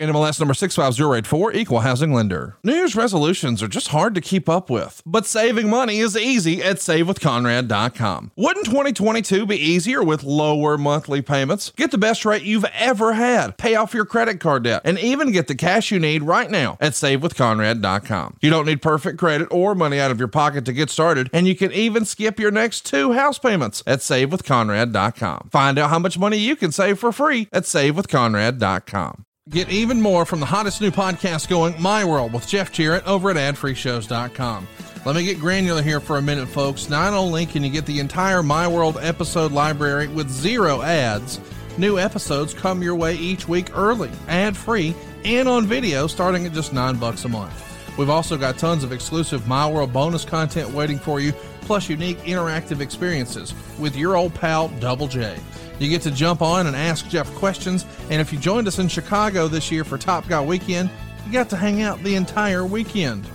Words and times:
NMLS 0.00 0.40
number 0.40 0.54
65084, 0.54 1.52
equal 1.52 1.80
housing 1.80 2.12
lender. 2.12 2.56
New 2.64 2.74
Year's 2.74 2.96
resolutions 2.96 3.62
are 3.62 3.68
just 3.68 3.88
hard 3.88 4.12
to 4.16 4.20
keep 4.20 4.48
up 4.48 4.68
with, 4.68 5.00
but 5.06 5.24
saving 5.24 5.70
money 5.70 5.98
is 5.98 6.16
easy 6.16 6.60
at 6.60 6.78
savewithconrad.com. 6.78 8.32
Wouldn't 8.34 8.66
2022 8.66 9.46
be 9.46 9.56
easier 9.56 10.02
with 10.02 10.24
lower 10.24 10.76
monthly 10.76 11.22
payments? 11.22 11.70
Get 11.76 11.92
the 11.92 11.98
best 11.98 12.24
rate 12.24 12.42
you've 12.42 12.64
ever 12.74 13.12
had, 13.12 13.56
pay 13.56 13.76
off 13.76 13.94
your 13.94 14.04
credit 14.04 14.40
card 14.40 14.64
debt, 14.64 14.82
and 14.84 14.98
even 14.98 15.30
get 15.30 15.46
the 15.46 15.54
cash 15.54 15.92
you 15.92 16.00
need 16.00 16.24
right 16.24 16.50
now 16.50 16.76
at 16.80 16.92
savewithconrad.com. 16.92 18.38
You 18.40 18.50
don't 18.50 18.66
need 18.66 18.82
perfect 18.82 19.18
credit 19.18 19.46
or 19.52 19.76
money 19.76 20.00
out 20.00 20.10
of 20.10 20.18
your 20.18 20.26
pocket 20.26 20.64
to 20.64 20.72
get 20.72 20.90
started, 20.90 21.30
and 21.32 21.46
you 21.46 21.54
can 21.54 21.70
even 21.70 22.04
skip 22.04 22.40
your 22.40 22.50
next 22.50 22.84
two 22.84 23.12
house 23.12 23.38
payments 23.38 23.84
at 23.86 24.00
savewithconrad.com. 24.00 25.50
Find 25.52 25.78
out 25.78 25.90
how 25.90 26.00
much 26.00 26.18
money 26.18 26.38
you 26.38 26.56
can 26.56 26.72
save 26.72 26.98
for 26.98 27.12
free 27.12 27.48
at 27.52 27.62
savewithconrad.com. 27.62 29.24
Get 29.50 29.68
even 29.68 30.00
more 30.00 30.24
from 30.24 30.40
the 30.40 30.46
hottest 30.46 30.80
new 30.80 30.90
podcast 30.90 31.50
going, 31.50 31.74
My 31.78 32.02
World, 32.02 32.32
with 32.32 32.48
Jeff 32.48 32.72
Jarrett 32.72 33.06
over 33.06 33.28
at 33.28 33.36
adfreeshows.com. 33.36 34.66
Let 35.04 35.14
me 35.14 35.22
get 35.22 35.38
granular 35.38 35.82
here 35.82 36.00
for 36.00 36.16
a 36.16 36.22
minute, 36.22 36.48
folks. 36.48 36.88
Not 36.88 37.12
only 37.12 37.44
can 37.44 37.62
you 37.62 37.68
get 37.68 37.84
the 37.84 38.00
entire 38.00 38.42
My 38.42 38.66
World 38.66 38.96
episode 39.02 39.52
library 39.52 40.08
with 40.08 40.30
zero 40.30 40.80
ads, 40.80 41.40
new 41.76 41.98
episodes 41.98 42.54
come 42.54 42.82
your 42.82 42.94
way 42.94 43.16
each 43.16 43.46
week 43.46 43.76
early, 43.76 44.10
ad 44.28 44.56
free, 44.56 44.94
and 45.26 45.46
on 45.46 45.66
video 45.66 46.06
starting 46.06 46.46
at 46.46 46.54
just 46.54 46.72
nine 46.72 46.96
bucks 46.96 47.26
a 47.26 47.28
month. 47.28 47.98
We've 47.98 48.08
also 48.08 48.38
got 48.38 48.56
tons 48.56 48.82
of 48.82 48.92
exclusive 48.92 49.46
My 49.46 49.70
World 49.70 49.92
bonus 49.92 50.24
content 50.24 50.70
waiting 50.70 50.98
for 50.98 51.20
you, 51.20 51.32
plus 51.60 51.90
unique 51.90 52.18
interactive 52.20 52.80
experiences 52.80 53.52
with 53.78 53.94
your 53.94 54.16
old 54.16 54.32
pal 54.32 54.68
Double 54.80 55.06
J. 55.06 55.36
You 55.78 55.88
get 55.88 56.02
to 56.02 56.10
jump 56.10 56.42
on 56.42 56.66
and 56.66 56.76
ask 56.76 57.08
Jeff 57.08 57.32
questions. 57.34 57.84
And 58.10 58.20
if 58.20 58.32
you 58.32 58.38
joined 58.38 58.68
us 58.68 58.78
in 58.78 58.88
Chicago 58.88 59.48
this 59.48 59.70
year 59.70 59.84
for 59.84 59.98
Top 59.98 60.28
Guy 60.28 60.40
Weekend, 60.40 60.90
you 61.26 61.32
got 61.32 61.50
to 61.50 61.56
hang 61.56 61.82
out 61.82 62.02
the 62.02 62.14
entire 62.14 62.64
weekend. 62.64 63.26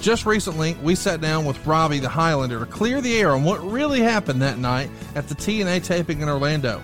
Just 0.00 0.24
recently, 0.24 0.74
we 0.82 0.94
sat 0.94 1.20
down 1.20 1.44
with 1.44 1.66
Robbie 1.66 1.98
the 1.98 2.08
Highlander 2.08 2.60
to 2.60 2.66
clear 2.66 3.00
the 3.00 3.18
air 3.18 3.32
on 3.32 3.44
what 3.44 3.60
really 3.60 4.00
happened 4.00 4.40
that 4.40 4.58
night 4.58 4.90
at 5.14 5.28
the 5.28 5.34
TNA 5.34 5.84
taping 5.84 6.22
in 6.22 6.28
Orlando. 6.28 6.82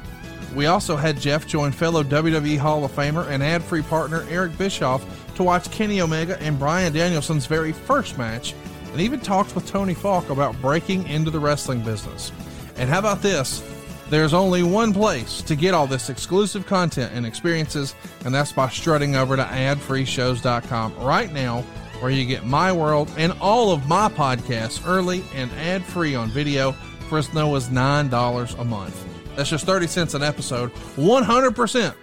We 0.54 0.66
also 0.66 0.96
had 0.96 1.18
Jeff 1.18 1.46
join 1.46 1.72
fellow 1.72 2.02
WWE 2.02 2.58
Hall 2.58 2.84
of 2.84 2.92
Famer 2.92 3.26
and 3.28 3.42
ad 3.42 3.62
free 3.62 3.82
partner 3.82 4.26
Eric 4.28 4.56
Bischoff 4.58 5.04
to 5.36 5.42
watch 5.42 5.70
Kenny 5.70 6.00
Omega 6.00 6.40
and 6.40 6.58
Bryan 6.58 6.92
Danielson's 6.92 7.46
very 7.46 7.72
first 7.72 8.18
match, 8.18 8.54
and 8.92 9.00
even 9.00 9.20
talked 9.20 9.54
with 9.54 9.66
Tony 9.66 9.94
Falk 9.94 10.30
about 10.30 10.60
breaking 10.60 11.06
into 11.08 11.30
the 11.30 11.38
wrestling 11.38 11.82
business. 11.82 12.32
And 12.76 12.88
how 12.88 12.98
about 12.98 13.22
this? 13.22 13.62
There's 14.08 14.34
only 14.34 14.62
one 14.62 14.92
place 14.92 15.42
to 15.42 15.56
get 15.56 15.74
all 15.74 15.86
this 15.86 16.10
exclusive 16.10 16.66
content 16.66 17.12
and 17.12 17.26
experiences, 17.26 17.94
and 18.24 18.34
that's 18.34 18.52
by 18.52 18.68
strutting 18.68 19.16
over 19.16 19.36
to 19.36 19.42
adfreeshows.com 19.42 20.96
right 20.98 21.32
now, 21.32 21.62
where 22.00 22.10
you 22.10 22.24
get 22.24 22.44
my 22.44 22.72
world 22.72 23.10
and 23.16 23.32
all 23.40 23.72
of 23.72 23.88
my 23.88 24.08
podcasts 24.08 24.86
early 24.86 25.24
and 25.34 25.50
ad 25.52 25.84
free 25.84 26.14
on 26.14 26.28
video 26.30 26.72
for 27.08 27.18
as 27.18 27.32
low 27.34 27.56
as 27.56 27.68
$9 27.68 28.58
a 28.60 28.64
month. 28.64 29.04
That's 29.34 29.50
just 29.50 29.66
30 29.66 29.86
cents 29.86 30.14
an 30.14 30.22
episode, 30.22 30.72
100% 30.96 31.94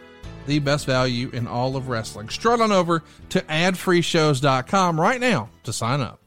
the 0.46 0.60
best 0.60 0.86
value 0.86 1.30
in 1.32 1.48
all 1.48 1.76
of 1.76 1.88
wrestling. 1.88 2.30
Strut 2.30 2.60
on 2.60 2.72
over 2.72 3.04
to 3.30 3.42
adfreeshows.com 3.42 5.00
right 5.00 5.22
now 5.22 5.50
to 5.64 5.74
sign 5.74 6.02
up. 6.02 6.23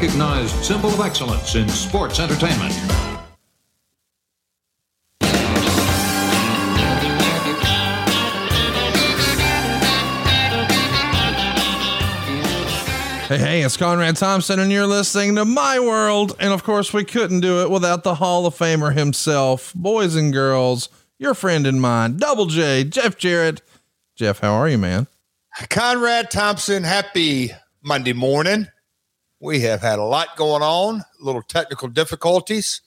Recognized 0.00 0.54
symbol 0.64 0.90
of 0.90 1.00
excellence 1.00 1.56
in 1.56 1.68
sports 1.68 2.20
entertainment. 2.20 2.72
Hey, 13.26 13.38
hey, 13.38 13.62
it's 13.62 13.76
Conrad 13.76 14.14
Thompson, 14.14 14.60
and 14.60 14.70
you're 14.70 14.86
listening 14.86 15.34
to 15.34 15.44
My 15.44 15.80
World. 15.80 16.36
And 16.38 16.52
of 16.52 16.62
course, 16.62 16.92
we 16.92 17.02
couldn't 17.02 17.40
do 17.40 17.62
it 17.62 17.70
without 17.70 18.04
the 18.04 18.14
Hall 18.14 18.46
of 18.46 18.54
Famer 18.54 18.94
himself. 18.94 19.74
Boys 19.74 20.14
and 20.14 20.32
girls, 20.32 20.90
your 21.18 21.34
friend 21.34 21.66
and 21.66 21.82
mine, 21.82 22.18
Double 22.18 22.46
J, 22.46 22.84
Jeff 22.84 23.18
Jarrett. 23.18 23.62
Jeff, 24.14 24.38
how 24.38 24.52
are 24.52 24.68
you, 24.68 24.78
man? 24.78 25.08
Conrad 25.68 26.30
Thompson, 26.30 26.84
happy 26.84 27.50
Monday 27.82 28.12
morning. 28.12 28.68
We 29.40 29.60
have 29.60 29.80
had 29.80 29.98
a 29.98 30.04
lot 30.04 30.36
going 30.36 30.62
on, 30.62 31.02
little 31.20 31.42
technical 31.42 31.88
difficulties. 31.88 32.80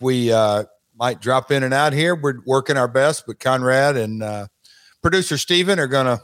We 0.00 0.32
uh, 0.32 0.64
might 0.96 1.20
drop 1.20 1.50
in 1.50 1.62
and 1.62 1.74
out 1.74 1.92
here. 1.92 2.14
We're 2.14 2.40
working 2.46 2.76
our 2.76 2.88
best, 2.88 3.24
but 3.26 3.40
Conrad 3.40 3.96
and 3.96 4.22
uh, 4.22 4.46
producer 5.02 5.36
Steven 5.38 5.78
are 5.78 5.88
going 5.88 6.06
to 6.06 6.20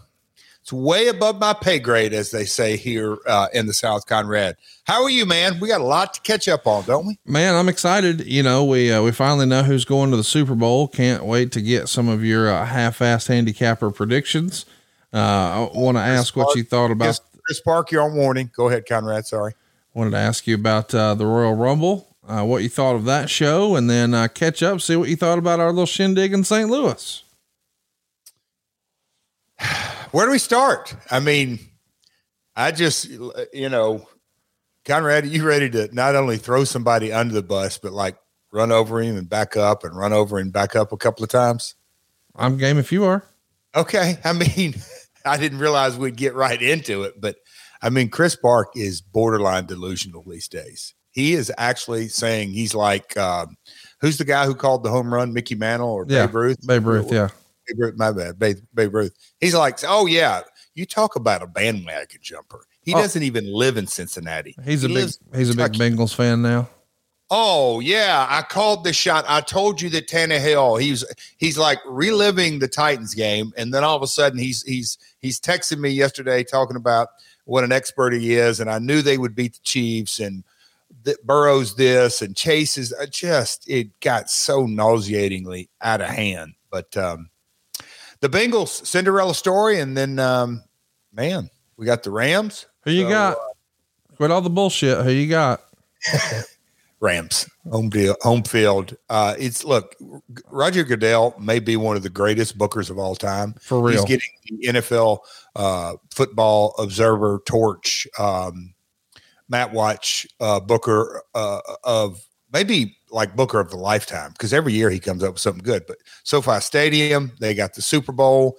it's 0.62 0.72
way 0.72 1.09
above 1.09 1.41
my 1.41 1.54
pay 1.54 1.81
grade, 1.81 2.15
as 2.15 2.31
they 2.31 2.44
say 2.44 2.76
here 2.76 3.19
uh, 3.26 3.48
in 3.53 3.66
the 3.66 3.72
South. 3.72 4.06
Conrad, 4.06 4.56
how 4.84 5.03
are 5.03 5.10
you, 5.10 5.26
man? 5.26 5.59
We 5.59 5.66
got 5.66 5.81
a 5.81 5.84
lot 5.84 6.14
to 6.14 6.20
catch 6.20 6.47
up 6.47 6.69
on, 6.69 6.84
don't 6.84 7.04
we? 7.04 7.19
Man, 7.26 7.56
I'm 7.56 7.69
excited. 7.69 8.25
You 8.25 8.44
know, 8.44 8.64
we 8.64 8.93
uh, 8.93 9.03
we 9.03 9.10
finally 9.10 9.44
know 9.44 9.64
who's 9.64 9.84
going 9.84 10.12
to 10.12 10.16
the 10.16 10.22
Super 10.22 10.54
Bowl. 10.54 10.87
Can't 10.87 11.25
wait 11.25 11.50
to 11.53 11.60
get 11.60 11.88
some 11.88 12.09
of 12.09 12.25
your 12.25 12.49
uh, 12.49 12.64
half-assed 12.64 13.26
handicapper 13.26 13.91
predictions. 13.91 14.64
Uh, 15.12 15.69
I 15.75 15.78
want 15.78 15.97
to 15.97 16.03
ask 16.03 16.37
what 16.37 16.54
you 16.54 16.62
thought 16.62 16.93
about 16.93 17.19
Chris 17.44 17.60
Park. 17.60 17.91
You're 17.91 18.03
on 18.03 18.14
warning. 18.14 18.49
Go 18.54 18.69
ahead, 18.69 18.87
Conrad. 18.87 19.26
Sorry. 19.26 19.54
Wanted 19.95 20.11
to 20.13 20.19
ask 20.19 20.47
you 20.47 20.55
about 20.55 20.95
uh, 20.95 21.15
the 21.15 21.27
Royal 21.27 21.55
Rumble. 21.55 22.09
Uh, 22.27 22.45
what 22.45 22.63
you 22.63 22.69
thought 22.69 22.95
of 22.95 23.05
that 23.05 23.29
show, 23.29 23.75
and 23.75 23.91
then 23.91 24.15
uh, 24.15 24.29
catch 24.29 24.63
up, 24.63 24.81
see 24.81 24.95
what 24.95 25.09
you 25.09 25.17
thought 25.17 25.39
about 25.39 25.59
our 25.59 25.71
little 25.71 25.87
shindig 25.87 26.33
in 26.33 26.45
St. 26.45 26.71
Louis. 26.71 27.25
Where 30.13 30.27
do 30.27 30.31
we 30.31 30.39
start? 30.39 30.95
I 31.11 31.19
mean, 31.19 31.59
I 32.55 32.71
just, 32.71 33.09
you 33.53 33.69
know, 33.69 34.07
Conrad, 34.85 35.27
you 35.27 35.45
ready 35.45 35.69
to 35.71 35.93
not 35.93 36.15
only 36.15 36.37
throw 36.37 36.65
somebody 36.65 37.12
under 37.12 37.35
the 37.35 37.43
bus, 37.43 37.79
but 37.79 37.93
like 37.93 38.17
run 38.53 38.71
over 38.71 39.00
him 39.00 39.17
and 39.17 39.29
back 39.29 39.56
up 39.56 39.85
and 39.85 39.97
run 39.97 40.12
over 40.12 40.38
and 40.38 40.53
back 40.53 40.77
up 40.77 40.93
a 40.93 40.97
couple 40.97 41.25
of 41.25 41.31
times? 41.31 41.75
I'm 42.37 42.56
game 42.56 42.79
if 42.79 42.93
you 42.93 43.05
are. 43.05 43.25
Okay. 43.75 44.19
I 44.25 44.33
mean, 44.33 44.75
I 45.25 45.37
didn't 45.38 45.59
realize 45.59 45.97
we'd 45.97 46.17
get 46.17 46.35
right 46.35 46.61
into 46.61 47.03
it, 47.03 47.21
but 47.21 47.37
I 47.82 47.90
mean, 47.90 48.08
Chris 48.08 48.37
Park 48.37 48.69
is 48.76 49.00
borderline 49.00 49.67
delusional 49.67 50.23
these 50.26 50.49
days. 50.49 50.94
He 51.11 51.34
is 51.34 51.52
actually 51.58 52.08
saying 52.08 52.52
he's 52.52 52.75
like, 52.75 53.17
um, 53.19 53.56
who's 54.00 54.17
the 54.19 54.25
guy 54.25 54.46
who 54.46 54.55
called 54.55 54.82
the 54.82 54.90
home 54.90 55.12
run, 55.12 55.32
Mickey 55.32 55.55
Mantle 55.55 55.90
or 55.90 56.06
Yeah, 56.08 56.26
Babe 56.26 56.34
Ruth? 56.34 56.67
Babe 56.67 56.87
Ruth, 56.87 57.12
yeah. 57.12 57.29
Babe 57.67 57.79
Ruth, 57.81 57.94
my 57.96 58.12
bad, 58.12 58.38
Babe, 58.38 58.58
Babe 58.73 58.94
Ruth. 58.94 59.14
He's 59.40 59.55
like, 59.55 59.81
oh 59.87 60.06
yeah, 60.06 60.40
you 60.75 60.87
talk 60.87 61.17
about 61.17 61.43
a 61.43 61.46
bandwagon 61.46 62.20
jumper. 62.23 62.64
He 62.82 62.94
Oh. 62.94 62.99
doesn't 62.99 63.23
even 63.23 63.44
live 63.52 63.76
in 63.76 63.87
Cincinnati. 63.87 64.56
He's 64.64 64.85
a 64.85 64.88
big 64.88 65.11
he's 65.35 65.50
a 65.50 65.55
big 65.56 65.73
Bengals 65.75 66.14
fan 66.14 66.40
now. 66.43 66.69
Oh 67.31 67.81
yeah, 67.81 68.26
I 68.28 68.43
called 68.43 68.85
the 68.85 68.93
shot. 68.93 69.25
I 69.28 69.40
told 69.40 69.81
you 69.81 69.88
that 69.90 70.06
Tannehill. 70.08 70.81
He's 70.81 71.05
he's 71.38 71.56
like 71.56 71.78
reliving 71.87 72.58
the 72.58 72.69
Titans 72.69 73.14
game, 73.14 73.52
and 73.56 73.73
then 73.73 73.85
all 73.85 73.96
of 73.96 74.02
a 74.02 74.06
sudden 74.06 74.38
he's 74.38 74.62
he's 74.64 74.99
he's 75.19 75.40
texting 75.40 75.78
me 75.78 75.90
yesterday 75.90 76.43
talking 76.44 76.76
about 76.76 77.08
what 77.44 77.65
an 77.65 77.73
expert 77.73 78.12
he 78.12 78.35
is, 78.35 78.61
and 78.61 78.71
I 78.71 78.79
knew 78.79 79.03
they 79.03 79.19
would 79.19 79.35
beat 79.35 79.55
the 79.55 79.61
Chiefs 79.62 80.21
and 80.21 80.44
that 81.05 81.27
Burrow's 81.27 81.75
this 81.75 82.21
and 82.23 82.37
Chase's. 82.37 82.93
is 82.93 82.99
uh, 82.99 83.06
just 83.06 83.69
it 83.69 83.89
got 84.00 84.29
so 84.31 84.67
nauseatingly 84.67 85.69
out 85.81 86.00
of 86.00 86.09
hand. 86.09 86.55
But 86.71 86.97
um, 86.97 87.31
the 88.21 88.29
Bengals 88.29 88.87
Cinderella 88.87 89.35
story, 89.35 89.81
and 89.81 89.97
then 89.97 90.19
um, 90.19 90.62
man, 91.12 91.50
we 91.77 91.87
got 91.87 92.03
the 92.03 92.11
Rams. 92.11 92.67
Who 92.85 92.91
you 92.93 93.05
So, 93.05 93.09
got? 93.09 93.37
uh, 93.37 94.17
Quit 94.17 94.31
all 94.31 94.43
the 94.43 94.50
bullshit. 94.50 95.03
Who 95.05 95.11
you 95.11 95.29
got? 95.29 95.62
Rams 97.02 97.50
home 97.70 97.90
deal, 97.90 98.16
home 98.22 98.44
field. 98.44 98.96
Uh, 99.10 99.34
it's 99.38 99.64
look, 99.64 99.96
Roger 100.50 100.84
Goodell 100.84 101.34
may 101.38 101.58
be 101.58 101.76
one 101.76 101.96
of 101.96 102.04
the 102.04 102.08
greatest 102.08 102.56
bookers 102.56 102.90
of 102.90 102.99
all 102.99 103.16
time. 103.16 103.54
For 103.60 103.81
real. 103.81 104.06
He's 104.06 104.20
getting 104.20 104.31
the 104.72 104.81
NFL 104.81 105.19
uh, 105.56 105.94
Football 106.14 106.75
Observer 106.78 107.43
torch, 107.44 108.06
um, 108.19 108.72
Matt 109.49 109.72
Watch 109.72 110.26
uh, 110.40 110.60
Booker 110.60 111.22
uh, 111.34 111.60
of 111.82 112.20
maybe 112.52 112.96
like 113.10 113.34
Booker 113.34 113.58
of 113.58 113.70
the 113.70 113.76
lifetime 113.76 114.31
because 114.32 114.52
every 114.52 114.72
year 114.72 114.88
he 114.88 115.00
comes 115.00 115.25
up 115.25 115.34
with 115.34 115.43
something 115.43 115.64
good. 115.64 115.84
But 115.88 115.99
SoFi 116.22 116.60
Stadium, 116.60 117.32
they 117.40 117.52
got 117.52 117.75
the 117.75 117.82
Super 117.82 118.12
Bowl. 118.12 118.56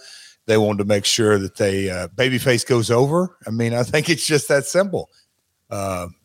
They 0.47 0.57
wanted 0.57 0.79
to 0.79 0.85
make 0.85 1.05
sure 1.05 1.39
that 1.39 1.55
they 1.55 1.89
uh, 1.89 2.09
babyface 2.09 2.67
goes 2.67 2.91
over. 2.91 3.37
I 3.47 3.51
mean, 3.51 3.73
I 3.73 3.83
think 3.83 4.09
it's 4.09 4.27
just 4.27 4.49
that 4.49 4.65
simple. 4.65 5.09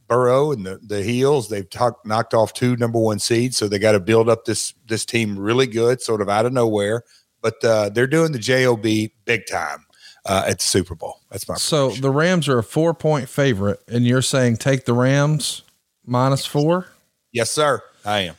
Burrow 0.08 0.50
and 0.52 0.64
the, 0.66 0.81
the 0.82 1.02
heels, 1.02 1.49
they've 1.49 1.69
talked, 1.69 2.06
knocked 2.06 2.34
off 2.34 2.52
two 2.55 2.76
number 2.76 2.99
one 2.99 3.19
seeds, 3.19 3.56
so 3.56 3.69
they 3.69 3.78
got 3.78 3.93
to 3.93 4.00
build 4.00 4.28
up 4.28 4.44
this 4.46 4.75
this 4.87 5.05
team 5.05 5.38
really 5.38 5.66
good, 5.66 6.00
sort 6.00 6.20
of 6.22 6.28
out 6.28 6.46
of 6.46 6.52
nowhere. 6.52 7.05
But 7.40 7.62
uh, 7.64 7.90
they're 7.90 8.06
doing 8.08 8.32
the 8.32 8.38
job 8.38 8.82
big 8.82 9.46
time 9.46 9.84
uh, 10.26 10.44
at 10.49 10.58
the 10.58 10.64
Super 10.64 10.94
Bowl. 10.96 11.20
That's 11.31 11.49
my 11.49 11.55
So 11.55 11.87
prediction. 11.88 12.02
the 12.02 12.10
Rams 12.10 12.49
are 12.49 12.58
a 12.58 12.64
four 12.64 12.94
point 12.94 13.28
favorite, 13.28 13.81
and 13.87 14.06
you're 14.06 14.22
saying 14.22 14.56
take 14.56 14.87
the 14.87 14.94
Rams 14.94 15.62
minus 16.05 16.44
four? 16.44 16.87
yes, 17.32 17.50
sir. 17.50 17.82
I 18.04 18.20
am. 18.20 18.34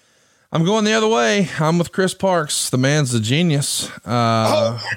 I'm 0.51 0.65
going 0.65 0.83
the 0.83 0.93
other 0.93 1.07
way. 1.07 1.47
I'm 1.59 1.77
with 1.77 1.91
Chris 1.91 2.15
Parks. 2.15 2.71
The 2.71 2.77
man's 2.79 3.13
a 3.13 3.19
genius. 3.19 3.87
Uh, 4.03 4.79
oh 4.81 4.83
my 4.83 4.93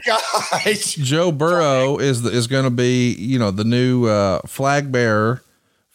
gosh! 0.64 0.94
Joe 0.94 1.30
Burrow 1.30 1.98
is 1.98 2.22
the, 2.22 2.30
is 2.30 2.46
going 2.46 2.64
to 2.64 2.70
be, 2.70 3.12
you 3.12 3.38
know, 3.38 3.50
the 3.50 3.64
new 3.64 4.06
uh, 4.06 4.40
flag 4.46 4.90
bearer 4.90 5.42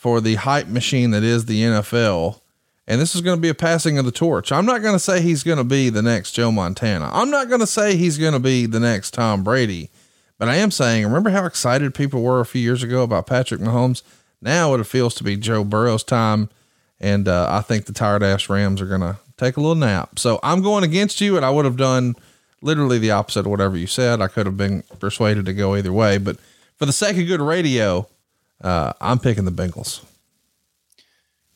for 0.08 0.22
the 0.22 0.36
hype 0.36 0.68
machine 0.68 1.12
that 1.12 1.22
is 1.22 1.48
the 1.48 1.62
NFL. 1.62 2.40
And 2.88 3.02
this 3.02 3.14
is 3.14 3.20
going 3.20 3.36
to 3.36 3.42
be 3.42 3.50
a 3.50 3.54
passing 3.54 3.98
of 3.98 4.06
the 4.06 4.12
torch. 4.14 4.54
I'm 4.54 4.66
not 4.66 4.82
going 4.82 4.96
to 4.96 5.00
say 5.00 5.20
he's 5.20 5.44
going 5.44 5.58
to 5.58 5.66
be 5.66 5.90
the 5.90 6.02
next 6.02 6.32
Joe 6.32 6.50
Montana. 6.50 7.10
I'm 7.12 7.30
not 7.30 7.50
going 7.50 7.60
to 7.60 7.68
say 7.68 7.98
he's 7.98 8.18
going 8.18 8.32
to 8.32 8.40
be 8.40 8.68
the 8.68 8.80
next 8.80 9.14
Tom 9.14 9.44
Brady. 9.44 9.90
But 10.38 10.48
I 10.48 10.56
am 10.56 10.72
saying, 10.72 11.04
remember 11.04 11.32
how 11.32 11.44
excited 11.44 11.94
people 11.94 12.22
were 12.22 12.40
a 12.40 12.46
few 12.46 12.62
years 12.62 12.84
ago 12.84 13.04
about 13.04 13.28
Patrick 13.28 13.60
Mahomes? 13.60 14.02
Now 14.42 14.74
it 14.76 14.84
feels 14.86 15.14
to 15.16 15.26
be 15.26 15.36
Joe 15.36 15.66
Burrow's 15.66 16.06
time. 16.06 16.50
And 17.02 17.28
uh, 17.28 17.48
I 17.52 17.60
think 17.60 17.84
the 17.84 17.92
tired 17.92 18.24
ass 18.24 18.48
Rams 18.48 18.80
are 18.80 18.86
going 18.86 19.02
to 19.02 19.18
take 19.36 19.58
a 19.58 19.60
little 19.60 19.76
nap. 19.76 20.20
So 20.20 20.40
I'm 20.42 20.62
going 20.62 20.86
against 20.86 21.20
you, 21.20 21.36
and 21.36 21.46
I 21.46 21.50
would 21.50 21.66
have 21.66 21.76
done 21.76 22.16
literally 22.62 22.98
the 22.98 23.12
opposite 23.12 23.42
of 23.42 23.48
whatever 23.48 23.76
you 23.76 23.88
said. 23.88 24.22
I 24.22 24.30
could 24.30 24.46
have 24.46 24.56
been 24.56 24.84
persuaded 25.02 25.46
to 25.48 25.54
go 25.54 25.76
either 25.76 25.92
way. 25.92 26.18
But 26.18 26.38
for 26.78 26.86
the 26.86 26.94
sake 26.94 27.18
of 27.18 27.28
good 27.28 27.42
radio, 27.42 28.08
uh, 28.62 28.94
I'm 29.02 29.20
picking 29.20 29.46
the 29.46 29.52
Bengals. 29.52 30.04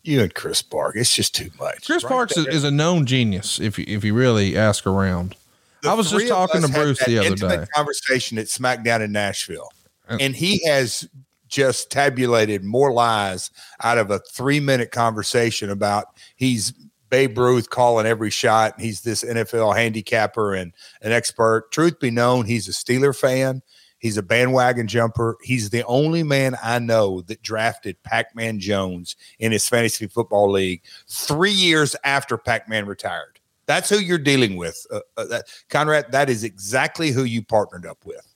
You 0.03 0.21
and 0.21 0.33
Chris 0.33 0.62
Park, 0.62 0.95
it's 0.95 1.15
just 1.15 1.36
too 1.36 1.51
much. 1.59 1.86
Chris 1.86 2.03
Right 2.03 2.09
Parks 2.09 2.36
is, 2.36 2.48
is 2.48 2.63
a 2.63 2.71
known 2.71 3.06
genius 3.06 3.59
if 3.59 3.77
you, 3.77 3.86
if 3.88 4.03
you 4.03 4.13
really 4.15 4.57
ask 4.57 4.88
around. 4.88 5.36
The 5.83 5.89
I 5.89 5.94
was 5.94 6.09
just 6.09 6.27
talking 6.27 6.62
to 6.62 6.68
Bruce 6.68 7.03
the 7.06 7.19
other 7.19 7.36
day. 7.36 7.65
Conversation 7.75 8.38
at 8.38 8.48
SmackDown 8.48 9.01
in 9.01 9.12
Nashville, 9.12 9.69
And- 10.07 10.21
and 10.21 10.36
he 10.36 10.63
has 10.65 11.07
just 11.48 11.92
tabulated 11.92 12.63
more 12.63 12.92
lies 12.94 13.51
out 13.83 13.98
of 13.98 14.09
a 14.09 14.19
three-minute 14.19 14.92
conversation 14.92 15.69
about 15.69 16.06
he's 16.36 16.71
Babe 17.09 17.38
Ruth 17.38 17.69
calling 17.69 18.06
every 18.06 18.30
shot. 18.30 18.75
And 18.77 18.86
he's 18.86 19.01
this 19.01 19.24
NFL 19.24 19.75
handicapper 19.75 20.53
and 20.56 20.71
an 21.01 21.12
expert. 21.12 21.69
Truth 21.71 22.00
be 22.00 22.09
known, 22.09 22.45
he's 22.45 22.69
a 22.69 22.71
Steeler 22.71 23.15
fan. 23.15 23.62
He's 24.01 24.18
a 24.18 24.24
bandwagon 24.24 24.88
jumper. 24.88 25.38
He's 25.42 25.69
the 25.69 25.86
only 25.86 26.24
man 26.24 26.57
I 26.62 26.80
know 26.80 27.21
that 27.21 27.42
drafted 27.44 28.01
Pac-Man 28.03 28.59
Jones 28.59 29.15
in 29.39 29.51
his 29.51 29.69
fantasy 29.69 30.07
football 30.07 30.51
league 30.51 30.81
three 31.07 31.51
years 31.51 31.95
after 32.03 32.38
Pac-Man 32.38 32.88
retired. 32.88 33.39
That's 33.68 33.89
who 33.89 34.00
you're 34.00 34.18
dealing 34.18 34.57
with, 34.57 34.86
uh, 34.92 35.00
uh, 35.15 35.25
that, 35.25 35.45
Conrad. 35.69 36.12
That 36.12 36.30
is 36.30 36.44
exactly 36.44 37.12
who 37.12 37.24
you 37.24 37.44
partnered 37.44 37.86
up 37.86 38.03
with. 38.03 38.27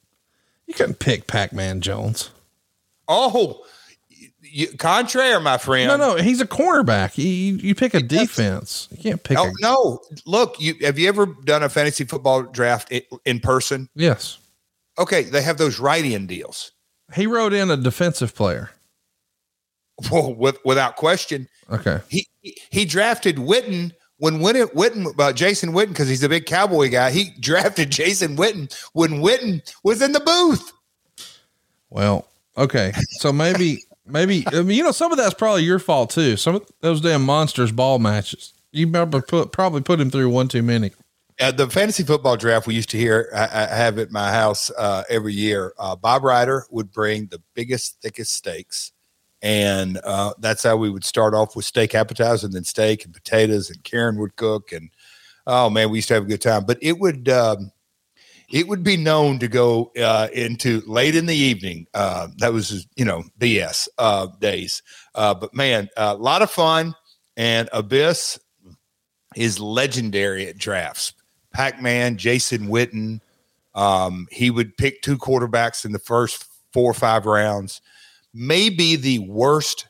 You 0.68 0.74
couldn't 0.74 1.00
pick 1.00 1.28
Pac 1.28 1.52
Man 1.52 1.82
Jones. 1.82 2.30
Oh, 3.08 3.66
you, 4.42 4.68
contraire, 4.78 5.40
my 5.40 5.58
friend. 5.58 5.88
No, 5.88 5.98
no, 5.98 6.16
he's 6.16 6.42
a 6.42 6.48
cornerback. 6.48 7.18
You, 7.18 7.26
you, 7.26 7.76
pick 7.76 7.94
a 7.94 8.00
defense. 8.02 8.88
You 8.92 8.98
can't 8.98 9.24
pick 9.24 9.36
no, 9.36 9.46
a. 9.48 9.54
no. 9.60 10.00
Look, 10.26 10.60
you 10.60 10.76
have 10.82 10.98
you 10.98 11.10
ever 11.10 11.26
done 11.26 11.64
a 11.64 11.70
fantasy 11.70 12.06
football 12.06 12.44
draft 12.44 12.92
in, 12.92 13.02
in 13.26 13.40
person? 13.40 13.90
Yes. 13.96 14.38
Okay, 14.98 15.24
they 15.24 15.42
have 15.42 15.58
those 15.58 15.80
write-in 15.80 16.26
deals. 16.28 16.72
He 17.14 17.28
wrote 17.28 17.54
in 17.54 17.70
a 17.70 17.78
defensive 17.78 18.34
player. 18.34 18.72
Well, 20.12 20.34
with, 20.34 20.58
without 20.66 20.96
question, 20.98 21.48
Okay. 21.72 22.00
he 22.10 22.28
he- 22.72 22.86
drafted 22.86 23.38
Witten 23.38 23.92
when 24.18 24.40
Witten, 24.40 24.66
Witten 24.74 25.18
uh, 25.20 25.32
Jason 25.34 25.72
Witten 25.72 25.90
because 25.90 26.08
he's 26.10 26.24
a 26.24 26.30
big 26.30 26.46
cowboy 26.46 26.90
guy. 26.90 27.12
He 27.12 27.32
drafted 27.40 27.92
Jason 27.92 28.36
Witten 28.38 28.74
when 28.94 29.22
Witten 29.22 29.62
was 29.84 30.02
in 30.02 30.12
the 30.12 30.20
booth. 30.20 30.72
Well, 31.90 32.28
okay. 32.58 32.92
So 33.20 33.32
maybe, 33.32 33.84
maybe, 34.06 34.46
I 34.48 34.62
mean, 34.64 34.78
you 34.78 34.84
know, 34.84 34.92
some 34.92 35.12
of 35.12 35.18
that's 35.18 35.34
probably 35.34 35.64
your 35.64 35.80
fault 35.80 36.10
too. 36.10 36.36
Some 36.38 36.56
of 36.56 36.66
those 36.82 37.00
damn 37.02 37.24
monsters 37.24 37.72
ball 37.72 38.00
matches. 38.00 38.54
You 38.72 38.92
probably 38.92 39.22
put, 39.22 39.52
probably 39.54 39.82
put 39.82 40.00
him 40.02 40.12
through 40.12 40.30
one 40.30 40.50
too 40.50 40.62
many. 40.64 40.92
Uh, 41.40 41.52
the 41.52 41.70
fantasy 41.70 42.04
football 42.04 42.38
draft 42.38 42.66
we 42.66 42.74
used 42.74 42.90
to 42.90 42.98
hear, 42.98 43.30
I, 43.36 43.44
I 43.44 43.76
have 43.76 44.00
at 44.00 44.10
my 44.10 44.32
house 44.32 44.72
uh, 44.78 45.04
every 45.10 45.34
year. 45.34 45.74
Uh, 45.78 45.96
Bob 45.96 46.24
Ryder 46.24 46.66
would 46.70 46.92
bring 46.92 47.28
the 47.28 47.42
biggest, 47.54 48.02
thickest 48.02 48.34
steaks, 48.34 48.94
and 49.42 50.00
uh, 50.06 50.34
that's 50.40 50.64
how 50.64 50.78
we 50.78 50.90
would 50.90 51.04
start 51.04 51.34
off 51.34 51.54
with 51.56 51.66
steak 51.66 51.94
appetizer, 51.94 52.48
and 52.48 52.54
then 52.54 52.64
steak 52.64 53.04
and 53.04 53.14
potatoes, 53.14 53.70
and 53.70 53.84
Karen 53.84 54.18
would 54.18 54.38
cook, 54.38 54.72
and 54.72 54.90
oh 55.46 55.70
man, 55.70 55.90
we 55.90 55.98
used 55.98 56.08
to 56.08 56.14
have 56.14 56.24
a 56.24 56.28
good 56.28 56.42
time. 56.42 56.64
But 56.66 56.78
it 56.82 57.00
would, 57.00 57.28
um, 57.28 57.70
it 58.50 58.70
would 58.70 58.84
be 58.84 58.96
known 58.96 59.38
to 59.40 59.50
go 59.50 59.92
uh, 60.02 60.30
into 60.32 60.84
late 60.88 61.18
in 61.18 61.26
the 61.26 61.36
evening. 61.36 61.86
Uh, 61.94 62.30
that 62.38 62.54
was, 62.54 62.88
you 62.96 63.04
know, 63.04 63.24
BS 63.40 63.90
uh, 63.98 64.28
days. 64.40 64.82
Uh, 65.16 65.34
but 65.34 65.54
man, 65.54 65.90
a 65.98 66.16
lot 66.16 66.42
of 66.42 66.50
fun, 66.50 66.96
and 67.36 67.68
Abyss 67.74 68.40
is 69.36 69.60
legendary 69.60 70.48
at 70.48 70.58
drafts. 70.58 71.12
Pac 71.56 71.82
Man, 71.82 72.18
Jason 72.18 72.68
Witten. 72.68 73.22
Um, 73.76 74.28
he 74.30 74.52
would 74.52 74.76
pick 74.76 75.02
two 75.02 75.18
quarterbacks 75.18 75.86
in 75.86 75.94
the 75.94 76.00
first 76.00 76.46
four 76.74 76.92
or 76.92 76.94
five 76.94 77.26
rounds. 77.26 77.82
Maybe 78.34 78.98
the 78.98 79.20
worst, 79.20 79.88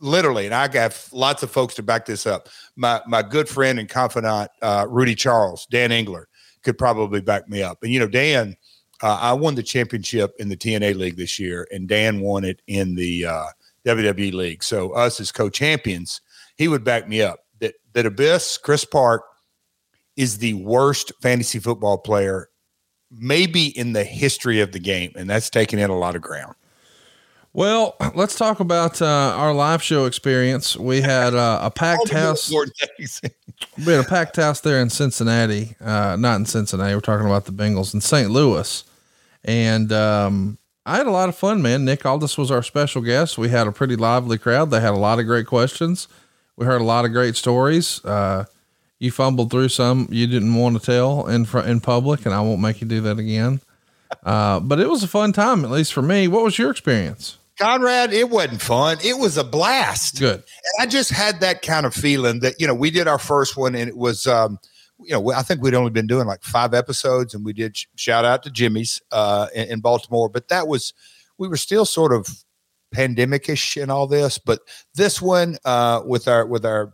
literally, 0.00 0.46
and 0.46 0.54
I 0.54 0.66
got 0.66 1.08
lots 1.12 1.42
of 1.42 1.50
folks 1.50 1.74
to 1.74 1.82
back 1.82 2.06
this 2.06 2.26
up. 2.26 2.48
My 2.74 3.02
my 3.06 3.20
good 3.20 3.50
friend 3.50 3.78
and 3.78 3.86
confidant, 3.86 4.50
uh, 4.62 4.86
Rudy 4.88 5.14
Charles, 5.14 5.66
Dan 5.70 5.92
Engler, 5.92 6.26
could 6.62 6.78
probably 6.78 7.20
back 7.20 7.50
me 7.50 7.62
up. 7.62 7.82
And 7.82 7.92
you 7.92 8.00
know, 8.00 8.08
Dan, 8.08 8.56
uh, 9.02 9.18
I 9.20 9.34
won 9.34 9.56
the 9.56 9.62
championship 9.62 10.34
in 10.38 10.48
the 10.48 10.56
TNA 10.56 10.96
league 10.96 11.16
this 11.16 11.38
year, 11.38 11.68
and 11.70 11.86
Dan 11.86 12.20
won 12.20 12.44
it 12.44 12.62
in 12.66 12.94
the 12.94 13.26
uh, 13.26 13.46
WWE 13.84 14.32
league. 14.32 14.62
So 14.62 14.92
us 14.92 15.20
as 15.20 15.30
co-champions, 15.30 16.22
he 16.56 16.66
would 16.66 16.82
back 16.82 17.06
me 17.06 17.20
up. 17.20 17.40
That 17.60 17.74
that 17.92 18.06
Abyss, 18.06 18.56
Chris 18.56 18.86
Park, 18.86 19.22
is 20.16 20.38
the 20.38 20.54
worst 20.54 21.12
fantasy 21.20 21.58
football 21.58 21.98
player 21.98 22.48
maybe 23.10 23.66
in 23.78 23.92
the 23.92 24.04
history 24.04 24.60
of 24.60 24.72
the 24.72 24.78
game, 24.78 25.12
and 25.16 25.28
that's 25.28 25.50
taking 25.50 25.78
in 25.78 25.90
a 25.90 25.96
lot 25.96 26.16
of 26.16 26.22
ground. 26.22 26.54
Well, 27.52 27.94
let's 28.16 28.36
talk 28.36 28.58
about 28.58 29.00
uh, 29.00 29.06
our 29.36 29.54
live 29.54 29.80
show 29.80 30.06
experience. 30.06 30.76
We 30.76 31.00
had 31.00 31.34
uh, 31.34 31.60
a 31.62 31.70
packed 31.70 32.10
house. 32.10 32.52
We 33.78 33.92
had 33.92 34.04
a 34.04 34.08
packed 34.08 34.36
house 34.36 34.60
there 34.60 34.80
in 34.80 34.90
Cincinnati, 34.90 35.76
uh, 35.80 36.16
not 36.18 36.36
in 36.36 36.46
Cincinnati. 36.46 36.92
We're 36.94 37.00
talking 37.00 37.26
about 37.26 37.44
the 37.44 37.52
Bengals 37.52 37.94
in 37.94 38.00
St. 38.00 38.28
Louis. 38.28 38.82
And 39.44 39.92
um, 39.92 40.58
I 40.84 40.96
had 40.96 41.06
a 41.06 41.12
lot 41.12 41.28
of 41.28 41.36
fun, 41.36 41.62
man. 41.62 41.84
Nick 41.84 42.04
Aldis 42.04 42.36
was 42.36 42.50
our 42.50 42.62
special 42.64 43.00
guest. 43.00 43.38
We 43.38 43.50
had 43.50 43.68
a 43.68 43.72
pretty 43.72 43.94
lively 43.94 44.38
crowd. 44.38 44.70
They 44.70 44.80
had 44.80 44.92
a 44.92 44.98
lot 44.98 45.20
of 45.20 45.26
great 45.26 45.46
questions. 45.46 46.08
We 46.56 46.66
heard 46.66 46.80
a 46.80 46.84
lot 46.84 47.04
of 47.04 47.12
great 47.12 47.36
stories. 47.36 48.04
Uh, 48.04 48.46
you 48.98 49.10
fumbled 49.10 49.50
through 49.50 49.68
some 49.68 50.08
you 50.10 50.26
didn't 50.26 50.54
want 50.54 50.80
to 50.80 50.84
tell 50.84 51.26
in 51.26 51.44
front 51.44 51.68
in 51.68 51.80
public, 51.80 52.24
and 52.26 52.34
I 52.34 52.40
won't 52.40 52.60
make 52.60 52.80
you 52.80 52.86
do 52.86 53.00
that 53.02 53.18
again. 53.18 53.60
Uh, 54.22 54.60
but 54.60 54.80
it 54.80 54.88
was 54.88 55.02
a 55.02 55.08
fun 55.08 55.32
time, 55.32 55.64
at 55.64 55.70
least 55.70 55.92
for 55.92 56.02
me. 56.02 56.28
What 56.28 56.44
was 56.44 56.58
your 56.58 56.70
experience? 56.70 57.38
Conrad, 57.58 58.12
it 58.12 58.30
wasn't 58.30 58.60
fun. 58.60 58.98
It 59.04 59.18
was 59.18 59.36
a 59.36 59.44
blast. 59.44 60.18
Good. 60.18 60.36
And 60.36 60.80
I 60.80 60.86
just 60.86 61.10
had 61.10 61.40
that 61.40 61.62
kind 61.62 61.86
of 61.86 61.94
feeling 61.94 62.40
that, 62.40 62.60
you 62.60 62.66
know, 62.66 62.74
we 62.74 62.90
did 62.90 63.06
our 63.06 63.18
first 63.18 63.56
one 63.56 63.74
and 63.74 63.88
it 63.88 63.96
was, 63.96 64.26
um, 64.26 64.58
you 65.00 65.12
know, 65.12 65.32
I 65.32 65.42
think 65.42 65.62
we'd 65.62 65.74
only 65.74 65.90
been 65.90 66.06
doing 66.06 66.26
like 66.26 66.42
five 66.42 66.74
episodes 66.74 67.32
and 67.32 67.44
we 67.44 67.52
did 67.52 67.76
sh- 67.76 67.86
shout 67.96 68.24
out 68.24 68.42
to 68.42 68.50
Jimmy's 68.50 69.00
uh, 69.12 69.48
in, 69.54 69.68
in 69.68 69.80
Baltimore, 69.80 70.28
but 70.28 70.48
that 70.48 70.66
was, 70.66 70.94
we 71.38 71.46
were 71.46 71.56
still 71.56 71.84
sort 71.84 72.12
of 72.12 72.28
pandemicish 72.94 73.80
and 73.80 73.90
all 73.90 74.06
this, 74.06 74.38
but 74.38 74.60
this 74.94 75.20
one 75.20 75.56
uh, 75.64 76.02
with 76.04 76.28
our 76.28 76.46
with 76.46 76.64
our 76.64 76.92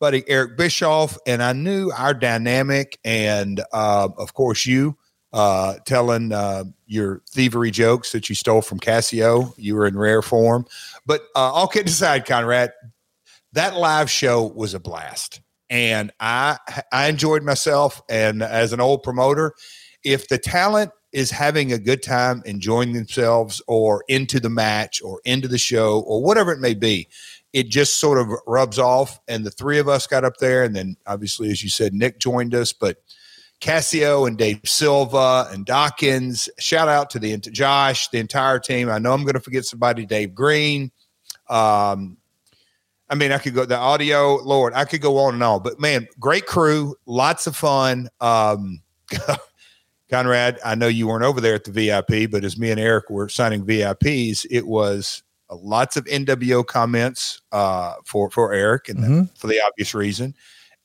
buddy 0.00 0.24
Eric 0.28 0.56
Bischoff, 0.56 1.18
and 1.26 1.42
I 1.42 1.52
knew 1.52 1.90
our 1.96 2.14
dynamic, 2.14 2.98
and 3.04 3.60
uh, 3.72 4.08
of 4.16 4.34
course 4.34 4.66
you 4.66 4.96
uh, 5.32 5.74
telling 5.84 6.32
uh, 6.32 6.64
your 6.86 7.22
thievery 7.28 7.70
jokes 7.70 8.12
that 8.12 8.28
you 8.28 8.34
stole 8.34 8.62
from 8.62 8.80
Casio. 8.80 9.52
You 9.56 9.74
were 9.74 9.86
in 9.86 9.96
rare 9.98 10.22
form, 10.22 10.66
but 11.06 11.22
uh, 11.34 11.52
all 11.52 11.68
kidding 11.68 11.88
aside, 11.88 12.26
Conrad, 12.26 12.72
that 13.52 13.76
live 13.76 14.10
show 14.10 14.44
was 14.44 14.74
a 14.74 14.80
blast, 14.80 15.40
and 15.68 16.12
I 16.20 16.58
I 16.92 17.08
enjoyed 17.08 17.42
myself. 17.42 18.00
And 18.08 18.42
as 18.42 18.72
an 18.72 18.80
old 18.80 19.02
promoter, 19.02 19.54
if 20.04 20.28
the 20.28 20.38
talent 20.38 20.92
is 21.12 21.30
having 21.30 21.72
a 21.72 21.78
good 21.78 22.02
time, 22.02 22.42
enjoying 22.44 22.92
themselves, 22.92 23.62
or 23.66 24.04
into 24.08 24.38
the 24.38 24.50
match, 24.50 25.00
or 25.02 25.20
into 25.24 25.48
the 25.48 25.58
show, 25.58 26.00
or 26.00 26.22
whatever 26.22 26.52
it 26.52 26.60
may 26.60 26.74
be, 26.74 27.08
it 27.52 27.68
just 27.68 27.98
sort 27.98 28.18
of 28.18 28.28
rubs 28.46 28.78
off. 28.78 29.18
And 29.28 29.44
the 29.44 29.50
three 29.50 29.78
of 29.78 29.88
us 29.88 30.06
got 30.06 30.24
up 30.24 30.36
there, 30.38 30.64
and 30.64 30.74
then 30.74 30.96
obviously, 31.06 31.50
as 31.50 31.62
you 31.62 31.70
said, 31.70 31.94
Nick 31.94 32.18
joined 32.18 32.54
us, 32.54 32.72
but 32.72 32.98
Cassio 33.60 34.26
and 34.26 34.38
Dave 34.38 34.60
Silva 34.64 35.48
and 35.50 35.66
Dawkins. 35.66 36.48
Shout 36.58 36.88
out 36.88 37.10
to 37.10 37.18
the 37.18 37.36
Josh, 37.38 38.08
the 38.08 38.18
entire 38.18 38.58
team. 38.58 38.88
I 38.88 38.98
know 38.98 39.12
I'm 39.12 39.22
going 39.22 39.34
to 39.34 39.40
forget 39.40 39.64
somebody, 39.64 40.06
Dave 40.06 40.34
Green. 40.34 40.92
Um, 41.48 42.18
I 43.10 43.14
mean, 43.14 43.32
I 43.32 43.38
could 43.38 43.54
go 43.54 43.64
the 43.64 43.76
audio, 43.76 44.36
Lord, 44.36 44.74
I 44.74 44.84
could 44.84 45.00
go 45.00 45.18
on 45.18 45.34
and 45.34 45.42
on. 45.42 45.62
But 45.62 45.80
man, 45.80 46.06
great 46.20 46.46
crew, 46.46 46.94
lots 47.06 47.46
of 47.46 47.56
fun. 47.56 48.08
Um, 48.20 48.82
Conrad, 50.10 50.58
I 50.64 50.74
know 50.74 50.88
you 50.88 51.08
weren't 51.08 51.24
over 51.24 51.40
there 51.40 51.54
at 51.54 51.64
the 51.64 51.72
VIP, 51.72 52.30
but 52.30 52.44
as 52.44 52.58
me 52.58 52.70
and 52.70 52.80
Eric 52.80 53.10
were 53.10 53.28
signing 53.28 53.64
VIPs, 53.64 54.46
it 54.50 54.66
was 54.66 55.22
lots 55.50 55.96
of 55.96 56.04
NWO 56.04 56.66
comments 56.66 57.40
uh, 57.52 57.94
for 58.04 58.30
for 58.30 58.52
Eric, 58.52 58.88
and 58.88 58.98
mm-hmm. 58.98 59.22
for 59.36 59.46
the 59.46 59.60
obvious 59.64 59.94
reason, 59.94 60.34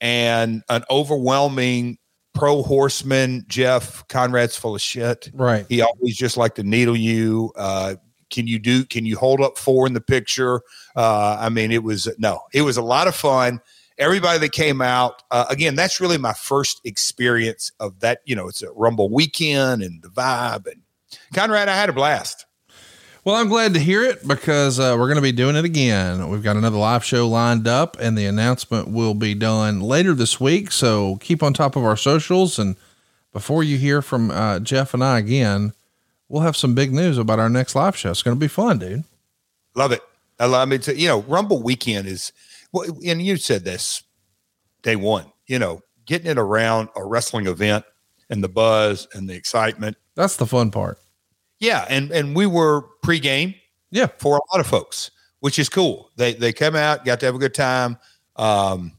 and 0.01 0.63
an 0.70 0.84
overwhelming 0.89 1.98
pro 2.34 2.63
horseman. 2.63 3.46
Jeff 3.48 4.08
Conrad's 4.08 4.58
full 4.58 4.75
of 4.75 4.82
shit. 4.82 5.29
Right. 5.34 5.65
He 5.70 5.82
always 5.82 6.15
just 6.15 6.38
like 6.38 6.55
to 6.55 6.63
needle 6.63 6.98
you. 6.98 7.51
Uh, 7.55 7.96
can 8.29 8.48
you 8.48 8.60
do? 8.60 8.84
Can 8.86 9.05
you 9.05 9.15
hold 9.15 9.41
up 9.41 9.58
four 9.58 9.86
in 9.86 9.93
the 9.93 10.01
picture? 10.01 10.62
Uh, 10.96 11.38
I 11.39 11.50
mean, 11.50 11.72
it 11.72 11.84
was 11.84 12.10
no, 12.17 12.41
it 12.53 12.63
was 12.63 12.77
a 12.77 12.82
lot 12.82 13.08
of 13.08 13.15
fun. 13.15 13.62
Everybody 14.00 14.39
that 14.39 14.53
came 14.53 14.82
out, 14.82 15.22
uh, 15.29 15.46
again, 15.50 15.75
that's 15.75 16.01
really 16.01 16.17
my 16.17 16.34
first 16.34 16.82
experience 16.84 17.72
of 17.79 18.00
that. 18.00 18.22
You 18.25 18.36
know, 18.36 18.48
it's 18.48 18.63
a 18.63 18.72
Rumble 18.72 19.10
weekend 19.10 19.84
and 19.84 20.01
the 20.01 20.08
vibe. 20.08 20.65
And 20.65 20.82
Conrad, 21.36 21.70
I 21.70 21.75
had 21.75 21.89
a 21.89 21.93
blast. 21.93 22.48
Well, 23.25 23.35
I'm 23.35 23.47
glad 23.47 23.73
to 23.73 23.79
hear 23.79 24.03
it 24.03 24.27
because 24.27 24.81
uh, 24.81 24.97
we're 24.99 25.07
going 25.07 25.15
to 25.15 25.21
be 25.21 25.31
doing 25.31 25.55
it 25.55 25.63
again. 25.63 26.27
We've 26.27 26.43
got 26.43 26.57
another 26.57 26.77
live 26.77 27.05
show 27.05 27.25
lined 27.25 27.69
up, 27.69 27.95
and 27.97 28.17
the 28.17 28.25
announcement 28.25 28.89
will 28.89 29.13
be 29.13 29.33
done 29.33 29.79
later 29.79 30.13
this 30.13 30.41
week. 30.41 30.73
So 30.73 31.15
keep 31.21 31.41
on 31.41 31.53
top 31.53 31.77
of 31.77 31.85
our 31.85 31.95
socials. 31.95 32.59
And 32.59 32.75
before 33.31 33.63
you 33.63 33.77
hear 33.77 34.01
from 34.01 34.29
uh, 34.29 34.59
Jeff 34.59 34.93
and 34.93 35.01
I 35.01 35.19
again, 35.19 35.71
we'll 36.27 36.41
have 36.41 36.57
some 36.57 36.75
big 36.75 36.91
news 36.91 37.17
about 37.17 37.39
our 37.39 37.47
next 37.47 37.75
live 37.75 37.95
show. 37.95 38.11
It's 38.11 38.23
going 38.23 38.35
to 38.35 38.39
be 38.39 38.49
fun, 38.49 38.79
dude. 38.79 39.05
Love 39.73 39.93
it. 39.93 40.01
I 40.37 40.45
love 40.47 40.73
it. 40.73 40.85
You 40.89 41.07
know, 41.07 41.21
Rumble 41.21 41.63
weekend 41.63 42.07
is, 42.07 42.33
well, 42.73 42.85
and 43.05 43.21
you 43.21 43.37
said 43.37 43.63
this 43.63 44.03
day 44.81 44.97
one, 44.97 45.31
you 45.47 45.59
know, 45.59 45.79
getting 46.05 46.27
it 46.29 46.37
around 46.37 46.89
a 46.97 47.05
wrestling 47.05 47.47
event 47.47 47.85
and 48.29 48.43
the 48.43 48.49
buzz 48.49 49.07
and 49.13 49.29
the 49.29 49.33
excitement. 49.33 49.95
That's 50.15 50.35
the 50.35 50.45
fun 50.45 50.71
part. 50.71 50.99
Yeah, 51.63 51.86
and 51.88 52.12
and 52.12 52.36
we 52.36 52.46
were 52.46 52.84
pregame. 53.05 53.55
Yeah, 53.89 54.08
for 54.17 54.36
a 54.36 54.41
lot 54.53 54.60
of 54.60 54.67
folks, 54.67 55.12
which 55.39 55.58
is 55.58 55.70
cool. 55.70 56.10
They 56.17 56.34
they 56.34 56.51
come 56.51 56.75
out, 56.75 57.05
got 57.05 57.22
to 57.22 57.25
have 57.25 57.36
a 57.36 57.39
good 57.39 57.53
time. 57.53 57.98
Um, 58.36 58.91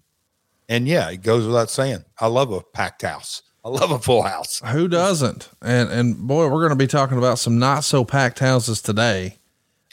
and 0.67 0.89
yeah, 0.89 1.11
it 1.11 1.19
goes 1.19 1.47
without 1.47 1.69
saying. 1.69 2.07
I 2.19 2.27
love 2.29 2.51
a 2.53 2.63
packed 2.63 3.03
house. 3.03 3.43
I 3.67 3.69
love 3.69 3.91
a 3.91 3.99
full 3.99 4.23
house. 4.23 4.63
Who 4.65 4.89
doesn't? 4.89 5.51
And 5.61 5.91
and 5.91 6.17
boy, 6.27 6.49
we're 6.49 6.61
going 6.61 6.71
to 6.71 6.77
be 6.77 6.87
talking 6.87 7.19
about 7.19 7.39
some 7.39 7.59
not 7.59 7.85
so 7.85 8.03
packed 8.03 8.39
houses 8.39 8.81
today. 8.81 9.37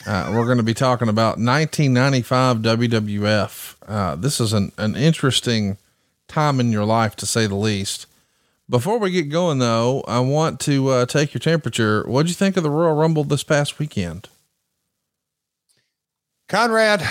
Uh, 0.08 0.32
we're 0.34 0.46
going 0.46 0.58
to 0.58 0.63
be 0.63 0.74
talking 0.74 1.10
about 1.10 1.40
1995 1.40 2.58
WWF. 2.60 3.75
Uh, 3.86 4.16
this 4.16 4.40
is 4.40 4.54
an, 4.54 4.72
an 4.78 4.96
interesting 4.96 5.78
time 6.30 6.62
in 6.62 6.72
your 6.72 6.86
life, 6.86 7.18
to 7.18 7.25
say 7.25 7.48
the 7.48 7.56
least. 7.56 8.08
Before 8.72 9.00
we 9.00 9.12
get 9.12 9.24
going, 9.28 9.60
though, 9.60 10.01
I 10.08 10.22
want 10.22 10.62
to 10.62 10.88
uh, 10.88 11.06
take 11.06 11.34
your 11.34 11.40
temperature. 11.40 12.06
What'd 12.08 12.30
you 12.30 12.36
think 12.36 12.56
of 12.56 12.63
the 12.63 12.72
Royal 12.72 12.96
Rumble 12.96 13.25
this 13.25 13.44
past 13.44 13.80
weekend? 13.80 14.30
Conrad, 16.48 17.01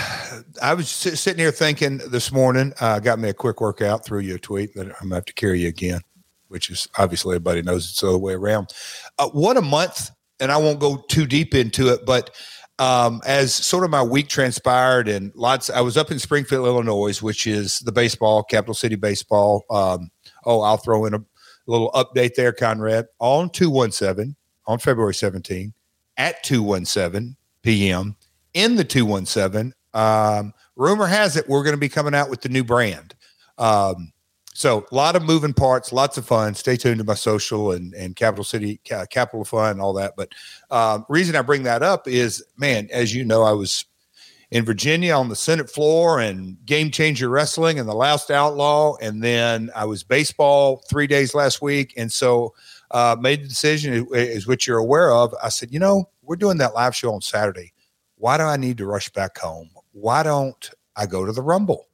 I 0.59 0.73
was 0.73 0.89
sitting 0.89 1.37
here 1.37 1.51
thinking 1.51 1.99
this 2.09 2.31
morning. 2.31 2.73
Uh, 2.81 2.97
got 2.97 3.19
me 3.19 3.29
a 3.29 3.33
quick 3.35 3.61
workout. 3.61 4.03
Threw 4.03 4.21
you 4.21 4.35
a 4.35 4.39
tweet 4.39 4.73
that 4.73 4.87
I'm 4.87 5.09
gonna 5.09 5.15
have 5.15 5.25
to 5.25 5.33
carry 5.35 5.61
you 5.61 5.67
again, 5.67 6.01
which 6.47 6.71
is 6.71 6.87
obviously 6.97 7.35
everybody 7.35 7.61
knows 7.61 7.87
it's 7.87 8.01
the 8.01 8.09
other 8.09 8.17
way 8.17 8.33
around. 8.33 8.73
Uh, 9.19 9.29
what 9.29 9.55
a 9.55 9.61
month! 9.61 10.09
And 10.39 10.51
I 10.51 10.57
won't 10.57 10.79
go 10.79 11.03
too 11.09 11.27
deep 11.27 11.53
into 11.53 11.93
it, 11.93 12.07
but 12.07 12.31
um, 12.79 13.21
as 13.23 13.53
sort 13.53 13.83
of 13.83 13.91
my 13.91 14.01
week 14.01 14.27
transpired, 14.29 15.07
and 15.07 15.31
lots. 15.35 15.69
I 15.69 15.81
was 15.81 15.95
up 15.95 16.09
in 16.09 16.17
Springfield, 16.17 16.65
Illinois, 16.65 17.21
which 17.21 17.45
is 17.45 17.77
the 17.81 17.91
baseball 17.91 18.41
capital 18.41 18.73
city 18.73 18.95
baseball. 18.95 19.63
Um, 19.69 20.09
oh, 20.45 20.61
I'll 20.61 20.77
throw 20.77 21.05
in 21.05 21.13
a 21.13 21.23
little 21.71 21.91
update 21.91 22.35
there, 22.35 22.51
Conrad, 22.51 23.07
on 23.19 23.49
217 23.49 24.35
on 24.67 24.79
February 24.79 25.13
17 25.13 25.73
at 26.17 26.43
217 26.43 27.35
p.m. 27.63 28.15
in 28.53 28.75
the 28.75 28.83
217. 28.83 29.73
Um, 29.93 30.53
rumor 30.75 31.07
has 31.07 31.35
it 31.35 31.47
we're 31.49 31.63
going 31.63 31.75
to 31.75 31.79
be 31.79 31.89
coming 31.89 32.15
out 32.15 32.29
with 32.29 32.41
the 32.41 32.49
new 32.49 32.63
brand. 32.63 33.15
Um, 33.57 34.13
so 34.53 34.85
a 34.91 34.95
lot 34.95 35.15
of 35.15 35.23
moving 35.23 35.53
parts, 35.53 35.93
lots 35.93 36.17
of 36.17 36.25
fun. 36.25 36.53
Stay 36.53 36.75
tuned 36.75 36.99
to 36.99 37.03
my 37.03 37.13
social 37.13 37.71
and, 37.71 37.93
and 37.93 38.15
Capital 38.15 38.43
City, 38.43 38.79
Capital 38.83 39.45
Fun, 39.45 39.71
and 39.71 39.81
all 39.81 39.93
that. 39.93 40.13
But 40.17 40.33
um, 40.69 41.05
reason 41.09 41.35
I 41.35 41.41
bring 41.41 41.63
that 41.63 41.81
up 41.81 42.07
is, 42.07 42.43
man, 42.57 42.89
as 42.91 43.15
you 43.15 43.23
know, 43.23 43.43
I 43.43 43.53
was 43.53 43.85
in 44.51 44.65
Virginia 44.65 45.13
on 45.13 45.29
the 45.29 45.35
Senate 45.35 45.69
floor 45.69 46.19
and 46.19 46.57
Game 46.65 46.91
Changer 46.91 47.29
Wrestling 47.29 47.79
and 47.79 47.87
the 47.87 47.95
Last 47.95 48.29
Outlaw. 48.29 48.97
And 49.01 49.23
then 49.23 49.71
I 49.75 49.85
was 49.85 50.03
baseball 50.03 50.83
three 50.89 51.07
days 51.07 51.33
last 51.33 51.61
week. 51.61 51.93
And 51.95 52.11
so 52.11 52.53
uh, 52.91 53.15
made 53.19 53.43
the 53.43 53.47
decision, 53.47 54.07
is 54.13 54.47
which 54.47 54.67
you're 54.67 54.77
aware 54.77 55.11
of. 55.11 55.33
I 55.41 55.49
said, 55.49 55.71
you 55.71 55.79
know, 55.79 56.09
we're 56.21 56.35
doing 56.35 56.57
that 56.57 56.73
live 56.73 56.95
show 56.95 57.13
on 57.13 57.21
Saturday. 57.21 57.73
Why 58.15 58.37
do 58.37 58.43
I 58.43 58.57
need 58.57 58.77
to 58.79 58.85
rush 58.85 59.09
back 59.09 59.37
home? 59.37 59.69
Why 59.93 60.21
don't 60.21 60.69
I 60.95 61.05
go 61.05 61.25
to 61.25 61.31
the 61.31 61.41
Rumble? 61.41 61.87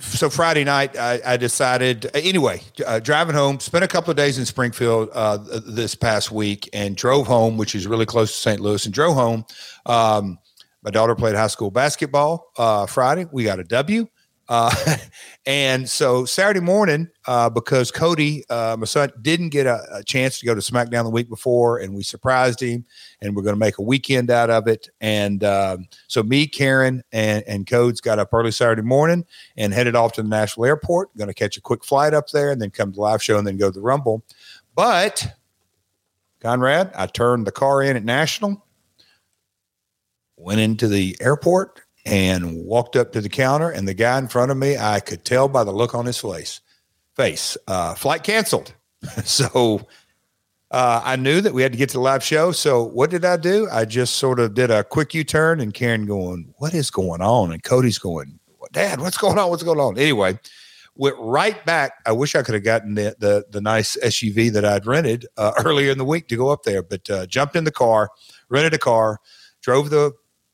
so 0.00 0.30
Friday 0.30 0.64
night, 0.64 0.96
I, 0.96 1.20
I 1.24 1.36
decided 1.36 2.10
anyway, 2.14 2.62
uh, 2.86 3.00
driving 3.00 3.34
home, 3.34 3.60
spent 3.60 3.84
a 3.84 3.88
couple 3.88 4.10
of 4.10 4.16
days 4.16 4.38
in 4.38 4.44
Springfield 4.44 5.10
uh, 5.12 5.38
this 5.66 5.94
past 5.94 6.30
week 6.30 6.68
and 6.72 6.96
drove 6.96 7.26
home, 7.26 7.56
which 7.56 7.74
is 7.74 7.86
really 7.86 8.06
close 8.06 8.32
to 8.32 8.38
St. 8.38 8.60
Louis, 8.60 8.84
and 8.84 8.94
drove 8.94 9.14
home. 9.14 9.44
Um, 9.86 10.38
my 10.82 10.90
daughter 10.90 11.14
played 11.14 11.34
high 11.34 11.48
school 11.48 11.70
basketball 11.70 12.52
uh, 12.56 12.86
Friday. 12.86 13.26
We 13.32 13.44
got 13.44 13.60
a 13.60 13.64
W. 13.64 14.06
Uh, 14.50 14.74
and 15.46 15.88
so 15.88 16.24
Saturday 16.24 16.60
morning, 16.60 17.08
uh, 17.26 17.48
because 17.48 17.92
Cody, 17.92 18.44
uh, 18.50 18.76
my 18.78 18.84
son, 18.84 19.12
didn't 19.22 19.50
get 19.50 19.66
a, 19.66 19.80
a, 19.92 20.02
chance 20.02 20.40
to 20.40 20.46
go 20.46 20.56
to 20.56 20.60
SmackDown 20.60 21.04
the 21.04 21.10
week 21.10 21.28
before, 21.28 21.78
and 21.78 21.94
we 21.94 22.02
surprised 22.02 22.60
him, 22.60 22.84
and 23.22 23.36
we're 23.36 23.44
going 23.44 23.54
to 23.54 23.60
make 23.60 23.78
a 23.78 23.82
weekend 23.82 24.28
out 24.28 24.50
of 24.50 24.66
it. 24.66 24.88
And 25.00 25.44
um, 25.44 25.86
so 26.08 26.24
me, 26.24 26.48
Karen, 26.48 27.04
and, 27.12 27.44
and 27.46 27.64
Codes 27.64 28.00
got 28.00 28.18
up 28.18 28.30
early 28.32 28.50
Saturday 28.50 28.82
morning 28.82 29.24
and 29.56 29.72
headed 29.72 29.94
off 29.94 30.14
to 30.14 30.22
the 30.22 30.28
National 30.28 30.66
airport. 30.66 31.16
Going 31.16 31.28
to 31.28 31.34
catch 31.34 31.56
a 31.56 31.60
quick 31.60 31.84
flight 31.84 32.12
up 32.12 32.28
there, 32.30 32.50
and 32.50 32.60
then 32.60 32.70
come 32.70 32.90
to 32.90 32.96
the 32.96 33.02
live 33.02 33.22
show, 33.22 33.38
and 33.38 33.46
then 33.46 33.56
go 33.56 33.70
to 33.70 33.74
the 33.74 33.80
Rumble. 33.80 34.24
But 34.74 35.36
Conrad, 36.40 36.90
I 36.96 37.06
turned 37.06 37.46
the 37.46 37.52
car 37.52 37.84
in 37.84 37.96
at 37.96 38.04
National 38.04 38.66
went 40.40 40.60
into 40.60 40.88
the 40.88 41.16
airport 41.20 41.82
and 42.06 42.64
walked 42.64 42.96
up 42.96 43.12
to 43.12 43.20
the 43.20 43.28
counter 43.28 43.70
and 43.70 43.86
the 43.86 43.94
guy 43.94 44.18
in 44.18 44.26
front 44.26 44.50
of 44.50 44.56
me 44.56 44.76
i 44.76 44.98
could 45.00 45.24
tell 45.24 45.48
by 45.48 45.62
the 45.62 45.72
look 45.72 45.94
on 45.94 46.06
his 46.06 46.18
face 46.18 46.60
face 47.16 47.56
uh, 47.68 47.94
flight 47.94 48.22
canceled. 48.22 48.74
So 49.24 49.86
uh, 50.70 51.02
i 51.04 51.16
knew 51.16 51.40
that 51.40 51.52
we 51.52 51.62
had 51.62 51.72
to 51.72 51.78
get 51.78 51.88
to 51.90 51.94
the 51.94 52.00
live 52.00 52.22
show. 52.22 52.52
So 52.52 52.82
what 52.82 53.10
did 53.10 53.24
i 53.24 53.36
do? 53.36 53.68
I 53.70 53.84
just 53.84 54.16
sort 54.16 54.40
of 54.40 54.54
did 54.54 54.70
a 54.70 54.84
quick 54.84 55.14
u-turn 55.14 55.60
and 55.60 55.74
karen 55.74 56.06
going 56.06 56.52
what 56.58 56.74
is 56.74 56.90
going 56.90 57.20
on? 57.20 57.52
And 57.52 57.62
cody's 57.62 57.98
going 57.98 58.38
dad 58.72 59.00
what's 59.00 59.18
going 59.18 59.38
on? 59.38 59.50
What's 59.50 59.62
going 59.62 59.80
on? 59.80 59.98
Anyway 59.98 60.38
went 60.96 61.16
right 61.18 61.64
back. 61.64 61.92
I 62.04 62.12
wish 62.12 62.34
i 62.34 62.42
could 62.42 62.54
have 62.54 62.64
gotten 62.64 62.94
the 62.94 63.16
the, 63.18 63.44
the 63.50 63.60
nice 63.60 63.96
suv 63.96 64.52
that 64.52 64.64
i'd 64.64 64.86
rented 64.86 65.26
uh, 65.36 65.52
earlier 65.64 65.90
in 65.90 65.98
the 65.98 66.04
week 66.04 66.28
to 66.28 66.36
go 66.36 66.50
up 66.50 66.64
there 66.64 66.82
but 66.82 67.08
uh, 67.10 67.26
jumped 67.26 67.56
in 67.56 67.64
the 67.64 67.72
car 67.72 68.10
rented 68.48 68.74
a 68.74 68.78
car 68.78 69.18
drove 69.62 69.90
the 69.90 70.12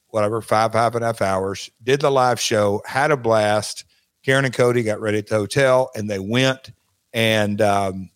whatever, 0.08 0.40
five, 0.40 0.72
five 0.72 0.94
and 0.94 1.04
a 1.04 1.08
half 1.08 1.22
hours, 1.22 1.70
did 1.82 2.00
the 2.00 2.10
live 2.10 2.40
show, 2.40 2.82
had 2.86 3.10
a 3.10 3.16
blast. 3.16 3.84
Karen 4.24 4.44
and 4.44 4.54
Cody 4.54 4.82
got 4.82 5.00
ready 5.00 5.18
at 5.18 5.28
the 5.28 5.36
hotel 5.36 5.90
and 5.94 6.10
they 6.10 6.18
went. 6.18 6.72
And, 7.12 7.60
um, 7.60 8.10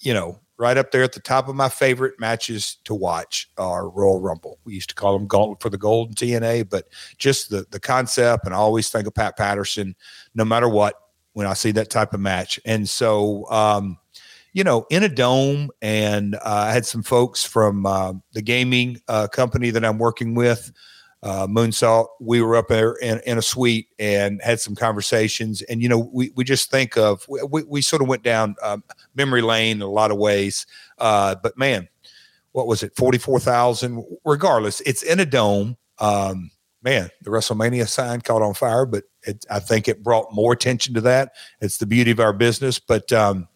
you 0.00 0.14
know, 0.14 0.40
right 0.58 0.76
up 0.76 0.90
there 0.90 1.02
at 1.02 1.12
the 1.12 1.20
top 1.20 1.48
of 1.48 1.54
my 1.54 1.68
favorite 1.68 2.18
matches 2.18 2.76
to 2.84 2.94
watch 2.94 3.50
are 3.58 3.88
Royal 3.88 4.20
Rumble. 4.20 4.58
We 4.64 4.74
used 4.74 4.88
to 4.90 4.94
call 4.94 5.18
them 5.18 5.26
Gauntlet 5.26 5.60
for 5.60 5.70
the 5.70 5.78
Gold 5.78 6.08
and 6.08 6.16
TNA, 6.16 6.70
but 6.70 6.88
just 7.18 7.50
the 7.50 7.66
the 7.70 7.80
concept, 7.80 8.46
and 8.46 8.54
I 8.54 8.58
always 8.58 8.88
think 8.88 9.06
of 9.06 9.14
Pat 9.14 9.36
Patterson, 9.36 9.94
no 10.34 10.44
matter 10.44 10.68
what, 10.68 10.94
when 11.34 11.46
I 11.46 11.54
see 11.54 11.72
that 11.72 11.90
type 11.90 12.14
of 12.14 12.20
match. 12.20 12.58
And 12.64 12.88
so, 12.88 13.48
um, 13.50 13.98
you 14.52 14.64
know, 14.64 14.86
in 14.90 15.02
a 15.02 15.08
dome, 15.08 15.70
and 15.82 16.34
uh, 16.36 16.40
I 16.44 16.72
had 16.72 16.86
some 16.86 17.02
folks 17.02 17.44
from 17.44 17.84
uh, 17.84 18.14
the 18.32 18.42
gaming 18.42 19.00
uh, 19.08 19.28
company 19.28 19.70
that 19.70 19.84
I'm 19.84 19.98
working 19.98 20.34
with 20.34 20.72
uh, 21.26 21.44
Moonsault, 21.48 22.06
we 22.20 22.40
were 22.40 22.54
up 22.54 22.68
there 22.68 22.92
in, 22.92 23.20
in, 23.26 23.36
a 23.36 23.42
suite 23.42 23.88
and 23.98 24.40
had 24.44 24.60
some 24.60 24.76
conversations. 24.76 25.60
And, 25.62 25.82
you 25.82 25.88
know, 25.88 26.08
we, 26.12 26.30
we 26.36 26.44
just 26.44 26.70
think 26.70 26.96
of, 26.96 27.26
we, 27.28 27.64
we 27.64 27.82
sort 27.82 28.00
of 28.00 28.06
went 28.06 28.22
down 28.22 28.54
um, 28.62 28.84
memory 29.16 29.42
lane 29.42 29.78
in 29.78 29.82
a 29.82 29.90
lot 29.90 30.12
of 30.12 30.18
ways. 30.18 30.66
Uh, 30.98 31.34
but 31.42 31.58
man, 31.58 31.88
what 32.52 32.68
was 32.68 32.84
it? 32.84 32.94
44,000, 32.94 34.04
regardless, 34.24 34.80
it's 34.82 35.02
in 35.02 35.18
a 35.18 35.26
dome. 35.26 35.76
Um, 35.98 36.52
man, 36.80 37.10
the 37.22 37.30
WrestleMania 37.30 37.88
sign 37.88 38.20
caught 38.20 38.42
on 38.42 38.54
fire, 38.54 38.86
but 38.86 39.02
it, 39.24 39.44
I 39.50 39.58
think 39.58 39.88
it 39.88 40.04
brought 40.04 40.32
more 40.32 40.52
attention 40.52 40.94
to 40.94 41.00
that. 41.00 41.32
It's 41.60 41.78
the 41.78 41.86
beauty 41.86 42.12
of 42.12 42.20
our 42.20 42.32
business. 42.32 42.78
But, 42.78 43.12
um, 43.12 43.48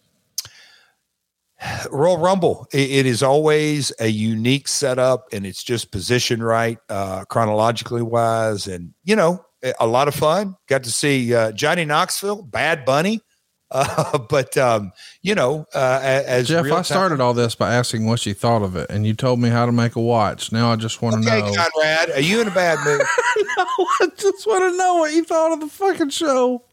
Royal 1.90 2.18
Rumble, 2.18 2.66
it, 2.72 2.90
it 2.90 3.06
is 3.06 3.22
always 3.22 3.92
a 4.00 4.08
unique 4.08 4.68
setup 4.68 5.26
and 5.32 5.46
it's 5.46 5.62
just 5.62 5.90
positioned 5.90 6.44
right, 6.44 6.78
uh, 6.88 7.24
chronologically 7.26 8.02
wise. 8.02 8.66
And, 8.66 8.94
you 9.04 9.16
know, 9.16 9.44
a 9.78 9.86
lot 9.86 10.08
of 10.08 10.14
fun. 10.14 10.56
Got 10.68 10.84
to 10.84 10.90
see 10.90 11.34
uh, 11.34 11.52
Johnny 11.52 11.84
Knoxville, 11.84 12.42
Bad 12.42 12.84
Bunny. 12.84 13.20
Uh, 13.72 14.18
but, 14.18 14.56
um, 14.56 14.90
you 15.22 15.32
know, 15.32 15.64
uh, 15.72 16.00
as 16.02 16.48
Jeff, 16.48 16.66
I 16.66 16.82
started 16.82 17.20
all 17.20 17.34
this 17.34 17.54
by 17.54 17.72
asking 17.72 18.04
what 18.04 18.26
you 18.26 18.34
thought 18.34 18.62
of 18.62 18.74
it, 18.74 18.90
and 18.90 19.06
you 19.06 19.14
told 19.14 19.38
me 19.38 19.48
how 19.48 19.64
to 19.64 19.70
make 19.70 19.94
a 19.94 20.00
watch. 20.00 20.50
Now 20.50 20.72
I 20.72 20.74
just 20.74 21.00
want 21.00 21.22
to 21.22 21.30
okay, 21.30 21.40
know. 21.40 21.54
Conrad, 21.54 22.10
are 22.10 22.20
you 22.20 22.40
in 22.40 22.48
a 22.48 22.50
bad 22.50 22.84
mood? 22.84 23.00
no, 23.56 23.64
I 24.00 24.08
just 24.18 24.44
want 24.44 24.72
to 24.72 24.76
know 24.76 24.96
what 24.96 25.12
you 25.12 25.22
thought 25.22 25.52
of 25.52 25.60
the 25.60 25.68
fucking 25.68 26.08
show. 26.08 26.64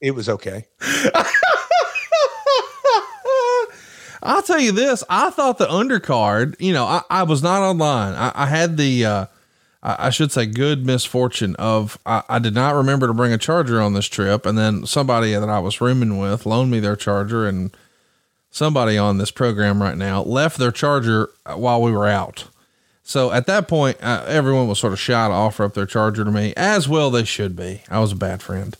It 0.00 0.12
was 0.12 0.30
okay. 0.30 0.64
I'll 4.22 4.42
tell 4.42 4.60
you 4.60 4.72
this. 4.72 5.02
I 5.08 5.30
thought 5.30 5.58
the 5.58 5.66
undercard, 5.66 6.56
you 6.60 6.72
know, 6.72 6.84
I, 6.84 7.02
I 7.08 7.22
was 7.22 7.42
not 7.42 7.62
online. 7.62 8.14
I, 8.14 8.32
I 8.34 8.46
had 8.46 8.76
the, 8.76 9.04
uh, 9.04 9.26
I, 9.82 10.06
I, 10.06 10.10
should 10.10 10.30
say 10.30 10.46
good 10.46 10.84
misfortune 10.84 11.56
of, 11.56 11.98
I, 12.04 12.38
did 12.38 12.54
not 12.54 12.74
remember 12.74 13.06
to 13.06 13.14
bring 13.14 13.32
a 13.32 13.38
charger 13.38 13.80
on 13.80 13.94
this 13.94 14.06
trip. 14.06 14.44
And 14.44 14.58
then 14.58 14.84
somebody 14.84 15.32
that 15.32 15.48
I 15.48 15.58
was 15.58 15.80
rooming 15.80 16.18
with 16.18 16.44
loaned 16.44 16.70
me 16.70 16.80
their 16.80 16.96
charger 16.96 17.48
and 17.48 17.74
somebody 18.50 18.98
on 18.98 19.18
this 19.18 19.30
program 19.30 19.80
right 19.80 19.96
now 19.96 20.22
left 20.22 20.58
their 20.58 20.72
charger 20.72 21.30
while 21.46 21.80
we 21.80 21.92
were 21.92 22.06
out. 22.06 22.44
So 23.02 23.32
at 23.32 23.46
that 23.46 23.66
point, 23.66 23.96
uh, 24.02 24.24
everyone 24.28 24.68
was 24.68 24.78
sort 24.78 24.92
of 24.92 25.00
shy 25.00 25.26
to 25.26 25.34
offer 25.34 25.64
up 25.64 25.74
their 25.74 25.86
charger 25.86 26.24
to 26.24 26.30
me 26.30 26.52
as 26.56 26.88
well. 26.88 27.10
They 27.10 27.24
should 27.24 27.56
be. 27.56 27.82
I 27.88 27.98
was 28.00 28.12
a 28.12 28.16
bad 28.16 28.42
friend. 28.42 28.76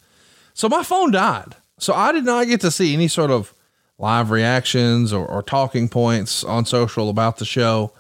So 0.55 0.69
my 0.69 0.83
phone 0.83 1.11
died. 1.11 1.57
So 1.79 1.95
I 1.95 2.13
did 2.13 2.25
not 2.25 2.47
get 2.47 2.61
to 2.61 2.71
see 2.71 2.93
any 2.93 3.09
sort 3.09 3.31
of 3.31 3.55
live 4.01 4.31
reactions 4.31 5.13
or, 5.13 5.27
or 5.27 5.43
talking 5.43 5.89
points 5.89 6.43
on 6.43 6.65
social 6.65 7.11
about 7.11 7.37
the 7.37 7.45
show. 7.45 7.93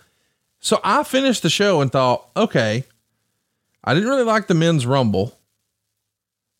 So 0.58 0.80
I 0.82 1.04
finished 1.04 1.42
the 1.42 1.50
show 1.50 1.80
and 1.80 1.92
thought, 1.92 2.28
okay, 2.36 2.84
I 3.84 3.94
didn't 3.94 4.08
really 4.08 4.24
like 4.24 4.46
the 4.46 4.54
men's 4.54 4.86
rumble, 4.86 5.38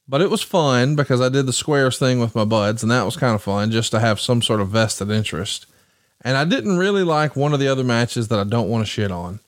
but 0.07 0.21
it 0.21 0.31
was 0.31 0.43
fun 0.43 0.95
because 0.95 1.21
I 1.21 1.29
did 1.29 1.47
the 1.47 1.53
squares 1.53 1.99
thing 1.99 2.21
with 2.21 2.35
my 2.35 2.45
buds, 2.45 2.83
and 2.83 2.93
that 2.93 3.05
was 3.05 3.17
kind 3.17 3.35
of 3.35 3.43
fun 3.43 3.71
just 3.71 3.91
to 3.93 4.01
have 4.01 4.21
some 4.21 4.43
sort 4.43 4.61
of 4.61 4.69
vested 4.69 5.11
interest. 5.11 5.67
And 6.23 6.37
I 6.37 6.45
didn't 6.45 6.77
really 6.77 7.03
like 7.03 7.35
one 7.35 7.55
of 7.55 7.61
the 7.61 7.69
other 7.69 7.85
matches 7.85 8.29
that 8.29 8.39
I 8.39 8.45
don't 8.45 8.69
want 8.69 8.85
to 8.85 8.91
shit 8.91 9.11
on. 9.11 9.41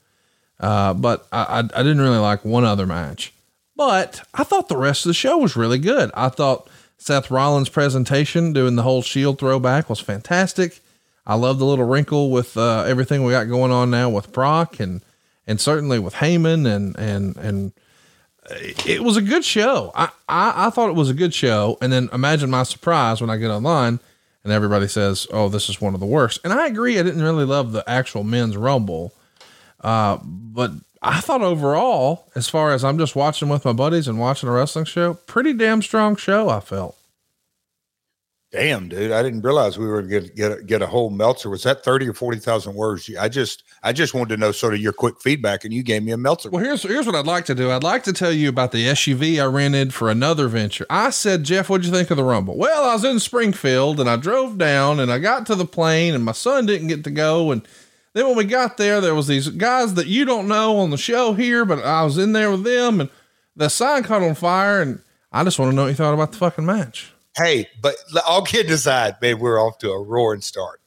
Uh, 0.58 0.94
but 0.94 1.26
I, 1.32 1.42
I, 1.42 1.58
I 1.58 1.82
didn't 1.82 2.00
really 2.00 2.18
like 2.18 2.44
one 2.44 2.64
other 2.64 2.86
match. 2.86 3.32
But 3.76 4.22
I 4.32 4.44
thought 4.44 4.68
the 4.68 4.76
rest 4.76 5.04
of 5.04 5.10
the 5.10 5.14
show 5.14 5.38
was 5.38 5.56
really 5.56 5.78
good. 5.78 6.10
I 6.14 6.28
thought 6.28 6.68
Seth 7.02 7.32
Rollins' 7.32 7.68
presentation 7.68 8.52
doing 8.52 8.76
the 8.76 8.84
whole 8.84 9.02
Shield 9.02 9.40
throwback 9.40 9.90
was 9.90 9.98
fantastic. 9.98 10.78
I 11.26 11.34
love 11.34 11.58
the 11.58 11.64
little 11.64 11.84
wrinkle 11.84 12.30
with 12.30 12.56
uh, 12.56 12.84
everything 12.86 13.24
we 13.24 13.32
got 13.32 13.48
going 13.48 13.72
on 13.72 13.90
now 13.90 14.08
with 14.08 14.32
Brock 14.32 14.78
and 14.78 15.02
and 15.44 15.60
certainly 15.60 15.98
with 15.98 16.14
Heyman 16.14 16.64
and 16.64 16.96
and 16.96 17.36
and 17.36 17.72
it 18.86 19.02
was 19.02 19.16
a 19.16 19.22
good 19.22 19.44
show. 19.44 19.90
I, 19.96 20.10
I 20.28 20.66
I 20.66 20.70
thought 20.70 20.90
it 20.90 20.96
was 20.96 21.10
a 21.10 21.14
good 21.14 21.34
show, 21.34 21.76
and 21.80 21.92
then 21.92 22.08
imagine 22.12 22.50
my 22.50 22.62
surprise 22.62 23.20
when 23.20 23.30
I 23.30 23.36
get 23.36 23.50
online 23.50 23.98
and 24.44 24.52
everybody 24.52 24.86
says, 24.86 25.26
"Oh, 25.32 25.48
this 25.48 25.68
is 25.68 25.80
one 25.80 25.94
of 25.94 26.00
the 26.00 26.06
worst." 26.06 26.38
And 26.44 26.52
I 26.52 26.68
agree. 26.68 27.00
I 27.00 27.02
didn't 27.02 27.22
really 27.22 27.44
love 27.44 27.72
the 27.72 27.88
actual 27.90 28.22
men's 28.22 28.56
rumble, 28.56 29.12
uh, 29.80 30.18
but 30.22 30.70
I 31.02 31.20
thought 31.20 31.42
overall, 31.42 32.30
as 32.36 32.48
far 32.48 32.72
as 32.72 32.84
I'm 32.84 32.96
just 32.96 33.16
watching 33.16 33.48
with 33.48 33.64
my 33.64 33.72
buddies 33.72 34.06
and 34.06 34.20
watching 34.20 34.48
a 34.48 34.52
wrestling 34.52 34.84
show, 34.84 35.14
pretty 35.14 35.52
damn 35.52 35.82
strong 35.82 36.14
show. 36.14 36.48
I 36.48 36.60
felt. 36.60 36.96
Damn, 38.52 38.90
dude! 38.90 39.12
I 39.12 39.22
didn't 39.22 39.40
realize 39.40 39.78
we 39.78 39.86
were 39.86 40.02
going 40.02 40.24
to 40.24 40.28
get 40.28 40.52
a, 40.52 40.62
get 40.62 40.82
a 40.82 40.86
whole 40.86 41.08
Meltzer. 41.08 41.48
Was 41.48 41.62
that 41.62 41.82
thirty 41.82 42.06
or 42.06 42.12
forty 42.12 42.38
thousand 42.38 42.74
words? 42.74 43.10
I 43.18 43.30
just 43.30 43.64
I 43.82 43.94
just 43.94 44.12
wanted 44.12 44.34
to 44.34 44.36
know 44.36 44.52
sort 44.52 44.74
of 44.74 44.80
your 44.80 44.92
quick 44.92 45.22
feedback, 45.22 45.64
and 45.64 45.72
you 45.72 45.82
gave 45.82 46.02
me 46.02 46.12
a 46.12 46.18
Meltzer. 46.18 46.50
Well, 46.50 46.62
here's 46.62 46.82
here's 46.82 47.06
what 47.06 47.14
I'd 47.14 47.26
like 47.26 47.46
to 47.46 47.54
do. 47.54 47.70
I'd 47.70 47.82
like 47.82 48.04
to 48.04 48.12
tell 48.12 48.30
you 48.30 48.50
about 48.50 48.70
the 48.70 48.88
SUV 48.88 49.42
I 49.42 49.46
rented 49.46 49.94
for 49.94 50.10
another 50.10 50.48
venture. 50.48 50.84
I 50.90 51.08
said, 51.08 51.44
Jeff, 51.44 51.70
what'd 51.70 51.86
you 51.86 51.92
think 51.92 52.10
of 52.10 52.18
the 52.18 52.24
Rumble? 52.24 52.58
Well, 52.58 52.84
I 52.84 52.92
was 52.92 53.04
in 53.04 53.20
Springfield, 53.20 53.98
and 53.98 54.08
I 54.08 54.16
drove 54.16 54.58
down, 54.58 55.00
and 55.00 55.10
I 55.10 55.18
got 55.18 55.46
to 55.46 55.54
the 55.54 55.64
plane, 55.64 56.14
and 56.14 56.22
my 56.22 56.32
son 56.32 56.66
didn't 56.66 56.88
get 56.88 57.04
to 57.04 57.10
go, 57.10 57.52
and 57.52 57.66
then 58.14 58.26
when 58.26 58.36
we 58.36 58.44
got 58.44 58.76
there, 58.76 59.00
there 59.00 59.14
was 59.14 59.26
these 59.26 59.48
guys 59.48 59.94
that 59.94 60.06
you 60.06 60.24
don't 60.24 60.48
know 60.48 60.78
on 60.78 60.90
the 60.90 60.98
show 60.98 61.32
here, 61.32 61.64
but 61.64 61.82
I 61.82 62.04
was 62.04 62.18
in 62.18 62.32
there 62.32 62.50
with 62.50 62.64
them 62.64 63.00
and 63.00 63.10
the 63.56 63.68
sign 63.68 64.02
caught 64.02 64.22
on 64.22 64.34
fire. 64.34 64.82
And 64.82 65.00
I 65.30 65.44
just 65.44 65.58
want 65.58 65.70
to 65.72 65.76
know 65.76 65.82
what 65.82 65.88
you 65.88 65.94
thought 65.94 66.14
about 66.14 66.32
the 66.32 66.38
fucking 66.38 66.66
match. 66.66 67.12
Hey, 67.36 67.68
but 67.80 67.94
all 68.26 68.42
kidding 68.42 68.72
aside, 68.72 69.16
man, 69.22 69.38
we're 69.38 69.58
off 69.58 69.78
to 69.78 69.90
a 69.90 70.02
roaring 70.02 70.42
start. 70.42 70.80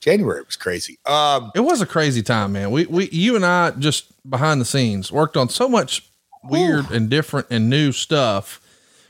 January 0.00 0.42
was 0.42 0.56
crazy. 0.56 0.98
Um, 1.04 1.50
it 1.54 1.60
was 1.60 1.82
a 1.82 1.86
crazy 1.86 2.22
time, 2.22 2.52
man. 2.52 2.70
We, 2.70 2.86
we, 2.86 3.10
you 3.10 3.36
and 3.36 3.44
I 3.44 3.72
just 3.72 4.06
behind 4.28 4.60
the 4.60 4.64
scenes 4.64 5.12
worked 5.12 5.36
on 5.36 5.48
so 5.48 5.68
much 5.68 6.08
weird 6.44 6.90
and 6.90 7.10
different 7.10 7.48
and 7.50 7.68
new 7.68 7.92
stuff. 7.92 8.60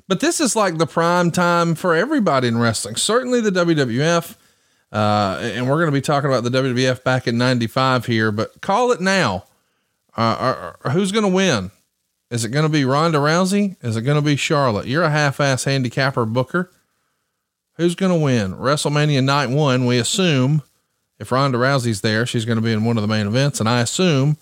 But 0.09 0.21
this 0.21 0.41
is 0.41 0.57
like 0.57 0.79
the 0.79 0.87
prime 0.87 1.31
time 1.31 1.75
for 1.75 1.95
everybody 1.95 2.49
in 2.49 2.59
wrestling. 2.59 2.97
Certainly 2.97 3.43
the 3.43 3.51
WWF 3.51 4.37
uh, 4.93 5.39
and 5.41 5.69
we're 5.69 5.77
going 5.77 5.87
to 5.87 5.93
be 5.93 6.01
talking 6.01 6.31
about 6.31 6.45
the 6.45 6.51
WWF 6.51 7.05
back 7.05 7.27
in 7.27 7.37
95 7.37 8.07
here, 8.07 8.33
but 8.33 8.61
call 8.61 8.91
it 8.93 9.01
now. 9.01 9.45
Uh, 10.17 10.73
who's 10.91 11.13
going 11.13 11.25
to 11.25 11.29
win? 11.29 11.71
Is 12.31 12.45
it 12.45 12.51
going 12.51 12.65
to 12.65 12.69
be 12.69 12.85
Ronda 12.85 13.19
Rousey? 13.19 13.77
Is 13.83 13.97
it 13.97 14.03
going 14.03 14.17
to 14.17 14.23
be 14.23 14.37
Charlotte? 14.37 14.87
You're 14.87 15.05
a 15.05 15.11
half 15.11 15.41
ass 15.41 15.65
handicapper 15.65 16.25
booker. 16.25 16.71
Who's 17.75 17.95
going 17.95 18.13
to 18.13 18.19
win? 18.19 18.55
WrestleMania 18.55 19.23
night 19.23 19.51
one, 19.51 19.87
we 19.87 19.99
assume 19.99 20.63
if 21.19 21.31
Ronda 21.33 21.59
Rousey's 21.59 22.01
there, 22.01 22.27
she's 22.27 22.45
going 22.45 22.57
to 22.57 22.63
be 22.63 22.73
in 22.73 22.85
one 22.85 22.97
of 22.97 23.03
the 23.03 23.09
main 23.09 23.27
events. 23.27 23.61
And 23.61 23.69
I 23.69 23.81
assume 23.81 24.37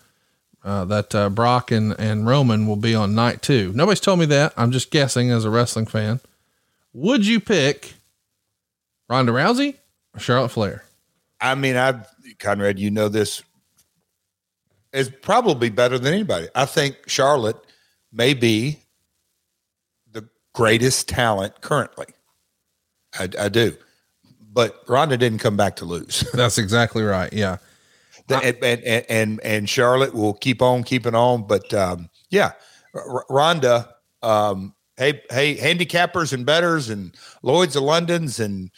uh, 0.65 0.85
that 0.87 1.15
uh, 1.15 1.29
Brock 1.29 1.71
and, 1.71 1.95
and 1.99 2.27
Roman 2.27 2.67
will 2.67 2.77
be 2.77 2.95
on 2.95 3.15
night 3.15 3.43
two. 3.43 3.73
Nobody's 3.75 4.01
told 4.01 4.19
me 4.19 4.27
that. 4.27 4.53
I'm 4.57 4.73
just 4.73 4.91
guessing 4.91 5.31
as 5.31 5.45
a 5.45 5.51
wrestling 5.51 5.87
fan. 5.87 6.21
Would 6.93 7.27
you 7.27 7.41
pick 7.41 7.95
Ronda 9.09 9.33
Rousey 9.33 9.77
Charlotte 10.19 10.51
Flair. 10.51 10.85
I 11.41 11.55
mean, 11.55 11.77
I 11.77 12.03
Conrad, 12.39 12.79
you 12.79 12.91
know 12.91 13.09
this 13.09 13.43
is 14.93 15.11
probably 15.11 15.71
better 15.71 15.99
than 15.99 16.13
anybody. 16.13 16.49
I 16.55 16.65
think 16.65 16.97
Charlotte 17.07 17.59
may 18.13 18.35
be 18.35 18.81
the 20.13 20.29
greatest 20.55 21.09
talent 21.09 21.61
currently. 21.61 22.07
I, 23.19 23.29
I 23.39 23.49
do, 23.49 23.77
but 24.53 24.83
Ronda 24.89 25.17
didn't 25.17 25.39
come 25.39 25.57
back 25.57 25.77
to 25.77 25.85
lose. 25.85 26.25
That's 26.35 26.59
exactly 26.59 27.03
right. 27.03 27.33
Yeah, 27.33 27.59
the, 28.29 28.37
and, 28.37 28.83
and, 28.83 29.07
and 29.09 29.41
and 29.43 29.69
Charlotte 29.69 30.15
will 30.15 30.35
keep 30.35 30.63
on 30.63 30.83
keeping 30.83 31.15
on. 31.15 31.47
But 31.47 31.73
um, 31.75 32.09
yeah, 32.31 32.53
R- 32.95 33.27
Ronda. 33.29 33.91
Um, 34.23 34.75
hey, 34.97 35.23
hey, 35.31 35.57
handicappers 35.57 36.33
and 36.33 36.47
betters 36.47 36.89
and 36.89 37.15
Lloyd's 37.43 37.77
of 37.77 37.83
London's 37.83 38.41
and 38.41 38.71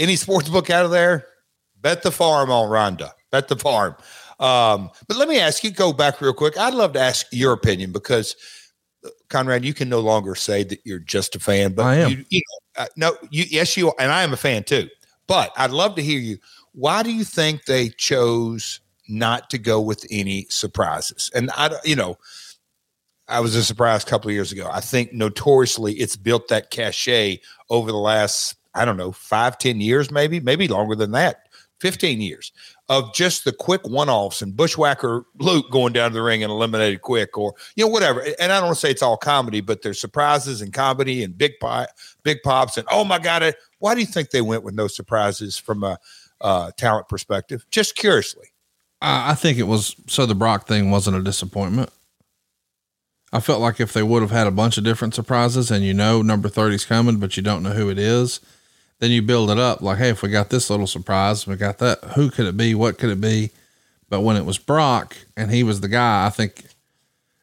any 0.00 0.16
sports 0.16 0.48
book 0.48 0.70
out 0.70 0.84
of 0.84 0.90
there, 0.90 1.26
bet 1.80 2.02
the 2.02 2.10
farm 2.10 2.50
on 2.50 2.68
Ronda. 2.68 3.12
Bet 3.30 3.46
the 3.46 3.56
farm. 3.56 3.94
Um, 4.40 4.90
but 5.06 5.16
let 5.18 5.28
me 5.28 5.38
ask 5.38 5.62
you, 5.62 5.70
go 5.70 5.92
back 5.92 6.20
real 6.20 6.32
quick. 6.32 6.58
I'd 6.58 6.74
love 6.74 6.94
to 6.94 7.00
ask 7.00 7.26
your 7.30 7.52
opinion 7.52 7.92
because 7.92 8.34
Conrad, 9.28 9.64
you 9.64 9.74
can 9.74 9.88
no 9.88 10.00
longer 10.00 10.34
say 10.34 10.64
that 10.64 10.80
you're 10.84 10.98
just 10.98 11.36
a 11.36 11.38
fan, 11.38 11.74
but 11.74 11.84
I 11.84 11.96
am. 11.96 12.10
You, 12.10 12.24
you 12.30 12.40
know, 12.40 12.82
uh, 12.82 12.86
no, 12.96 13.16
you, 13.30 13.44
yes, 13.48 13.76
you 13.76 13.88
are, 13.88 13.94
and 13.98 14.10
I 14.10 14.22
am 14.22 14.32
a 14.32 14.36
fan 14.36 14.64
too. 14.64 14.88
But 15.26 15.52
I'd 15.56 15.70
love 15.70 15.94
to 15.96 16.02
hear 16.02 16.18
you. 16.18 16.38
Why 16.72 17.02
do 17.02 17.12
you 17.12 17.24
think 17.24 17.64
they 17.64 17.90
chose 17.90 18.80
not 19.08 19.50
to 19.50 19.58
go 19.58 19.80
with 19.80 20.06
any 20.10 20.46
surprises? 20.48 21.30
And 21.34 21.50
I, 21.54 21.70
you 21.84 21.94
know, 21.94 22.16
I 23.28 23.40
was 23.40 23.54
a 23.54 23.62
surprise 23.62 24.02
a 24.02 24.06
couple 24.06 24.28
of 24.28 24.34
years 24.34 24.50
ago. 24.50 24.68
I 24.72 24.80
think 24.80 25.12
notoriously 25.12 25.94
it's 25.94 26.16
built 26.16 26.48
that 26.48 26.70
cachet 26.70 27.40
over 27.68 27.92
the 27.92 27.98
last 27.98 28.56
I 28.74 28.84
don't 28.84 28.96
know, 28.96 29.12
five, 29.12 29.58
ten 29.58 29.80
years, 29.80 30.10
maybe, 30.10 30.40
maybe 30.40 30.68
longer 30.68 30.94
than 30.94 31.10
that, 31.12 31.48
15 31.80 32.20
years 32.20 32.52
of 32.88 33.14
just 33.14 33.44
the 33.44 33.52
quick 33.52 33.86
one-offs 33.88 34.42
and 34.42 34.54
bushwhacker 34.54 35.24
Luke 35.38 35.70
going 35.70 35.92
down 35.92 36.10
to 36.10 36.14
the 36.14 36.22
ring 36.22 36.42
and 36.42 36.50
eliminated 36.50 37.00
quick 37.00 37.38
or 37.38 37.54
you 37.74 37.84
know 37.84 37.88
whatever. 37.88 38.20
And 38.38 38.52
i 38.52 38.58
don't 38.58 38.66
want 38.66 38.76
to 38.76 38.80
say 38.80 38.90
it's 38.90 39.00
all 39.00 39.16
comedy 39.16 39.62
but 39.62 39.80
there's 39.80 39.98
surprises 39.98 40.60
and 40.60 40.74
comedy 40.74 41.24
and 41.24 41.38
big 41.38 41.52
pop 41.58 41.88
big 42.22 42.42
pops 42.44 42.76
and 42.76 42.86
oh 42.90 43.02
my 43.02 43.18
god 43.18 43.54
why 43.78 43.94
do 43.94 44.00
you 44.00 44.06
think 44.06 44.28
they 44.28 44.42
went 44.42 44.62
with 44.62 44.74
no 44.74 44.88
surprises 44.88 45.56
from 45.56 45.82
a 45.82 45.98
uh, 46.40 46.70
talent 46.76 47.08
perspective? 47.08 47.66
Just 47.70 47.96
curiously. 47.96 48.48
I 49.02 49.34
think 49.34 49.56
it 49.56 49.62
was 49.62 49.96
so 50.08 50.26
the 50.26 50.34
brock 50.34 50.66
thing 50.66 50.90
wasn't 50.90 51.16
a 51.16 51.22
disappointment. 51.22 51.90
I 53.32 53.40
felt 53.40 53.62
like 53.62 53.80
if 53.80 53.94
they 53.94 54.02
would 54.02 54.20
have 54.20 54.30
had 54.30 54.46
a 54.46 54.50
bunch 54.50 54.76
of 54.76 54.84
different 54.84 55.14
surprises 55.14 55.70
and 55.70 55.84
you 55.84 55.94
know 55.94 56.20
number 56.20 56.48
30's 56.50 56.84
coming 56.84 57.16
but 57.16 57.36
you 57.36 57.42
don't 57.42 57.62
know 57.62 57.70
who 57.70 57.88
it 57.88 57.98
is 57.98 58.40
then 59.00 59.10
you 59.10 59.22
build 59.22 59.50
it 59.50 59.58
up 59.58 59.80
like, 59.80 59.98
hey, 59.98 60.10
if 60.10 60.22
we 60.22 60.28
got 60.28 60.50
this 60.50 60.70
little 60.70 60.86
surprise, 60.86 61.46
we 61.46 61.56
got 61.56 61.78
that. 61.78 62.04
Who 62.14 62.30
could 62.30 62.46
it 62.46 62.56
be? 62.56 62.74
What 62.74 62.98
could 62.98 63.10
it 63.10 63.20
be? 63.20 63.50
But 64.08 64.20
when 64.20 64.36
it 64.36 64.44
was 64.44 64.58
Brock 64.58 65.16
and 65.36 65.50
he 65.50 65.62
was 65.62 65.80
the 65.80 65.88
guy, 65.88 66.26
I 66.26 66.30
think 66.30 66.64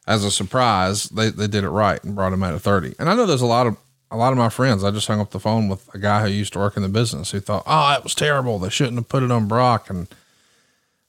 as 0.06 0.24
a 0.24 0.32
surprise, 0.32 1.06
they, 1.10 1.30
they 1.30 1.48
did 1.48 1.64
it 1.64 1.70
right 1.70 2.02
and 2.04 2.16
brought 2.16 2.34
him 2.34 2.44
out 2.44 2.54
at 2.54 2.62
30. 2.62 2.96
And 3.00 3.10
I 3.10 3.16
know 3.16 3.26
there's 3.26 3.42
a 3.42 3.48
lot 3.48 3.68
of 3.68 3.78
a 4.10 4.16
lot 4.16 4.32
of 4.32 4.38
my 4.38 4.48
friends. 4.48 4.84
I 4.84 4.92
just 4.92 5.08
hung 5.08 5.20
up 5.20 5.32
the 5.32 5.40
phone 5.40 5.68
with 5.68 5.94
a 5.94 5.98
guy 5.98 6.22
who 6.22 6.30
used 6.30 6.54
to 6.54 6.60
work 6.60 6.78
in 6.78 6.84
the 6.84 6.90
business 6.90 7.32
who 7.32 7.42
thought, 7.42 7.64
oh, 7.66 7.94
it 7.94 8.04
was 8.04 8.16
terrible. 8.16 8.58
They 8.58 8.70
shouldn't 8.70 8.96
have 8.96 9.10
put 9.10 9.24
it 9.24 9.32
on 9.32 9.50
Brock. 9.50 9.90
And 9.90 10.08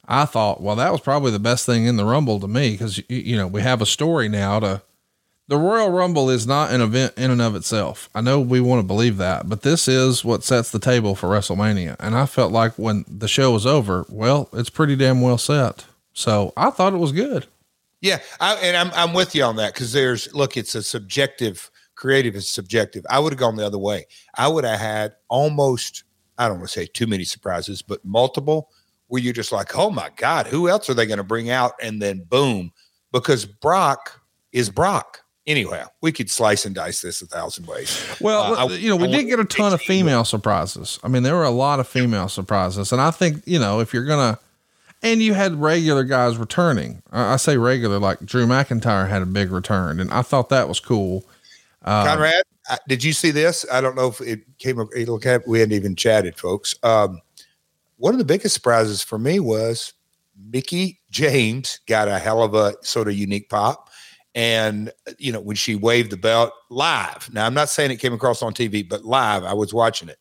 I 0.08 0.24
thought, 0.24 0.60
well, 0.60 0.74
that 0.74 0.90
was 0.90 1.00
probably 1.00 1.30
the 1.30 1.38
best 1.38 1.64
thing 1.64 1.84
in 1.84 1.96
the 1.96 2.04
Rumble 2.04 2.40
to 2.40 2.48
me 2.48 2.72
because, 2.72 3.00
you 3.08 3.36
know, 3.36 3.46
we 3.46 3.62
have 3.62 3.80
a 3.80 3.86
story 3.86 4.28
now 4.28 4.58
to 4.58 4.82
the 5.48 5.56
Royal 5.56 5.90
Rumble 5.90 6.28
is 6.28 6.46
not 6.46 6.72
an 6.72 6.82
event 6.82 7.14
in 7.16 7.30
and 7.30 7.40
of 7.40 7.56
itself. 7.56 8.10
I 8.14 8.20
know 8.20 8.38
we 8.38 8.60
want 8.60 8.80
to 8.80 8.86
believe 8.86 9.16
that, 9.16 9.48
but 9.48 9.62
this 9.62 9.88
is 9.88 10.22
what 10.22 10.44
sets 10.44 10.70
the 10.70 10.78
table 10.78 11.14
for 11.14 11.30
WrestleMania. 11.30 11.96
And 11.98 12.14
I 12.14 12.26
felt 12.26 12.52
like 12.52 12.78
when 12.78 13.06
the 13.08 13.28
show 13.28 13.52
was 13.52 13.64
over, 13.64 14.04
well, 14.10 14.50
it's 14.52 14.68
pretty 14.68 14.94
damn 14.94 15.22
well 15.22 15.38
set. 15.38 15.86
So 16.12 16.52
I 16.56 16.70
thought 16.70 16.92
it 16.92 16.98
was 16.98 17.12
good. 17.12 17.46
Yeah, 18.00 18.18
I, 18.40 18.54
and 18.56 18.76
I'm 18.76 18.90
I'm 18.94 19.12
with 19.12 19.34
you 19.34 19.42
on 19.42 19.56
that 19.56 19.74
because 19.74 19.92
there's 19.92 20.32
look, 20.32 20.56
it's 20.56 20.74
a 20.74 20.82
subjective. 20.82 21.70
Creative 21.96 22.36
is 22.36 22.48
subjective. 22.48 23.04
I 23.10 23.18
would 23.18 23.32
have 23.32 23.40
gone 23.40 23.56
the 23.56 23.66
other 23.66 23.78
way. 23.78 24.06
I 24.36 24.46
would 24.46 24.64
have 24.64 24.78
had 24.78 25.14
almost 25.28 26.04
I 26.36 26.46
don't 26.46 26.58
want 26.58 26.68
to 26.68 26.72
say 26.72 26.86
too 26.86 27.08
many 27.08 27.24
surprises, 27.24 27.82
but 27.82 28.04
multiple 28.04 28.70
where 29.08 29.22
you're 29.22 29.32
just 29.32 29.52
like, 29.52 29.76
oh 29.76 29.90
my 29.90 30.10
god, 30.16 30.46
who 30.46 30.68
else 30.68 30.88
are 30.90 30.94
they 30.94 31.06
going 31.06 31.16
to 31.18 31.24
bring 31.24 31.50
out? 31.50 31.72
And 31.82 32.00
then 32.00 32.24
boom, 32.28 32.72
because 33.10 33.46
Brock 33.46 34.20
is 34.52 34.70
Brock 34.70 35.22
anyway, 35.48 35.82
we 36.02 36.12
could 36.12 36.30
slice 36.30 36.64
and 36.64 36.74
dice 36.74 37.00
this 37.00 37.20
a 37.22 37.26
thousand 37.26 37.66
ways. 37.66 38.06
Well, 38.20 38.54
uh, 38.54 38.68
you 38.68 38.88
know, 38.90 38.96
we 38.96 39.08
I 39.08 39.10
did 39.10 39.24
get 39.24 39.40
a 39.40 39.44
ton 39.44 39.72
of 39.72 39.80
female 39.80 40.24
surprises. 40.24 41.00
I 41.02 41.08
mean, 41.08 41.24
there 41.24 41.34
were 41.34 41.44
a 41.44 41.50
lot 41.50 41.80
of 41.80 41.88
female 41.88 42.28
surprises, 42.28 42.92
and 42.92 43.00
I 43.00 43.10
think 43.10 43.42
you 43.46 43.58
know 43.58 43.80
if 43.80 43.92
you're 43.92 44.04
gonna, 44.04 44.38
and 45.02 45.20
you 45.20 45.34
had 45.34 45.60
regular 45.60 46.04
guys 46.04 46.36
returning. 46.36 47.02
I, 47.10 47.32
I 47.32 47.36
say 47.36 47.56
regular, 47.56 47.98
like 47.98 48.20
Drew 48.20 48.46
McIntyre 48.46 49.08
had 49.08 49.22
a 49.22 49.26
big 49.26 49.50
return, 49.50 49.98
and 49.98 50.12
I 50.12 50.22
thought 50.22 50.50
that 50.50 50.68
was 50.68 50.78
cool. 50.78 51.24
Uh, 51.82 52.04
Conrad, 52.04 52.42
did 52.86 53.02
you 53.02 53.12
see 53.12 53.30
this? 53.30 53.64
I 53.72 53.80
don't 53.80 53.96
know 53.96 54.08
if 54.08 54.20
it 54.20 54.42
came. 54.58 54.76
Look 54.76 55.26
at 55.26 55.48
we 55.48 55.60
hadn't 55.60 55.74
even 55.74 55.96
chatted, 55.96 56.36
folks. 56.36 56.76
Um, 56.82 57.20
one 57.96 58.14
of 58.14 58.18
the 58.18 58.24
biggest 58.24 58.54
surprises 58.54 59.02
for 59.02 59.18
me 59.18 59.40
was 59.40 59.94
Mickie 60.52 61.00
James 61.10 61.80
got 61.86 62.06
a 62.06 62.18
hell 62.18 62.42
of 62.42 62.54
a 62.54 62.74
sort 62.82 63.08
of 63.08 63.14
unique 63.14 63.48
pop 63.48 63.87
and 64.38 64.92
you 65.18 65.32
know 65.32 65.40
when 65.40 65.56
she 65.56 65.74
waved 65.74 66.12
the 66.12 66.16
belt 66.16 66.52
live 66.70 67.28
now 67.32 67.44
i'm 67.44 67.54
not 67.54 67.68
saying 67.68 67.90
it 67.90 67.96
came 67.96 68.12
across 68.12 68.40
on 68.40 68.54
tv 68.54 68.88
but 68.88 69.04
live 69.04 69.42
i 69.42 69.52
was 69.52 69.74
watching 69.74 70.08
it. 70.08 70.18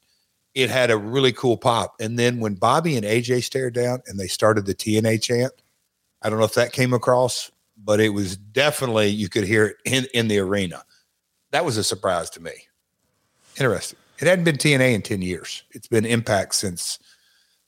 It 0.56 0.72
had 0.72 0.90
a 0.90 0.98
really 0.98 1.32
cool 1.34 1.56
pop. 1.56 1.94
And 2.00 2.18
then 2.18 2.40
when 2.40 2.56
bobby 2.56 2.98
and 2.98 3.06
aj 3.06 3.44
stared 3.44 3.76
down 3.76 4.02
and 4.08 4.20
they 4.20 4.26
started 4.26 4.66
the 4.66 4.74
tna 4.74 5.22
chant 5.22 5.54
i 6.24 6.30
don't 6.30 6.40
know 6.40 6.46
if 6.46 6.56
that 6.56 6.74
came 6.74 6.94
across 6.94 7.52
but 7.78 8.00
it 8.00 8.10
was 8.10 8.38
definitely 8.38 9.08
you 9.08 9.30
could 9.30 9.44
hear 9.44 9.68
it 9.68 9.76
in, 9.86 10.08
in 10.16 10.28
the 10.28 10.40
arena. 10.40 10.84
That 11.52 11.64
was 11.64 11.78
a 11.78 11.84
surprise 11.84 12.32
to 12.32 12.42
me. 12.42 12.54
Interesting. 13.60 14.00
It 14.20 14.28
hadn't 14.28 14.46
been 14.46 14.58
tna 14.58 14.96
in 14.96 15.04
10 15.04 15.22
years. 15.22 15.62
It's 15.72 15.88
been 15.88 16.08
impact 16.08 16.56
since 16.56 16.98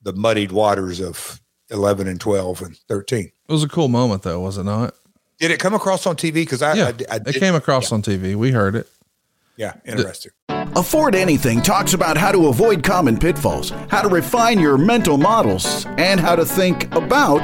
the 0.01 0.13
muddied 0.13 0.51
waters 0.51 0.99
of 0.99 1.39
11 1.69 2.07
and 2.07 2.19
12 2.19 2.63
and 2.63 2.75
13 2.87 3.25
it 3.25 3.51
was 3.51 3.63
a 3.63 3.69
cool 3.69 3.89
moment 3.89 4.23
though 4.23 4.39
was 4.39 4.57
it 4.57 4.63
not 4.63 4.95
did 5.39 5.51
it 5.51 5.59
come 5.59 5.73
across 5.73 6.05
on 6.05 6.15
TV? 6.15 6.33
Because 6.33 6.61
I, 6.61 6.73
yeah, 6.73 6.91
I, 7.09 7.15
I 7.15 7.19
it 7.25 7.35
came 7.35 7.55
across 7.55 7.91
yeah. 7.91 7.95
on 7.95 8.01
TV. 8.01 8.35
We 8.35 8.51
heard 8.51 8.75
it. 8.75 8.87
Yeah, 9.55 9.73
interesting. 9.83 10.31
Afford 10.75 11.15
Anything 11.15 11.61
talks 11.61 11.93
about 11.93 12.15
how 12.15 12.31
to 12.31 12.47
avoid 12.47 12.81
common 12.83 13.17
pitfalls, 13.17 13.71
how 13.89 14.01
to 14.01 14.07
refine 14.07 14.57
your 14.59 14.77
mental 14.77 15.17
models, 15.17 15.85
and 15.97 16.19
how 16.19 16.35
to 16.35 16.45
think 16.45 16.93
about 16.95 17.43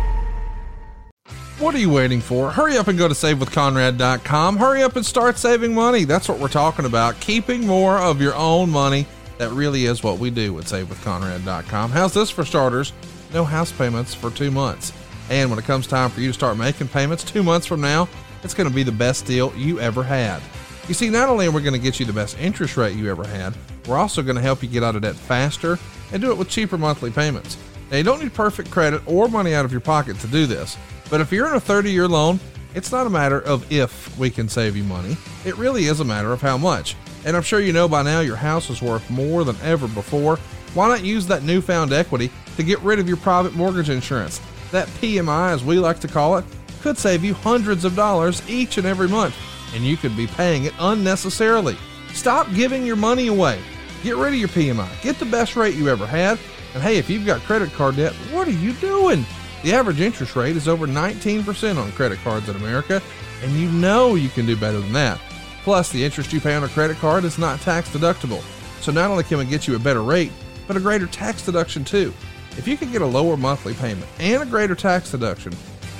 What 1.61 1.75
are 1.75 1.77
you 1.77 1.91
waiting 1.91 2.21
for? 2.21 2.49
Hurry 2.49 2.75
up 2.75 2.87
and 2.87 2.97
go 2.97 3.07
to 3.07 3.13
savewithconrad.com. 3.13 4.57
Hurry 4.57 4.81
up 4.81 4.95
and 4.95 5.05
start 5.05 5.37
saving 5.37 5.75
money. 5.75 6.05
That's 6.05 6.27
what 6.27 6.39
we're 6.39 6.47
talking 6.47 6.85
about. 6.85 7.19
Keeping 7.19 7.67
more 7.67 7.99
of 7.99 8.19
your 8.19 8.33
own 8.33 8.71
money. 8.71 9.05
That 9.37 9.51
really 9.51 9.85
is 9.85 10.01
what 10.01 10.17
we 10.17 10.31
do 10.31 10.57
at 10.57 10.65
savewithconrad.com. 10.65 11.91
How's 11.91 12.15
this 12.15 12.31
for 12.31 12.43
starters? 12.45 12.93
No 13.31 13.43
house 13.43 13.71
payments 13.71 14.15
for 14.15 14.31
two 14.31 14.49
months. 14.49 14.91
And 15.29 15.51
when 15.51 15.59
it 15.59 15.65
comes 15.65 15.85
time 15.85 16.09
for 16.09 16.21
you 16.21 16.29
to 16.29 16.33
start 16.33 16.57
making 16.57 16.87
payments 16.87 17.23
two 17.23 17.43
months 17.43 17.67
from 17.67 17.79
now, 17.79 18.09
it's 18.41 18.55
going 18.55 18.67
to 18.67 18.73
be 18.73 18.81
the 18.81 18.91
best 18.91 19.27
deal 19.27 19.53
you 19.55 19.79
ever 19.79 20.01
had. 20.01 20.41
You 20.87 20.95
see, 20.95 21.11
not 21.11 21.29
only 21.29 21.45
are 21.45 21.51
we 21.51 21.61
going 21.61 21.73
to 21.73 21.79
get 21.79 21.99
you 21.99 22.07
the 22.07 22.11
best 22.11 22.39
interest 22.39 22.75
rate 22.75 22.95
you 22.95 23.07
ever 23.11 23.27
had, 23.27 23.55
we're 23.87 23.97
also 23.97 24.23
going 24.23 24.35
to 24.35 24.41
help 24.41 24.63
you 24.63 24.67
get 24.67 24.81
out 24.81 24.95
of 24.95 25.03
debt 25.03 25.15
faster 25.15 25.77
and 26.11 26.23
do 26.23 26.31
it 26.31 26.37
with 26.39 26.49
cheaper 26.49 26.79
monthly 26.79 27.11
payments. 27.11 27.55
Now, 27.91 27.97
you 27.97 28.03
don't 28.03 28.19
need 28.19 28.33
perfect 28.33 28.71
credit 28.71 29.03
or 29.05 29.27
money 29.27 29.53
out 29.53 29.63
of 29.63 29.71
your 29.71 29.81
pocket 29.81 30.17
to 30.21 30.27
do 30.27 30.47
this. 30.47 30.75
But 31.11 31.19
if 31.19 31.31
you're 31.31 31.47
in 31.47 31.53
a 31.53 31.59
30 31.59 31.91
year 31.91 32.07
loan, 32.07 32.39
it's 32.73 32.91
not 32.91 33.05
a 33.05 33.09
matter 33.09 33.41
of 33.41 33.69
if 33.69 34.17
we 34.17 34.29
can 34.29 34.47
save 34.47 34.77
you 34.77 34.85
money. 34.85 35.17
It 35.45 35.57
really 35.57 35.85
is 35.85 35.99
a 35.99 36.05
matter 36.05 36.31
of 36.31 36.41
how 36.41 36.57
much. 36.57 36.95
And 37.25 37.35
I'm 37.35 37.43
sure 37.43 37.59
you 37.59 37.73
know 37.73 37.87
by 37.87 38.01
now 38.01 38.21
your 38.21 38.37
house 38.37 38.69
is 38.69 38.81
worth 38.81 39.07
more 39.09 39.43
than 39.43 39.57
ever 39.61 39.89
before. 39.89 40.37
Why 40.73 40.87
not 40.87 41.03
use 41.03 41.27
that 41.27 41.43
newfound 41.43 41.91
equity 41.91 42.31
to 42.55 42.63
get 42.63 42.79
rid 42.79 42.97
of 42.97 43.09
your 43.09 43.17
private 43.17 43.53
mortgage 43.53 43.89
insurance? 43.89 44.39
That 44.71 44.87
PMI, 44.87 45.51
as 45.51 45.65
we 45.65 45.79
like 45.79 45.99
to 45.99 46.07
call 46.07 46.37
it, 46.37 46.45
could 46.81 46.97
save 46.97 47.25
you 47.25 47.33
hundreds 47.33 47.83
of 47.83 47.95
dollars 47.95 48.41
each 48.49 48.77
and 48.77 48.87
every 48.87 49.09
month, 49.09 49.35
and 49.75 49.83
you 49.83 49.97
could 49.97 50.15
be 50.15 50.27
paying 50.27 50.63
it 50.63 50.73
unnecessarily. 50.79 51.77
Stop 52.13 52.47
giving 52.55 52.85
your 52.85 52.95
money 52.95 53.27
away. 53.27 53.59
Get 54.01 54.15
rid 54.15 54.33
of 54.33 54.39
your 54.39 54.47
PMI. 54.47 54.89
Get 55.03 55.19
the 55.19 55.25
best 55.25 55.57
rate 55.57 55.75
you 55.75 55.89
ever 55.89 56.07
had. 56.07 56.39
And 56.73 56.81
hey, 56.81 56.97
if 56.97 57.09
you've 57.09 57.25
got 57.25 57.41
credit 57.41 57.71
card 57.73 57.97
debt, 57.97 58.13
what 58.31 58.47
are 58.47 58.51
you 58.51 58.71
doing? 58.73 59.25
The 59.63 59.73
average 59.73 60.01
interest 60.01 60.35
rate 60.35 60.55
is 60.55 60.67
over 60.67 60.87
19% 60.87 61.77
on 61.77 61.91
credit 61.91 62.19
cards 62.19 62.49
in 62.49 62.55
America, 62.55 63.01
and 63.43 63.51
you 63.53 63.69
know 63.69 64.15
you 64.15 64.29
can 64.29 64.45
do 64.45 64.55
better 64.55 64.79
than 64.79 64.93
that. 64.93 65.19
Plus, 65.63 65.91
the 65.91 66.03
interest 66.03 66.33
you 66.33 66.41
pay 66.41 66.55
on 66.55 66.63
a 66.63 66.69
credit 66.69 66.97
card 66.97 67.23
is 67.23 67.37
not 67.37 67.59
tax 67.61 67.89
deductible. 67.89 68.41
So 68.81 68.91
not 68.91 69.11
only 69.11 69.23
can 69.23 69.37
we 69.37 69.45
get 69.45 69.67
you 69.67 69.75
a 69.75 69.79
better 69.79 70.01
rate, 70.01 70.31
but 70.67 70.75
a 70.75 70.79
greater 70.79 71.05
tax 71.05 71.45
deduction 71.45 71.83
too. 71.83 72.11
If 72.57 72.67
you 72.67 72.75
can 72.75 72.91
get 72.91 73.03
a 73.03 73.05
lower 73.05 73.37
monthly 73.37 73.75
payment 73.75 74.07
and 74.19 74.41
a 74.41 74.45
greater 74.45 74.75
tax 74.75 75.11
deduction 75.11 75.53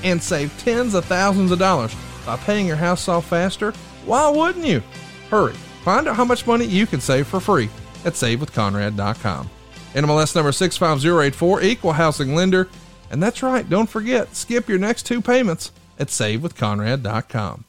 and 0.03 0.21
save 0.21 0.57
tens 0.59 0.95
of 0.95 1.05
thousands 1.05 1.51
of 1.51 1.59
dollars 1.59 1.95
by 2.25 2.37
paying 2.37 2.65
your 2.65 2.75
house 2.75 3.07
off 3.07 3.27
faster, 3.27 3.71
why 4.05 4.27
wouldn't 4.29 4.65
you? 4.65 4.81
Hurry, 5.29 5.53
find 5.83 6.07
out 6.07 6.15
how 6.15 6.25
much 6.25 6.47
money 6.47 6.65
you 6.65 6.87
can 6.87 6.99
save 6.99 7.27
for 7.27 7.39
free 7.39 7.69
at 8.03 8.13
savewithconrad.com. 8.13 9.49
NMLS 9.93 10.35
number 10.35 10.51
65084, 10.51 11.61
equal 11.61 11.93
housing 11.93 12.33
lender. 12.33 12.67
And 13.11 13.21
that's 13.21 13.43
right, 13.43 13.69
don't 13.69 13.89
forget, 13.89 14.35
skip 14.35 14.69
your 14.69 14.79
next 14.79 15.05
two 15.05 15.21
payments 15.21 15.71
at 15.99 16.07
savewithconrad.com. 16.07 17.65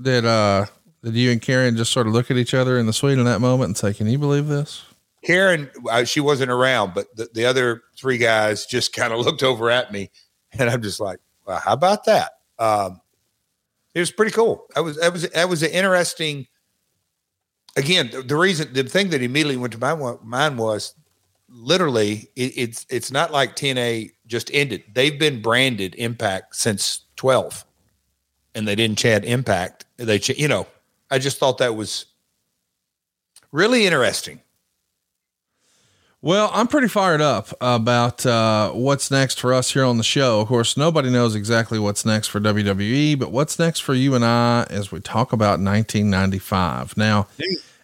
Did 0.00 0.24
uh 0.24 0.66
did 1.02 1.14
you 1.14 1.30
and 1.32 1.42
Karen 1.42 1.76
just 1.76 1.92
sort 1.92 2.06
of 2.06 2.12
look 2.12 2.30
at 2.30 2.36
each 2.36 2.54
other 2.54 2.78
in 2.78 2.86
the 2.86 2.92
suite 2.92 3.18
in 3.18 3.24
that 3.24 3.40
moment 3.40 3.68
and 3.68 3.76
say, 3.76 3.92
"Can 3.92 4.06
you 4.06 4.18
believe 4.18 4.46
this?" 4.46 4.84
Karen, 5.24 5.70
uh, 5.90 6.04
she 6.04 6.20
wasn't 6.20 6.50
around, 6.50 6.94
but 6.94 7.14
the, 7.16 7.28
the 7.32 7.44
other 7.44 7.82
three 7.96 8.18
guys 8.18 8.66
just 8.66 8.92
kind 8.92 9.12
of 9.12 9.20
looked 9.24 9.42
over 9.42 9.70
at 9.70 9.92
me, 9.92 10.10
and 10.52 10.68
I'm 10.68 10.82
just 10.82 11.00
like, 11.00 11.18
well, 11.46 11.58
"How 11.58 11.72
about 11.72 12.04
that?" 12.04 12.32
Um, 12.58 13.00
it 13.94 14.00
was 14.00 14.10
pretty 14.10 14.32
cool. 14.32 14.66
That 14.74 14.82
was 14.82 14.98
that 14.98 15.12
was 15.12 15.28
that 15.28 15.48
was 15.48 15.62
an 15.62 15.70
interesting. 15.70 16.46
Again, 17.76 18.10
the, 18.10 18.22
the 18.22 18.36
reason, 18.36 18.72
the 18.72 18.84
thing 18.84 19.10
that 19.10 19.22
immediately 19.22 19.56
went 19.56 19.72
to 19.74 19.78
my 19.78 19.94
mind 20.22 20.58
was 20.58 20.94
literally 21.48 22.28
it, 22.36 22.52
it's 22.56 22.86
it's 22.90 23.10
not 23.10 23.32
like 23.32 23.54
TNA 23.54 24.12
just 24.26 24.50
ended. 24.52 24.82
They've 24.92 25.18
been 25.18 25.40
branded 25.42 25.94
Impact 25.96 26.56
since 26.56 27.02
12. 27.16 27.64
and 28.54 28.66
they 28.66 28.74
didn't 28.74 28.98
chant 28.98 29.24
impact. 29.24 29.84
They, 29.98 30.18
ch- 30.18 30.38
you 30.38 30.48
know, 30.48 30.66
I 31.10 31.18
just 31.18 31.38
thought 31.38 31.58
that 31.58 31.76
was 31.76 32.06
really 33.52 33.86
interesting. 33.86 34.40
Well, 36.22 36.50
I'm 36.52 36.66
pretty 36.66 36.88
fired 36.88 37.20
up 37.20 37.48
about 37.60 38.24
uh, 38.26 38.72
what's 38.72 39.10
next 39.10 39.38
for 39.38 39.52
us 39.54 39.72
here 39.72 39.84
on 39.84 39.98
the 39.98 40.02
show. 40.02 40.40
Of 40.40 40.48
course, 40.48 40.76
nobody 40.76 41.10
knows 41.10 41.34
exactly 41.36 41.78
what's 41.78 42.04
next 42.04 42.28
for 42.28 42.40
WWE, 42.40 43.18
but 43.18 43.30
what's 43.30 43.58
next 43.58 43.80
for 43.80 43.94
you 43.94 44.14
and 44.14 44.24
I 44.24 44.66
as 44.70 44.90
we 44.90 44.98
talk 45.00 45.32
about 45.32 45.60
1995. 45.60 46.96
Now, 46.96 47.28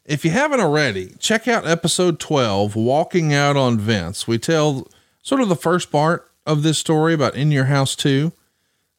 if 0.05 0.24
you 0.24 0.33
haven't 0.33 0.61
already, 0.61 1.14
check 1.20 1.46
out 1.46 1.66
episode 1.68 2.18
12, 2.18 2.74
Walking 2.74 3.33
Out 3.33 3.57
on 3.57 3.78
Vince. 3.78 4.26
We 4.26 4.38
tell 4.38 4.88
sort 5.22 5.40
of 5.42 5.48
the 5.48 5.55
first 5.55 5.92
part 5.92 6.28
of 6.46 6.62
this 6.62 6.78
story 6.78 7.14
about 7.14 7.35
In 7.35 7.50
Your 7.50 7.66
House 7.66 7.94
2. 7.96 8.33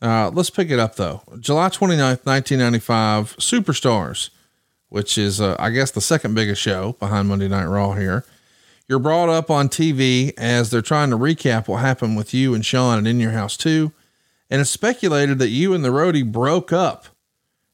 Uh, 0.01 0.29
let's 0.33 0.49
pick 0.49 0.69
it 0.69 0.79
up 0.79 0.95
though. 0.95 1.21
July 1.39 1.69
29th, 1.69 2.25
1995, 2.25 3.37
Superstars, 3.37 4.29
which 4.89 5.17
is, 5.17 5.39
uh, 5.39 5.55
I 5.59 5.69
guess, 5.69 5.91
the 5.91 6.01
second 6.01 6.33
biggest 6.33 6.61
show 6.61 6.93
behind 6.99 7.27
Monday 7.27 7.47
Night 7.47 7.65
Raw 7.65 7.93
here. 7.93 8.25
You're 8.87 8.99
brought 8.99 9.29
up 9.29 9.49
on 9.49 9.69
TV 9.69 10.33
as 10.37 10.69
they're 10.69 10.81
trying 10.81 11.09
to 11.09 11.17
recap 11.17 11.67
what 11.67 11.77
happened 11.77 12.17
with 12.17 12.33
you 12.33 12.53
and 12.53 12.65
Shawn 12.65 12.97
and 12.97 13.07
In 13.07 13.19
Your 13.19 13.31
House 13.31 13.55
2. 13.57 13.91
And 14.49 14.61
it's 14.61 14.69
speculated 14.69 15.39
that 15.39 15.49
you 15.49 15.73
and 15.73 15.83
the 15.83 15.89
roadie 15.89 16.29
broke 16.29 16.73
up. 16.73 17.07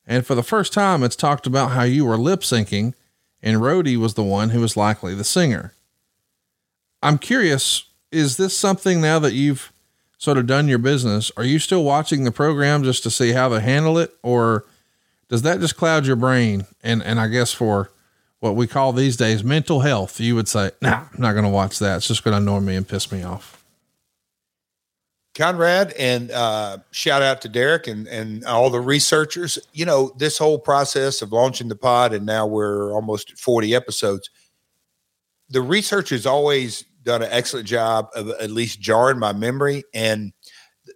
And 0.05 0.25
for 0.25 0.35
the 0.35 0.43
first 0.43 0.71
time, 0.71 1.03
it's 1.03 1.15
talked 1.15 1.47
about 1.47 1.71
how 1.71 1.83
you 1.83 2.05
were 2.05 2.17
lip 2.17 2.41
syncing 2.41 2.93
and 3.41 3.57
Roadie 3.57 3.97
was 3.97 4.13
the 4.13 4.23
one 4.23 4.49
who 4.49 4.61
was 4.61 4.77
likely 4.77 5.15
the 5.15 5.23
singer. 5.23 5.73
I'm 7.01 7.17
curious, 7.17 7.85
is 8.11 8.37
this 8.37 8.57
something 8.57 9.01
now 9.01 9.19
that 9.19 9.33
you've 9.33 9.71
sort 10.17 10.37
of 10.37 10.47
done 10.47 10.67
your 10.67 10.77
business? 10.79 11.31
Are 11.37 11.43
you 11.43 11.59
still 11.59 11.83
watching 11.83 12.23
the 12.23 12.31
program 12.31 12.83
just 12.83 13.03
to 13.03 13.09
see 13.09 13.31
how 13.31 13.49
they 13.49 13.61
handle 13.61 13.97
it? 13.97 14.13
Or 14.21 14.65
does 15.29 15.41
that 15.43 15.59
just 15.59 15.77
cloud 15.77 16.05
your 16.05 16.15
brain? 16.15 16.65
And, 16.83 17.01
and 17.03 17.19
I 17.19 17.27
guess 17.27 17.53
for 17.53 17.91
what 18.39 18.55
we 18.55 18.67
call 18.67 18.93
these 18.93 19.17
days 19.17 19.43
mental 19.43 19.81
health, 19.81 20.19
you 20.19 20.35
would 20.35 20.47
say, 20.47 20.71
nah, 20.81 21.05
I'm 21.13 21.21
not 21.21 21.33
going 21.33 21.45
to 21.45 21.49
watch 21.49 21.79
that. 21.79 21.97
It's 21.97 22.07
just 22.07 22.23
going 22.23 22.33
to 22.33 22.37
annoy 22.37 22.59
me 22.59 22.75
and 22.75 22.87
piss 22.87 23.11
me 23.11 23.23
off. 23.23 23.55
Conrad 25.35 25.93
and 25.93 26.31
uh, 26.31 26.79
shout 26.91 27.21
out 27.21 27.41
to 27.41 27.49
Derek 27.49 27.87
and, 27.87 28.07
and 28.07 28.43
all 28.43 28.69
the 28.69 28.81
researchers. 28.81 29.57
You 29.71 29.85
know, 29.85 30.11
this 30.17 30.37
whole 30.37 30.59
process 30.59 31.21
of 31.21 31.31
launching 31.31 31.69
the 31.69 31.77
pod, 31.77 32.13
and 32.13 32.25
now 32.25 32.45
we're 32.45 32.91
almost 32.91 33.31
at 33.31 33.37
40 33.37 33.73
episodes. 33.73 34.29
The 35.49 35.61
research 35.61 36.09
has 36.09 36.25
always 36.25 36.83
done 37.09 37.23
an 37.23 37.29
excellent 37.31 37.67
job 37.67 38.09
of 38.15 38.29
at 38.29 38.51
least 38.51 38.79
jarring 38.79 39.19
my 39.19 39.33
memory. 39.33 39.83
And 39.93 40.31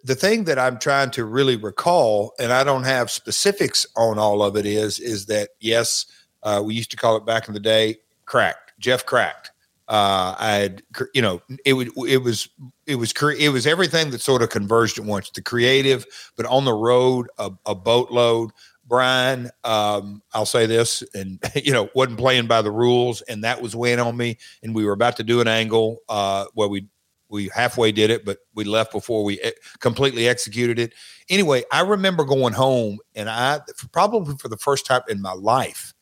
the 0.03 0.15
thing 0.15 0.43
that 0.45 0.59
I'm 0.59 0.77
trying 0.77 1.11
to 1.11 1.25
really 1.25 1.55
recall, 1.55 2.33
and 2.39 2.53
I 2.53 2.63
don't 2.63 2.83
have 2.83 3.09
specifics 3.09 3.85
on 3.95 4.19
all 4.19 4.43
of 4.43 4.55
it, 4.55 4.65
is 4.65 4.99
is 4.99 5.25
that 5.27 5.49
yes, 5.59 6.05
uh, 6.43 6.61
we 6.63 6.75
used 6.75 6.91
to 6.91 6.97
call 6.97 7.15
it 7.17 7.25
back 7.25 7.47
in 7.47 7.53
the 7.53 7.59
day, 7.59 7.97
cracked. 8.25 8.73
Jeff 8.79 9.05
cracked 9.05 9.53
uh, 9.89 10.33
I 10.39 10.51
had, 10.55 10.81
you 11.13 11.21
know, 11.21 11.41
it 11.65 11.73
would, 11.73 11.89
it 12.07 12.23
was, 12.23 12.47
it 12.87 12.95
was, 12.95 13.13
it 13.37 13.49
was 13.49 13.67
everything 13.67 14.11
that 14.11 14.21
sort 14.21 14.41
of 14.41 14.49
converged 14.49 14.97
at 14.97 15.05
once. 15.05 15.29
The 15.29 15.41
creative, 15.41 16.05
but 16.37 16.45
on 16.45 16.65
the 16.65 16.73
road, 16.73 17.27
a, 17.37 17.51
a 17.65 17.75
boatload. 17.75 18.51
Brian, 18.85 19.49
um, 19.63 20.21
I'll 20.33 20.45
say 20.45 20.65
this, 20.65 21.03
and 21.13 21.39
you 21.55 21.71
know, 21.71 21.89
wasn't 21.95 22.19
playing 22.19 22.47
by 22.47 22.61
the 22.61 22.71
rules, 22.71 23.21
and 23.21 23.43
that 23.43 23.61
was 23.61 23.75
weighing 23.75 23.99
on 23.99 24.15
me. 24.17 24.37
And 24.61 24.75
we 24.75 24.85
were 24.85 24.93
about 24.93 25.17
to 25.17 25.23
do 25.23 25.41
an 25.41 25.47
angle 25.47 25.99
uh, 26.09 26.45
where 26.53 26.67
we 26.67 26.87
we 27.29 27.49
halfway 27.53 27.91
did 27.91 28.11
it, 28.11 28.25
but 28.25 28.37
we 28.53 28.63
left 28.63 28.91
before 28.91 29.23
we 29.23 29.39
completely 29.79 30.27
executed 30.27 30.77
it. 30.77 30.93
Anyway, 31.29 31.63
I 31.71 31.81
remember 31.81 32.25
going 32.25 32.53
home, 32.53 32.99
and 33.15 33.29
I 33.29 33.61
probably 33.91 34.35
for 34.37 34.49
the 34.49 34.57
first 34.57 34.85
time 34.85 35.01
in 35.09 35.21
my 35.21 35.33
life, 35.33 35.93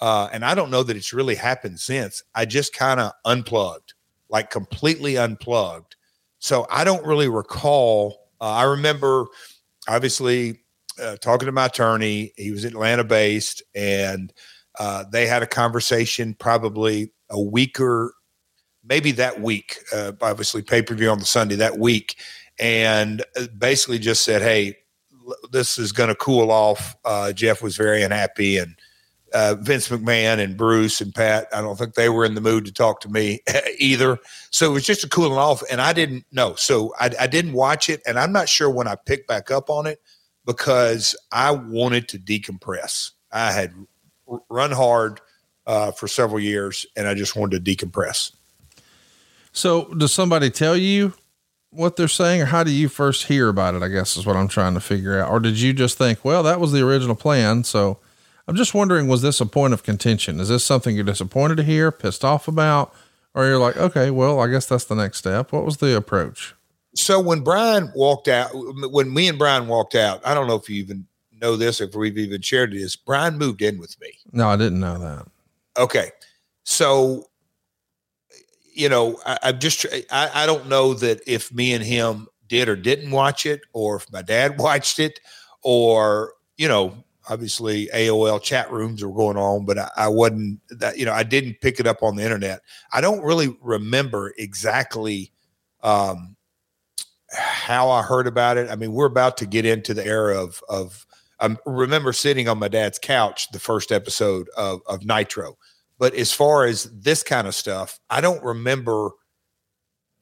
uh, 0.00 0.28
and 0.32 0.44
I 0.44 0.54
don't 0.54 0.70
know 0.70 0.82
that 0.82 0.96
it's 0.96 1.12
really 1.12 1.34
happened 1.34 1.80
since. 1.80 2.22
I 2.34 2.46
just 2.46 2.72
kind 2.72 3.00
of 3.00 3.12
unplugged, 3.24 3.94
like 4.30 4.50
completely 4.50 5.18
unplugged. 5.18 5.96
So 6.38 6.66
I 6.70 6.84
don't 6.84 7.04
really 7.04 7.28
recall. 7.28 8.30
Uh, 8.40 8.52
I 8.52 8.62
remember 8.62 9.26
obviously 9.88 10.60
uh, 11.00 11.16
talking 11.16 11.46
to 11.46 11.52
my 11.52 11.66
attorney. 11.66 12.32
He 12.36 12.50
was 12.50 12.64
Atlanta 12.64 13.04
based, 13.04 13.62
and 13.74 14.32
uh, 14.78 15.04
they 15.10 15.26
had 15.26 15.42
a 15.42 15.46
conversation 15.46 16.34
probably 16.34 17.12
a 17.30 17.40
week 17.40 17.80
or 17.80 18.12
maybe 18.84 19.12
that 19.12 19.40
week. 19.40 19.78
Uh, 19.92 20.12
obviously, 20.20 20.62
pay 20.62 20.82
per 20.82 20.94
view 20.94 21.10
on 21.10 21.18
the 21.18 21.24
Sunday 21.24 21.56
that 21.56 21.78
week, 21.78 22.16
and 22.58 23.22
uh, 23.36 23.46
basically 23.56 23.98
just 23.98 24.24
said, 24.24 24.42
"Hey, 24.42 24.76
this 25.50 25.78
is 25.78 25.92
going 25.92 26.08
to 26.08 26.14
cool 26.14 26.50
off." 26.50 26.96
Jeff 27.34 27.62
was 27.62 27.76
very 27.76 28.02
unhappy 28.02 28.58
and 28.58 28.76
uh, 29.34 29.56
Vince 29.60 29.88
McMahon 29.88 30.38
and 30.38 30.56
Bruce 30.56 31.00
and 31.00 31.14
Pat. 31.14 31.48
I 31.52 31.60
don't 31.60 31.76
think 31.76 31.94
they 31.94 32.08
were 32.08 32.24
in 32.24 32.34
the 32.34 32.40
mood 32.40 32.64
to 32.64 32.72
talk 32.72 33.00
to 33.00 33.08
me 33.08 33.40
either. 33.78 34.18
So 34.50 34.70
it 34.70 34.74
was 34.74 34.86
just 34.86 35.04
a 35.04 35.08
cooling 35.08 35.38
off, 35.38 35.62
and 35.70 35.80
I 35.80 35.92
didn't 35.92 36.24
know. 36.32 36.54
So 36.54 36.94
I, 36.98 37.10
I, 37.20 37.26
didn't 37.26 37.52
watch 37.52 37.88
it, 37.88 38.00
and 38.06 38.18
I'm 38.18 38.32
not 38.32 38.48
sure 38.48 38.70
when 38.70 38.88
I 38.88 38.96
picked 38.96 39.28
back 39.28 39.50
up 39.50 39.70
on 39.70 39.86
it 39.86 40.00
because 40.48 41.14
I 41.30 41.50
wanted 41.50 42.08
to 42.08 42.18
decompress. 42.18 43.10
I 43.30 43.52
had 43.52 43.74
r- 44.26 44.40
run 44.48 44.72
hard 44.72 45.20
uh, 45.66 45.92
for 45.92 46.08
several 46.08 46.40
years, 46.40 46.86
and 46.96 47.06
I 47.06 47.12
just 47.12 47.36
wanted 47.36 47.62
to 47.62 47.76
decompress. 47.76 48.32
So, 49.52 49.92
does 49.92 50.12
somebody 50.12 50.48
tell 50.48 50.74
you 50.74 51.12
what 51.68 51.96
they're 51.96 52.08
saying, 52.08 52.40
or 52.40 52.46
how 52.46 52.64
do 52.64 52.70
you 52.70 52.88
first 52.88 53.26
hear 53.26 53.48
about 53.48 53.74
it? 53.74 53.82
I 53.82 53.88
guess 53.88 54.16
is 54.16 54.24
what 54.24 54.36
I'm 54.36 54.48
trying 54.48 54.72
to 54.72 54.80
figure 54.80 55.20
out. 55.20 55.30
Or 55.30 55.38
did 55.38 55.60
you 55.60 55.74
just 55.74 55.98
think, 55.98 56.24
well, 56.24 56.42
that 56.44 56.60
was 56.60 56.72
the 56.72 56.80
original 56.80 57.14
plan, 57.14 57.62
so 57.62 57.98
I'm 58.46 58.56
just 58.56 58.72
wondering, 58.72 59.06
was 59.06 59.20
this 59.20 59.42
a 59.42 59.46
point 59.46 59.74
of 59.74 59.82
contention? 59.82 60.40
Is 60.40 60.48
this 60.48 60.64
something 60.64 60.96
you're 60.96 61.04
disappointed 61.04 61.58
to 61.58 61.62
hear, 61.62 61.92
pissed 61.92 62.24
off 62.24 62.48
about, 62.48 62.94
or 63.34 63.44
you're 63.44 63.58
like, 63.58 63.76
okay, 63.76 64.10
well, 64.10 64.40
I 64.40 64.48
guess 64.48 64.64
that's 64.64 64.86
the 64.86 64.94
next 64.94 65.18
step. 65.18 65.52
What 65.52 65.66
was 65.66 65.76
the 65.76 65.94
approach? 65.94 66.54
So 66.98 67.20
when 67.20 67.40
Brian 67.40 67.92
walked 67.94 68.26
out, 68.26 68.50
when 68.52 69.14
me 69.14 69.28
and 69.28 69.38
Brian 69.38 69.68
walked 69.68 69.94
out, 69.94 70.20
I 70.26 70.34
don't 70.34 70.48
know 70.48 70.56
if 70.56 70.68
you 70.68 70.76
even 70.76 71.06
know 71.40 71.56
this, 71.56 71.80
or 71.80 71.84
if 71.84 71.94
we've 71.94 72.18
even 72.18 72.40
shared 72.40 72.72
this. 72.72 72.96
Brian 72.96 73.38
moved 73.38 73.62
in 73.62 73.78
with 73.78 73.98
me. 74.00 74.10
No, 74.32 74.48
I 74.48 74.56
didn't 74.56 74.80
know 74.80 74.98
that. 74.98 75.26
Okay, 75.80 76.10
so 76.64 77.24
you 78.74 78.88
know, 78.88 79.18
I, 79.24 79.38
I'm 79.44 79.58
just, 79.58 79.86
I, 80.10 80.30
I 80.34 80.46
don't 80.46 80.68
know 80.68 80.94
that 80.94 81.20
if 81.26 81.52
me 81.52 81.72
and 81.72 81.84
him 81.84 82.28
did 82.48 82.68
or 82.68 82.76
didn't 82.76 83.10
watch 83.10 83.46
it, 83.46 83.60
or 83.72 83.96
if 83.96 84.12
my 84.12 84.22
dad 84.22 84.58
watched 84.58 84.98
it, 84.98 85.20
or 85.62 86.34
you 86.56 86.66
know, 86.66 87.04
obviously 87.28 87.88
AOL 87.94 88.42
chat 88.42 88.72
rooms 88.72 89.04
were 89.04 89.14
going 89.14 89.36
on, 89.36 89.66
but 89.66 89.78
I, 89.78 89.90
I, 89.96 90.08
wasn't 90.08 90.60
that, 90.70 90.98
you 90.98 91.04
know, 91.04 91.12
I 91.12 91.22
didn't 91.22 91.60
pick 91.60 91.78
it 91.78 91.86
up 91.86 92.02
on 92.02 92.16
the 92.16 92.24
internet. 92.24 92.60
I 92.92 93.00
don't 93.00 93.22
really 93.22 93.56
remember 93.62 94.32
exactly 94.38 95.30
um, 95.82 96.36
how 97.32 97.90
I 97.90 98.02
heard 98.02 98.26
about 98.26 98.56
it. 98.56 98.70
I 98.70 98.76
mean, 98.76 98.92
we're 98.92 99.06
about 99.06 99.36
to 99.38 99.46
get 99.46 99.64
into 99.64 99.94
the 99.94 100.06
era 100.06 100.40
of, 100.40 100.62
of, 100.68 101.06
I 101.40 101.56
remember 101.66 102.12
sitting 102.12 102.48
on 102.48 102.58
my 102.58 102.68
dad's 102.68 102.98
couch 102.98 103.50
the 103.52 103.58
first 103.58 103.92
episode 103.92 104.48
of, 104.56 104.80
of 104.86 105.04
Nitro. 105.04 105.56
But 105.98 106.14
as 106.14 106.32
far 106.32 106.64
as 106.64 106.84
this 106.84 107.22
kind 107.22 107.46
of 107.46 107.54
stuff, 107.54 108.00
I 108.08 108.20
don't 108.20 108.42
remember 108.42 109.10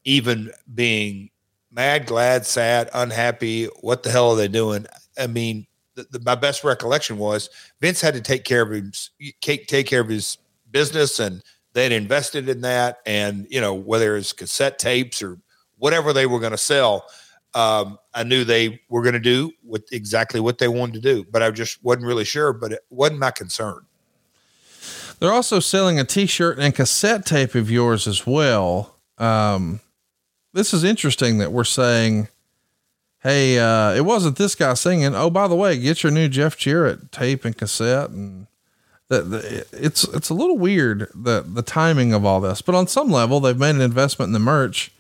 even 0.04 0.50
being 0.74 1.30
mad, 1.70 2.06
glad, 2.06 2.46
sad, 2.46 2.90
unhappy. 2.94 3.66
What 3.80 4.02
the 4.02 4.10
hell 4.10 4.30
are 4.30 4.36
they 4.36 4.48
doing? 4.48 4.86
I 5.18 5.26
mean, 5.26 5.66
the, 5.94 6.06
the, 6.10 6.20
my 6.20 6.34
best 6.34 6.64
recollection 6.64 7.18
was 7.18 7.50
Vince 7.80 8.00
had 8.00 8.14
to 8.14 8.20
take 8.20 8.44
care 8.44 8.62
of 8.62 8.70
his 8.70 9.10
take, 9.40 9.66
take 9.66 9.86
care 9.86 10.00
of 10.00 10.08
his 10.08 10.38
business 10.70 11.18
and 11.18 11.42
they'd 11.72 11.92
invested 11.92 12.48
in 12.48 12.60
that 12.60 12.98
and 13.06 13.46
you 13.50 13.60
know 13.60 13.74
whether 13.74 14.16
it's 14.16 14.32
cassette 14.32 14.78
tapes 14.78 15.22
or 15.22 15.38
whatever 15.78 16.12
they 16.12 16.26
were 16.26 16.40
going 16.40 16.52
to 16.52 16.58
sell 16.58 17.06
um, 17.54 17.98
I 18.14 18.22
knew 18.22 18.44
they 18.44 18.80
were 18.90 19.02
going 19.02 19.14
to 19.14 19.20
do 19.20 19.50
with 19.64 19.90
exactly 19.92 20.40
what 20.40 20.58
they 20.58 20.68
wanted 20.68 20.94
to 20.94 21.00
do 21.00 21.24
but 21.30 21.42
I 21.42 21.50
just 21.50 21.82
wasn't 21.82 22.06
really 22.06 22.24
sure 22.24 22.52
but 22.52 22.72
it 22.72 22.84
wasn't 22.90 23.20
my 23.20 23.30
concern 23.30 23.86
they're 25.18 25.32
also 25.32 25.60
selling 25.60 25.98
a 25.98 26.04
t-shirt 26.04 26.58
and 26.58 26.74
cassette 26.74 27.24
tape 27.24 27.54
of 27.54 27.70
yours 27.70 28.06
as 28.06 28.26
well 28.26 28.96
um, 29.18 29.80
this 30.52 30.74
is 30.74 30.84
interesting 30.84 31.38
that 31.38 31.52
we're 31.52 31.64
saying 31.64 32.28
Hey, 33.26 33.58
uh, 33.58 33.92
it 33.92 34.02
wasn't 34.02 34.36
this 34.36 34.54
guy 34.54 34.74
singing. 34.74 35.12
Oh, 35.12 35.30
by 35.30 35.48
the 35.48 35.56
way, 35.56 35.76
get 35.76 36.04
your 36.04 36.12
new 36.12 36.28
Jeff 36.28 36.56
Jarrett 36.56 37.10
tape 37.10 37.44
and 37.44 37.58
cassette 37.58 38.10
and 38.10 38.46
that 39.08 39.66
it's, 39.72 40.04
it's 40.04 40.30
a 40.30 40.34
little 40.34 40.56
weird 40.56 41.10
the, 41.12 41.44
the 41.44 41.62
timing 41.62 42.12
of 42.12 42.24
all 42.24 42.40
this, 42.40 42.62
but 42.62 42.76
on 42.76 42.86
some 42.86 43.10
level 43.10 43.40
they've 43.40 43.58
made 43.58 43.74
an 43.74 43.80
investment 43.80 44.28
in 44.28 44.32
the 44.32 44.38
merch. 44.38 44.92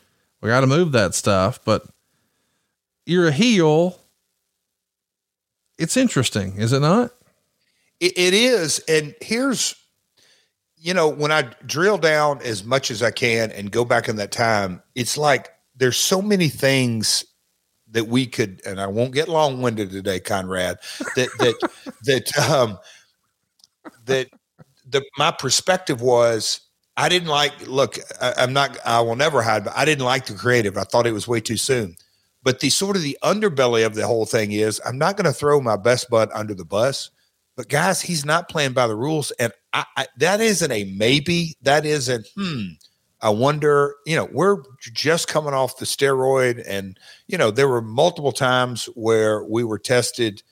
We 0.46 0.52
got 0.52 0.60
to 0.60 0.68
move 0.68 0.92
that 0.92 1.12
stuff, 1.12 1.58
but 1.64 1.84
you're 3.04 3.26
a 3.26 3.32
heel. 3.32 3.98
It's 5.76 5.96
interesting, 5.96 6.56
is 6.58 6.72
it 6.72 6.78
not? 6.78 7.10
it, 8.00 8.12
it 8.16 8.34
is. 8.34 8.78
And 8.88 9.14
here's, 9.20 9.74
you 10.76 10.94
know, 10.94 11.08
when 11.08 11.32
I 11.32 11.50
drill 11.64 11.98
down 11.98 12.40
as 12.42 12.64
much 12.64 12.90
as 12.90 13.02
I 13.02 13.10
can 13.10 13.50
and 13.50 13.70
go 13.70 13.84
back 13.84 14.08
in 14.08 14.16
that 14.16 14.32
time, 14.32 14.82
it's 14.94 15.16
like 15.16 15.50
there's 15.76 15.96
so 15.96 16.20
many 16.22 16.48
things 16.48 17.24
that 17.90 18.08
we 18.08 18.26
could, 18.26 18.60
and 18.66 18.80
I 18.80 18.86
won't 18.86 19.14
get 19.14 19.28
long 19.28 19.62
winded 19.62 19.90
today, 19.90 20.20
Conrad, 20.20 20.78
that, 21.14 21.28
that, 21.38 21.70
that, 22.04 22.38
um, 22.38 22.78
that 24.04 24.28
the, 24.88 25.02
my 25.16 25.30
perspective 25.30 26.00
was 26.00 26.60
I 26.96 27.08
didn't 27.08 27.28
like, 27.28 27.66
look, 27.66 27.98
I, 28.20 28.34
I'm 28.38 28.52
not, 28.52 28.78
I 28.84 29.00
will 29.00 29.16
never 29.16 29.42
hide, 29.42 29.64
but 29.64 29.74
I 29.76 29.84
didn't 29.84 30.04
like 30.04 30.26
the 30.26 30.34
creative. 30.34 30.78
I 30.78 30.84
thought 30.84 31.06
it 31.06 31.12
was 31.12 31.28
way 31.28 31.40
too 31.40 31.56
soon. 31.58 31.96
But 32.42 32.60
the 32.60 32.70
sort 32.70 32.96
of 32.96 33.02
the 33.02 33.18
underbelly 33.22 33.84
of 33.84 33.94
the 33.94 34.06
whole 34.06 34.24
thing 34.24 34.52
is 34.52 34.80
I'm 34.84 34.98
not 34.98 35.16
going 35.16 35.24
to 35.24 35.32
throw 35.32 35.60
my 35.60 35.76
best 35.76 36.08
bud 36.08 36.30
under 36.32 36.54
the 36.54 36.64
bus. 36.64 37.10
But 37.56 37.68
guys, 37.68 38.02
he's 38.02 38.24
not 38.24 38.48
playing 38.48 38.74
by 38.74 38.86
the 38.86 38.94
rules, 38.94 39.30
and 39.32 39.50
I, 39.72 39.84
I, 39.96 40.06
that 40.18 40.40
isn't 40.40 40.70
a 40.70 40.84
maybe. 40.84 41.56
That 41.62 41.86
isn't, 41.86 42.28
hmm. 42.36 42.66
I 43.22 43.30
wonder. 43.30 43.94
You 44.04 44.16
know, 44.16 44.28
we're 44.30 44.58
just 44.92 45.26
coming 45.26 45.54
off 45.54 45.78
the 45.78 45.86
steroid, 45.86 46.62
and 46.68 47.00
you 47.26 47.38
know 47.38 47.50
there 47.50 47.66
were 47.68 47.80
multiple 47.80 48.32
times 48.32 48.84
where 48.94 49.42
we 49.42 49.64
were 49.64 49.78
tested 49.78 50.42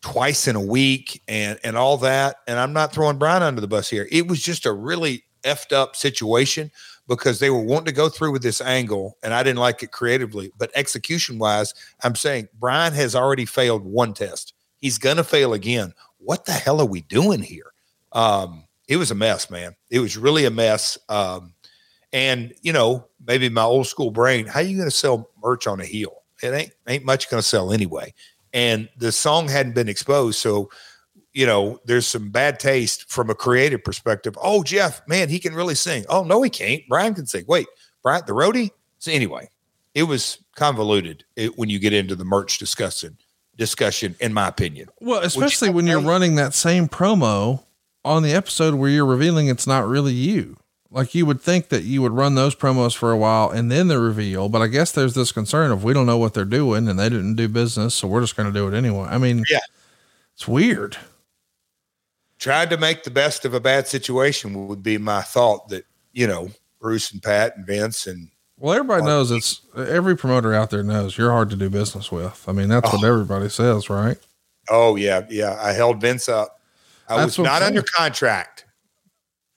twice 0.00 0.46
in 0.46 0.54
a 0.54 0.64
week, 0.64 1.22
and 1.26 1.58
and 1.64 1.76
all 1.76 1.98
that. 1.98 2.36
And 2.46 2.60
I'm 2.60 2.72
not 2.72 2.92
throwing 2.92 3.18
Brian 3.18 3.42
under 3.42 3.60
the 3.60 3.66
bus 3.66 3.90
here. 3.90 4.06
It 4.12 4.28
was 4.28 4.40
just 4.40 4.64
a 4.64 4.72
really 4.72 5.24
effed 5.44 5.72
up 5.72 5.96
situation 5.96 6.70
because 7.06 7.38
they 7.38 7.50
were 7.50 7.60
wanting 7.60 7.86
to 7.86 7.92
go 7.92 8.08
through 8.08 8.32
with 8.32 8.42
this 8.42 8.60
angle 8.60 9.16
and 9.22 9.34
I 9.34 9.42
didn't 9.42 9.58
like 9.58 9.82
it 9.82 9.92
creatively. 9.92 10.50
But 10.56 10.70
execution 10.74 11.38
wise, 11.38 11.74
I'm 12.02 12.14
saying 12.14 12.48
Brian 12.58 12.92
has 12.94 13.14
already 13.14 13.44
failed 13.44 13.84
one 13.84 14.14
test. 14.14 14.54
He's 14.78 14.98
going 14.98 15.18
to 15.18 15.24
fail 15.24 15.52
again. 15.52 15.94
What 16.18 16.46
the 16.46 16.52
hell 16.52 16.80
are 16.80 16.86
we 16.86 17.02
doing 17.02 17.42
here? 17.42 17.72
Um, 18.12 18.64
it 18.88 18.96
was 18.96 19.10
a 19.10 19.14
mess, 19.14 19.50
man. 19.50 19.74
It 19.90 20.00
was 20.00 20.16
really 20.16 20.44
a 20.44 20.50
mess. 20.50 20.98
Um, 21.08 21.54
and 22.12 22.54
you 22.62 22.72
know, 22.72 23.06
maybe 23.26 23.48
my 23.48 23.62
old 23.62 23.86
school 23.86 24.10
brain, 24.10 24.46
how 24.46 24.60
are 24.60 24.62
you 24.62 24.76
going 24.76 24.88
to 24.88 24.94
sell 24.94 25.30
merch 25.42 25.66
on 25.66 25.80
a 25.80 25.84
heel? 25.84 26.22
It 26.42 26.52
ain't 26.52 26.72
ain't 26.88 27.04
much 27.04 27.30
going 27.30 27.42
to 27.42 27.46
sell 27.46 27.72
anyway. 27.72 28.14
And 28.52 28.88
the 28.96 29.10
song 29.10 29.48
hadn't 29.48 29.74
been 29.74 29.88
exposed, 29.88 30.38
so 30.38 30.70
you 31.34 31.44
know, 31.44 31.80
there's 31.84 32.06
some 32.06 32.30
bad 32.30 32.58
taste 32.58 33.10
from 33.10 33.28
a 33.28 33.34
creative 33.34 33.84
perspective. 33.84 34.38
Oh, 34.40 34.62
Jeff, 34.62 35.06
man, 35.06 35.28
he 35.28 35.38
can 35.38 35.54
really 35.54 35.74
sing. 35.74 36.04
Oh, 36.08 36.22
no, 36.22 36.40
he 36.42 36.48
can't. 36.48 36.82
Brian 36.88 37.14
can 37.14 37.26
sing. 37.26 37.44
Wait, 37.46 37.66
Brian, 38.02 38.22
the 38.26 38.32
roadie? 38.32 38.70
So 38.98 39.10
anyway, 39.10 39.48
it 39.94 40.04
was 40.04 40.38
convoluted 40.54 41.24
it, 41.36 41.58
when 41.58 41.68
you 41.68 41.78
get 41.78 41.92
into 41.92 42.14
the 42.14 42.24
merch 42.24 42.58
discussion 42.58 43.18
discussion, 43.56 44.16
in 44.20 44.32
my 44.32 44.48
opinion. 44.48 44.88
Well, 45.00 45.22
especially 45.22 45.68
you 45.68 45.74
when 45.74 45.86
you're 45.86 46.00
running 46.00 46.34
that 46.36 46.54
same 46.54 46.88
promo 46.88 47.62
on 48.04 48.22
the 48.22 48.32
episode 48.32 48.74
where 48.74 48.90
you're 48.90 49.06
revealing 49.06 49.46
it's 49.48 49.66
not 49.66 49.86
really 49.86 50.12
you. 50.12 50.56
Like 50.90 51.14
you 51.14 51.26
would 51.26 51.40
think 51.40 51.68
that 51.68 51.82
you 51.82 52.02
would 52.02 52.12
run 52.12 52.34
those 52.34 52.54
promos 52.54 52.96
for 52.96 53.10
a 53.10 53.16
while 53.16 53.50
and 53.50 53.70
then 53.70 53.88
the 53.88 53.98
reveal, 53.98 54.48
but 54.48 54.62
I 54.62 54.68
guess 54.68 54.92
there's 54.92 55.14
this 55.14 55.32
concern 55.32 55.72
of 55.72 55.82
we 55.82 55.92
don't 55.92 56.06
know 56.06 56.18
what 56.18 56.34
they're 56.34 56.44
doing 56.44 56.88
and 56.88 56.98
they 56.98 57.08
didn't 57.08 57.34
do 57.34 57.48
business, 57.48 57.94
so 57.94 58.06
we're 58.08 58.20
just 58.20 58.36
going 58.36 58.52
to 58.52 58.58
do 58.58 58.68
it 58.68 58.76
anyway. 58.76 59.06
I 59.08 59.18
mean, 59.18 59.44
yeah, 59.50 59.58
it's 60.34 60.46
weird 60.46 60.96
tried 62.38 62.70
to 62.70 62.76
make 62.76 63.04
the 63.04 63.10
best 63.10 63.44
of 63.44 63.54
a 63.54 63.60
bad 63.60 63.86
situation 63.86 64.68
would 64.68 64.82
be 64.82 64.98
my 64.98 65.22
thought 65.22 65.68
that 65.68 65.84
you 66.12 66.26
know 66.26 66.50
Bruce 66.80 67.12
and 67.12 67.22
Pat 67.22 67.56
and 67.56 67.66
Vince 67.66 68.06
and 68.06 68.28
well 68.58 68.74
everybody 68.74 69.04
knows 69.04 69.30
it's 69.30 69.62
every 69.76 70.16
promoter 70.16 70.54
out 70.54 70.70
there 70.70 70.82
knows 70.82 71.16
you're 71.16 71.30
hard 71.30 71.50
to 71.50 71.56
do 71.56 71.70
business 71.70 72.10
with. 72.10 72.44
I 72.48 72.52
mean 72.52 72.68
that's 72.68 72.92
oh. 72.92 72.96
what 72.96 73.04
everybody 73.04 73.48
says, 73.48 73.88
right? 73.88 74.18
Oh 74.68 74.96
yeah, 74.96 75.26
yeah. 75.28 75.58
I 75.60 75.72
held 75.72 76.00
Vince 76.00 76.28
up. 76.28 76.60
I 77.08 77.16
that's 77.16 77.38
was 77.38 77.44
not 77.44 77.62
under 77.62 77.82
contract, 77.82 78.64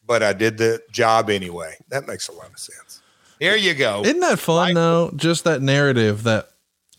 but 0.05 0.21
I 0.21 0.33
did 0.33 0.57
the 0.57 0.81
job 0.91 1.29
anyway. 1.29 1.75
That 1.89 2.07
makes 2.07 2.27
a 2.27 2.33
lot 2.33 2.51
of 2.51 2.59
sense. 2.59 3.01
There 3.39 3.55
you 3.55 3.73
go. 3.73 4.01
Isn't 4.03 4.19
that 4.21 4.39
fun 4.39 4.73
though? 4.73 5.11
Just 5.15 5.43
that 5.43 5.61
narrative 5.61 6.23
that 6.23 6.49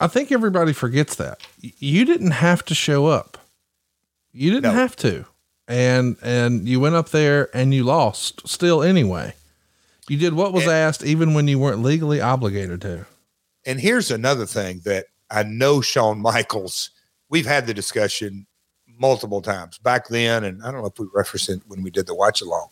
I 0.01 0.07
think 0.07 0.31
everybody 0.31 0.73
forgets 0.73 1.17
that 1.17 1.41
you 1.61 2.05
didn't 2.05 2.31
have 2.31 2.65
to 2.67 2.75
show 2.75 3.07
up. 3.07 3.37
You 4.33 4.51
didn't 4.53 4.75
no. 4.75 4.79
have 4.79 4.95
to 4.97 5.27
and 5.69 6.17
and 6.23 6.67
you 6.67 6.81
went 6.81 6.95
up 6.95 7.11
there 7.11 7.55
and 7.55 7.73
you 7.73 7.85
lost 7.85 8.49
still 8.49 8.83
anyway. 8.83 9.35
You 10.09 10.17
did 10.17 10.33
what 10.33 10.55
was 10.55 10.65
and, 10.65 10.73
asked 10.73 11.05
even 11.05 11.35
when 11.35 11.47
you 11.47 11.59
weren't 11.59 11.83
legally 11.83 12.21
obligated 12.21 12.81
to. 12.81 13.07
And 13.67 13.79
here's 13.79 14.11
another 14.11 14.47
thing 14.47 14.81
that 14.85 15.07
I 15.31 15.43
know 15.43 15.83
Shawn 15.83 16.19
Michaels, 16.21 16.91
we've 17.29 17.47
had 17.47 17.67
the 17.67 17.75
discussion 17.75 18.47
multiple 18.87 19.43
times 19.43 19.79
back 19.79 20.09
then, 20.09 20.45
and 20.45 20.63
I 20.63 20.73
don't 20.73 20.81
know 20.81 20.89
if 20.89 20.99
we 20.99 21.07
referenced 21.15 21.51
it 21.51 21.61
when 21.67 21.83
we 21.83 21.91
did 21.91 22.07
the 22.07 22.15
watch 22.15 22.41
along. 22.41 22.69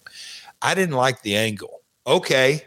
I 0.63 0.75
didn't 0.75 0.97
like 0.97 1.21
the 1.23 1.37
angle. 1.37 1.83
Okay. 2.07 2.63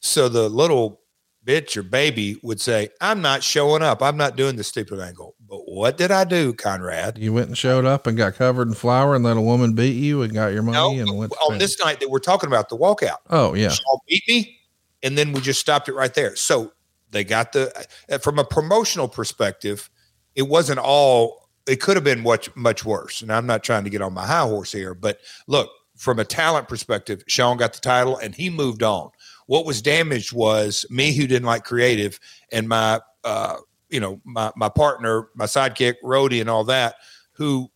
So 0.00 0.28
the 0.28 0.48
little 0.48 1.00
bitch 1.44 1.76
or 1.76 1.82
baby 1.82 2.38
would 2.42 2.60
say, 2.60 2.88
I'm 3.00 3.20
not 3.20 3.42
showing 3.42 3.82
up. 3.82 4.02
I'm 4.02 4.16
not 4.16 4.36
doing 4.36 4.56
the 4.56 4.64
stupid 4.64 5.00
angle. 5.00 5.34
But 5.48 5.60
what 5.66 5.96
did 5.96 6.10
I 6.10 6.24
do, 6.24 6.52
Conrad? 6.52 7.18
You 7.18 7.32
went 7.32 7.48
and 7.48 7.56
showed 7.56 7.84
up 7.84 8.06
and 8.06 8.16
got 8.16 8.34
covered 8.34 8.68
in 8.68 8.74
flour 8.74 9.14
and 9.14 9.24
let 9.24 9.36
a 9.36 9.40
woman 9.40 9.74
beat 9.74 9.94
you 9.94 10.22
and 10.22 10.32
got 10.34 10.52
your 10.52 10.62
money 10.62 10.96
no, 10.96 11.00
and 11.00 11.16
went 11.16 11.32
on 11.48 11.58
this 11.58 11.78
night 11.78 12.00
that 12.00 12.10
we're 12.10 12.18
talking 12.18 12.48
about 12.48 12.68
the 12.68 12.76
walkout. 12.76 13.18
Oh 13.30 13.54
yeah. 13.54 13.68
Shawn 13.68 13.98
beat 14.08 14.22
me. 14.26 14.58
And 15.02 15.16
then 15.16 15.32
we 15.32 15.40
just 15.40 15.60
stopped 15.60 15.88
it 15.88 15.94
right 15.94 16.12
there. 16.14 16.34
So 16.34 16.72
they 17.10 17.22
got 17.22 17.52
the 17.52 17.86
uh, 18.10 18.18
from 18.18 18.38
a 18.38 18.44
promotional 18.44 19.08
perspective, 19.08 19.88
it 20.34 20.48
wasn't 20.48 20.80
all 20.80 21.48
it 21.66 21.80
could 21.80 21.96
have 21.96 22.04
been 22.04 22.22
much 22.22 22.54
much 22.56 22.84
worse. 22.84 23.22
And 23.22 23.32
I'm 23.32 23.46
not 23.46 23.62
trying 23.62 23.84
to 23.84 23.90
get 23.90 24.02
on 24.02 24.14
my 24.14 24.26
high 24.26 24.46
horse 24.46 24.72
here, 24.72 24.94
but 24.94 25.20
look, 25.46 25.70
from 25.96 26.18
a 26.18 26.24
talent 26.24 26.68
perspective, 26.68 27.22
Shawn 27.26 27.56
got 27.56 27.72
the 27.72 27.80
title 27.80 28.16
and 28.18 28.34
he 28.34 28.50
moved 28.50 28.82
on. 28.82 29.10
What 29.46 29.64
was 29.64 29.80
damaged 29.80 30.32
was 30.32 30.84
me 30.90 31.14
who 31.14 31.26
didn't 31.26 31.46
like 31.46 31.64
creative 31.64 32.18
and 32.50 32.68
my 32.68 33.00
uh, 33.24 33.56
you 33.88 34.00
know, 34.00 34.20
my 34.24 34.52
my 34.56 34.68
partner, 34.68 35.28
my 35.34 35.46
sidekick, 35.46 35.94
Roadie, 36.02 36.40
and 36.40 36.50
all 36.50 36.64
that, 36.64 36.96
who 37.32 37.70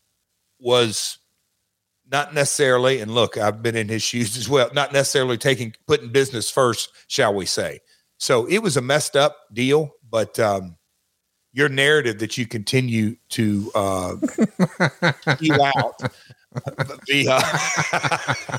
was 0.58 1.18
not 2.10 2.34
necessarily, 2.34 3.00
and 3.00 3.14
look, 3.14 3.36
I've 3.36 3.62
been 3.62 3.76
in 3.76 3.88
his 3.88 4.02
shoes 4.10 4.36
as 4.36 4.48
well, 4.48 4.70
not 4.74 4.92
necessarily 4.92 5.38
taking 5.38 5.74
putting 5.86 6.10
business 6.10 6.50
first, 6.50 6.90
shall 7.06 7.34
we 7.34 7.46
say. 7.46 7.80
So 8.18 8.46
it 8.46 8.58
was 8.58 8.76
a 8.76 8.82
messed 8.82 9.16
up 9.16 9.36
deal, 9.52 9.92
but 10.10 10.38
um, 10.38 10.76
your 11.52 11.68
narrative 11.68 12.18
that 12.18 12.38
you 12.38 12.46
continue 12.46 13.16
to 13.30 13.70
uh, 13.74 13.78
out 15.76 15.98
the 17.06 17.26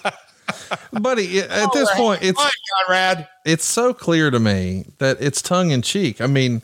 uh, 0.04 0.12
buddy 1.00 1.40
at 1.40 1.74
this 1.74 1.90
right. 1.90 1.98
point 1.98 2.24
it's 2.24 2.42
Conrad. 2.86 3.28
it's 3.46 3.66
so 3.66 3.94
clear 3.94 4.32
to 4.32 4.40
me 4.40 4.86
that 5.00 5.18
it's 5.20 5.42
tongue 5.42 5.72
in 5.72 5.82
cheek 5.82 6.22
i 6.22 6.28
mean 6.28 6.62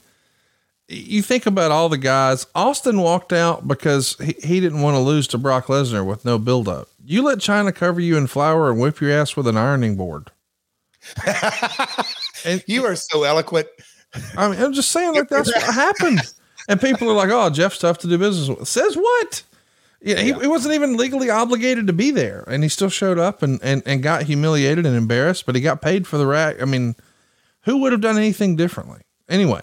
you 0.88 1.22
think 1.22 1.46
about 1.46 1.72
all 1.72 1.90
the 1.90 1.98
guys. 1.98 2.48
Austin 2.56 3.02
walked 3.02 3.34
out 3.34 3.68
because 3.68 4.16
he, 4.20 4.36
he 4.44 4.60
didn't 4.60 4.82
want 4.82 4.96
to 4.96 5.00
lose 5.02 5.28
to 5.28 5.38
Brock 5.38 5.68
Lesnar 5.68 6.06
with 6.06 6.24
no 6.24 6.38
buildup. 6.38 6.88
You 7.04 7.24
let 7.24 7.40
Chyna 7.40 7.74
cover 7.74 8.00
you 8.00 8.18
in 8.18 8.28
flour 8.28 8.70
and 8.70 8.80
whip 8.80 9.02
your 9.02 9.12
ass 9.12 9.36
with 9.36 9.48
an 9.48 9.58
ironing 9.58 9.96
board. 9.96 10.32
and 12.46 12.64
you 12.68 12.86
are 12.86 12.96
so 12.96 13.24
eloquent. 13.24 13.68
I 14.38 14.50
mean, 14.50 14.62
I'm 14.62 14.74
just 14.74 14.92
saying, 14.92 15.14
like 15.14 15.30
that's 15.30 15.54
what 15.54 15.64
happened. 15.64 16.22
And 16.70 16.82
people 16.82 17.10
are 17.10 17.14
like, 17.14 17.30
"Oh, 17.30 17.50
Jeff's 17.50 17.78
tough 17.78 18.00
to 18.00 18.08
do 18.08 18.18
business 18.18 18.50
with." 18.50 18.68
Says 18.68 18.98
what? 18.98 19.42
Yeah, 20.02 20.20
he, 20.20 20.34
he 20.34 20.48
wasn't 20.48 20.76
even 20.76 20.98
legally 20.98 21.30
obligated 21.30 21.88
to 21.88 21.94
be 21.94 22.12
there, 22.12 22.44
and 22.46 22.62
he 22.62 22.68
still 22.68 22.90
showed 22.90 23.18
up 23.18 23.42
and 23.42 23.58
and 23.64 23.82
and 23.86 24.04
got 24.04 24.24
humiliated 24.24 24.86
and 24.86 24.94
embarrassed. 24.94 25.46
But 25.46 25.56
he 25.56 25.62
got 25.62 25.82
paid 25.82 26.06
for 26.06 26.18
the 26.18 26.26
rack. 26.28 26.62
I 26.62 26.66
mean, 26.66 26.96
who 27.62 27.78
would 27.78 27.94
have 27.94 28.02
done 28.02 28.18
anything 28.18 28.58
differently? 28.58 29.00
Anyway, 29.30 29.62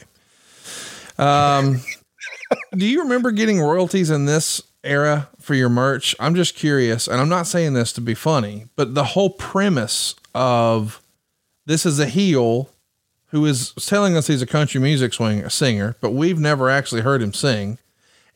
um, 1.18 1.81
do 2.77 2.87
you 2.87 3.03
remember 3.03 3.31
getting 3.31 3.61
royalties 3.61 4.11
in 4.11 4.27
this 4.27 4.62
era 4.83 5.29
for 5.40 5.55
your 5.55 5.68
merch? 5.68 6.14
I'm 6.20 6.35
just 6.35 6.55
curious, 6.55 7.09
and 7.09 7.20
I'm 7.20 7.29
not 7.29 7.46
saying 7.46 7.74
this 7.74 7.92
to 7.94 8.00
be 8.00 8.14
funny, 8.14 8.66
but 8.77 8.94
the 8.94 9.05
whole 9.05 9.31
premise 9.31 10.14
of 10.35 11.00
this 11.66 11.87
is 11.87 11.98
a 11.98 12.07
heel 12.07 12.70
who 13.29 13.44
is 13.46 13.72
telling 13.72 14.16
us 14.16 14.29
he's 14.29 14.42
a 14.42 14.46
country 14.46 14.81
music 14.81 15.12
swing 15.12 15.48
singer, 15.48 15.96
but 16.00 16.12
we've 16.12 16.38
never 16.38 16.70
actually 16.70 17.00
heard 17.00 17.20
him 17.22 17.33
sing. 17.33 17.79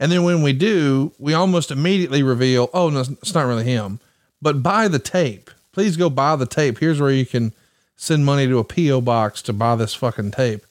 And 0.01 0.11
then 0.11 0.23
when 0.23 0.43
we 0.43 0.53
do, 0.53 1.13
we 1.19 1.35
almost 1.35 1.71
immediately 1.71 2.23
reveal, 2.23 2.71
oh, 2.73 2.89
no, 2.91 3.01
it's 3.01 3.35
not 3.35 3.47
really 3.47 3.65
him. 3.65 4.01
But 4.41 4.63
buy 4.63 4.89
the 4.89 4.99
tape. 4.99 5.51
Please 5.73 5.97
go 5.97 6.09
buy 6.09 6.37
the 6.37 6.47
tape. 6.47 6.79
Here's 6.79 7.01
where 7.01 7.11
you 7.11 7.27
can 7.27 7.53
send 7.97 8.25
money 8.25 8.47
to 8.47 8.59
a 8.59 8.65
P.O. 8.65 9.01
box 9.01 9.43
to 9.43 9.53
buy 9.53 9.77
this 9.77 9.95
fucking 9.95 10.33
tape. 10.33 10.65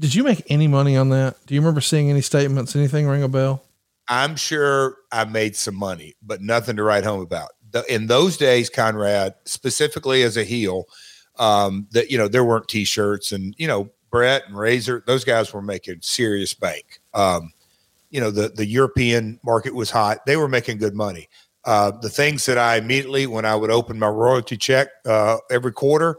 Did 0.00 0.14
you 0.14 0.24
make 0.24 0.42
any 0.48 0.66
money 0.66 0.96
on 0.96 1.10
that? 1.10 1.36
Do 1.46 1.54
you 1.54 1.60
remember 1.60 1.82
seeing 1.82 2.08
any 2.08 2.22
statements? 2.22 2.74
Anything 2.74 3.06
ring 3.06 3.22
a 3.22 3.28
bell? 3.28 3.62
I'm 4.08 4.34
sure 4.34 4.96
I 5.12 5.26
made 5.26 5.54
some 5.54 5.76
money, 5.76 6.14
but 6.22 6.40
nothing 6.40 6.76
to 6.76 6.82
write 6.82 7.04
home 7.04 7.20
about. 7.20 7.50
The, 7.70 7.84
in 7.92 8.06
those 8.06 8.38
days, 8.38 8.70
Conrad, 8.70 9.34
specifically 9.44 10.22
as 10.22 10.38
a 10.38 10.42
heel, 10.42 10.86
um, 11.38 11.86
that 11.90 12.10
you 12.10 12.16
know 12.16 12.28
there 12.28 12.44
weren't 12.44 12.66
T-shirts, 12.66 13.30
and 13.30 13.54
you 13.58 13.66
know 13.66 13.90
Brett 14.10 14.48
and 14.48 14.56
Razor, 14.56 15.04
those 15.06 15.22
guys 15.22 15.52
were 15.52 15.62
making 15.62 15.98
serious 16.00 16.54
bank. 16.54 17.00
Um, 17.12 17.52
you 18.08 18.20
know 18.20 18.30
the 18.30 18.48
the 18.48 18.66
European 18.66 19.38
market 19.44 19.74
was 19.74 19.90
hot; 19.90 20.24
they 20.24 20.38
were 20.38 20.48
making 20.48 20.78
good 20.78 20.94
money. 20.94 21.28
Uh, 21.66 21.90
the 21.90 22.08
things 22.08 22.46
that 22.46 22.56
I 22.56 22.76
immediately, 22.76 23.26
when 23.26 23.44
I 23.44 23.54
would 23.54 23.70
open 23.70 23.98
my 23.98 24.08
royalty 24.08 24.56
check 24.56 24.88
uh, 25.04 25.36
every 25.50 25.72
quarter, 25.72 26.16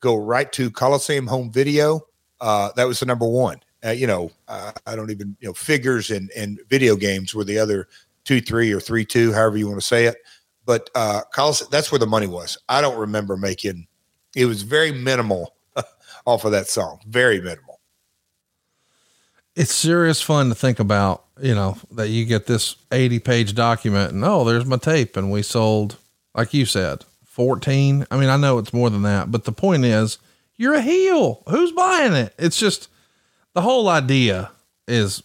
go 0.00 0.16
right 0.16 0.52
to 0.52 0.70
Coliseum 0.70 1.26
Home 1.26 1.50
Video 1.50 2.02
uh, 2.42 2.72
that 2.72 2.86
was 2.86 3.00
the 3.00 3.06
number 3.06 3.26
one. 3.26 3.60
Uh, 3.84 3.90
you 3.90 4.06
know, 4.06 4.30
uh, 4.48 4.72
I 4.86 4.94
don't 4.96 5.10
even 5.10 5.36
you 5.40 5.48
know 5.48 5.54
figures 5.54 6.10
and 6.10 6.30
and 6.36 6.60
video 6.68 6.96
games 6.96 7.34
were 7.34 7.44
the 7.44 7.58
other 7.58 7.88
two 8.24 8.40
three 8.40 8.72
or 8.72 8.80
three 8.80 9.04
two, 9.04 9.32
however 9.32 9.56
you 9.56 9.66
want 9.66 9.80
to 9.80 9.86
say 9.86 10.04
it. 10.04 10.16
But 10.66 10.90
uh, 10.94 11.22
Carlos, 11.32 11.66
that's 11.68 11.90
where 11.90 11.98
the 11.98 12.06
money 12.06 12.26
was. 12.26 12.58
I 12.68 12.80
don't 12.80 12.98
remember 12.98 13.36
making. 13.36 13.86
It 14.36 14.46
was 14.46 14.62
very 14.62 14.92
minimal 14.92 15.54
off 16.26 16.44
of 16.44 16.52
that 16.52 16.68
song. 16.68 17.00
Very 17.06 17.40
minimal. 17.40 17.80
It's 19.54 19.74
serious 19.74 20.20
fun 20.20 20.48
to 20.48 20.54
think 20.54 20.80
about. 20.80 21.24
You 21.40 21.54
know 21.54 21.76
that 21.92 22.08
you 22.08 22.24
get 22.24 22.46
this 22.46 22.76
eighty 22.90 23.20
page 23.20 23.54
document, 23.54 24.12
and 24.12 24.24
oh, 24.24 24.44
there's 24.44 24.66
my 24.66 24.76
tape, 24.76 25.16
and 25.16 25.30
we 25.30 25.42
sold, 25.42 25.96
like 26.34 26.52
you 26.52 26.66
said, 26.66 27.04
fourteen. 27.24 28.04
I 28.10 28.16
mean, 28.16 28.28
I 28.28 28.36
know 28.36 28.58
it's 28.58 28.72
more 28.72 28.90
than 28.90 29.02
that, 29.02 29.30
but 29.30 29.44
the 29.44 29.52
point 29.52 29.84
is, 29.84 30.18
you're 30.62 30.74
a 30.74 30.80
heel. 30.80 31.42
Who's 31.48 31.72
buying 31.72 32.12
it? 32.12 32.32
It's 32.38 32.56
just 32.56 32.88
the 33.52 33.60
whole 33.60 33.88
idea 33.88 34.52
is, 34.86 35.20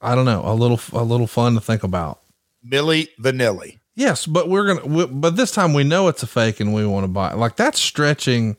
I 0.00 0.14
don't 0.14 0.24
know, 0.24 0.42
a 0.44 0.54
little 0.54 0.80
a 0.92 1.02
little 1.02 1.26
fun 1.26 1.54
to 1.54 1.60
think 1.60 1.82
about. 1.82 2.20
Milli 2.64 3.08
Vanilli. 3.20 3.80
Yes, 3.96 4.26
but 4.26 4.48
we're 4.48 4.74
gonna. 4.74 4.86
We, 4.86 5.06
but 5.06 5.36
this 5.36 5.50
time 5.50 5.74
we 5.74 5.82
know 5.82 6.06
it's 6.06 6.22
a 6.22 6.26
fake, 6.28 6.60
and 6.60 6.72
we 6.72 6.86
want 6.86 7.02
to 7.02 7.08
buy. 7.08 7.32
It. 7.32 7.36
Like 7.36 7.56
that's 7.56 7.80
stretching. 7.80 8.58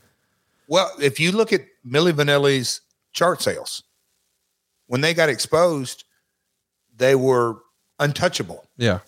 Well, 0.67 0.91
if 1.01 1.17
you 1.17 1.32
look 1.32 1.53
at 1.53 1.61
Milli 1.88 2.11
Vanilli's 2.11 2.82
chart 3.13 3.41
sales, 3.41 3.84
when 4.88 4.99
they 4.99 5.13
got 5.13 5.30
exposed, 5.30 6.03
they 6.93 7.15
were 7.15 7.59
untouchable. 7.99 8.67
Yeah, 8.75 8.99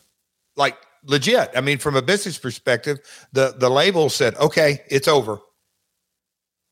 like 0.55 0.77
legit. 1.03 1.51
I 1.53 1.59
mean, 1.59 1.79
from 1.79 1.97
a 1.97 2.01
business 2.01 2.37
perspective, 2.37 2.99
the 3.33 3.55
the 3.57 3.69
label 3.69 4.09
said, 4.09 4.35
"Okay, 4.35 4.83
it's 4.89 5.09
over. 5.09 5.41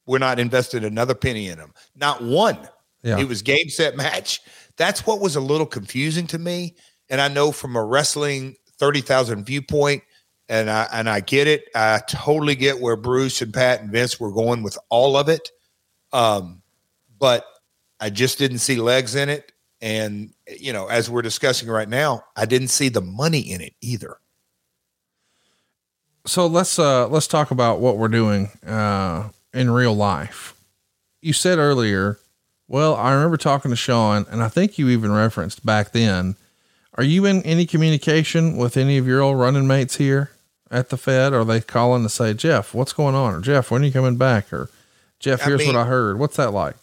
We're 0.08 0.18
not 0.18 0.40
invested 0.40 0.84
another 0.84 1.14
penny 1.14 1.50
in 1.50 1.60
them. 1.60 1.74
Not 1.96 2.24
one. 2.24 2.58
Yeah. 3.04 3.20
It 3.20 3.28
was 3.28 3.42
game 3.42 3.70
set 3.70 3.96
match. 3.96 4.42
That's 4.78 5.06
what 5.06 5.20
was 5.20 5.36
a 5.36 5.42
little 5.42 5.66
confusing 5.66 6.28
to 6.28 6.40
me. 6.40 6.76
And 7.10 7.22
I 7.22 7.28
know 7.28 7.52
from 7.52 7.76
a 7.76 7.84
wrestling 7.84 8.56
thirty 8.80 9.02
thousand 9.02 9.46
viewpoint, 9.46 10.04
and 10.50 10.70
I 10.70 10.88
and 10.92 11.10
I 11.10 11.20
get 11.20 11.48
it. 11.48 11.66
I 11.76 12.02
totally 12.08 12.56
get 12.56 12.80
where 12.80 12.96
Bruce 12.96 13.42
and 13.42 13.54
Pat 13.54 13.82
and 13.82 13.92
Vince 13.92 14.20
were 14.20 14.32
going 14.32 14.64
with 14.64 14.78
all 14.90 15.16
of 15.16 15.30
it. 15.30 15.50
Um, 16.12 16.62
but 17.20 17.46
I 18.00 18.10
just 18.10 18.38
didn't 18.38 18.60
see 18.60 18.78
legs 18.78 19.16
in 19.16 19.30
it. 19.30 19.52
And 19.82 20.34
you 20.48 20.74
know, 20.74 20.88
as 20.88 21.10
we're 21.10 21.22
discussing 21.22 21.70
right 21.70 21.90
now, 21.90 22.24
I 22.36 22.46
didn't 22.46 22.70
see 22.70 22.90
the 22.90 23.02
money 23.02 23.40
in 23.40 23.62
it 23.62 23.74
either. 23.82 24.18
So 26.26 26.48
let's 26.48 26.78
uh 26.78 27.08
let's 27.08 27.28
talk 27.28 27.52
about 27.52 27.80
what 27.80 27.98
we're 27.98 28.10
doing 28.10 28.48
uh 28.66 29.30
in 29.58 29.72
real 29.72 29.96
life. 29.96 30.54
You 31.22 31.34
said 31.34 31.58
earlier, 31.58 32.20
well, 32.68 32.96
I 32.96 33.14
remember 33.14 33.38
talking 33.38 33.72
to 33.72 33.78
Shawn, 33.78 34.26
and 34.30 34.44
I 34.44 34.50
think 34.50 34.78
you 34.78 34.90
even 34.90 35.12
referenced 35.12 35.66
back 35.66 35.92
then. 35.92 36.36
Are 36.94 37.04
you 37.04 37.26
in 37.26 37.42
any 37.44 37.66
communication 37.66 38.58
with 38.58 38.78
any 38.78 38.98
of 38.98 39.08
your 39.08 39.22
old 39.22 39.40
running 39.40 39.68
mates 39.68 39.98
here 39.98 40.32
at 40.70 40.90
the 40.90 40.98
Fed? 40.98 41.34
Are 41.34 41.46
they 41.46 41.62
calling 41.62 42.04
to 42.04 42.10
say, 42.10 42.34
Jeff, 42.34 42.74
what's 42.74 42.94
going 42.94 43.16
on? 43.16 43.36
Or 43.36 43.42
Jeff, 43.42 43.72
when 43.72 43.82
are 43.82 43.86
you 43.86 43.92
coming 43.92 44.18
back? 44.18 44.52
Or 44.52 44.70
Jeff, 45.20 45.42
here's 45.42 45.62
I 45.62 45.66
mean, 45.66 45.76
what 45.76 45.82
I 45.82 45.86
heard. 45.86 46.20
What's 46.20 46.38
that 46.38 46.54
like? 46.54 46.76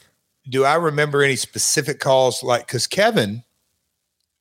Do 0.49 0.65
I 0.65 0.75
remember 0.75 1.23
any 1.23 1.37
specific 1.37 2.01
calls 2.01 2.43
like 2.43 2.67
because 2.67 2.87
Kevin 2.87 3.45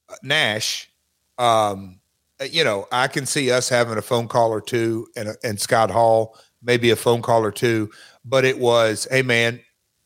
uh, 0.09 0.15
Nash, 0.21 0.89
um, 1.37 1.99
uh, 2.39 2.45
you 2.45 2.63
know, 2.63 2.87
I 2.91 3.07
can 3.07 3.25
see 3.25 3.51
us 3.51 3.69
having 3.69 3.97
a 3.97 4.01
phone 4.01 4.27
call 4.27 4.51
or 4.51 4.61
two 4.61 5.07
and, 5.15 5.29
and 5.43 5.59
Scott 5.59 5.91
Hall, 5.91 6.37
maybe 6.61 6.89
a 6.89 6.95
phone 6.95 7.21
call 7.21 7.43
or 7.43 7.51
two, 7.51 7.89
but 8.25 8.45
it 8.45 8.57
was, 8.59 9.07
hey 9.11 9.21
man, 9.21 9.59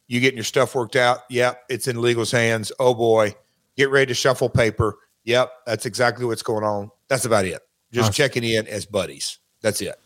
you 0.08 0.20
getting 0.20 0.38
your 0.38 0.44
stuff 0.44 0.74
worked 0.76 0.96
out? 0.96 1.20
Yep, 1.30 1.64
it's 1.70 1.88
in 1.88 2.02
legal's 2.02 2.32
hands. 2.32 2.72
Oh 2.80 2.94
boy, 2.94 3.36
get 3.76 3.90
ready 3.90 4.08
to 4.08 4.14
shuffle 4.14 4.50
paper. 4.50 4.98
Yep, 5.26 5.52
that's 5.66 5.86
exactly 5.86 6.26
what's 6.26 6.44
going 6.44 6.64
on. 6.64 6.90
That's 7.10 7.26
about 7.26 7.46
it. 7.46 7.62
Just 7.92 8.10
Awesome. 8.10 8.14
checking 8.14 8.44
in 8.44 8.68
as 8.68 8.86
buddies. 8.86 9.40
That's 9.62 9.82
it. 9.82 10.00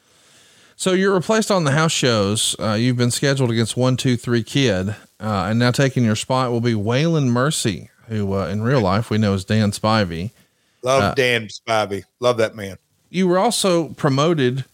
So 0.76 0.94
you're 0.94 1.14
replaced 1.14 1.52
on 1.52 1.64
the 1.64 1.72
house 1.72 1.92
shows. 1.92 2.56
Uh, 2.60 2.74
you've 2.74 2.98
been 2.98 3.12
scheduled 3.12 3.52
against 3.52 3.78
one, 3.78 3.98
two, 3.98 4.18
three 4.18 4.42
kid. 4.44 4.90
Uh, 5.20 5.46
and 5.50 5.60
now 5.60 5.70
taking 5.70 6.04
your 6.04 6.16
spot 6.16 6.50
will 6.52 6.62
be 6.62 6.74
Waylon 6.74 7.28
Mercy, 7.28 7.92
who, 8.08 8.34
uh, 8.34 8.48
in 8.48 8.64
real 8.64 8.82
life 8.82 9.12
we 9.12 9.20
know 9.20 9.36
as 9.36 9.46
Dan 9.46 9.72
Spivey. 9.72 10.32
Love 10.82 11.04
Uh, 11.04 11.14
Dan 11.14 11.48
Spivey. 11.50 12.04
Love 12.20 12.38
that 12.38 12.56
man. 12.56 12.78
You 13.12 13.28
were 13.28 13.38
also 13.38 13.90
promoted, 13.90 14.66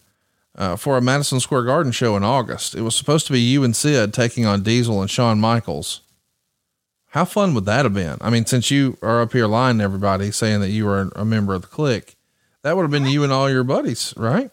uh, 0.58 0.76
for 0.76 0.98
a 0.98 1.00
Madison 1.00 1.40
Square 1.40 1.64
Garden 1.64 1.92
show 1.92 2.16
in 2.16 2.24
August. 2.24 2.74
It 2.74 2.82
was 2.82 2.96
supposed 2.96 3.26
to 3.28 3.32
be 3.32 3.40
you 3.40 3.62
and 3.64 3.74
Sid 3.74 4.12
taking 4.12 4.44
on 4.44 4.62
Diesel 4.62 5.00
and 5.00 5.10
Shawn 5.10 5.40
Michaels. 5.40 6.02
How 7.12 7.24
fun 7.24 7.54
would 7.54 7.64
that 7.64 7.86
have 7.86 7.94
been? 7.94 8.18
I 8.20 8.28
mean, 8.28 8.44
since 8.44 8.70
you 8.70 8.98
are 9.00 9.22
up 9.22 9.32
here 9.32 9.46
lying 9.46 9.78
to 9.78 9.84
everybody 9.84 10.30
saying 10.30 10.60
that 10.60 10.70
you 10.70 10.84
were 10.84 11.10
a 11.16 11.24
member 11.24 11.54
of 11.54 11.62
the 11.62 11.68
clique, 11.68 12.16
that 12.62 12.76
would 12.76 12.82
have 12.82 12.90
been 12.90 13.06
you 13.06 13.24
and 13.24 13.32
all 13.32 13.48
your 13.48 13.64
buddies, 13.64 14.12
right? 14.16 14.50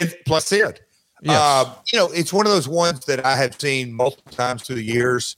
And 0.00 0.12
plus 0.26 0.46
Sid. 0.46 0.80
Yes. 1.22 1.36
Uh, 1.36 1.74
you 1.92 1.98
know, 1.98 2.08
it's 2.12 2.32
one 2.32 2.46
of 2.46 2.52
those 2.52 2.66
ones 2.66 3.04
that 3.04 3.24
I 3.24 3.36
have 3.36 3.60
seen 3.60 3.92
multiple 3.92 4.32
times 4.32 4.62
through 4.62 4.76
the 4.76 4.82
years. 4.82 5.36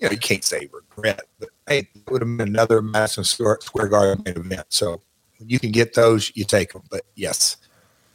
You 0.00 0.08
know, 0.08 0.12
you 0.12 0.18
can't 0.18 0.42
say 0.42 0.68
regret, 0.72 1.20
but 1.38 1.50
hey, 1.68 1.80
it 1.80 2.10
would 2.10 2.22
have 2.22 2.36
been 2.36 2.48
another 2.48 2.82
Madison 2.82 3.22
Square, 3.22 3.58
Square 3.60 3.88
Garden 3.88 4.24
event. 4.26 4.66
So 4.70 5.02
when 5.38 5.48
you 5.48 5.60
can 5.60 5.70
get 5.70 5.94
those, 5.94 6.32
you 6.34 6.44
take 6.44 6.72
them. 6.72 6.82
But 6.90 7.02
yes, 7.14 7.58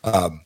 um, 0.04 0.45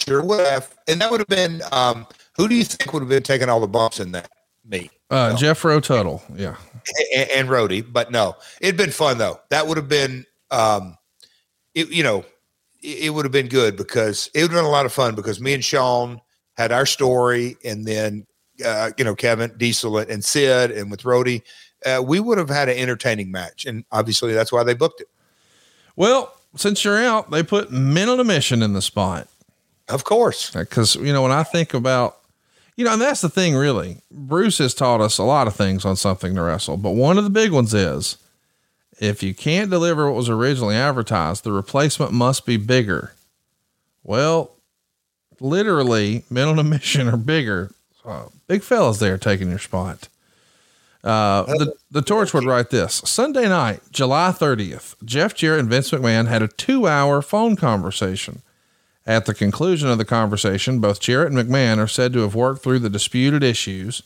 sure 0.00 0.22
would 0.22 0.46
have. 0.46 0.74
And 0.88 1.00
that 1.00 1.10
would 1.10 1.20
have 1.20 1.28
been, 1.28 1.62
um, 1.72 2.06
who 2.36 2.48
do 2.48 2.54
you 2.54 2.64
think 2.64 2.92
would 2.92 3.00
have 3.00 3.08
been 3.08 3.22
taking 3.22 3.48
all 3.48 3.60
the 3.60 3.68
bumps 3.68 4.00
in 4.00 4.12
that? 4.12 4.30
Me 4.64 4.90
Uh, 5.10 5.36
Jeff 5.36 5.64
Rowe 5.64 5.80
Tuttle. 5.80 6.22
Yeah. 6.34 6.56
and, 7.14 7.30
and 7.30 7.48
Roadie. 7.48 7.84
But 7.90 8.10
no, 8.10 8.36
it'd 8.60 8.76
been 8.76 8.90
fun 8.90 9.18
though. 9.18 9.40
That 9.50 9.66
would 9.66 9.76
have 9.76 9.88
been, 9.88 10.24
um, 10.50 10.96
it, 11.74 11.90
you 11.90 12.02
know, 12.02 12.24
it, 12.82 13.04
it 13.04 13.10
would 13.10 13.24
have 13.24 13.32
been 13.32 13.48
good 13.48 13.76
because 13.76 14.30
it 14.34 14.42
would 14.42 14.50
have 14.50 14.58
been 14.58 14.64
a 14.64 14.70
lot 14.70 14.86
of 14.86 14.92
fun 14.92 15.14
because 15.14 15.40
me 15.40 15.54
and 15.54 15.64
Shawn 15.64 16.20
had 16.56 16.72
our 16.72 16.84
story, 16.86 17.56
and 17.64 17.86
then 17.86 18.26
uh, 18.64 18.90
you 18.98 19.04
know 19.04 19.14
Kevin 19.14 19.52
Diesel 19.56 19.98
and 19.98 20.22
Sid, 20.24 20.70
and 20.72 20.90
with 20.90 21.02
Roadie, 21.02 21.42
uh, 21.86 22.02
we 22.04 22.20
would 22.20 22.36
have 22.36 22.50
had 22.50 22.68
an 22.68 22.76
entertaining 22.76 23.30
match, 23.30 23.64
and 23.64 23.84
obviously 23.92 24.34
that's 24.34 24.52
why 24.52 24.62
they 24.62 24.74
booked 24.74 25.00
it. 25.00 25.08
Well, 25.96 26.34
since 26.56 26.84
you're 26.84 26.98
out, 26.98 27.30
they 27.30 27.42
put 27.42 27.70
men 27.70 28.08
on 28.08 28.20
a 28.20 28.24
mission 28.24 28.62
in 28.62 28.74
the 28.74 28.82
spot. 28.82 29.28
Of 29.90 30.04
course, 30.04 30.50
Because, 30.50 30.96
you 30.96 31.12
know, 31.12 31.22
when 31.22 31.32
I 31.32 31.42
think 31.42 31.74
about, 31.74 32.18
you 32.76 32.84
know, 32.84 32.92
and 32.92 33.02
that's 33.02 33.20
the 33.20 33.28
thing 33.28 33.54
really, 33.56 33.98
Bruce 34.10 34.58
has 34.58 34.74
taught 34.74 35.00
us 35.00 35.18
a 35.18 35.24
lot 35.24 35.46
of 35.46 35.56
things 35.56 35.84
on 35.84 35.96
something 35.96 36.34
to 36.34 36.42
wrestle, 36.42 36.76
but 36.76 36.92
one 36.92 37.18
of 37.18 37.24
the 37.24 37.30
big 37.30 37.50
ones 37.50 37.74
is 37.74 38.16
if 39.00 39.22
you 39.22 39.34
can't 39.34 39.70
deliver 39.70 40.06
what 40.06 40.16
was 40.16 40.28
originally 40.28 40.76
advertised, 40.76 41.44
the 41.44 41.52
replacement 41.52 42.12
must 42.12 42.46
be 42.46 42.56
bigger. 42.56 43.12
Well, 44.04 44.52
literally, 45.40 46.24
men 46.30 46.48
on 46.48 46.58
a 46.58 46.64
mission 46.64 47.08
are 47.08 47.16
bigger. 47.16 47.72
Uh, 48.04 48.26
big 48.46 48.62
fellas 48.62 48.98
there 48.98 49.18
taking 49.18 49.50
your 49.50 49.58
spot. 49.58 50.08
Uh, 51.02 51.44
the, 51.44 51.72
the 51.90 52.02
torch 52.02 52.34
would 52.34 52.44
write 52.44 52.68
this 52.68 53.00
Sunday 53.06 53.48
night, 53.48 53.80
July 53.90 54.34
30th, 54.36 54.96
Jeff 55.02 55.34
Jarrett 55.34 55.60
and 55.60 55.70
Vince 55.70 55.90
McMahon 55.90 56.28
had 56.28 56.42
a 56.42 56.48
two 56.48 56.86
hour 56.86 57.22
phone 57.22 57.56
conversation. 57.56 58.42
At 59.06 59.26
the 59.26 59.34
conclusion 59.34 59.88
of 59.88 59.98
the 59.98 60.04
conversation, 60.04 60.80
both 60.80 61.00
Jarrett 61.00 61.32
and 61.32 61.38
McMahon 61.38 61.78
are 61.78 61.88
said 61.88 62.12
to 62.12 62.20
have 62.20 62.34
worked 62.34 62.62
through 62.62 62.80
the 62.80 62.90
disputed 62.90 63.42
issues, 63.42 64.02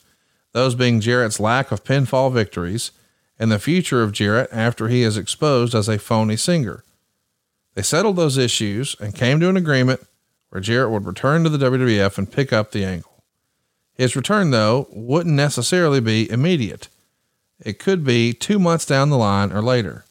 those 0.52 0.74
being 0.74 1.00
Jarrett's 1.00 1.40
lack 1.40 1.72
of 1.72 1.84
pinfall 1.84 2.32
victories 2.32 2.92
and 3.38 3.50
the 3.50 3.58
future 3.58 4.02
of 4.02 4.12
Jarrett 4.12 4.48
after 4.52 4.88
he 4.88 5.02
is 5.02 5.16
exposed 5.16 5.74
as 5.74 5.88
a 5.88 5.98
phony 5.98 6.36
singer. 6.36 6.84
They 7.74 7.82
settled 7.82 8.16
those 8.16 8.38
issues 8.38 8.94
and 9.00 9.14
came 9.14 9.40
to 9.40 9.48
an 9.48 9.56
agreement 9.56 10.06
where 10.50 10.60
Jarrett 10.60 10.92
would 10.92 11.06
return 11.06 11.42
to 11.42 11.50
the 11.50 11.58
WWF 11.58 12.16
and 12.16 12.30
pick 12.30 12.52
up 12.52 12.70
the 12.70 12.84
angle. 12.84 13.24
His 13.94 14.14
return, 14.14 14.50
though, 14.50 14.86
wouldn't 14.92 15.34
necessarily 15.34 16.00
be 16.00 16.30
immediate. 16.30 16.88
It 17.60 17.80
could 17.80 18.04
be 18.04 18.32
two 18.32 18.60
months 18.60 18.86
down 18.86 19.10
the 19.10 19.18
line 19.18 19.52
or 19.52 19.62
later. 19.62 20.04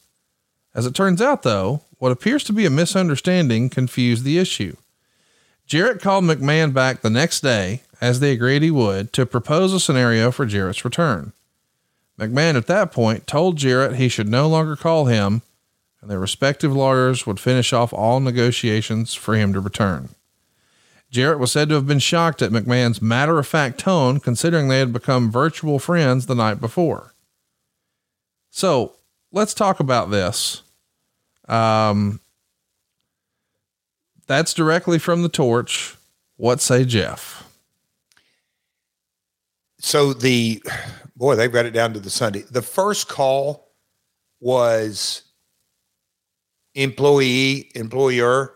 As 0.74 0.86
it 0.86 0.94
turns 0.94 1.22
out, 1.22 1.42
though, 1.42 1.82
what 1.98 2.12
appears 2.12 2.44
to 2.44 2.52
be 2.52 2.66
a 2.66 2.70
misunderstanding 2.70 3.70
confused 3.70 4.24
the 4.24 4.38
issue. 4.38 4.76
Jarrett 5.66 6.00
called 6.00 6.24
McMahon 6.24 6.74
back 6.74 7.00
the 7.00 7.10
next 7.10 7.40
day, 7.40 7.82
as 8.00 8.20
they 8.20 8.32
agreed 8.32 8.62
he 8.62 8.70
would, 8.70 9.12
to 9.14 9.24
propose 9.24 9.72
a 9.72 9.80
scenario 9.80 10.30
for 10.30 10.44
Jarrett's 10.44 10.84
return. 10.84 11.32
McMahon 12.18 12.54
at 12.54 12.66
that 12.66 12.92
point 12.92 13.26
told 13.26 13.56
Jarrett 13.56 13.96
he 13.96 14.08
should 14.08 14.28
no 14.28 14.46
longer 14.48 14.76
call 14.76 15.06
him, 15.06 15.42
and 16.00 16.10
their 16.10 16.18
respective 16.18 16.74
lawyers 16.74 17.26
would 17.26 17.40
finish 17.40 17.72
off 17.72 17.92
all 17.92 18.20
negotiations 18.20 19.14
for 19.14 19.34
him 19.34 19.52
to 19.52 19.60
return. 19.60 20.10
Jarrett 21.10 21.38
was 21.38 21.52
said 21.52 21.68
to 21.68 21.76
have 21.76 21.86
been 21.86 22.00
shocked 22.00 22.42
at 22.42 22.50
McMahon's 22.50 23.00
matter 23.00 23.38
of 23.38 23.46
fact 23.46 23.78
tone, 23.78 24.20
considering 24.20 24.68
they 24.68 24.80
had 24.80 24.92
become 24.92 25.30
virtual 25.30 25.78
friends 25.78 26.26
the 26.26 26.34
night 26.34 26.60
before. 26.60 27.14
So 28.50 28.94
let's 29.32 29.54
talk 29.54 29.80
about 29.80 30.10
this. 30.10 30.63
Um, 31.48 32.20
that's 34.26 34.54
directly 34.54 34.98
from 34.98 35.22
the 35.22 35.28
torch. 35.28 35.96
What 36.36 36.60
say 36.60 36.84
Jeff? 36.84 37.44
so 39.84 40.14
the 40.14 40.62
boy, 41.14 41.36
they've 41.36 41.52
got 41.52 41.66
it 41.66 41.72
down 41.72 41.92
to 41.92 42.00
the 42.00 42.10
Sunday. 42.10 42.42
The 42.50 42.62
first 42.62 43.06
call 43.06 43.70
was 44.40 45.22
employee, 46.74 47.70
employer, 47.74 48.54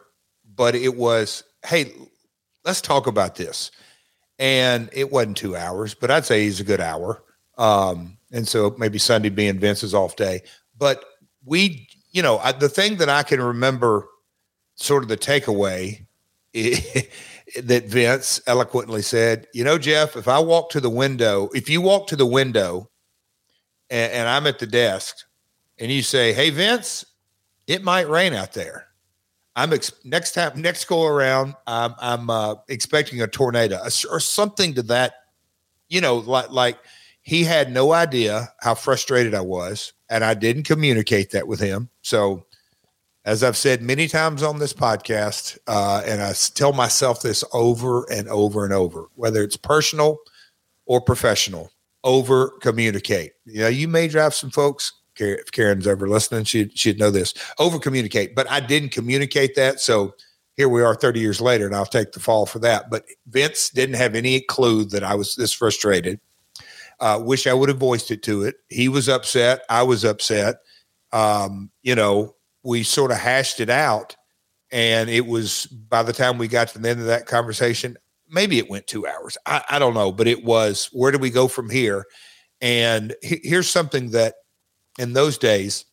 but 0.57 0.75
it 0.75 0.97
was, 0.97 1.45
hey, 1.67 1.93
let's 2.65 2.81
talk 2.81 3.07
about 3.07 3.37
this. 3.37 3.71
And 4.39 4.89
it 4.93 5.13
wasn't 5.13 5.37
two 5.37 5.55
hours, 5.55 5.95
but 5.95 6.11
I'd 6.11 6.25
say 6.25 6.45
he's 6.45 6.61
a 6.61 6.65
good 6.65 6.81
hour. 6.81 7.23
Um, 7.59 8.17
and 8.33 8.49
so 8.49 8.75
maybe 8.79 8.99
Sunday 8.99 9.29
being 9.29 9.59
Vince's 9.59 9.95
off 9.95 10.17
day. 10.17 10.43
But 10.79 11.05
we, 11.45 11.88
you 12.11 12.23
know, 12.23 12.39
I, 12.39 12.53
the 12.53 12.69
thing 12.69 12.97
that 12.97 13.09
I 13.09 13.23
can 13.23 13.41
remember, 13.41 14.07
sort 14.77 15.03
of 15.03 15.09
the 15.09 15.17
takeaway, 15.17 16.07
that 16.55 17.85
Vince 17.87 18.41
eloquently 18.47 19.03
said, 19.03 19.47
you 19.55 19.65
know, 19.65 19.79
Jeff, 19.79 20.17
if 20.17 20.29
I 20.29 20.39
walk 20.39 20.71
to 20.71 20.81
the 20.81 20.91
window, 20.91 21.49
if 21.55 21.69
you 21.69 21.81
walk 21.81 22.07
to 22.09 22.17
the 22.17 22.27
window 22.27 22.91
and, 23.91 24.13
and 24.13 24.29
I'm 24.29 24.47
at 24.47 24.59
the 24.59 24.67
desk 24.67 25.17
and 25.79 25.91
you 25.91 26.03
say, 26.03 26.33
hey, 26.33 26.51
Vince, 26.51 27.05
it 27.67 27.83
might 27.83 28.09
rain 28.09 28.35
out 28.35 28.53
there. 28.55 28.87
I'm 29.57 29.73
ex- 29.73 29.93
next 30.05 30.33
time, 30.33 30.61
next 30.61 30.85
go 30.87 31.05
around, 31.05 31.55
I'm, 31.67 31.95
I'm 31.99 32.31
uh, 32.31 32.57
expecting 32.69 33.21
a 33.23 33.27
tornado 33.27 33.81
or 34.11 34.21
something 34.21 34.75
to 34.75 34.83
that, 34.85 35.15
you 35.89 36.01
know, 36.01 36.17
like, 36.17 36.51
like 36.51 36.79
he 37.23 37.45
had 37.45 37.73
no 37.73 37.93
idea 37.93 38.53
how 38.61 38.75
frustrated 38.75 39.35
I 39.35 39.41
was. 39.41 39.93
And 40.11 40.25
I 40.25 40.35
didn't 40.35 40.65
communicate 40.65 41.31
that 41.33 41.47
with 41.47 41.61
him. 41.61 41.91
So, 42.03 42.45
as 43.25 43.45
I've 43.45 43.57
said 43.57 43.83
many 43.83 44.09
times 44.09 44.43
on 44.43 44.59
this 44.59 44.73
podcast, 44.73 45.59
uh, 45.67 46.03
and 46.07 46.23
I 46.23 46.33
tell 46.55 46.73
myself 46.73 47.21
this 47.21 47.45
over 47.53 48.11
and 48.11 48.27
over 48.29 48.65
and 48.65 48.73
over, 48.73 49.09
whether 49.17 49.43
it's 49.43 49.57
personal 49.57 50.19
or 50.87 51.01
professional, 51.01 51.71
over 52.05 52.51
communicate. 52.63 53.33
You 53.45 53.61
know, 53.61 53.69
you 53.69 53.87
may 53.87 54.09
drive 54.09 54.35
some 54.35 54.51
folks. 54.51 54.93
If 55.21 55.51
Karen's 55.51 55.87
ever 55.87 56.09
listening, 56.09 56.45
she 56.45 56.71
she'd 56.75 56.99
know 56.99 57.11
this. 57.11 57.35
Over 57.59 57.79
communicate, 57.79 58.35
but 58.35 58.49
I 58.51 58.61
didn't 58.61 58.91
communicate 58.91 59.57
that, 59.57 59.81
so 59.81 60.15
here 60.59 60.69
we 60.69 60.83
are 60.83 60.95
30 60.95 61.21
years 61.21 61.41
later, 61.41 61.67
and 61.67 61.75
I'll 61.75 61.87
take 61.87 62.13
the 62.13 62.21
fall 62.21 62.45
for 62.45 62.59
that. 62.59 62.91
But 62.91 63.05
Vince 63.29 63.71
didn't 63.71 63.95
have 63.95 64.17
any 64.17 64.41
clue 64.41 64.85
that 64.87 65.05
I 65.05 65.15
was 65.15 65.37
this 65.37 65.53
frustrated. 65.53 66.21
Uh, 67.01 67.21
wish 67.23 67.47
I 67.47 67.55
would 67.55 67.69
have 67.69 67.79
voiced 67.79 68.11
it 68.11 68.23
to 68.25 68.43
it. 68.43 68.57
He 68.69 68.89
was 68.89 69.09
upset. 69.09 69.63
I 69.69 69.83
was 69.83 70.05
upset. 70.05 70.57
Um, 71.13 71.71
you 71.83 71.95
know, 71.95 72.35
we 72.63 72.83
sort 72.83 73.11
of 73.11 73.19
hashed 73.19 73.61
it 73.61 73.71
out. 73.71 74.17
And 74.71 75.09
it 75.09 75.27
was 75.27 75.67
by 75.67 76.03
the 76.03 76.13
time 76.13 76.39
we 76.39 76.49
got 76.49 76.69
to 76.69 76.79
the 76.79 76.89
end 76.89 77.01
of 77.01 77.07
that 77.07 77.27
conversation, 77.27 77.97
maybe 78.29 78.59
it 78.59 78.69
went 78.69 78.87
two 78.87 79.07
hours. 79.07 79.39
I, 79.47 79.63
I 79.71 79.79
don't 79.79 79.95
know, 79.95 80.13
but 80.13 80.27
it 80.29 80.45
was 80.45 80.89
where 80.93 81.13
do 81.13 81.19
we 81.19 81.31
go 81.31 81.49
from 81.49 81.71
here? 81.71 82.05
And 82.61 83.15
he, 83.23 83.41
here's 83.43 83.71
something 83.71 84.11
that 84.11 84.35
in 84.99 85.13
those 85.13 85.39
days, 85.39 85.87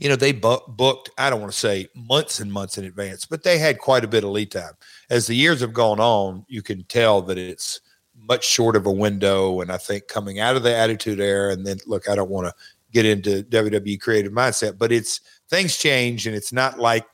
you 0.00 0.08
know, 0.08 0.16
they 0.16 0.32
bu- 0.32 0.66
booked, 0.68 1.10
I 1.16 1.30
don't 1.30 1.40
want 1.40 1.52
to 1.52 1.58
say 1.58 1.88
months 1.94 2.40
and 2.40 2.52
months 2.52 2.76
in 2.78 2.84
advance, 2.84 3.24
but 3.24 3.44
they 3.44 3.58
had 3.58 3.78
quite 3.78 4.04
a 4.04 4.08
bit 4.08 4.24
of 4.24 4.30
lead 4.30 4.50
time. 4.50 4.72
As 5.10 5.26
the 5.26 5.36
years 5.36 5.60
have 5.60 5.72
gone 5.72 6.00
on, 6.00 6.44
you 6.48 6.62
can 6.62 6.84
tell 6.84 7.22
that 7.22 7.38
it's 7.38 7.80
much 8.28 8.44
short 8.44 8.76
of 8.76 8.86
a 8.86 8.92
window. 8.92 9.60
And 9.60 9.70
I 9.70 9.76
think 9.76 10.08
coming 10.08 10.40
out 10.40 10.56
of 10.56 10.62
the 10.62 10.74
attitude 10.74 11.20
era, 11.20 11.52
and 11.52 11.66
then 11.66 11.78
look, 11.86 12.08
I 12.08 12.14
don't 12.14 12.30
want 12.30 12.46
to 12.46 12.54
get 12.92 13.04
into 13.04 13.42
WWE 13.44 14.00
creative 14.00 14.32
mindset, 14.32 14.78
but 14.78 14.92
it's 14.92 15.20
things 15.48 15.76
change 15.76 16.26
and 16.26 16.34
it's 16.34 16.52
not 16.52 16.78
like 16.78 17.06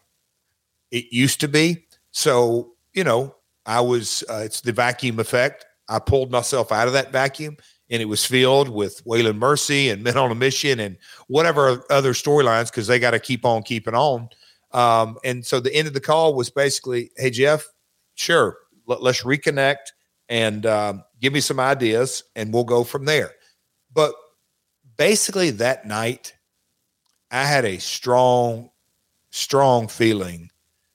it 0.91 1.07
used 1.11 1.41
to 1.41 1.49
be. 1.49 1.87
So, 2.11 2.75
you 2.93 3.05
know, 3.05 3.35
I 3.67 3.81
was, 3.81 4.23
uh, 4.29 4.43
it's 4.45 4.61
the 4.61 4.73
vacuum 4.73 5.19
effect. 5.19 5.67
I 5.89 5.99
pulled 5.99 6.31
myself 6.31 6.73
out 6.73 6.87
of 6.87 6.93
that 6.95 7.13
vacuum 7.13 7.57
and 7.91 8.01
it 8.01 8.07
was 8.07 8.25
filled 8.25 8.69
with 8.69 9.05
Waylon 9.05 9.37
Mercy 9.37 9.91
and 9.91 10.03
Men 10.03 10.17
on 10.17 10.31
a 10.31 10.35
Mission 10.35 10.81
and 10.81 10.97
whatever 11.29 11.85
other 11.91 12.13
storylines 12.13 12.71
because 12.71 12.87
they 12.87 12.99
got 12.99 13.11
to 13.11 13.19
keep 13.19 13.45
on 13.45 13.63
keeping 13.63 13.95
on. 13.95 14.29
Um, 14.73 15.19
and 15.25 15.45
so 15.45 15.61
the 15.61 15.75
end 15.75 15.89
of 15.89 15.95
the 15.95 16.01
call 16.01 16.35
was 16.35 16.49
basically, 16.49 17.11
hey, 17.17 17.31
Jeff, 17.31 17.67
sure, 18.15 18.57
let, 18.87 19.03
us 19.03 19.23
reconnect 19.23 19.93
and 20.33 20.65
um, 20.65 21.05
give 21.21 21.35
me 21.35 21.41
some 21.41 21.61
ideas 21.61 22.25
and 22.35 22.55
we'll 22.55 22.65
go 22.65 22.85
from 22.85 23.05
there. 23.05 23.33
But 23.93 24.15
basically 24.97 25.51
that 25.51 25.87
night, 25.87 26.35
I 27.31 27.45
had 27.45 27.67
a 27.67 27.79
strong, 27.79 28.71
strong 29.29 29.89
feeling 29.89 30.51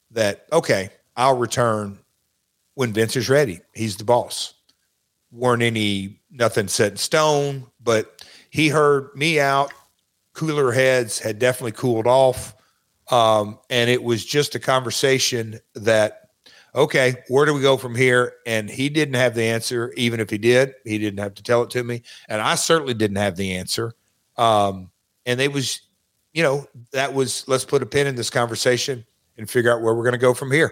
that, 0.10 0.48
okay, 0.52 0.90
I'll 1.16 1.38
return 1.38 2.00
when 2.74 2.94
Vince 2.94 3.16
is 3.16 3.30
ready. 3.30 3.62
He's 3.74 3.98
the 3.98 4.06
boss. 4.06 4.56
Weren't 5.32 5.62
any, 5.62 6.20
nothing 6.32 6.68
set 6.68 6.94
in 6.94 6.98
stone, 6.98 7.68
but 7.80 8.26
he 8.50 8.70
heard 8.70 9.16
me 9.16 9.40
out. 9.40 9.72
Cooler 10.34 10.72
heads 10.72 11.20
had 11.20 11.38
definitely 11.38 11.74
cooled 11.74 12.08
off. 12.08 12.56
Um, 13.12 13.60
and 13.70 13.88
it 13.92 14.02
was 14.02 14.26
just 14.26 14.56
a 14.56 14.60
conversation 14.60 15.60
that, 15.76 16.27
okay, 16.78 17.16
where 17.28 17.46
do 17.46 17.54
we 17.54 17.62
go 17.62 17.76
from 17.76 17.96
here? 17.96 18.36
And 18.46 18.70
he 18.70 18.88
didn't 18.88 19.16
have 19.16 19.36
the 19.36 19.44
answer. 19.44 19.92
Even 19.98 20.22
if 20.22 20.30
he 20.30 20.38
did, 20.38 20.76
he 20.86 20.98
didn't 20.98 21.20
have 21.20 21.34
to 21.36 21.44
tell 21.44 21.64
it 21.64 21.72
to 21.72 21.84
me. 21.84 22.04
And 22.30 22.42
I 22.42 22.56
certainly 22.56 22.94
didn't 22.94 23.18
have 23.18 23.36
the 23.36 23.56
answer. 23.56 23.94
Um, 24.38 24.92
and 25.26 25.42
it 25.42 25.52
was 25.52 25.82
you 26.38 26.44
know, 26.44 26.68
that 26.92 27.16
was 27.16 27.48
let's 27.48 27.66
put 27.66 27.82
a 27.82 27.86
pin 27.88 28.06
in 28.06 28.16
this 28.16 28.30
conversation 28.30 29.06
and 29.40 29.50
figure 29.50 29.74
out 29.74 29.82
where 29.82 29.96
we're 29.96 30.04
going 30.04 30.12
to 30.14 30.20
go 30.20 30.36
from 30.36 30.52
here. 30.52 30.72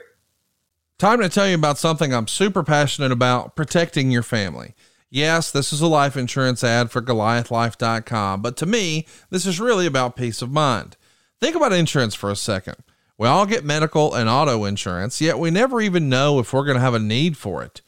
Time 1.00 1.20
to 1.22 1.28
tell 1.28 1.48
you 1.48 1.56
about 1.56 1.80
something 1.80 2.14
I'm 2.14 2.28
super 2.28 2.64
passionate 2.64 3.12
about 3.12 3.56
protecting 3.56 4.12
your 4.12 4.22
family. 4.22 4.76
Yes, 5.10 5.50
this 5.50 5.74
is 5.74 5.82
a 5.82 5.88
life 5.88 6.16
insurance 6.16 6.64
ad 6.64 6.92
for 6.92 7.02
GoliathLife.com, 7.02 8.44
but 8.44 8.58
to 8.58 8.68
me, 8.68 9.08
this 9.32 9.48
is 9.48 9.60
really 9.60 9.88
about 9.88 10.16
peace 10.16 10.44
of 10.44 10.52
mind. 10.52 10.98
Think 11.42 11.56
about 11.56 11.74
insurance 11.74 12.14
for 12.14 12.30
a 12.30 12.36
second. 12.36 12.76
We 13.18 13.28
all 13.28 13.46
get 13.46 13.64
medical 13.64 14.14
and 14.14 14.30
auto 14.30 14.66
insurance, 14.66 15.22
yet 15.22 15.40
we 15.40 15.50
never 15.50 15.80
even 15.80 16.10
know 16.10 16.40
if 16.40 16.52
we're 16.52 16.66
going 16.66 16.76
to 16.76 16.82
have 16.82 16.94
a 16.94 17.00
need 17.00 17.38
for 17.38 17.64
it. 17.64 17.82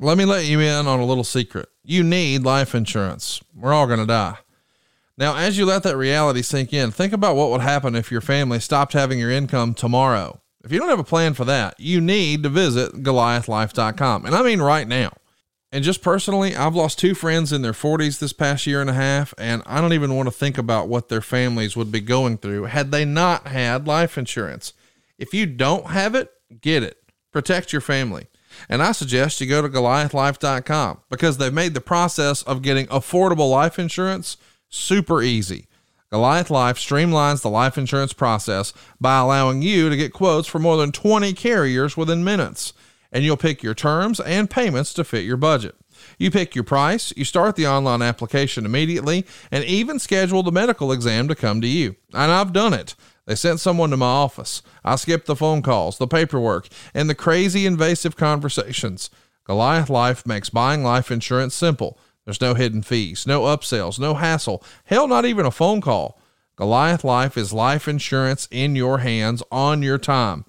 Let 0.00 0.18
me 0.18 0.24
let 0.24 0.46
you 0.46 0.60
in 0.60 0.86
on 0.86 1.00
a 1.00 1.04
little 1.04 1.24
secret. 1.24 1.68
You 1.84 2.02
need 2.02 2.42
life 2.42 2.74
insurance. 2.74 3.40
We're 3.54 3.72
all 3.72 3.86
going 3.86 4.00
to 4.00 4.06
die. 4.06 4.38
Now, 5.16 5.36
as 5.36 5.58
you 5.58 5.66
let 5.66 5.82
that 5.82 5.96
reality 5.96 6.42
sink 6.42 6.72
in, 6.72 6.92
think 6.92 7.12
about 7.12 7.34
what 7.34 7.50
would 7.50 7.60
happen 7.60 7.96
if 7.96 8.12
your 8.12 8.20
family 8.20 8.60
stopped 8.60 8.92
having 8.92 9.18
your 9.18 9.32
income 9.32 9.74
tomorrow. 9.74 10.40
If 10.64 10.70
you 10.70 10.78
don't 10.78 10.88
have 10.88 11.00
a 11.00 11.04
plan 11.04 11.34
for 11.34 11.44
that, 11.44 11.78
you 11.78 12.00
need 12.00 12.42
to 12.44 12.48
visit 12.48 13.02
goliathlife.com. 13.02 14.26
And 14.26 14.34
I 14.34 14.42
mean 14.42 14.60
right 14.60 14.86
now. 14.86 15.12
And 15.70 15.84
just 15.84 16.02
personally, 16.02 16.56
I've 16.56 16.74
lost 16.74 16.98
two 16.98 17.14
friends 17.14 17.52
in 17.52 17.60
their 17.60 17.72
40s 17.72 18.18
this 18.18 18.32
past 18.32 18.66
year 18.66 18.80
and 18.80 18.88
a 18.88 18.94
half, 18.94 19.34
and 19.36 19.62
I 19.66 19.82
don't 19.82 19.92
even 19.92 20.16
want 20.16 20.26
to 20.26 20.34
think 20.34 20.56
about 20.56 20.88
what 20.88 21.08
their 21.08 21.20
families 21.20 21.76
would 21.76 21.92
be 21.92 22.00
going 22.00 22.38
through 22.38 22.64
had 22.64 22.90
they 22.90 23.04
not 23.04 23.48
had 23.48 23.86
life 23.86 24.16
insurance. 24.16 24.72
If 25.18 25.34
you 25.34 25.44
don't 25.44 25.88
have 25.88 26.14
it, 26.14 26.30
get 26.60 26.82
it. 26.82 27.02
Protect 27.32 27.72
your 27.72 27.82
family. 27.82 28.28
And 28.68 28.82
I 28.82 28.92
suggest 28.92 29.40
you 29.40 29.46
go 29.46 29.60
to 29.60 29.68
goliathlife.com 29.68 31.02
because 31.10 31.36
they've 31.36 31.52
made 31.52 31.74
the 31.74 31.80
process 31.82 32.42
of 32.42 32.62
getting 32.62 32.86
affordable 32.86 33.50
life 33.50 33.78
insurance 33.78 34.38
super 34.70 35.22
easy. 35.22 35.66
Goliath 36.10 36.50
Life 36.50 36.78
streamlines 36.78 37.42
the 37.42 37.50
life 37.50 37.76
insurance 37.76 38.14
process 38.14 38.72
by 38.98 39.18
allowing 39.18 39.60
you 39.60 39.90
to 39.90 39.96
get 39.96 40.14
quotes 40.14 40.48
for 40.48 40.58
more 40.58 40.78
than 40.78 40.90
20 40.90 41.34
carriers 41.34 41.98
within 41.98 42.24
minutes, 42.24 42.72
and 43.12 43.24
you'll 43.24 43.36
pick 43.36 43.62
your 43.62 43.74
terms 43.74 44.20
and 44.20 44.50
payments 44.50 44.92
to 44.94 45.04
fit 45.04 45.24
your 45.24 45.36
budget. 45.36 45.74
You 46.18 46.30
pick 46.30 46.54
your 46.54 46.64
price, 46.64 47.12
you 47.16 47.24
start 47.24 47.56
the 47.56 47.66
online 47.66 48.02
application 48.02 48.64
immediately, 48.64 49.26
and 49.50 49.64
even 49.64 49.98
schedule 49.98 50.42
the 50.42 50.52
medical 50.52 50.92
exam 50.92 51.28
to 51.28 51.34
come 51.34 51.60
to 51.60 51.66
you. 51.66 51.96
And 52.12 52.30
I've 52.30 52.52
done 52.52 52.74
it. 52.74 52.94
They 53.26 53.34
sent 53.34 53.60
someone 53.60 53.90
to 53.90 53.96
my 53.96 54.06
office. 54.06 54.62
I 54.84 54.96
skipped 54.96 55.26
the 55.26 55.36
phone 55.36 55.60
calls, 55.60 55.98
the 55.98 56.06
paperwork, 56.06 56.68
and 56.94 57.10
the 57.10 57.14
crazy 57.14 57.66
invasive 57.66 58.16
conversations. 58.16 59.10
Goliath 59.44 59.90
Life 59.90 60.26
makes 60.26 60.50
buying 60.50 60.82
life 60.82 61.10
insurance 61.10 61.54
simple. 61.54 61.98
There's 62.24 62.40
no 62.40 62.54
hidden 62.54 62.82
fees, 62.82 63.26
no 63.26 63.42
upsells, 63.42 63.98
no 63.98 64.14
hassle, 64.14 64.62
hell, 64.84 65.08
not 65.08 65.24
even 65.24 65.46
a 65.46 65.50
phone 65.50 65.80
call. 65.80 66.20
Goliath 66.56 67.04
Life 67.04 67.36
is 67.36 67.52
life 67.52 67.86
insurance 67.86 68.48
in 68.50 68.76
your 68.76 68.98
hands 68.98 69.42
on 69.50 69.82
your 69.82 69.98
time. 69.98 70.44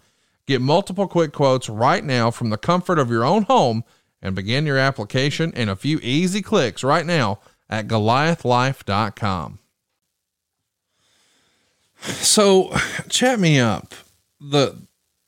Get 0.49 0.61
multiple 0.61 1.07
quick 1.07 1.31
quotes 1.31 1.69
right 1.69 2.03
now 2.03 2.31
from 2.31 2.49
the 2.49 2.57
comfort 2.57 2.97
of 2.97 3.11
your 3.11 3.23
own 3.23 3.43
home 3.43 3.83
and 4.19 4.33
begin 4.33 4.65
your 4.65 4.79
application 4.79 5.53
in 5.53 5.69
a 5.69 5.75
few 5.75 5.99
easy 6.01 6.41
clicks 6.41 6.83
right 6.83 7.05
now 7.05 7.37
at 7.69 7.87
goliathlife.com. 7.87 9.59
So, 11.99 12.75
chat 13.09 13.39
me 13.39 13.59
up. 13.59 13.93
The 14.41 14.75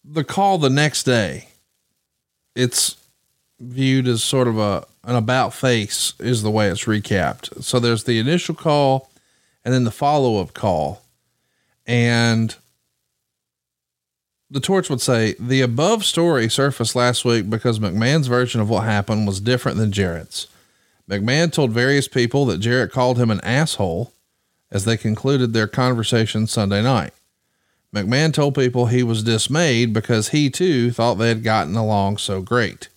the 0.04 0.24
call 0.24 0.58
the 0.58 0.72
next 0.72 1.04
day. 1.04 1.50
It's 2.56 2.98
viewed 3.60 4.08
as 4.08 4.24
sort 4.24 4.48
of 4.48 4.58
a 4.58 4.88
an 5.04 5.16
about 5.16 5.54
face 5.54 6.14
is 6.20 6.42
the 6.42 6.50
way 6.50 6.68
it's 6.68 6.86
recapped. 6.86 7.64
So 7.64 7.80
there's 7.80 8.06
the 8.06 8.18
initial 8.18 8.56
call 8.56 9.12
and 9.64 9.72
then 9.72 9.84
the 9.84 9.92
follow 9.92 10.42
up 10.42 10.56
call. 10.56 11.04
And 11.86 12.56
the 14.52 14.60
torch 14.60 14.89
would 14.89 14.99
say 14.99 15.34
the 15.39 15.62
above 15.62 16.04
story 16.04 16.49
surfaced 16.49 16.93
last 16.93 17.24
week 17.24 17.49
because 17.49 17.80
McMahon's 17.80 18.28
version 18.28 18.60
of 18.60 18.70
what 18.70 18.84
happened 18.84 19.26
was 19.26 19.39
different 19.39 19.78
than 19.78 19.93
Jarrett's. 19.93 20.47
McMahon 21.10 21.52
told 21.52 21.72
various 21.72 22.10
people 22.10 22.45
that 22.45 22.60
Jarrett 22.60 22.91
called 22.91 23.18
him 23.18 23.32
an 23.32 23.39
asshole 23.41 24.12
as 24.70 24.84
they 24.84 24.97
concluded 24.97 25.54
their 25.54 25.68
conversation 25.68 26.47
Sunday 26.47 26.84
night. 26.84 27.14
McMahon 27.95 28.34
told 28.34 28.56
people 28.56 28.86
he 28.86 29.04
was 29.04 29.24
dismayed 29.24 29.93
because 29.93 30.30
he 30.30 30.49
too 30.49 30.91
thought 30.91 31.16
they 31.16 31.30
had 31.30 31.43
gotten 31.43 31.76
along 31.76 32.18
so 32.18 32.41
great. 32.41 32.89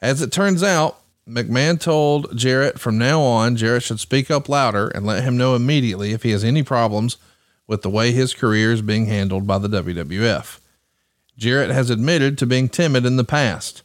As 0.00 0.22
it 0.22 0.30
turns 0.32 0.62
out, 0.62 1.00
McMahon 1.28 1.80
told 1.80 2.36
Jarrett 2.36 2.78
from 2.78 2.96
now 2.96 3.20
on, 3.20 3.56
Jarrett 3.56 3.82
should 3.82 3.98
speak 3.98 4.30
up 4.30 4.48
louder 4.48 4.88
and 4.88 5.04
let 5.04 5.24
him 5.24 5.36
know 5.36 5.56
immediately 5.56 6.12
if 6.12 6.22
he 6.22 6.30
has 6.30 6.44
any 6.44 6.62
problems 6.62 7.16
with 7.66 7.82
the 7.82 7.90
way 7.90 8.12
his 8.12 8.34
career 8.34 8.70
is 8.70 8.82
being 8.82 9.06
handled 9.06 9.46
by 9.48 9.58
the 9.58 9.68
WWF. 9.68 10.60
Jarrett 11.36 11.70
has 11.70 11.90
admitted 11.90 12.38
to 12.38 12.46
being 12.46 12.68
timid 12.68 13.04
in 13.04 13.16
the 13.16 13.24
past. 13.24 13.82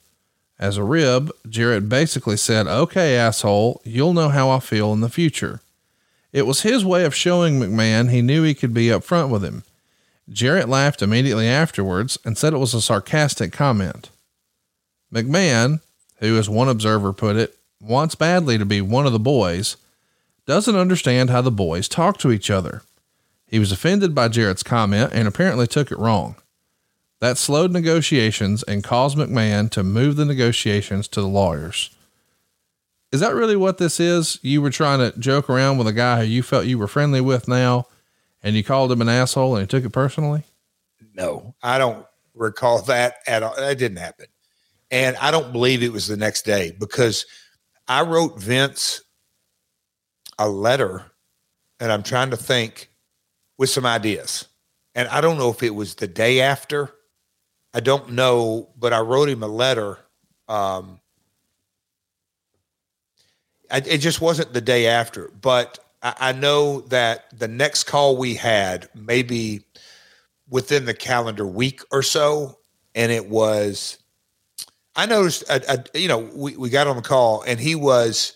As 0.60 0.78
a 0.78 0.84
rib, 0.84 1.32
Jarrett 1.50 1.90
basically 1.90 2.38
said, 2.38 2.68
Okay, 2.68 3.16
asshole, 3.16 3.82
you'll 3.84 4.14
know 4.14 4.30
how 4.30 4.50
I 4.50 4.60
feel 4.60 4.94
in 4.94 5.02
the 5.02 5.10
future. 5.10 5.60
It 6.32 6.46
was 6.46 6.62
his 6.62 6.86
way 6.86 7.04
of 7.04 7.16
showing 7.16 7.60
McMahon 7.60 8.10
he 8.10 8.22
knew 8.22 8.44
he 8.44 8.54
could 8.54 8.74
be 8.74 8.86
upfront 8.86 9.30
with 9.30 9.44
him. 9.44 9.64
Jarrett 10.30 10.70
laughed 10.70 11.02
immediately 11.02 11.48
afterwards 11.48 12.18
and 12.24 12.38
said 12.38 12.54
it 12.54 12.58
was 12.58 12.74
a 12.74 12.82
sarcastic 12.82 13.52
comment. 13.52 14.12
McMahon, 15.14 15.82
who, 16.20 16.38
as 16.38 16.48
one 16.48 16.70
observer 16.70 17.12
put 17.12 17.36
it, 17.36 17.58
wants 17.82 18.16
badly 18.16 18.58
to 18.58 18.66
be 18.66 18.80
one 18.80 19.06
of 19.06 19.12
the 19.12 19.20
boys, 19.20 19.76
doesn't 20.46 20.76
understand 20.76 21.30
how 21.30 21.42
the 21.42 21.52
boys 21.52 21.90
talk 21.90 22.18
to 22.20 22.32
each 22.32 22.50
other. 22.50 22.82
He 23.48 23.60
was 23.60 23.72
offended 23.72 24.16
by 24.16 24.30
Jarrett's 24.30 24.64
comment 24.64 25.12
and 25.14 25.28
apparently 25.28 25.68
took 25.68 25.92
it 25.92 26.00
wrong. 26.00 26.36
That 27.22 27.38
slowed 27.38 27.72
negotiations 27.72 28.64
and 28.64 28.84
caused 28.84 29.18
McMahon 29.18 29.70
to 29.72 29.84
move 29.84 30.16
the 30.16 30.26
negotiations 30.26 31.08
to 31.10 31.22
the 31.22 31.28
lawyers. 31.28 31.92
Is 33.12 33.20
that 33.20 33.36
really 33.36 33.56
what 33.56 33.78
this 33.78 34.00
is? 34.00 34.40
You 34.42 34.62
were 34.62 34.72
trying 34.72 35.00
to 35.00 35.18
joke 35.20 35.50
around 35.50 35.78
with 35.78 35.88
a 35.88 35.94
guy 35.94 36.22
who 36.22 36.26
you 36.26 36.42
felt 36.44 36.66
you 36.66 36.80
were 36.80 36.88
friendly 36.88 37.22
with 37.22 37.48
now, 37.48 37.86
and 38.42 38.56
you 38.56 38.64
called 38.64 38.92
him 38.92 39.02
an 39.02 39.10
asshole 39.10 39.56
and 39.56 39.62
he 39.62 39.68
took 39.68 39.86
it 39.86 39.92
personally? 39.92 40.44
No, 41.14 41.54
I 41.62 41.78
don't 41.78 42.06
recall 42.34 42.82
that 42.84 43.16
at 43.28 43.44
all. 43.44 43.56
That 43.56 43.78
didn't 43.78 43.98
happen. 43.98 44.26
And 44.90 45.16
I 45.18 45.30
don't 45.32 45.52
believe 45.52 45.84
it 45.84 45.92
was 45.92 46.08
the 46.08 46.18
next 46.18 46.44
day 46.44 46.76
because 46.80 47.26
I 47.88 48.02
wrote 48.02 48.40
Vince 48.40 49.04
a 50.40 50.50
letter 50.50 51.06
and 51.80 51.92
I'm 51.92 52.04
trying 52.04 52.32
to 52.32 52.38
think 52.38 52.90
with 53.58 53.70
some 53.70 53.86
ideas. 53.86 54.48
And 54.96 55.08
I 55.10 55.22
don't 55.22 55.38
know 55.38 55.50
if 55.50 55.62
it 55.62 55.76
was 55.76 55.96
the 55.96 56.08
day 56.08 56.42
after. 56.42 56.94
I 57.74 57.80
don't 57.80 58.12
know, 58.12 58.70
but 58.78 58.94
I 58.94 59.00
wrote 59.00 59.30
him 59.30 59.44
a 59.44 59.48
letter. 59.48 59.98
Um, 60.48 61.00
I, 63.70 63.78
it 63.78 64.00
just 64.00 64.20
wasn't 64.20 64.54
the 64.54 64.62
day 64.62 64.88
after, 64.88 65.30
but 65.30 65.80
I, 66.04 66.16
I 66.20 66.32
know 66.34 66.82
that 66.82 67.38
the 67.38 67.48
next 67.48 67.86
call 67.86 68.18
we 68.18 68.36
had, 68.36 68.90
maybe 68.94 69.62
within 70.50 70.86
the 70.86 70.94
calendar 70.94 71.48
week 71.48 71.82
or 71.92 72.04
so, 72.04 72.60
and 72.94 73.12
it 73.12 73.30
was. 73.30 73.98
I 74.94 75.06
noticed, 75.06 75.46
a, 75.50 75.86
you 75.94 76.10
know, 76.10 76.30
we, 76.36 76.58
we 76.58 76.70
got 76.70 76.88
on 76.88 76.98
the 76.98 77.02
call 77.02 77.44
and 77.44 77.58
he 77.58 77.76
was, 77.76 78.34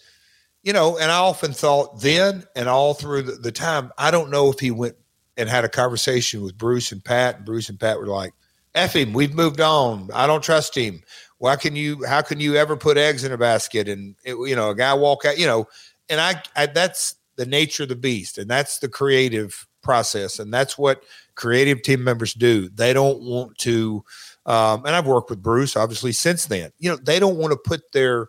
you 0.64 0.72
know, 0.72 0.98
and 0.98 1.12
I 1.12 1.18
often 1.18 1.52
thought 1.52 2.00
then 2.00 2.46
and 2.56 2.70
all 2.70 2.94
through 2.94 3.24
the, 3.24 3.34
the 3.34 3.52
time, 3.52 3.92
I 3.98 4.10
don't 4.10 4.32
know 4.32 4.50
if 4.52 4.62
he 4.62 4.72
went 4.72 4.96
and 5.36 5.50
had 5.50 5.66
a 5.66 5.70
conversation 5.70 6.42
with 6.42 6.58
Bruce 6.58 6.94
and 6.94 7.04
Pat, 7.04 7.36
and 7.36 7.46
Bruce 7.46 7.68
and 7.68 7.78
Pat 7.78 8.00
were 8.00 8.08
like, 8.08 8.32
F 8.76 8.95
him, 8.95 9.13
we've 9.13 9.34
moved 9.34 9.61
on. 9.61 10.09
I 10.13 10.28
don't 10.28 10.43
trust 10.43 10.76
him. 10.76 11.01
Why 11.38 11.55
can 11.55 11.76
you, 11.76 12.05
how 12.05 12.21
can 12.21 12.39
you 12.39 12.55
ever 12.55 12.78
put 12.78 12.97
eggs 12.97 13.23
in 13.23 13.32
a 13.32 13.38
basket? 13.38 13.89
And, 13.89 14.15
it, 14.23 14.36
you 14.36 14.55
know, 14.55 14.69
a 14.69 14.76
guy 14.76 14.93
walk 14.93 15.26
out, 15.26 15.38
you 15.38 15.47
know, 15.47 15.67
and 16.09 16.21
I, 16.21 16.41
I, 16.55 16.67
that's 16.67 17.15
the 17.36 17.45
nature 17.45 17.84
of 17.84 17.89
the 17.89 17.95
beast. 17.95 18.38
And 18.38 18.49
that's 18.49 18.80
the 18.80 18.88
creative 18.88 19.67
process. 19.82 20.39
And 20.39 20.53
that's 20.53 20.78
what 20.78 21.03
creative 21.36 21.82
team 21.82 22.03
members 22.03 22.34
do. 22.34 22.69
They 22.69 22.93
don't 22.93 23.21
want 23.21 23.57
to, 23.59 24.03
um, 24.45 24.86
and 24.86 24.95
I've 24.95 25.07
worked 25.07 25.30
with 25.30 25.41
Bruce 25.41 25.76
obviously 25.76 26.11
since 26.11 26.45
then, 26.45 26.71
you 26.80 26.89
know, 26.89 26.97
they 26.97 27.19
don't 27.19 27.38
want 27.38 27.51
to 27.51 27.57
put 27.57 27.91
their 27.91 28.28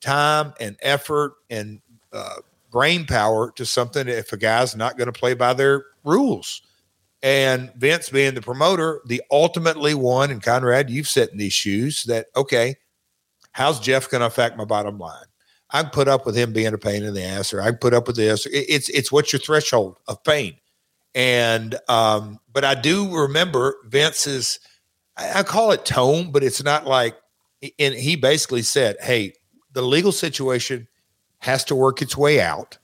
time 0.00 0.52
and 0.60 0.76
effort 0.82 1.34
and, 1.50 1.80
uh, 2.12 2.36
brain 2.70 3.06
power 3.06 3.50
to 3.52 3.64
something 3.64 4.06
if 4.08 4.32
a 4.32 4.36
guy's 4.36 4.76
not 4.76 4.98
going 4.98 5.10
to 5.10 5.18
play 5.18 5.32
by 5.32 5.54
their 5.54 5.86
rules. 6.04 6.60
And 7.22 7.72
Vince 7.76 8.10
being 8.10 8.34
the 8.34 8.42
promoter, 8.42 9.00
the 9.06 9.22
ultimately 9.30 9.94
one, 9.94 10.30
and 10.30 10.42
Conrad, 10.42 10.90
you've 10.90 11.08
set 11.08 11.30
in 11.30 11.38
these 11.38 11.52
shoes 11.52 12.04
that, 12.04 12.26
okay, 12.36 12.76
how's 13.52 13.80
Jeff 13.80 14.08
going 14.10 14.20
to 14.20 14.26
affect 14.26 14.56
my 14.56 14.64
bottom 14.64 14.98
line? 14.98 15.24
I 15.70 15.82
can 15.82 15.90
put 15.90 16.08
up 16.08 16.26
with 16.26 16.36
him 16.36 16.52
being 16.52 16.74
a 16.74 16.78
pain 16.78 17.02
in 17.02 17.14
the 17.14 17.24
ass, 17.24 17.52
or 17.52 17.60
I 17.60 17.66
can 17.70 17.78
put 17.78 17.94
up 17.94 18.06
with 18.06 18.16
this. 18.16 18.46
It's 18.46 18.88
it's 18.88 19.10
what's 19.10 19.32
your 19.32 19.40
threshold 19.40 19.98
of 20.06 20.22
pain. 20.22 20.56
And 21.14 21.76
um, 21.88 22.38
but 22.52 22.64
I 22.64 22.74
do 22.74 23.12
remember 23.16 23.76
Vince's 23.86 24.60
I, 25.16 25.40
I 25.40 25.42
call 25.42 25.72
it 25.72 25.84
tone, 25.84 26.30
but 26.30 26.44
it's 26.44 26.62
not 26.62 26.86
like 26.86 27.16
and 27.78 27.94
he 27.94 28.16
basically 28.16 28.62
said, 28.62 28.96
Hey, 29.00 29.32
the 29.72 29.82
legal 29.82 30.12
situation 30.12 30.86
has 31.38 31.64
to 31.64 31.74
work 31.74 32.00
its 32.00 32.16
way 32.16 32.40
out. 32.40 32.78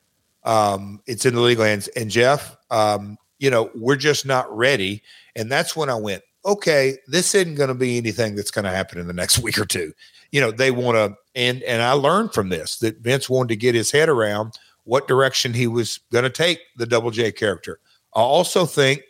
Um, 0.44 1.00
it's 1.06 1.24
in 1.24 1.34
the 1.34 1.40
legal 1.40 1.64
hands. 1.64 1.88
And 1.88 2.10
Jeff, 2.10 2.56
um, 2.70 3.16
you 3.42 3.50
know, 3.50 3.70
we're 3.74 3.96
just 3.96 4.24
not 4.24 4.56
ready. 4.56 5.02
And 5.34 5.50
that's 5.50 5.74
when 5.74 5.90
I 5.90 5.96
went, 5.96 6.22
okay, 6.46 6.96
this 7.08 7.34
isn't 7.34 7.56
going 7.56 7.68
to 7.68 7.74
be 7.74 7.98
anything 7.98 8.36
that's 8.36 8.52
going 8.52 8.64
to 8.64 8.70
happen 8.70 9.00
in 9.00 9.08
the 9.08 9.12
next 9.12 9.38
week 9.42 9.58
or 9.58 9.64
two. 9.64 9.92
You 10.30 10.40
know, 10.40 10.52
they 10.52 10.70
want 10.70 10.96
to, 10.96 11.16
and 11.34 11.62
and 11.64 11.82
I 11.82 11.92
learned 11.92 12.32
from 12.32 12.48
this 12.48 12.78
that 12.78 13.00
Vince 13.00 13.28
wanted 13.28 13.48
to 13.48 13.56
get 13.56 13.74
his 13.74 13.90
head 13.90 14.08
around 14.08 14.52
what 14.84 15.08
direction 15.08 15.52
he 15.52 15.66
was 15.66 15.98
going 16.10 16.22
to 16.22 16.30
take 16.30 16.60
the 16.76 16.86
Double 16.86 17.10
J 17.10 17.32
character. 17.32 17.80
I 18.14 18.20
also 18.20 18.64
think 18.64 19.02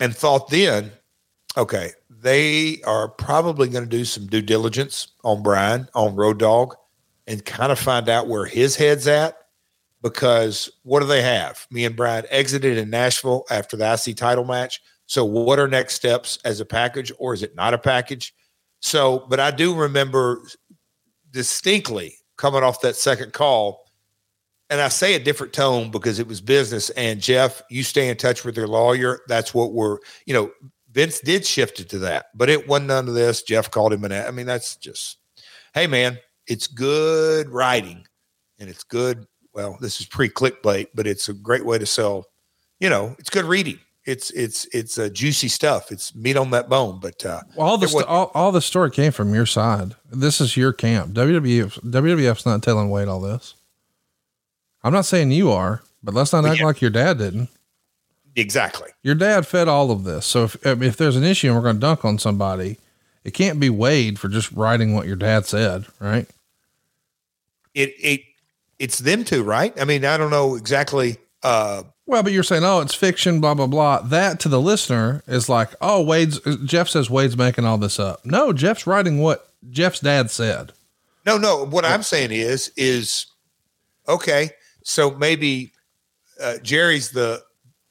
and 0.00 0.16
thought 0.16 0.48
then, 0.48 0.92
okay, 1.56 1.90
they 2.08 2.80
are 2.86 3.08
probably 3.08 3.68
going 3.68 3.84
to 3.84 3.90
do 3.90 4.04
some 4.04 4.26
due 4.26 4.40
diligence 4.40 5.08
on 5.24 5.42
Brian 5.42 5.88
on 5.94 6.14
Road 6.14 6.38
Dog 6.38 6.76
and 7.26 7.44
kind 7.44 7.72
of 7.72 7.78
find 7.78 8.08
out 8.08 8.28
where 8.28 8.46
his 8.46 8.76
head's 8.76 9.08
at 9.08 9.36
because 10.02 10.70
what 10.82 11.00
do 11.00 11.06
they 11.06 11.22
have? 11.22 11.66
Me 11.70 11.84
and 11.84 11.96
Brian 11.96 12.24
exited 12.30 12.78
in 12.78 12.90
Nashville 12.90 13.44
after 13.50 13.76
the 13.76 13.92
IC 13.92 14.16
title 14.16 14.44
match. 14.44 14.80
So 15.06 15.24
what 15.24 15.58
are 15.58 15.68
next 15.68 15.94
steps 15.94 16.38
as 16.44 16.60
a 16.60 16.64
package 16.64 17.12
or 17.18 17.34
is 17.34 17.42
it 17.42 17.54
not 17.54 17.74
a 17.74 17.78
package? 17.78 18.34
So, 18.80 19.26
but 19.28 19.40
I 19.40 19.50
do 19.50 19.74
remember 19.74 20.42
distinctly 21.30 22.16
coming 22.36 22.62
off 22.62 22.80
that 22.82 22.96
second 22.96 23.32
call 23.32 23.86
and 24.68 24.80
I 24.80 24.88
say 24.88 25.14
a 25.14 25.20
different 25.20 25.52
tone 25.52 25.90
because 25.90 26.18
it 26.18 26.26
was 26.26 26.40
business 26.40 26.90
and 26.90 27.20
Jeff, 27.20 27.62
you 27.70 27.82
stay 27.82 28.08
in 28.08 28.16
touch 28.16 28.44
with 28.44 28.56
your 28.56 28.66
lawyer. 28.66 29.20
That's 29.28 29.54
what 29.54 29.72
we're, 29.72 29.98
you 30.26 30.34
know, 30.34 30.50
Vince 30.90 31.20
did 31.20 31.46
shift 31.46 31.78
it 31.78 31.88
to 31.90 31.98
that, 32.00 32.26
but 32.34 32.48
it 32.48 32.66
wasn't 32.66 32.88
none 32.88 33.06
of 33.06 33.14
this. 33.14 33.42
Jeff 33.42 33.70
called 33.70 33.92
him 33.92 34.04
an, 34.04 34.12
I 34.12 34.30
mean, 34.30 34.46
that's 34.46 34.76
just, 34.76 35.18
Hey 35.74 35.86
man, 35.86 36.18
it's 36.46 36.66
good 36.66 37.50
writing 37.50 38.06
and 38.58 38.68
it's 38.68 38.82
good 38.82 39.26
well, 39.56 39.78
this 39.80 40.00
is 40.00 40.06
pre 40.06 40.28
clickbait, 40.28 40.88
but 40.94 41.06
it's 41.06 41.30
a 41.30 41.32
great 41.32 41.64
way 41.64 41.78
to 41.78 41.86
sell. 41.86 42.26
You 42.78 42.90
know, 42.90 43.16
it's 43.18 43.30
good 43.30 43.46
reading. 43.46 43.80
It's 44.04 44.30
it's 44.32 44.66
it's 44.66 44.98
a 44.98 45.06
uh, 45.06 45.08
juicy 45.08 45.48
stuff. 45.48 45.90
It's 45.90 46.14
meat 46.14 46.36
on 46.36 46.50
that 46.50 46.68
bone. 46.68 47.00
But 47.00 47.24
uh, 47.24 47.40
well, 47.56 47.66
all 47.66 47.78
the 47.78 47.88
st- 47.88 48.04
all, 48.04 48.30
all 48.34 48.52
the 48.52 48.60
story 48.60 48.90
came 48.90 49.12
from 49.12 49.34
your 49.34 49.46
side. 49.46 49.96
This 50.12 50.42
is 50.42 50.56
your 50.58 50.74
camp. 50.74 51.14
WWF 51.14 51.80
WWF's 51.80 52.44
not 52.44 52.62
telling 52.62 52.90
Wade 52.90 53.08
all 53.08 53.20
this. 53.20 53.54
I'm 54.84 54.92
not 54.92 55.06
saying 55.06 55.30
you 55.32 55.50
are, 55.50 55.82
but 56.04 56.14
let's 56.14 56.32
not 56.32 56.44
act 56.44 56.60
yeah. 56.60 56.66
like 56.66 56.82
your 56.82 56.90
dad 56.90 57.18
didn't. 57.18 57.48
Exactly. 58.36 58.90
Your 59.02 59.14
dad 59.14 59.46
fed 59.46 59.66
all 59.66 59.90
of 59.90 60.04
this. 60.04 60.26
So 60.26 60.44
if 60.44 60.64
if 60.64 60.98
there's 60.98 61.16
an 61.16 61.24
issue 61.24 61.48
and 61.48 61.56
we're 61.56 61.62
going 61.62 61.76
to 61.76 61.80
dunk 61.80 62.04
on 62.04 62.18
somebody, 62.18 62.78
it 63.24 63.32
can't 63.32 63.58
be 63.58 63.70
Wade 63.70 64.18
for 64.18 64.28
just 64.28 64.52
writing 64.52 64.94
what 64.94 65.06
your 65.06 65.16
dad 65.16 65.46
said, 65.46 65.86
right? 65.98 66.28
It 67.74 67.94
it 67.98 68.20
it's 68.78 68.98
them 68.98 69.24
two, 69.24 69.42
right? 69.42 69.78
I 69.80 69.84
mean, 69.84 70.04
I 70.04 70.16
don't 70.16 70.30
know 70.30 70.54
exactly. 70.54 71.18
Uh, 71.42 71.84
well, 72.06 72.22
but 72.22 72.32
you're 72.32 72.42
saying, 72.42 72.64
oh, 72.64 72.80
it's 72.80 72.94
fiction, 72.94 73.40
blah 73.40 73.54
blah 73.54 73.66
blah. 73.66 74.00
That 74.00 74.40
to 74.40 74.48
the 74.48 74.60
listener 74.60 75.22
is 75.26 75.48
like, 75.48 75.74
oh, 75.80 76.02
Wade's. 76.02 76.40
Jeff 76.64 76.88
says 76.88 77.10
Wade's 77.10 77.36
making 77.36 77.64
all 77.64 77.78
this 77.78 77.98
up. 77.98 78.24
No, 78.24 78.52
Jeff's 78.52 78.86
writing 78.86 79.20
what 79.20 79.48
Jeff's 79.70 80.00
dad 80.00 80.30
said. 80.30 80.72
No, 81.24 81.38
no. 81.38 81.64
What 81.64 81.84
I'm 81.84 82.02
saying 82.02 82.30
is, 82.30 82.72
is 82.76 83.26
okay. 84.08 84.50
So 84.84 85.10
maybe 85.10 85.72
uh, 86.40 86.58
Jerry's 86.62 87.10
the 87.10 87.42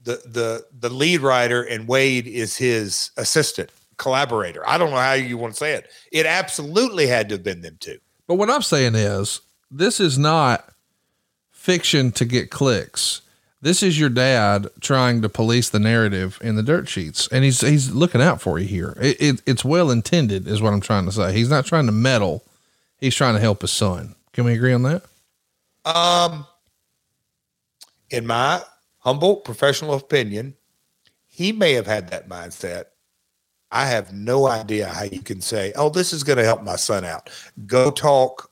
the 0.03 0.21
the 0.25 0.65
the 0.79 0.89
lead 0.89 1.21
writer, 1.21 1.61
and 1.61 1.87
Wade 1.87 2.27
is 2.27 2.55
his 2.55 3.11
assistant 3.17 3.71
collaborator. 3.97 4.67
I 4.67 4.77
don't 4.77 4.91
know 4.91 4.97
how 4.97 5.13
you 5.13 5.37
want 5.37 5.53
to 5.53 5.57
say 5.57 5.73
it. 5.73 5.89
It 6.11 6.25
absolutely 6.25 7.07
had 7.07 7.29
to 7.29 7.35
have 7.35 7.43
been 7.43 7.61
them 7.61 7.77
two. 7.79 7.97
But 8.27 8.35
what 8.35 8.49
I'm 8.49 8.61
saying 8.61 8.95
is, 8.95 9.41
this 9.69 9.99
is 9.99 10.17
not 10.17 10.69
fiction 11.65 12.11
to 12.11 12.25
get 12.25 12.51
clicks. 12.51 13.21
This 13.59 13.81
is 13.81 13.99
your 13.99 14.09
dad 14.09 14.67
trying 14.81 15.23
to 15.23 15.29
police 15.29 15.69
the 15.69 15.79
narrative 15.79 16.37
in 16.43 16.55
the 16.55 16.61
dirt 16.61 16.87
sheets, 16.87 17.27
and 17.29 17.43
he's 17.43 17.61
he's 17.61 17.91
looking 17.91 18.21
out 18.21 18.39
for 18.39 18.59
you 18.59 18.67
here. 18.67 18.95
It, 19.01 19.19
it, 19.19 19.41
it's 19.47 19.65
well 19.65 19.89
intended, 19.89 20.47
is 20.47 20.61
what 20.61 20.71
I'm 20.73 20.81
trying 20.81 21.05
to 21.05 21.11
say. 21.11 21.33
He's 21.33 21.49
not 21.49 21.65
trying 21.65 21.87
to 21.87 21.91
meddle; 21.91 22.43
he's 22.99 23.15
trying 23.15 23.33
to 23.33 23.39
help 23.39 23.61
his 23.61 23.71
son. 23.71 24.13
Can 24.33 24.45
we 24.45 24.53
agree 24.53 24.73
on 24.73 24.83
that? 24.83 25.03
Um, 25.83 26.45
in 28.11 28.27
my 28.27 28.61
humble 28.99 29.37
professional 29.37 29.95
opinion, 29.95 30.55
he 31.25 31.51
may 31.51 31.73
have 31.73 31.87
had 31.87 32.09
that 32.09 32.29
mindset. 32.29 32.85
I 33.71 33.87
have 33.87 34.13
no 34.13 34.47
idea 34.47 34.87
how 34.87 35.05
you 35.05 35.21
can 35.21 35.41
say, 35.41 35.73
"Oh, 35.75 35.89
this 35.89 36.13
is 36.13 36.23
going 36.23 36.37
to 36.37 36.45
help 36.45 36.61
my 36.61 36.75
son 36.75 37.03
out." 37.03 37.31
Go 37.65 37.89
talk 37.89 38.51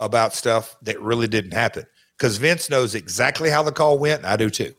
about 0.00 0.34
stuff 0.34 0.76
that 0.82 1.00
really 1.00 1.28
didn't 1.28 1.52
happen 1.52 1.86
because 2.20 2.36
Vince 2.36 2.68
knows 2.68 2.94
exactly 2.94 3.48
how 3.48 3.62
the 3.62 3.72
call 3.72 3.98
went. 3.98 4.18
And 4.18 4.26
I 4.26 4.36
do 4.36 4.50
too. 4.50 4.74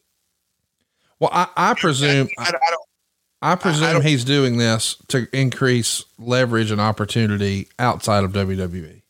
Well, 1.19 1.31
I, 1.33 1.47
I 1.57 1.73
presume 1.73 2.29
I, 2.37 2.43
I 2.47 2.51
don't. 2.51 2.81
I 3.41 3.55
presume 3.55 3.93
don't- 3.93 4.05
he's 4.05 4.23
doing 4.23 4.57
this 4.57 4.95
to 5.07 5.27
increase 5.33 6.05
leverage 6.19 6.69
and 6.69 6.79
opportunity 6.79 7.67
outside 7.79 8.23
of. 8.23 8.31
WWE. 8.31 9.01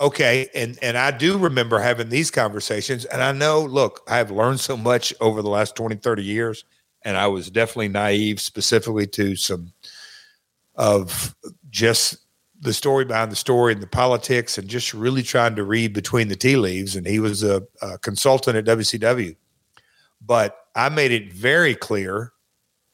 Okay, 0.00 0.48
and 0.54 0.78
and 0.82 0.98
I 0.98 1.10
do 1.12 1.38
remember 1.38 1.78
having 1.78 2.10
these 2.10 2.30
conversations 2.30 3.06
and 3.06 3.22
I 3.22 3.32
know 3.32 3.62
look, 3.62 4.02
I 4.06 4.18
have 4.18 4.30
learned 4.30 4.60
so 4.60 4.76
much 4.76 5.14
over 5.20 5.40
the 5.40 5.48
last 5.48 5.76
20 5.76 5.96
30 5.96 6.22
years 6.22 6.64
and 7.02 7.16
I 7.16 7.28
was 7.28 7.48
definitely 7.48 7.88
naive 7.88 8.40
specifically 8.40 9.06
to 9.08 9.36
some 9.36 9.72
of 10.74 11.34
just 11.70 12.23
the 12.64 12.72
story 12.72 13.04
behind 13.04 13.30
the 13.30 13.36
story 13.36 13.72
and 13.72 13.82
the 13.82 13.86
politics 13.86 14.58
and 14.58 14.68
just 14.68 14.94
really 14.94 15.22
trying 15.22 15.54
to 15.54 15.62
read 15.62 15.92
between 15.92 16.28
the 16.28 16.36
tea 16.36 16.56
leaves 16.56 16.96
and 16.96 17.06
he 17.06 17.20
was 17.20 17.42
a, 17.42 17.62
a 17.82 17.98
consultant 17.98 18.56
at 18.56 18.64
WCW. 18.64 19.36
But 20.20 20.56
I 20.74 20.88
made 20.88 21.12
it 21.12 21.32
very 21.32 21.74
clear 21.74 22.32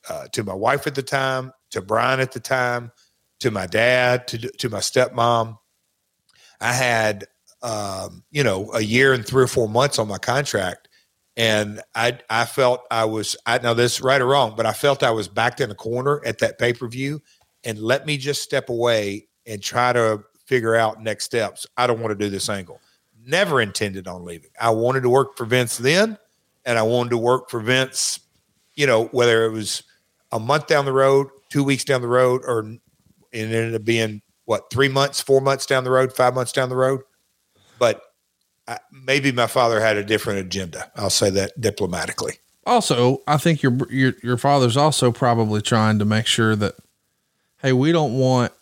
uh, 0.09 0.27
to 0.33 0.43
my 0.43 0.55
wife 0.55 0.87
at 0.87 0.97
the 0.97 1.03
time, 1.03 1.53
to 1.71 1.81
Brian 1.81 2.21
at 2.21 2.33
the 2.33 2.41
time, 2.41 2.91
to 3.39 3.51
my 3.51 3.67
dad, 3.67 4.27
to 4.29 4.39
to 4.39 4.69
my 4.69 4.81
stepmom. 4.81 5.57
I 6.61 6.73
had, 6.73 7.27
um, 7.63 8.25
you 8.31 8.43
know, 8.43 8.71
a 8.73 8.81
year 8.81 9.13
and 9.13 9.25
three 9.25 9.45
or 9.45 9.49
four 9.49 9.69
months 9.69 9.99
on 9.99 10.09
my 10.09 10.19
contract, 10.19 10.89
and 11.37 11.81
I 11.95 12.19
I 12.29 12.45
felt 12.45 12.83
I 12.91 13.05
was 13.05 13.37
I 13.47 13.59
know 13.59 13.75
this 13.75 14.01
right 14.01 14.21
or 14.21 14.27
wrong, 14.27 14.55
but 14.57 14.67
I 14.67 14.73
felt 14.73 15.03
I 15.03 15.13
was 15.13 15.29
backed 15.29 15.61
in 15.61 15.71
a 15.71 15.77
corner 15.77 16.21
at 16.27 16.39
that 16.39 16.59
pay 16.59 16.73
per 16.73 16.89
view, 16.89 17.23
and 17.63 17.79
let 17.79 18.05
me 18.05 18.17
just 18.17 18.43
step 18.43 18.69
away 18.69 19.29
and 19.47 19.63
try 19.63 19.93
to 19.93 20.23
figure 20.47 20.75
out 20.75 21.03
next 21.03 21.25
steps. 21.25 21.67
I 21.77 21.87
don't 21.87 22.01
want 22.01 22.11
to 22.11 22.25
do 22.25 22.31
this 22.31 22.49
angle. 22.49 22.81
Never 23.27 23.61
intended 23.61 24.09
on 24.09 24.25
leaving. 24.25 24.51
I 24.61 24.71
wanted 24.71 25.03
to 25.03 25.11
work 25.11 25.37
for 25.37 25.45
Vince 25.45 25.79
then, 25.79 26.19
and 26.65 26.79
I 26.79 26.83
wanted 26.83 27.11
to 27.11 27.19
work 27.19 27.51
for 27.51 27.61
Vince. 27.61 28.21
You 28.75 28.87
know, 28.87 29.07
whether 29.07 29.45
it 29.45 29.51
was 29.51 29.83
a 30.33 30.41
month 30.41 30.67
down 30.67 30.85
the 30.85 30.93
road, 30.93 31.29
two 31.51 31.63
weeks 31.63 31.85
down 31.85 32.01
the 32.01 32.09
road, 32.09 32.43
or 32.47 32.61
it 33.33 33.39
ended 33.39 33.75
up 33.75 33.85
being 33.85 34.23
what 34.45 34.71
three 34.71 34.89
months, 34.89 35.21
four 35.21 35.41
months 35.41 35.67
down 35.67 35.85
the 35.85 35.91
road, 35.91 36.13
five 36.13 36.35
months 36.35 36.53
down 36.53 36.69
the 36.69 36.77
road. 36.77 37.03
But 37.79 38.03
I, 38.67 38.79
maybe 38.91 39.33
my 39.33 39.47
father 39.47 39.81
had 39.81 39.97
a 39.97 40.05
different 40.05 40.41
agenda. 40.41 40.91
I'll 40.97 41.11
say 41.11 41.31
that 41.31 41.61
diplomatically. 41.61 42.35
Also, 42.67 43.23
I 43.27 43.37
think 43.37 43.63
your 43.63 43.77
your 43.91 44.15
your 44.23 44.37
father's 44.37 44.77
also 44.77 45.13
probably 45.13 45.63
trying 45.63 45.99
to 45.99 46.05
make 46.05 46.27
sure 46.27 46.57
that, 46.57 46.75
hey, 47.63 47.73
we 47.73 47.93
don't 47.93 48.19
want 48.19 48.53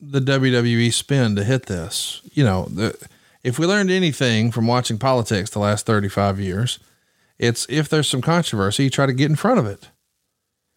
the 0.00 0.20
WWE 0.20 0.92
spin 0.92 1.36
to 1.36 1.44
hit 1.44 1.66
this. 1.66 2.22
You 2.32 2.44
know, 2.44 2.66
the, 2.66 2.96
if 3.42 3.58
we 3.58 3.66
learned 3.66 3.90
anything 3.90 4.50
from 4.50 4.66
watching 4.66 4.98
politics 4.98 5.50
the 5.50 5.58
last 5.58 5.86
thirty 5.86 6.08
five 6.08 6.38
years, 6.40 6.78
it's 7.38 7.66
if 7.68 7.88
there's 7.88 8.08
some 8.08 8.22
controversy, 8.22 8.84
you 8.84 8.90
try 8.90 9.06
to 9.06 9.12
get 9.12 9.30
in 9.30 9.36
front 9.36 9.58
of 9.58 9.66
it. 9.66 9.88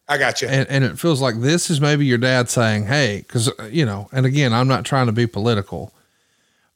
I 0.09 0.17
got 0.17 0.41
you. 0.41 0.47
And, 0.47 0.67
and 0.69 0.83
it 0.83 0.97
feels 0.97 1.21
like 1.21 1.39
this 1.39 1.69
is 1.69 1.79
maybe 1.79 2.05
your 2.05 2.17
dad 2.17 2.49
saying, 2.49 2.87
Hey, 2.87 3.23
cause 3.27 3.51
uh, 3.59 3.65
you 3.71 3.85
know, 3.85 4.09
and 4.11 4.25
again, 4.25 4.53
I'm 4.53 4.67
not 4.67 4.83
trying 4.83 5.05
to 5.05 5.11
be 5.11 5.27
political, 5.27 5.93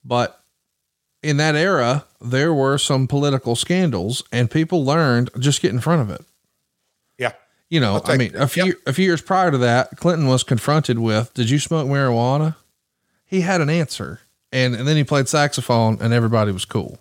but 0.06 0.40
in 1.24 1.38
that 1.38 1.56
era, 1.56 2.06
there 2.22 2.54
were 2.54 2.78
some 2.78 3.08
political 3.08 3.56
scandals 3.56 4.24
and 4.32 4.52
people 4.52 4.86
learned 4.86 5.32
just 5.40 5.62
get 5.62 5.72
in 5.74 5.80
front 5.80 6.02
of 6.02 6.10
it. 6.12 6.24
You 7.70 7.80
know, 7.80 8.02
I 8.06 8.18
mean, 8.18 8.36
a 8.36 8.48
few, 8.48 8.66
Yep. 8.66 8.76
a 8.88 8.94
few 8.94 9.06
years 9.06 9.22
prior 9.22 9.50
to 9.50 9.58
that, 9.60 9.98
Clinton 9.98 10.28
was 10.28 10.44
confronted 10.44 11.00
with, 11.00 11.34
did 11.34 11.50
you 11.50 11.58
smoke 11.58 11.88
marijuana? 11.88 12.56
He 13.26 13.42
had 13.42 13.62
an 13.62 13.70
answer 13.70 14.20
and, 14.52 14.76
and 14.76 14.88
then 14.88 14.96
he 14.96 15.04
played 15.04 15.28
saxophone 15.28 15.98
and 16.00 16.14
everybody 16.14 16.52
was 16.52 16.66
cool. 16.66 17.00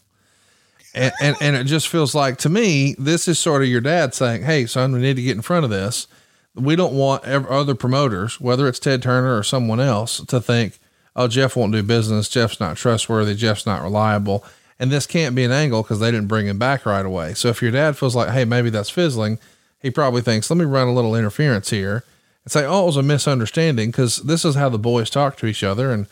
And, 0.94 1.12
and, 1.20 1.36
and 1.40 1.56
it 1.56 1.64
just 1.64 1.88
feels 1.88 2.14
like 2.14 2.38
to 2.38 2.48
me, 2.48 2.94
this 2.98 3.28
is 3.28 3.38
sort 3.38 3.62
of 3.62 3.68
your 3.68 3.80
dad 3.82 4.14
saying, 4.14 4.42
Hey 4.44 4.64
son, 4.66 4.92
we 4.92 5.00
need 5.00 5.16
to 5.16 5.22
get 5.22 5.36
in 5.36 5.42
front 5.42 5.64
of 5.64 5.70
this. 5.70 6.06
We 6.54 6.76
don't 6.76 6.94
want 6.94 7.24
other 7.24 7.74
promoters, 7.74 8.40
whether 8.40 8.66
it's 8.68 8.78
Ted 8.78 9.02
Turner 9.02 9.36
or 9.36 9.42
someone 9.42 9.80
else 9.80 10.18
to 10.24 10.40
think, 10.40 10.78
Oh, 11.14 11.28
Jeff 11.28 11.54
won't 11.56 11.72
do 11.72 11.82
business. 11.82 12.30
Jeff's 12.30 12.60
not 12.60 12.78
trustworthy. 12.78 13.34
Jeff's 13.34 13.66
not 13.66 13.82
reliable. 13.82 14.42
And 14.78 14.90
this 14.90 15.06
can't 15.06 15.34
be 15.34 15.44
an 15.44 15.52
angle 15.52 15.82
because 15.82 16.00
they 16.00 16.10
didn't 16.10 16.28
bring 16.28 16.46
him 16.46 16.58
back 16.58 16.86
right 16.86 17.04
away. 17.04 17.34
So 17.34 17.48
if 17.48 17.60
your 17.60 17.70
dad 17.72 17.98
feels 17.98 18.16
like, 18.16 18.30
Hey, 18.30 18.44
maybe 18.46 18.70
that's 18.70 18.88
fizzling, 18.90 19.38
he 19.82 19.90
probably 19.90 20.22
thinks, 20.22 20.48
let 20.48 20.56
me 20.56 20.64
run 20.64 20.88
a 20.88 20.92
little 20.92 21.16
interference 21.16 21.70
here 21.70 22.04
and 22.44 22.52
say, 22.52 22.64
oh, 22.64 22.84
it 22.84 22.86
was 22.86 22.96
a 22.96 23.02
misunderstanding 23.02 23.90
because 23.90 24.18
this 24.18 24.44
is 24.44 24.54
how 24.54 24.68
the 24.68 24.78
boys 24.78 25.10
talk 25.10 25.36
to 25.38 25.46
each 25.46 25.62
other. 25.62 25.92
And 25.92 26.06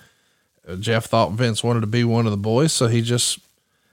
uh, 0.69 0.77
Jeff 0.77 1.07
thought 1.07 1.33
Vince 1.33 1.65
wanted 1.65 1.81
to 1.81 1.87
be 1.87 2.05
one 2.05 2.27
of 2.27 2.33
the 2.33 2.37
boys. 2.37 2.73
So 2.73 2.89
he 2.89 3.01
just 3.01 3.39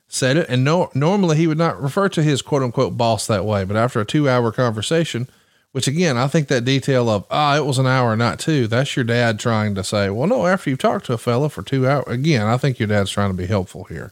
said 0.08 0.38
it. 0.38 0.50
And 0.50 0.64
no, 0.64 0.90
normally 0.94 1.38
he 1.38 1.48
would 1.48 1.58
not 1.58 1.82
refer 1.82 2.10
to 2.10 2.24
his 2.24 2.42
quote 2.42 2.64
unquote 2.64 2.98
boss 2.98 3.28
that 3.28 3.46
way. 3.46 3.64
But 3.64 3.78
after 3.78 4.02
a 4.02 4.06
two 4.06 4.28
hour 4.28 4.52
conversation, 4.52 5.28
which 5.72 5.88
again, 5.88 6.18
I 6.18 6.28
think 6.28 6.48
that 6.48 6.66
detail 6.66 7.10
of, 7.10 7.26
ah, 7.30 7.56
it 7.56 7.66
was 7.66 7.78
an 7.78 7.86
hour, 7.86 8.16
not 8.16 8.40
two. 8.40 8.68
That's 8.68 8.96
your 8.96 9.06
dad 9.06 9.40
trying 9.40 9.76
to 9.76 9.84
say, 9.84 10.10
well, 10.10 10.28
no, 10.28 10.48
after 10.48 10.70
you've 10.70 10.80
talked 10.80 11.06
to 11.06 11.14
a 11.14 11.18
fella 11.18 11.50
for 11.50 11.62
two 11.62 11.88
hours, 11.88 12.06
again, 12.08 12.48
I 12.48 12.58
think 12.58 12.80
your 12.80 12.88
dad's 12.88 13.12
trying 13.12 13.30
to 13.30 13.38
be 13.38 13.46
helpful 13.46 13.84
here. 13.84 14.12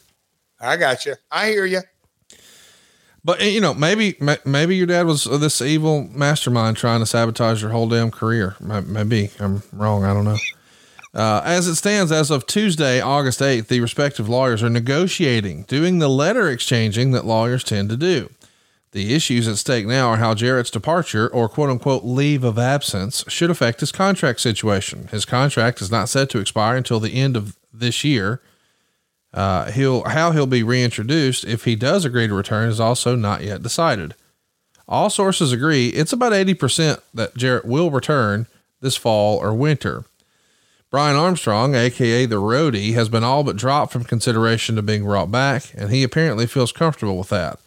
I 0.60 0.78
got 0.78 1.06
you. 1.06 1.16
I 1.32 1.48
hear 1.50 1.66
you. 1.66 1.82
But 3.26 3.42
you 3.42 3.60
know, 3.60 3.74
maybe 3.74 4.16
maybe 4.46 4.76
your 4.76 4.86
dad 4.86 5.08
was 5.08 5.24
this 5.24 5.60
evil 5.60 6.08
mastermind 6.14 6.78
trying 6.78 7.00
to 7.00 7.08
sabotage 7.08 7.64
your 7.64 7.72
whole 7.72 7.90
damn 7.90 8.12
career. 8.12 8.56
Maybe 8.60 9.32
I'm 9.40 9.64
wrong. 9.74 10.04
I 10.04 10.14
don't 10.14 10.26
know. 10.26 10.38
Uh, 11.12 11.42
as 11.44 11.68
it 11.68 11.76
stands, 11.76 12.12
as 12.12 12.30
of 12.30 12.46
Tuesday, 12.46 13.00
August 13.02 13.40
8th, 13.40 13.68
the 13.68 13.80
respective 13.80 14.28
lawyers 14.30 14.62
are 14.62 14.70
negotiating, 14.70 15.64
doing 15.64 16.00
the 16.00 16.10
letter 16.10 16.50
exchanging 16.50 17.12
that 17.12 17.26
lawyers 17.26 17.64
tend 17.64 17.90
to 17.90 17.98
do. 17.98 18.30
The 18.92 19.14
issues 19.16 19.48
at 19.48 19.58
stake 19.58 19.88
now 19.88 20.10
are 20.10 20.18
how 20.18 20.36
Jarrett's 20.36 20.70
departure 20.70 21.28
or 21.28 21.50
quote 21.50 21.70
unquote 21.70 22.04
leave 22.04 22.44
of 22.44 22.60
absence 22.60 23.26
should 23.28 23.50
affect 23.50 23.80
his 23.80 23.92
contract 23.92 24.40
situation. 24.40 25.08
His 25.08 25.26
contract 25.26 25.82
is 25.82 25.90
not 25.90 26.10
set 26.10 26.30
to 26.30 26.40
expire 26.40 26.78
until 26.78 27.00
the 27.00 27.16
end 27.16 27.36
of 27.36 27.58
this 27.74 28.04
year. 28.04 28.42
Uh, 29.36 29.70
he'll 29.72 30.02
how 30.06 30.32
he'll 30.32 30.48
be 30.48 30.64
reintroduced 30.64 31.44
if 31.44 31.66
he 31.66 31.76
does 31.76 32.06
agree 32.06 32.26
to 32.26 32.34
return 32.34 32.70
is 32.70 32.80
also 32.80 33.16
not 33.16 33.44
yet 33.44 33.62
decided. 33.62 34.16
All 34.88 35.10
sources 35.10 35.52
agree 35.52 35.90
it's 35.90 36.14
about 36.14 36.32
80% 36.32 37.02
that 37.14 37.36
Jarrett 37.36 37.66
will 37.66 37.92
return 37.92 38.48
this 38.80 38.96
fall 38.96 39.38
or 39.38 39.54
winter. 39.54 40.06
Brian 40.90 41.18
Armstrong, 41.18 41.76
aka 41.76 42.26
the 42.26 42.36
roadie, 42.36 42.94
has 42.94 43.10
been 43.10 43.24
all 43.24 43.44
but 43.44 43.58
dropped 43.58 43.92
from 43.92 44.06
consideration 44.06 44.78
to 44.78 44.82
being 44.82 45.04
brought 45.04 45.32
back, 45.32 45.74
and 45.76 45.92
he 45.92 46.04
apparently 46.04 46.48
feels 46.48 46.72
comfortable 46.72 47.18
with 47.18 47.30
that. 47.30 47.60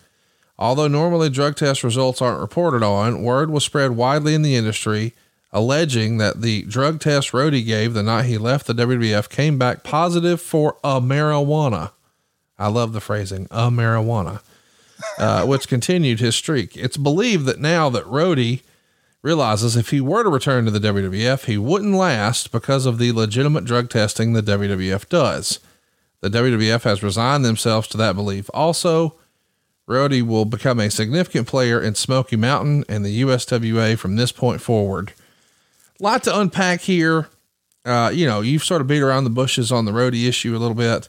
Although 0.58 0.88
normally 0.88 1.28
drug 1.28 1.56
test 1.56 1.84
results 1.84 2.22
aren't 2.22 2.40
reported 2.40 2.82
on, 2.82 3.22
word 3.22 3.50
was 3.50 3.64
spread 3.64 3.90
widely 3.90 4.34
in 4.34 4.40
the 4.40 4.56
industry 4.56 5.12
alleging 5.52 6.18
that 6.18 6.42
the 6.42 6.62
drug 6.62 7.00
test 7.00 7.32
Roadie 7.32 7.64
gave 7.64 7.94
the 7.94 8.02
night 8.02 8.26
he 8.26 8.38
left 8.38 8.66
the 8.66 8.74
WWF 8.74 9.28
came 9.28 9.58
back 9.58 9.82
positive 9.82 10.40
for 10.40 10.76
a 10.84 11.00
marijuana. 11.00 11.92
I 12.58 12.68
love 12.68 12.92
the 12.92 13.00
phrasing, 13.00 13.46
a 13.50 13.70
marijuana, 13.70 14.40
uh, 15.18 15.46
which 15.46 15.68
continued 15.68 16.20
his 16.20 16.34
streak. 16.34 16.76
It's 16.76 16.96
believed 16.96 17.46
that 17.46 17.60
now 17.60 17.88
that 17.90 18.04
Roadie 18.04 18.62
realizes 19.22 19.76
if 19.76 19.90
he 19.90 20.00
were 20.00 20.22
to 20.22 20.28
return 20.28 20.64
to 20.64 20.70
the 20.70 20.80
WWF, 20.80 21.44
he 21.44 21.58
wouldn't 21.58 21.94
last 21.94 22.52
because 22.52 22.86
of 22.86 22.98
the 22.98 23.12
legitimate 23.12 23.64
drug 23.64 23.90
testing 23.90 24.32
the 24.32 24.42
WWF 24.42 25.08
does. 25.08 25.60
The 26.20 26.30
WWF 26.30 26.82
has 26.82 27.02
resigned 27.02 27.44
themselves 27.44 27.88
to 27.88 27.96
that 27.96 28.16
belief. 28.16 28.50
Also, 28.52 29.14
Roadie 29.88 30.22
will 30.22 30.44
become 30.44 30.80
a 30.80 30.90
significant 30.90 31.46
player 31.46 31.80
in 31.80 31.94
Smoky 31.94 32.36
Mountain 32.36 32.84
and 32.88 33.04
the 33.04 33.22
USWA 33.22 33.96
from 33.96 34.16
this 34.16 34.32
point 34.32 34.60
forward. 34.60 35.12
Lot 36.00 36.22
to 36.24 36.38
unpack 36.38 36.80
here. 36.80 37.28
Uh, 37.84 38.10
you 38.12 38.26
know, 38.26 38.40
you've 38.40 38.64
sort 38.64 38.80
of 38.80 38.86
beat 38.86 39.02
around 39.02 39.24
the 39.24 39.30
bushes 39.30 39.72
on 39.72 39.84
the 39.84 39.92
Roadie 39.92 40.28
issue 40.28 40.56
a 40.56 40.58
little 40.58 40.74
bit. 40.74 41.08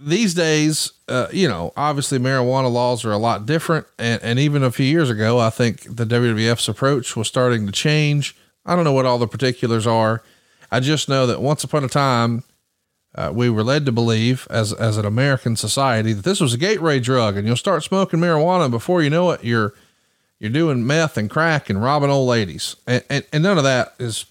These 0.00 0.34
days, 0.34 0.92
uh, 1.08 1.26
you 1.32 1.48
know, 1.48 1.72
obviously 1.76 2.18
marijuana 2.18 2.72
laws 2.72 3.04
are 3.04 3.12
a 3.12 3.18
lot 3.18 3.46
different. 3.46 3.86
And, 3.98 4.22
and 4.22 4.38
even 4.38 4.62
a 4.62 4.70
few 4.70 4.86
years 4.86 5.10
ago, 5.10 5.38
I 5.38 5.50
think 5.50 5.82
the 5.82 6.06
WWF's 6.06 6.68
approach 6.68 7.16
was 7.16 7.28
starting 7.28 7.66
to 7.66 7.72
change. 7.72 8.36
I 8.64 8.74
don't 8.74 8.84
know 8.84 8.92
what 8.92 9.06
all 9.06 9.18
the 9.18 9.26
particulars 9.26 9.86
are. 9.86 10.22
I 10.70 10.80
just 10.80 11.08
know 11.08 11.26
that 11.26 11.40
once 11.40 11.64
upon 11.64 11.84
a 11.84 11.88
time, 11.88 12.44
uh, 13.14 13.32
we 13.34 13.50
were 13.50 13.64
led 13.64 13.86
to 13.86 13.92
believe 13.92 14.46
as, 14.50 14.72
as 14.72 14.96
an 14.96 15.04
American 15.04 15.56
society 15.56 16.12
that 16.12 16.24
this 16.24 16.40
was 16.40 16.54
a 16.54 16.58
gateway 16.58 17.00
drug 17.00 17.36
and 17.36 17.46
you'll 17.46 17.56
start 17.56 17.82
smoking 17.82 18.20
marijuana 18.20 18.64
and 18.64 18.70
before 18.70 19.02
you 19.02 19.10
know 19.10 19.30
it, 19.30 19.42
you're, 19.42 19.74
you're 20.38 20.50
doing 20.50 20.86
meth 20.86 21.16
and 21.16 21.28
crack 21.28 21.68
and 21.68 21.82
robbing 21.82 22.10
old 22.10 22.28
ladies. 22.28 22.76
And, 22.86 23.02
and, 23.10 23.26
and 23.32 23.42
none 23.42 23.58
of 23.58 23.64
that 23.64 23.94
is 23.98 24.24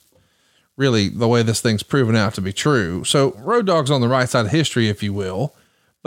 really 0.75 1.09
the 1.09 1.27
way 1.27 1.41
this 1.43 1.59
thing's 1.61 1.83
proven 1.83 2.15
out 2.15 2.33
to 2.35 2.41
be 2.41 2.53
true. 2.53 3.03
So 3.03 3.31
Road 3.39 3.65
Dog's 3.65 3.91
on 3.91 4.01
the 4.01 4.07
right 4.07 4.29
side 4.29 4.45
of 4.45 4.51
history, 4.51 4.87
if 4.87 5.01
you 5.01 5.11
will. 5.11 5.53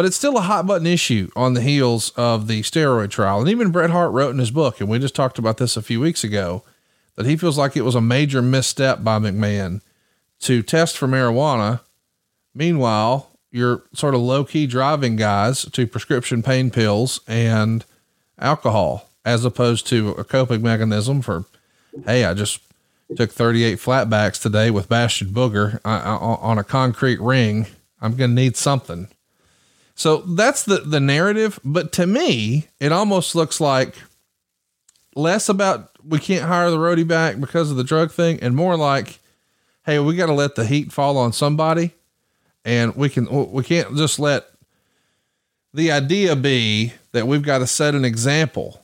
but 0.00 0.06
it's 0.06 0.16
still 0.16 0.38
a 0.38 0.40
hot 0.40 0.66
button 0.66 0.86
issue 0.86 1.28
on 1.36 1.52
the 1.52 1.60
heels 1.60 2.10
of 2.16 2.46
the 2.46 2.62
steroid 2.62 3.10
trial. 3.10 3.40
And 3.40 3.50
even 3.50 3.70
Bret 3.70 3.90
Hart 3.90 4.12
wrote 4.12 4.30
in 4.30 4.38
his 4.38 4.50
book, 4.50 4.80
and 4.80 4.88
we 4.88 4.98
just 4.98 5.14
talked 5.14 5.38
about 5.38 5.58
this 5.58 5.76
a 5.76 5.82
few 5.82 6.00
weeks 6.00 6.24
ago, 6.24 6.62
that 7.16 7.26
he 7.26 7.36
feels 7.36 7.58
like 7.58 7.76
it 7.76 7.82
was 7.82 7.94
a 7.94 8.00
major 8.00 8.40
misstep 8.40 9.04
by 9.04 9.18
McMahon 9.18 9.82
to 10.38 10.62
test 10.62 10.96
for 10.96 11.06
marijuana. 11.06 11.80
Meanwhile, 12.54 13.28
you're 13.50 13.82
sort 13.92 14.14
of 14.14 14.22
low 14.22 14.42
key 14.42 14.66
driving 14.66 15.16
guys 15.16 15.66
to 15.66 15.86
prescription 15.86 16.42
pain 16.42 16.70
pills 16.70 17.20
and 17.28 17.84
alcohol 18.38 19.09
as 19.24 19.44
opposed 19.44 19.86
to 19.88 20.10
a 20.10 20.24
coping 20.24 20.62
mechanism 20.62 21.22
for, 21.22 21.44
Hey, 22.04 22.24
I 22.24 22.34
just 22.34 22.60
took 23.16 23.32
38 23.32 23.78
flatbacks 23.78 24.40
today 24.40 24.70
with 24.70 24.88
Bastion 24.88 25.28
Booger 25.28 25.80
uh, 25.84 25.88
uh, 25.88 26.18
on 26.18 26.58
a 26.58 26.64
concrete 26.64 27.20
ring. 27.20 27.66
I'm 28.00 28.16
going 28.16 28.30
to 28.30 28.34
need 28.34 28.56
something. 28.56 29.08
So 29.94 30.18
that's 30.18 30.62
the, 30.62 30.78
the 30.78 31.00
narrative. 31.00 31.58
But 31.64 31.92
to 31.92 32.06
me, 32.06 32.68
it 32.78 32.92
almost 32.92 33.34
looks 33.34 33.60
like 33.60 33.96
less 35.14 35.48
about 35.48 35.90
we 36.04 36.18
can't 36.18 36.46
hire 36.46 36.70
the 36.70 36.78
roadie 36.78 37.06
back 37.06 37.40
because 37.40 37.70
of 37.70 37.76
the 37.76 37.84
drug 37.84 38.10
thing 38.10 38.38
and 38.40 38.54
more 38.54 38.76
like, 38.76 39.18
Hey, 39.84 39.98
we 39.98 40.14
got 40.14 40.26
to 40.26 40.32
let 40.32 40.54
the 40.54 40.64
heat 40.64 40.92
fall 40.92 41.18
on 41.18 41.32
somebody 41.32 41.92
and 42.64 42.94
we 42.94 43.08
can, 43.08 43.50
we 43.50 43.64
can't 43.64 43.96
just 43.96 44.18
let 44.18 44.46
the 45.72 45.90
idea 45.90 46.36
be 46.36 46.92
that 47.12 47.26
we've 47.26 47.42
got 47.42 47.58
to 47.58 47.66
set 47.66 47.94
an 47.94 48.04
example 48.04 48.82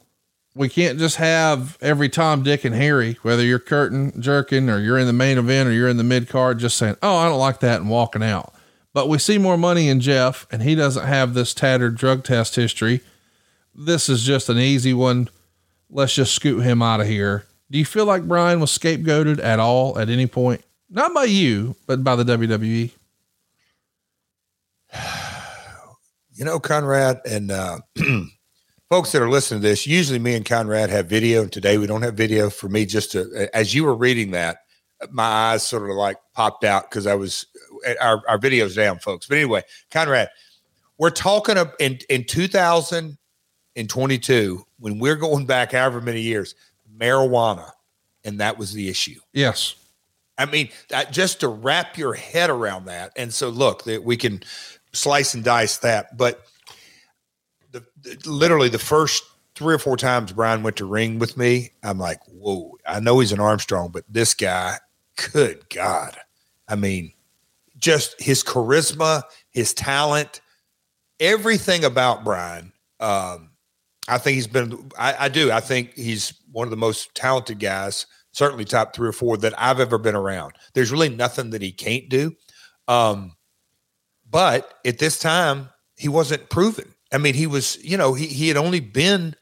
we 0.56 0.70
can't 0.70 0.98
just 0.98 1.16
have 1.16 1.76
every 1.82 2.08
Tom, 2.08 2.42
Dick, 2.42 2.64
and 2.64 2.74
Harry, 2.74 3.18
whether 3.22 3.44
you're 3.44 3.58
curtain 3.58 4.20
jerking 4.20 4.70
or 4.70 4.80
you're 4.80 4.98
in 4.98 5.06
the 5.06 5.12
main 5.12 5.36
event 5.36 5.68
or 5.68 5.72
you're 5.72 5.88
in 5.88 5.98
the 5.98 6.04
mid 6.04 6.28
card, 6.28 6.58
just 6.58 6.78
saying, 6.78 6.96
"Oh, 7.02 7.16
I 7.16 7.28
don't 7.28 7.38
like 7.38 7.60
that," 7.60 7.80
and 7.80 7.90
walking 7.90 8.22
out. 8.22 8.54
But 8.94 9.08
we 9.08 9.18
see 9.18 9.36
more 9.36 9.58
money 9.58 9.88
in 9.88 10.00
Jeff, 10.00 10.46
and 10.50 10.62
he 10.62 10.74
doesn't 10.74 11.06
have 11.06 11.34
this 11.34 11.52
tattered 11.52 11.96
drug 11.96 12.24
test 12.24 12.56
history. 12.56 13.02
This 13.74 14.08
is 14.08 14.24
just 14.24 14.48
an 14.48 14.56
easy 14.56 14.94
one. 14.94 15.28
Let's 15.90 16.14
just 16.14 16.34
scoot 16.34 16.64
him 16.64 16.80
out 16.80 17.02
of 17.02 17.06
here. 17.06 17.44
Do 17.70 17.78
you 17.78 17.84
feel 17.84 18.06
like 18.06 18.26
Brian 18.26 18.58
was 18.58 18.76
scapegoated 18.76 19.42
at 19.42 19.60
all 19.60 19.98
at 19.98 20.08
any 20.08 20.26
point? 20.26 20.64
Not 20.88 21.12
by 21.12 21.24
you, 21.24 21.76
but 21.86 22.02
by 22.02 22.16
the 22.16 22.24
WWE. 22.24 22.92
You 26.38 26.44
know, 26.44 26.60
Conrad, 26.60 27.22
and 27.24 27.50
uh, 27.50 27.78
folks 28.88 29.12
that 29.12 29.22
are 29.22 29.30
listening 29.30 29.60
to 29.60 29.68
this, 29.68 29.86
usually 29.86 30.18
me 30.18 30.34
and 30.34 30.44
Conrad 30.44 30.90
have 30.90 31.06
video, 31.06 31.42
and 31.42 31.52
today 31.52 31.78
we 31.78 31.86
don't 31.86 32.02
have 32.02 32.14
video. 32.14 32.50
For 32.50 32.68
me, 32.68 32.84
just 32.86 33.12
to 33.12 33.48
as 33.54 33.72
you 33.74 33.84
were 33.84 33.94
reading 33.94 34.32
that, 34.32 34.58
my 35.10 35.24
eyes 35.24 35.64
sort 35.66 35.88
of 35.88 35.96
like 35.96 36.18
popped 36.34 36.64
out 36.64 36.90
because 36.90 37.06
I 37.06 37.14
was 37.14 37.46
eh, 37.84 37.94
our 38.00 38.22
our 38.28 38.38
video's 38.38 38.74
down, 38.74 38.98
folks. 38.98 39.26
But 39.26 39.38
anyway, 39.38 39.62
Conrad, 39.90 40.28
we're 40.98 41.10
talking 41.10 41.58
of 41.58 41.74
in 41.78 41.98
in 42.08 42.24
2022 42.24 44.66
when 44.78 44.98
we're 44.98 45.16
going 45.16 45.46
back 45.46 45.72
however 45.72 46.00
many 46.00 46.20
years, 46.20 46.54
marijuana, 46.96 47.70
and 48.24 48.40
that 48.40 48.56
was 48.58 48.72
the 48.72 48.88
issue. 48.88 49.20
Yes. 49.32 49.74
I 50.38 50.44
mean, 50.44 50.68
that, 50.90 51.12
just 51.12 51.40
to 51.40 51.48
wrap 51.48 51.96
your 51.96 52.12
head 52.12 52.50
around 52.50 52.84
that. 52.86 53.10
And 53.16 53.32
so, 53.32 53.48
look, 53.48 53.84
that 53.84 54.04
we 54.04 54.18
can 54.18 54.42
slice 54.92 55.32
and 55.32 55.42
dice 55.42 55.78
that, 55.78 56.18
but 56.18 56.44
literally 58.24 58.68
the 58.68 58.78
first 58.78 59.22
three 59.54 59.74
or 59.74 59.78
four 59.78 59.96
times 59.96 60.32
Brian 60.32 60.62
went 60.62 60.76
to 60.76 60.84
ring 60.84 61.18
with 61.18 61.36
me, 61.36 61.70
I'm 61.82 61.98
like, 61.98 62.20
whoa, 62.26 62.76
I 62.86 63.00
know 63.00 63.18
he's 63.20 63.32
an 63.32 63.40
Armstrong, 63.40 63.90
but 63.90 64.04
this 64.08 64.34
guy, 64.34 64.78
good 65.32 65.68
God. 65.70 66.16
I 66.68 66.76
mean, 66.76 67.12
just 67.78 68.20
his 68.20 68.42
charisma, 68.42 69.22
his 69.50 69.72
talent, 69.72 70.40
everything 71.20 71.84
about 71.84 72.24
Brian. 72.24 72.72
Um, 73.00 73.50
I 74.08 74.18
think 74.18 74.34
he's 74.36 74.46
been, 74.46 74.90
I, 74.98 75.24
I, 75.24 75.28
do. 75.28 75.50
I 75.50 75.60
think 75.60 75.94
he's 75.94 76.34
one 76.52 76.66
of 76.66 76.70
the 76.70 76.76
most 76.76 77.14
talented 77.14 77.58
guys, 77.58 78.06
certainly 78.32 78.64
top 78.64 78.94
three 78.94 79.08
or 79.08 79.12
four 79.12 79.36
that 79.38 79.54
I've 79.58 79.80
ever 79.80 79.98
been 79.98 80.14
around. 80.14 80.54
There's 80.74 80.92
really 80.92 81.08
nothing 81.08 81.50
that 81.50 81.62
he 81.62 81.72
can't 81.72 82.08
do. 82.08 82.34
Um, 82.88 83.32
but 84.28 84.74
at 84.84 84.98
this 84.98 85.18
time, 85.18 85.70
he 85.96 86.08
wasn't 86.08 86.48
proven. 86.50 86.94
I 87.12 87.18
mean, 87.18 87.34
he 87.34 87.46
was, 87.46 87.82
you 87.84 87.96
know, 87.96 88.14
he 88.14 88.26
he 88.26 88.48
had 88.48 88.56
only 88.56 88.80
been 88.80 89.36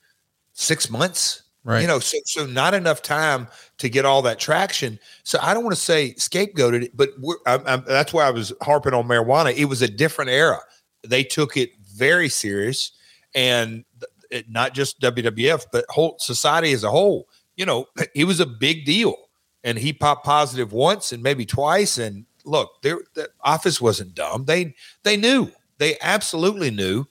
six 0.53 0.91
months, 0.91 1.43
right? 1.65 1.81
You 1.81 1.87
know, 1.87 1.99
so 1.99 2.19
so 2.25 2.47
not 2.47 2.75
enough 2.75 3.03
time 3.03 3.49
to 3.79 3.89
get 3.89 4.05
all 4.05 4.23
that 4.23 4.39
traction. 4.39 4.99
So 5.23 5.39
I 5.41 5.55
don't 5.55 5.65
want 5.65 5.75
to 5.75 5.83
say 5.83 6.15
scapegoated, 6.15 6.91
but 6.95 7.11
I'm, 7.47 7.63
I'm, 7.67 7.85
that's 7.87 8.13
why 8.13 8.27
I 8.27 8.31
was 8.31 8.53
harping 8.63 8.95
on 8.95 9.09
marijuana. 9.09 9.55
It 9.57 9.67
was 9.67 9.83
a 9.83 9.89
different 9.89 10.31
era. 10.31 10.61
They 11.07 11.25
took 11.25 11.57
it 11.57 11.71
very 11.81 12.29
serious, 12.29 12.93
and 13.35 13.85
it, 14.31 14.51
not 14.51 14.75
just 14.75 15.01
WWF, 15.01 15.67
but 15.73 15.85
whole 15.89 16.17
society 16.19 16.73
as 16.73 16.85
a 16.85 16.91
whole. 16.91 17.29
You 17.57 17.67
know, 17.67 17.87
it 18.15 18.25
was 18.25 18.41
a 18.41 18.47
big 18.47 18.85
deal, 18.85 19.17
and 19.63 19.79
he 19.79 19.93
popped 19.93 20.25
positive 20.25 20.73
once 20.73 21.13
and 21.13 21.23
maybe 21.23 21.47
twice. 21.47 21.97
And 21.97 22.27
look, 22.45 22.83
their 22.83 23.01
the 23.15 23.31
office 23.41 23.81
wasn't 23.81 24.15
dumb. 24.15 24.45
They 24.45 24.75
they 25.03 25.17
knew. 25.17 25.51
They 25.79 25.97
absolutely 26.01 26.71
knew 26.71 27.07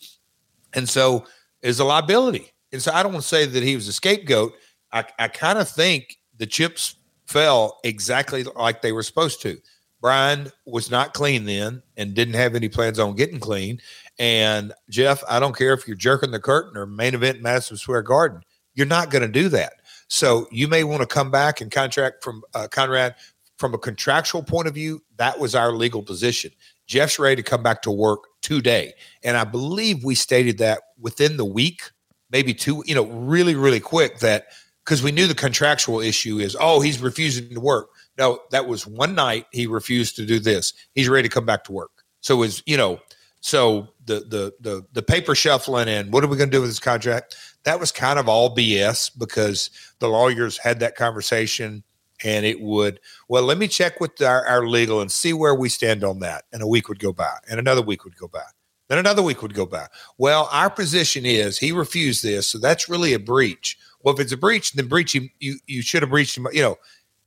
and 0.73 0.87
so 0.87 1.25
is 1.61 1.79
a 1.79 1.85
liability. 1.85 2.51
And 2.71 2.81
so 2.81 2.91
I 2.91 3.03
don't 3.03 3.13
want 3.13 3.23
to 3.23 3.29
say 3.29 3.45
that 3.45 3.63
he 3.63 3.75
was 3.75 3.87
a 3.87 3.93
scapegoat. 3.93 4.53
I, 4.91 5.05
I 5.19 5.27
kind 5.27 5.59
of 5.59 5.69
think 5.69 6.17
the 6.37 6.45
chips 6.45 6.95
fell 7.25 7.79
exactly 7.83 8.43
like 8.43 8.81
they 8.81 8.91
were 8.91 9.03
supposed 9.03 9.41
to. 9.43 9.57
Brian 10.01 10.51
was 10.65 10.91
not 10.91 11.13
clean 11.13 11.45
then 11.45 11.81
and 11.95 12.13
didn't 12.13 12.33
have 12.33 12.55
any 12.55 12.67
plans 12.67 12.99
on 12.99 13.15
getting 13.15 13.39
clean. 13.39 13.79
And 14.19 14.73
Jeff, 14.89 15.23
I 15.29 15.39
don't 15.39 15.57
care 15.57 15.73
if 15.73 15.87
you're 15.87 15.95
jerking 15.95 16.31
the 16.31 16.39
curtain 16.39 16.75
or 16.75 16.85
main 16.85 17.15
event 17.15 17.41
Madison 17.41 17.77
Square 17.77 18.03
Garden, 18.03 18.41
you're 18.75 18.85
not 18.85 19.09
going 19.11 19.21
to 19.21 19.27
do 19.29 19.47
that. 19.49 19.73
So 20.09 20.47
you 20.51 20.67
may 20.67 20.83
want 20.83 21.01
to 21.01 21.07
come 21.07 21.31
back 21.31 21.61
and 21.61 21.71
contract 21.71 22.23
from 22.23 22.43
uh, 22.53 22.67
Conrad 22.69 23.15
from 23.57 23.73
a 23.73 23.77
contractual 23.77 24.43
point 24.43 24.67
of 24.67 24.73
view. 24.73 25.01
That 25.15 25.39
was 25.39 25.55
our 25.55 25.71
legal 25.71 26.03
position. 26.03 26.51
Jeff's 26.85 27.17
ready 27.17 27.41
to 27.41 27.49
come 27.49 27.63
back 27.63 27.81
to 27.83 27.91
work 27.91 28.25
today. 28.43 28.93
And 29.23 29.35
I 29.35 29.45
believe 29.45 30.03
we 30.03 30.13
stated 30.13 30.59
that 30.59 30.81
within 30.99 31.37
the 31.37 31.45
week, 31.45 31.81
maybe 32.29 32.53
two, 32.53 32.83
you 32.85 32.93
know, 32.93 33.05
really, 33.05 33.55
really 33.55 33.79
quick 33.79 34.19
that 34.19 34.47
because 34.85 35.01
we 35.01 35.11
knew 35.11 35.25
the 35.27 35.33
contractual 35.33 35.99
issue 35.99 36.37
is, 36.37 36.55
oh, 36.59 36.81
he's 36.81 37.01
refusing 37.01 37.49
to 37.53 37.59
work. 37.59 37.89
No, 38.17 38.39
that 38.51 38.67
was 38.67 38.85
one 38.85 39.15
night 39.15 39.47
he 39.51 39.65
refused 39.65 40.17
to 40.17 40.25
do 40.25 40.39
this. 40.39 40.73
He's 40.93 41.09
ready 41.09 41.27
to 41.27 41.33
come 41.33 41.45
back 41.45 41.63
to 41.63 41.71
work. 41.71 41.91
So 42.19 42.35
was, 42.35 42.61
you 42.65 42.77
know, 42.77 42.99
so 43.39 43.89
the 44.05 44.19
the 44.19 44.53
the 44.61 44.85
the 44.93 45.01
paper 45.01 45.35
shuffling 45.35 45.89
and 45.89 46.13
what 46.13 46.23
are 46.23 46.27
we 46.27 46.37
going 46.37 46.49
to 46.49 46.55
do 46.55 46.61
with 46.61 46.69
this 46.69 46.79
contract? 46.79 47.35
That 47.63 47.79
was 47.79 47.91
kind 47.91 48.19
of 48.19 48.29
all 48.29 48.55
BS 48.55 49.11
because 49.17 49.69
the 49.99 50.07
lawyers 50.07 50.57
had 50.57 50.79
that 50.81 50.95
conversation 50.95 51.83
and 52.23 52.45
it 52.45 52.61
would 52.61 52.99
well 53.27 53.43
let 53.43 53.57
me 53.57 53.67
check 53.67 53.99
with 53.99 54.21
our, 54.21 54.45
our 54.47 54.67
legal 54.67 55.01
and 55.01 55.11
see 55.11 55.33
where 55.33 55.55
we 55.55 55.69
stand 55.69 56.03
on 56.03 56.19
that 56.19 56.45
and 56.51 56.61
a 56.61 56.67
week 56.67 56.89
would 56.89 56.99
go 56.99 57.13
by 57.13 57.37
and 57.49 57.59
another 57.59 57.81
week 57.81 58.03
would 58.03 58.17
go 58.17 58.27
by 58.27 58.43
then 58.89 58.99
another 58.99 59.23
week 59.23 59.41
would 59.41 59.53
go 59.53 59.65
by. 59.65 59.87
Well 60.17 60.49
our 60.51 60.69
position 60.69 61.25
is 61.25 61.57
he 61.57 61.71
refused 61.71 62.23
this 62.23 62.47
so 62.47 62.59
that's 62.59 62.89
really 62.89 63.13
a 63.13 63.19
breach. 63.19 63.77
Well 64.01 64.13
if 64.13 64.19
it's 64.19 64.31
a 64.31 64.37
breach 64.37 64.73
then 64.73 64.87
breach 64.87 65.15
you 65.15 65.29
you, 65.39 65.57
you 65.67 65.81
should 65.81 66.03
have 66.03 66.11
breached 66.11 66.37
him 66.37 66.47
you 66.51 66.61
know. 66.61 66.77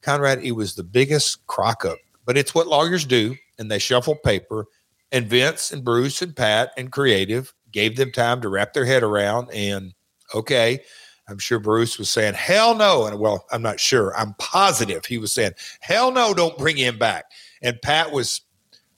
Conrad 0.02 0.44
it 0.44 0.52
was 0.52 0.74
the 0.74 0.84
biggest 0.84 1.44
crock 1.46 1.84
up 1.84 1.98
but 2.24 2.36
it's 2.36 2.54
what 2.54 2.68
lawyers 2.68 3.04
do 3.04 3.34
and 3.58 3.70
they 3.70 3.78
shuffle 3.78 4.14
paper 4.14 4.66
and 5.10 5.26
vince 5.26 5.72
and 5.72 5.84
bruce 5.84 6.22
and 6.22 6.36
pat 6.36 6.70
and 6.76 6.92
creative 6.92 7.52
gave 7.72 7.96
them 7.96 8.12
time 8.12 8.40
to 8.40 8.48
wrap 8.48 8.72
their 8.72 8.84
head 8.84 9.02
around 9.02 9.50
and 9.52 9.94
okay 10.34 10.80
I'm 11.28 11.38
sure 11.38 11.58
Bruce 11.58 11.98
was 11.98 12.08
saying, 12.08 12.34
hell 12.34 12.74
no. 12.74 13.06
And 13.06 13.18
well, 13.18 13.46
I'm 13.50 13.62
not 13.62 13.80
sure. 13.80 14.16
I'm 14.16 14.34
positive 14.34 15.04
he 15.04 15.18
was 15.18 15.32
saying, 15.32 15.52
hell 15.80 16.12
no, 16.12 16.34
don't 16.34 16.56
bring 16.56 16.76
him 16.76 16.98
back. 16.98 17.24
And 17.62 17.80
Pat 17.82 18.12
was 18.12 18.42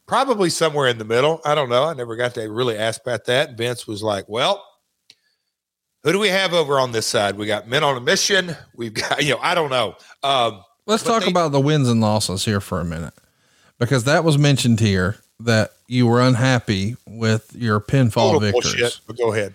probably 0.06 0.50
somewhere 0.50 0.88
in 0.88 0.98
the 0.98 1.04
middle. 1.04 1.40
I 1.44 1.54
don't 1.54 1.68
know. 1.68 1.84
I 1.84 1.94
never 1.94 2.16
got 2.16 2.34
to 2.34 2.50
really 2.50 2.76
ask 2.76 3.02
Pat 3.04 3.24
that. 3.26 3.56
Vince 3.56 3.86
was 3.86 4.02
like, 4.02 4.28
well, 4.28 4.64
who 6.02 6.12
do 6.12 6.18
we 6.18 6.28
have 6.28 6.54
over 6.54 6.78
on 6.78 6.92
this 6.92 7.06
side? 7.06 7.36
We 7.36 7.46
got 7.46 7.68
men 7.68 7.84
on 7.84 7.96
a 7.96 8.00
mission. 8.00 8.56
We've 8.74 8.94
got, 8.94 9.22
you 9.24 9.34
know, 9.34 9.40
I 9.40 9.54
don't 9.54 9.70
know. 9.70 9.96
Um, 10.22 10.62
Let's 10.86 11.02
talk 11.02 11.24
they, 11.24 11.30
about 11.30 11.52
the 11.52 11.60
wins 11.60 11.88
and 11.88 12.00
losses 12.00 12.46
here 12.46 12.60
for 12.60 12.80
a 12.80 12.84
minute, 12.84 13.12
because 13.78 14.04
that 14.04 14.24
was 14.24 14.38
mentioned 14.38 14.80
here 14.80 15.18
that 15.40 15.72
you 15.86 16.06
were 16.06 16.20
unhappy 16.20 16.96
with 17.06 17.54
your 17.54 17.78
pinfall 17.78 18.40
victories. 18.40 18.74
Bullshit, 18.74 19.00
but 19.06 19.18
go 19.18 19.32
ahead. 19.32 19.54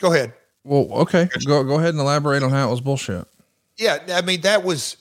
Go 0.00 0.12
ahead. 0.12 0.32
Well, 0.64 0.88
okay. 1.02 1.28
Go 1.46 1.62
go 1.64 1.78
ahead 1.78 1.90
and 1.90 2.00
elaborate 2.00 2.42
on 2.42 2.50
how 2.50 2.68
it 2.68 2.70
was 2.70 2.80
bullshit. 2.80 3.26
Yeah, 3.76 3.98
I 4.08 4.22
mean 4.22 4.40
that 4.42 4.64
was. 4.64 4.96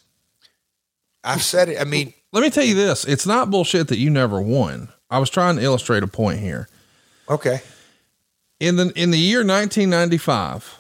I've 1.24 1.42
said 1.42 1.70
it. 1.70 1.82
I 1.82 1.86
mean, 1.86 2.14
let 2.32 2.42
me 2.42 2.50
tell 2.50 2.64
you 2.64 2.76
this: 2.76 3.06
it's 3.06 3.26
not 3.26 3.50
bullshit 3.50 3.88
that 3.88 3.98
you 3.98 4.10
never 4.10 4.40
won. 4.40 4.90
I 5.10 5.20
was 5.20 5.30
trying 5.30 5.56
to 5.56 5.62
illustrate 5.64 6.04
a 6.04 6.08
point 6.08 6.40
here. 6.40 6.68
Okay. 7.30 7.62
In 8.60 8.76
the 8.76 8.92
in 8.96 9.12
the 9.12 9.18
year 9.18 9.40
1995, 9.40 10.80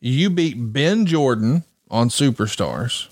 you 0.00 0.30
beat 0.30 0.54
Ben 0.72 1.06
Jordan 1.06 1.64
on 1.90 2.08
Superstars. 2.08 3.08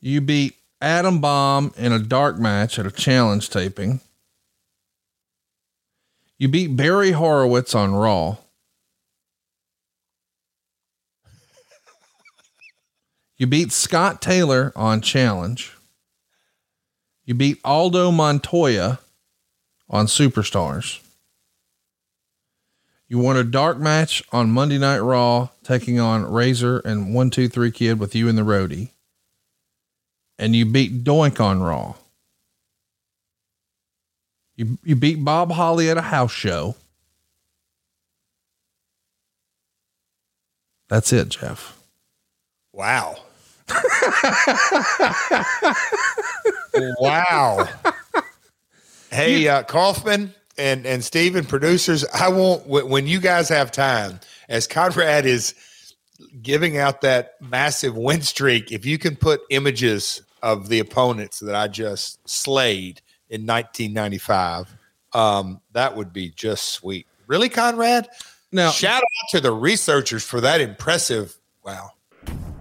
You 0.00 0.20
beat 0.20 0.56
Adam 0.80 1.20
Bomb 1.20 1.72
in 1.76 1.92
a 1.92 1.98
dark 1.98 2.38
match 2.38 2.78
at 2.78 2.86
a 2.86 2.90
challenge 2.90 3.50
taping. 3.50 4.00
You 6.38 6.48
beat 6.48 6.76
Barry 6.76 7.12
Horowitz 7.12 7.74
on 7.74 7.94
Raw. 7.94 8.36
You 13.38 13.46
beat 13.46 13.70
Scott 13.70 14.20
Taylor 14.20 14.72
on 14.74 15.00
Challenge. 15.00 15.72
You 17.24 17.34
beat 17.34 17.60
Aldo 17.64 18.10
Montoya 18.10 18.98
on 19.88 20.06
Superstars. 20.06 21.00
You 23.06 23.18
won 23.18 23.36
a 23.36 23.44
dark 23.44 23.78
match 23.78 24.22
on 24.32 24.50
Monday 24.50 24.76
Night 24.76 24.98
Raw, 24.98 25.48
taking 25.62 26.00
on 26.00 26.30
Razor 26.30 26.80
and 26.80 27.14
One 27.14 27.30
Two 27.30 27.48
Three 27.48 27.70
Kid 27.70 28.00
with 28.00 28.14
you 28.14 28.28
and 28.28 28.36
the 28.36 28.42
roadie. 28.42 28.90
And 30.38 30.54
you 30.56 30.66
beat 30.66 31.04
Doink 31.04 31.40
on 31.40 31.62
Raw. 31.62 31.94
You 34.56 34.78
you 34.82 34.96
beat 34.96 35.24
Bob 35.24 35.52
Holly 35.52 35.88
at 35.88 35.96
a 35.96 36.02
house 36.02 36.32
show. 36.32 36.74
That's 40.88 41.12
it, 41.12 41.28
Jeff. 41.28 41.78
Wow. 42.72 43.18
Wow. 46.98 47.68
Hey, 49.10 49.48
uh, 49.48 49.62
Kaufman 49.62 50.34
and, 50.58 50.86
and 50.86 51.02
Steven, 51.04 51.44
producers, 51.44 52.04
I 52.12 52.28
want, 52.28 52.66
when 52.66 53.06
you 53.06 53.20
guys 53.20 53.48
have 53.48 53.70
time, 53.70 54.20
as 54.48 54.66
Conrad 54.66 55.24
is 55.24 55.54
giving 56.42 56.76
out 56.78 57.00
that 57.02 57.34
massive 57.40 57.96
win 57.96 58.22
streak, 58.22 58.72
if 58.72 58.84
you 58.84 58.98
can 58.98 59.16
put 59.16 59.40
images 59.50 60.22
of 60.42 60.68
the 60.68 60.80
opponents 60.80 61.38
that 61.40 61.54
I 61.54 61.68
just 61.68 62.28
slayed 62.28 63.00
in 63.30 63.46
1995, 63.46 64.74
um, 65.14 65.60
that 65.72 65.96
would 65.96 66.12
be 66.12 66.30
just 66.30 66.66
sweet. 66.66 67.06
Really, 67.26 67.48
Conrad? 67.48 68.08
Now, 68.52 68.70
shout 68.70 69.02
out 69.02 69.30
to 69.30 69.40
the 69.40 69.52
researchers 69.52 70.24
for 70.24 70.40
that 70.40 70.60
impressive. 70.60 71.38
Wow. 71.64 71.90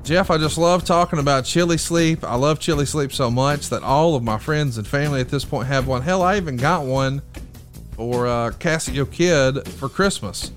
Jeff, 0.03 0.32
I 0.32 0.38
just 0.38 0.57
love 0.57 0.86
talking 0.86 1.20
about 1.20 1.43
chili 1.43 1.78
sleep. 1.78 2.24
I 2.24 2.36
love 2.36 2.59
chili 2.59 2.86
sleep 2.86 3.11
so 3.11 3.30
much 3.30 3.70
that 3.70 3.84
all 3.84 4.15
of 4.15 4.24
my 4.24 4.38
friends 4.38 4.78
and 4.78 4.88
family 4.88 5.20
at 5.20 5.28
this 5.28 5.43
point 5.43 5.68
have 5.68 5.86
one. 5.86 6.01
Hell, 6.01 6.22
I 6.22 6.38
even 6.38 6.55
got 6.55 6.86
one 6.86 7.22
for 7.91 8.26
uh, 8.26 8.51
Cassio 8.51 9.05
Kid 9.05 9.68
for 9.74 9.89
Christmas. 9.89 10.53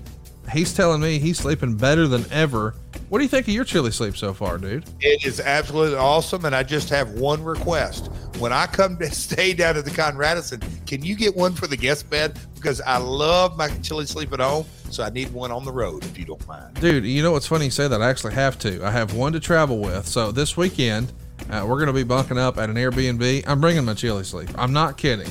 He's 0.53 0.73
telling 0.73 1.01
me 1.01 1.19
he's 1.19 1.37
sleeping 1.37 1.75
better 1.75 2.07
than 2.07 2.25
ever. 2.31 2.75
What 3.09 3.17
do 3.19 3.23
you 3.25 3.29
think 3.29 3.47
of 3.47 3.53
your 3.53 3.65
chili 3.65 3.91
sleep 3.91 4.15
so 4.15 4.33
far, 4.33 4.57
dude? 4.57 4.85
It 5.01 5.25
is 5.25 5.39
absolutely 5.41 5.97
awesome. 5.97 6.45
And 6.45 6.55
I 6.55 6.63
just 6.63 6.89
have 6.89 7.09
one 7.11 7.43
request. 7.43 8.07
When 8.39 8.53
I 8.53 8.67
come 8.67 8.97
to 8.99 9.11
stay 9.11 9.53
down 9.53 9.75
at 9.75 9.85
the 9.85 9.91
Conradison, 9.91 10.63
can 10.87 11.03
you 11.03 11.15
get 11.15 11.35
one 11.35 11.53
for 11.53 11.67
the 11.67 11.77
guest 11.77 12.09
bed? 12.09 12.39
Because 12.61 12.79
I 12.81 12.97
love 12.97 13.57
my 13.57 13.69
chili 13.79 14.05
sleep 14.05 14.31
at 14.33 14.39
home. 14.39 14.65
So 14.91 15.03
I 15.03 15.09
need 15.09 15.33
one 15.33 15.51
on 15.51 15.65
the 15.65 15.71
road 15.71 16.03
if 16.03 16.17
you 16.19 16.25
don't 16.25 16.45
mind. 16.47 16.75
Dude, 16.75 17.05
you 17.05 17.23
know 17.23 17.31
what's 17.31 17.47
funny 17.47 17.65
you 17.65 17.71
say 17.71 17.87
that? 17.87 18.01
I 18.01 18.09
actually 18.09 18.33
have 18.33 18.59
to. 18.59 18.85
I 18.85 18.91
have 18.91 19.15
one 19.15 19.33
to 19.33 19.39
travel 19.39 19.79
with. 19.79 20.05
So 20.05 20.31
this 20.31 20.55
weekend, 20.57 21.11
uh, 21.49 21.65
we're 21.67 21.77
going 21.77 21.87
to 21.87 21.93
be 21.93 22.03
bunking 22.03 22.37
up 22.37 22.57
at 22.57 22.69
an 22.69 22.75
Airbnb. 22.75 23.45
I'm 23.47 23.61
bringing 23.61 23.85
my 23.85 23.93
chili 23.93 24.23
sleep. 24.23 24.49
I'm 24.57 24.73
not 24.73 24.97
kidding. 24.97 25.29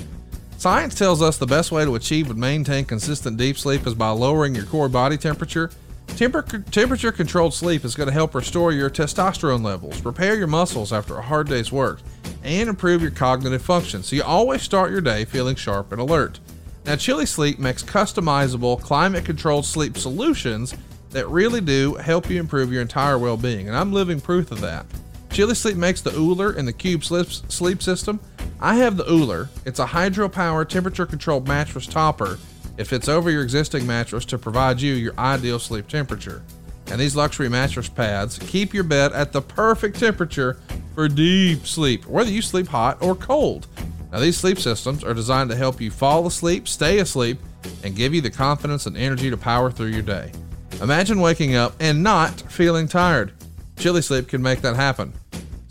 Science 0.56 0.94
tells 0.94 1.22
us 1.22 1.38
the 1.38 1.46
best 1.46 1.72
way 1.72 1.84
to 1.84 1.94
achieve 1.94 2.30
and 2.30 2.38
maintain 2.38 2.84
consistent 2.84 3.36
deep 3.36 3.56
sleep 3.56 3.86
is 3.86 3.94
by 3.94 4.10
lowering 4.10 4.54
your 4.54 4.66
core 4.66 4.88
body 4.88 5.16
temperature. 5.16 5.70
Temper- 6.16 6.42
temperature 6.42 7.12
controlled 7.12 7.54
sleep 7.54 7.84
is 7.84 7.94
going 7.94 8.08
to 8.08 8.12
help 8.12 8.34
restore 8.34 8.72
your 8.72 8.90
testosterone 8.90 9.64
levels, 9.64 10.04
repair 10.04 10.36
your 10.36 10.48
muscles 10.48 10.92
after 10.92 11.16
a 11.16 11.22
hard 11.22 11.48
day's 11.48 11.70
work, 11.70 12.00
and 12.42 12.68
improve 12.68 13.00
your 13.00 13.10
cognitive 13.10 13.62
function 13.62 14.02
so 14.02 14.16
you 14.16 14.22
always 14.22 14.62
start 14.62 14.90
your 14.90 15.00
day 15.00 15.24
feeling 15.24 15.54
sharp 15.54 15.92
and 15.92 16.00
alert. 16.00 16.40
Now, 16.84 16.96
Chili 16.96 17.26
Sleep 17.26 17.58
makes 17.58 17.82
customizable, 17.82 18.80
climate 18.80 19.24
controlled 19.24 19.66
sleep 19.66 19.96
solutions 19.98 20.74
that 21.10 21.28
really 21.28 21.60
do 21.60 21.94
help 21.94 22.30
you 22.30 22.40
improve 22.40 22.72
your 22.72 22.82
entire 22.82 23.18
well 23.18 23.36
being, 23.36 23.68
and 23.68 23.76
I'm 23.76 23.92
living 23.92 24.20
proof 24.20 24.50
of 24.50 24.60
that. 24.60 24.86
Chili 25.30 25.54
Sleep 25.54 25.76
makes 25.76 26.00
the 26.00 26.12
OOLER 26.12 26.52
and 26.52 26.66
the 26.66 26.72
Cube 26.72 27.04
sleep 27.04 27.82
system. 27.82 28.18
I 28.60 28.76
have 28.76 28.96
the 28.96 29.08
OOLER. 29.10 29.48
It's 29.64 29.78
a 29.78 29.86
hydro 29.86 30.28
powered, 30.28 30.70
temperature 30.70 31.06
controlled 31.06 31.46
mattress 31.46 31.86
topper. 31.86 32.38
It 32.76 32.84
fits 32.84 33.08
over 33.08 33.30
your 33.30 33.42
existing 33.42 33.86
mattress 33.86 34.24
to 34.26 34.38
provide 34.38 34.80
you 34.80 34.94
your 34.94 35.14
ideal 35.18 35.58
sleep 35.58 35.86
temperature. 35.86 36.42
And 36.90 37.00
these 37.00 37.14
luxury 37.14 37.48
mattress 37.48 37.88
pads 37.88 38.38
keep 38.38 38.74
your 38.74 38.84
bed 38.84 39.12
at 39.12 39.32
the 39.32 39.42
perfect 39.42 39.98
temperature 39.98 40.58
for 40.94 41.06
deep 41.06 41.66
sleep, 41.66 42.06
whether 42.06 42.30
you 42.30 42.42
sleep 42.42 42.66
hot 42.66 43.00
or 43.00 43.14
cold. 43.14 43.68
Now, 44.12 44.18
these 44.18 44.36
sleep 44.36 44.58
systems 44.58 45.04
are 45.04 45.14
designed 45.14 45.50
to 45.50 45.56
help 45.56 45.80
you 45.80 45.90
fall 45.90 46.26
asleep, 46.26 46.66
stay 46.66 46.98
asleep, 46.98 47.38
and 47.84 47.94
give 47.94 48.14
you 48.14 48.20
the 48.20 48.30
confidence 48.30 48.86
and 48.86 48.96
energy 48.96 49.30
to 49.30 49.36
power 49.36 49.70
through 49.70 49.88
your 49.88 50.02
day. 50.02 50.32
Imagine 50.80 51.20
waking 51.20 51.54
up 51.54 51.74
and 51.78 52.02
not 52.02 52.40
feeling 52.50 52.88
tired. 52.88 53.32
Chili 53.76 54.02
Sleep 54.02 54.28
can 54.28 54.42
make 54.42 54.62
that 54.62 54.76
happen. 54.76 55.12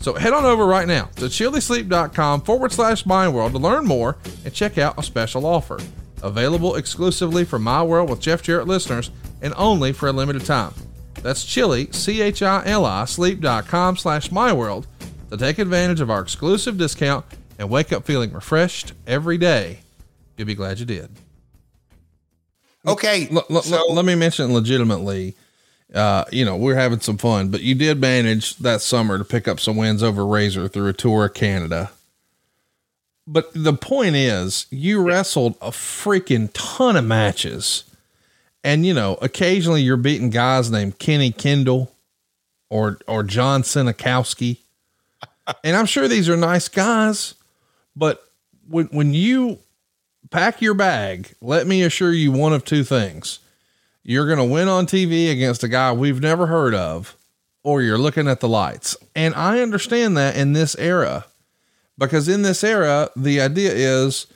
So 0.00 0.14
head 0.14 0.32
on 0.32 0.44
over 0.44 0.64
right 0.64 0.88
now 0.88 1.04
to 1.16 1.26
chilisleep.com 1.26 2.42
forward 2.42 2.72
slash 2.72 3.04
myworld 3.04 3.52
to 3.52 3.58
learn 3.58 3.84
more 3.84 4.16
and 4.44 4.54
check 4.54 4.78
out 4.78 4.98
a 4.98 5.02
special 5.02 5.44
offer. 5.44 5.78
Available 6.22 6.76
exclusively 6.76 7.44
for 7.44 7.58
My 7.58 7.82
World 7.82 8.08
with 8.08 8.20
Jeff 8.20 8.42
Jarrett 8.42 8.66
listeners 8.66 9.10
and 9.42 9.52
only 9.56 9.92
for 9.92 10.08
a 10.08 10.12
limited 10.12 10.44
time. 10.44 10.72
That's 11.22 11.44
chili, 11.44 11.88
C-H-I-L-I, 11.92 13.04
sleep.com 13.04 13.96
slash 13.96 14.30
myworld 14.30 14.86
to 15.30 15.36
take 15.36 15.58
advantage 15.58 16.00
of 16.00 16.10
our 16.10 16.20
exclusive 16.20 16.78
discount 16.78 17.26
and 17.60 17.68
wake 17.68 17.92
up 17.92 18.06
feeling 18.06 18.32
refreshed 18.32 18.94
every 19.06 19.36
day, 19.36 19.80
you'll 20.36 20.46
be 20.46 20.54
glad 20.54 20.80
you 20.80 20.86
did. 20.86 21.10
Okay. 22.86 23.28
L- 23.30 23.44
l- 23.50 23.62
so- 23.62 23.92
let 23.92 24.06
me 24.06 24.14
mention 24.14 24.54
legitimately, 24.54 25.36
uh, 25.94 26.24
you 26.32 26.44
know, 26.46 26.56
we're 26.56 26.74
having 26.74 27.00
some 27.00 27.18
fun, 27.18 27.50
but 27.50 27.60
you 27.60 27.74
did 27.74 28.00
manage 28.00 28.56
that 28.56 28.80
summer 28.80 29.18
to 29.18 29.24
pick 29.24 29.46
up 29.46 29.60
some 29.60 29.76
wins 29.76 30.02
over 30.02 30.24
Razor 30.26 30.68
through 30.68 30.88
a 30.88 30.94
tour 30.94 31.26
of 31.26 31.34
Canada. 31.34 31.90
But 33.26 33.50
the 33.54 33.74
point 33.74 34.16
is, 34.16 34.66
you 34.70 35.02
wrestled 35.02 35.56
a 35.60 35.70
freaking 35.70 36.48
ton 36.54 36.96
of 36.96 37.04
matches. 37.04 37.84
And, 38.64 38.86
you 38.86 38.94
know, 38.94 39.18
occasionally 39.20 39.82
you're 39.82 39.98
beating 39.98 40.30
guys 40.30 40.70
named 40.70 40.98
Kenny 40.98 41.30
Kendall 41.30 41.92
or, 42.70 42.98
or 43.06 43.22
John 43.22 43.62
Senakowski. 43.62 44.58
and 45.64 45.76
I'm 45.76 45.86
sure 45.86 46.08
these 46.08 46.28
are 46.28 46.36
nice 46.36 46.68
guys, 46.68 47.34
but 47.96 48.22
when, 48.68 48.86
when 48.86 49.14
you 49.14 49.58
pack 50.30 50.60
your 50.62 50.74
bag, 50.74 51.32
let 51.40 51.66
me 51.66 51.82
assure 51.82 52.12
you 52.12 52.32
one 52.32 52.52
of 52.52 52.64
two 52.64 52.84
things. 52.84 53.40
You're 54.02 54.26
going 54.26 54.38
to 54.38 54.44
win 54.44 54.68
on 54.68 54.86
TV 54.86 55.30
against 55.30 55.62
a 55.62 55.68
guy 55.68 55.92
we've 55.92 56.20
never 56.20 56.46
heard 56.46 56.74
of, 56.74 57.16
or 57.62 57.82
you're 57.82 57.98
looking 57.98 58.28
at 58.28 58.40
the 58.40 58.48
lights. 58.48 58.96
And 59.14 59.34
I 59.34 59.60
understand 59.60 60.16
that 60.16 60.36
in 60.36 60.52
this 60.52 60.74
era, 60.76 61.26
because 61.98 62.28
in 62.28 62.42
this 62.42 62.64
era, 62.64 63.10
the 63.14 63.40
idea 63.40 63.72
is 63.72 64.26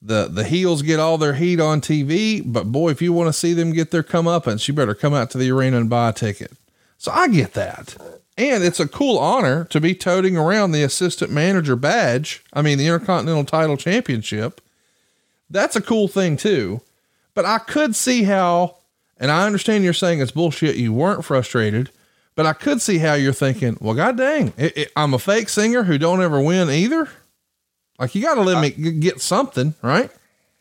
the, 0.00 0.28
the 0.28 0.44
heels 0.44 0.82
get 0.82 0.98
all 0.98 1.18
their 1.18 1.34
heat 1.34 1.60
on 1.60 1.80
TV, 1.80 2.42
but 2.44 2.72
boy, 2.72 2.90
if 2.90 3.02
you 3.02 3.12
want 3.12 3.28
to 3.28 3.32
see 3.32 3.52
them 3.52 3.72
get 3.72 3.90
their 3.90 4.02
comeuppance, 4.02 4.66
you 4.66 4.74
better 4.74 4.94
come 4.94 5.12
out 5.12 5.30
to 5.32 5.38
the 5.38 5.50
arena 5.50 5.76
and 5.76 5.90
buy 5.90 6.08
a 6.08 6.12
ticket. 6.12 6.52
So 6.96 7.12
I 7.12 7.28
get 7.28 7.52
that. 7.54 7.96
And 8.36 8.64
it's 8.64 8.80
a 8.80 8.88
cool 8.88 9.18
honor 9.18 9.64
to 9.66 9.80
be 9.80 9.94
toting 9.94 10.36
around 10.36 10.72
the 10.72 10.82
assistant 10.82 11.30
manager 11.30 11.76
badge. 11.76 12.42
I 12.52 12.62
mean, 12.62 12.78
the 12.78 12.86
Intercontinental 12.86 13.44
Title 13.44 13.76
Championship. 13.76 14.60
That's 15.50 15.76
a 15.76 15.82
cool 15.82 16.08
thing 16.08 16.36
too. 16.36 16.80
But 17.34 17.44
I 17.44 17.58
could 17.58 17.94
see 17.94 18.22
how, 18.24 18.76
and 19.18 19.30
I 19.30 19.46
understand 19.46 19.84
you're 19.84 19.92
saying 19.92 20.20
it's 20.20 20.30
bullshit. 20.30 20.76
You 20.76 20.92
weren't 20.92 21.24
frustrated, 21.24 21.90
but 22.34 22.46
I 22.46 22.52
could 22.52 22.80
see 22.80 22.98
how 22.98 23.14
you're 23.14 23.32
thinking, 23.32 23.76
well, 23.80 23.94
God 23.94 24.16
dang, 24.16 24.52
it, 24.56 24.76
it, 24.76 24.92
I'm 24.96 25.12
a 25.12 25.18
fake 25.18 25.48
singer 25.48 25.82
who 25.82 25.98
don't 25.98 26.22
ever 26.22 26.40
win 26.40 26.70
either. 26.70 27.08
Like 27.98 28.14
you 28.14 28.22
got 28.22 28.36
to 28.36 28.40
let 28.40 28.62
me 28.62 28.70
get 28.70 29.20
something, 29.20 29.74
right? 29.82 30.10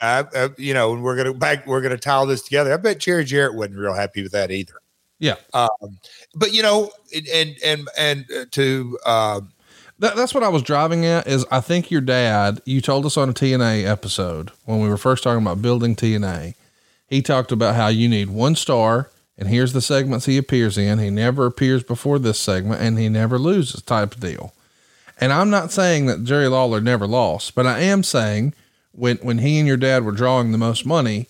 Uh, 0.01 0.49
you 0.57 0.73
know, 0.73 0.93
we're 0.93 1.15
gonna 1.17 1.33
back. 1.33 1.67
We're 1.67 1.81
gonna 1.81 1.97
tie 1.97 2.23
this 2.25 2.41
together. 2.41 2.73
I 2.73 2.77
bet 2.77 2.99
Jerry 2.99 3.25
Jarrett 3.25 3.55
wasn't 3.55 3.77
real 3.77 3.93
happy 3.93 4.23
with 4.23 4.31
that 4.31 4.49
either. 4.51 4.73
Yeah. 5.19 5.35
Um, 5.53 5.99
but 6.33 6.53
you 6.53 6.63
know, 6.63 6.91
and 7.13 7.57
and 7.63 7.89
and 7.97 8.25
uh, 8.31 8.45
to 8.51 8.97
um, 9.05 9.51
that, 9.99 10.15
that's 10.15 10.33
what 10.33 10.43
I 10.43 10.49
was 10.49 10.63
driving 10.63 11.05
at. 11.05 11.27
Is 11.27 11.45
I 11.51 11.59
think 11.59 11.91
your 11.91 12.01
dad. 12.01 12.61
You 12.65 12.81
told 12.81 13.05
us 13.05 13.17
on 13.17 13.29
a 13.29 13.33
TNA 13.33 13.85
episode 13.85 14.51
when 14.65 14.79
we 14.79 14.89
were 14.89 14.97
first 14.97 15.23
talking 15.23 15.43
about 15.43 15.61
building 15.61 15.95
TNA. 15.95 16.55
He 17.07 17.21
talked 17.21 17.51
about 17.51 17.75
how 17.75 17.87
you 17.87 18.07
need 18.07 18.29
one 18.29 18.55
star, 18.55 19.09
and 19.37 19.49
here's 19.49 19.73
the 19.73 19.81
segments 19.81 20.25
he 20.25 20.37
appears 20.37 20.77
in. 20.77 20.99
He 20.99 21.09
never 21.09 21.45
appears 21.45 21.83
before 21.83 22.19
this 22.19 22.39
segment, 22.39 22.81
and 22.81 22.97
he 22.97 23.09
never 23.09 23.37
loses, 23.37 23.81
type 23.81 24.15
of 24.15 24.21
deal. 24.21 24.53
And 25.19 25.33
I'm 25.33 25.49
not 25.49 25.71
saying 25.71 26.05
that 26.05 26.23
Jerry 26.23 26.47
Lawler 26.47 26.79
never 26.79 27.05
lost, 27.05 27.55
but 27.55 27.65
I 27.65 27.79
am 27.79 28.03
saying 28.03 28.53
when 28.93 29.17
when 29.17 29.39
he 29.39 29.59
and 29.59 29.67
your 29.67 29.75
dad 29.75 30.05
were 30.05 30.13
drawing 30.13 30.53
the 30.53 30.57
most 30.57 30.85
money, 30.85 31.27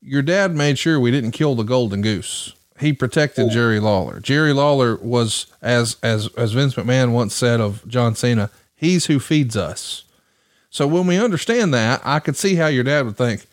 your 0.00 0.22
dad 0.22 0.54
made 0.54 0.78
sure 0.78 1.00
we 1.00 1.10
didn't 1.10 1.32
kill 1.32 1.56
the 1.56 1.64
golden 1.64 2.00
goose 2.00 2.52
he 2.80 2.92
protected 2.92 3.50
Jerry 3.50 3.80
Lawler. 3.80 4.20
Jerry 4.20 4.52
Lawler 4.52 4.96
was, 4.96 5.46
as 5.62 5.96
as 6.02 6.28
as 6.36 6.52
Vince 6.52 6.74
McMahon 6.74 7.12
once 7.12 7.34
said 7.34 7.60
of 7.60 7.86
John 7.86 8.14
Cena, 8.14 8.50
he's 8.74 9.06
who 9.06 9.20
feeds 9.20 9.56
us. 9.56 10.04
So 10.70 10.86
when 10.88 11.06
we 11.06 11.18
understand 11.18 11.72
that, 11.72 12.00
I 12.04 12.18
could 12.18 12.36
see 12.36 12.56
how 12.56 12.66
your 12.66 12.82
dad 12.82 13.04
would 13.06 13.16
think, 13.16 13.46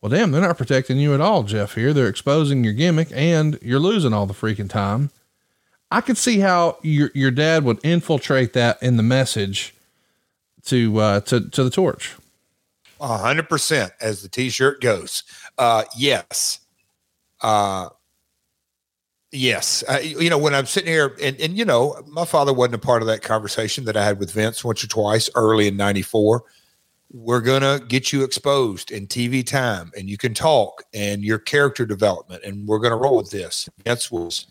Well, 0.00 0.10
damn, 0.10 0.32
they're 0.32 0.40
not 0.42 0.58
protecting 0.58 0.98
you 0.98 1.14
at 1.14 1.20
all, 1.20 1.44
Jeff. 1.44 1.74
Here, 1.76 1.92
they're 1.92 2.08
exposing 2.08 2.64
your 2.64 2.72
gimmick, 2.72 3.08
and 3.12 3.58
you're 3.62 3.78
losing 3.78 4.12
all 4.12 4.26
the 4.26 4.34
freaking 4.34 4.68
time. 4.68 5.10
I 5.90 6.00
could 6.00 6.18
see 6.18 6.40
how 6.40 6.78
your 6.82 7.10
your 7.14 7.30
dad 7.30 7.62
would 7.64 7.78
infiltrate 7.84 8.52
that 8.54 8.82
in 8.82 8.96
the 8.96 9.04
message 9.04 9.72
to 10.66 10.98
uh, 10.98 11.20
to 11.20 11.48
to 11.50 11.62
the 11.62 11.70
torch. 11.70 12.16
A 13.00 13.18
hundred 13.18 13.48
percent, 13.48 13.92
as 14.00 14.22
the 14.22 14.28
T-shirt 14.28 14.80
goes. 14.80 15.22
Uh, 15.56 15.84
yes, 15.96 16.58
uh, 17.42 17.90
yes. 19.34 19.84
Uh, 19.88 19.98
you 20.02 20.30
know, 20.30 20.38
when 20.38 20.54
I'm 20.54 20.66
sitting 20.66 20.90
here, 20.90 21.16
and 21.20 21.38
and 21.40 21.58
you 21.58 21.64
know, 21.64 22.00
my 22.08 22.24
father 22.24 22.52
wasn't 22.52 22.76
a 22.76 22.78
part 22.78 23.02
of 23.02 23.08
that 23.08 23.22
conversation 23.22 23.84
that 23.84 23.96
I 23.96 24.04
had 24.04 24.18
with 24.18 24.32
Vince 24.32 24.64
once 24.64 24.82
or 24.82 24.86
twice 24.86 25.28
early 25.34 25.68
in 25.68 25.76
'94. 25.76 26.44
We're 27.12 27.40
gonna 27.40 27.80
get 27.86 28.12
you 28.12 28.24
exposed 28.24 28.90
in 28.90 29.06
TV 29.06 29.46
time, 29.46 29.92
and 29.96 30.08
you 30.08 30.16
can 30.16 30.34
talk, 30.34 30.82
and 30.94 31.22
your 31.22 31.38
character 31.38 31.84
development, 31.84 32.42
and 32.44 32.66
we're 32.66 32.78
gonna 32.78 32.96
roll 32.96 33.16
with 33.16 33.30
this. 33.30 33.68
Vince 33.84 34.10
was 34.10 34.46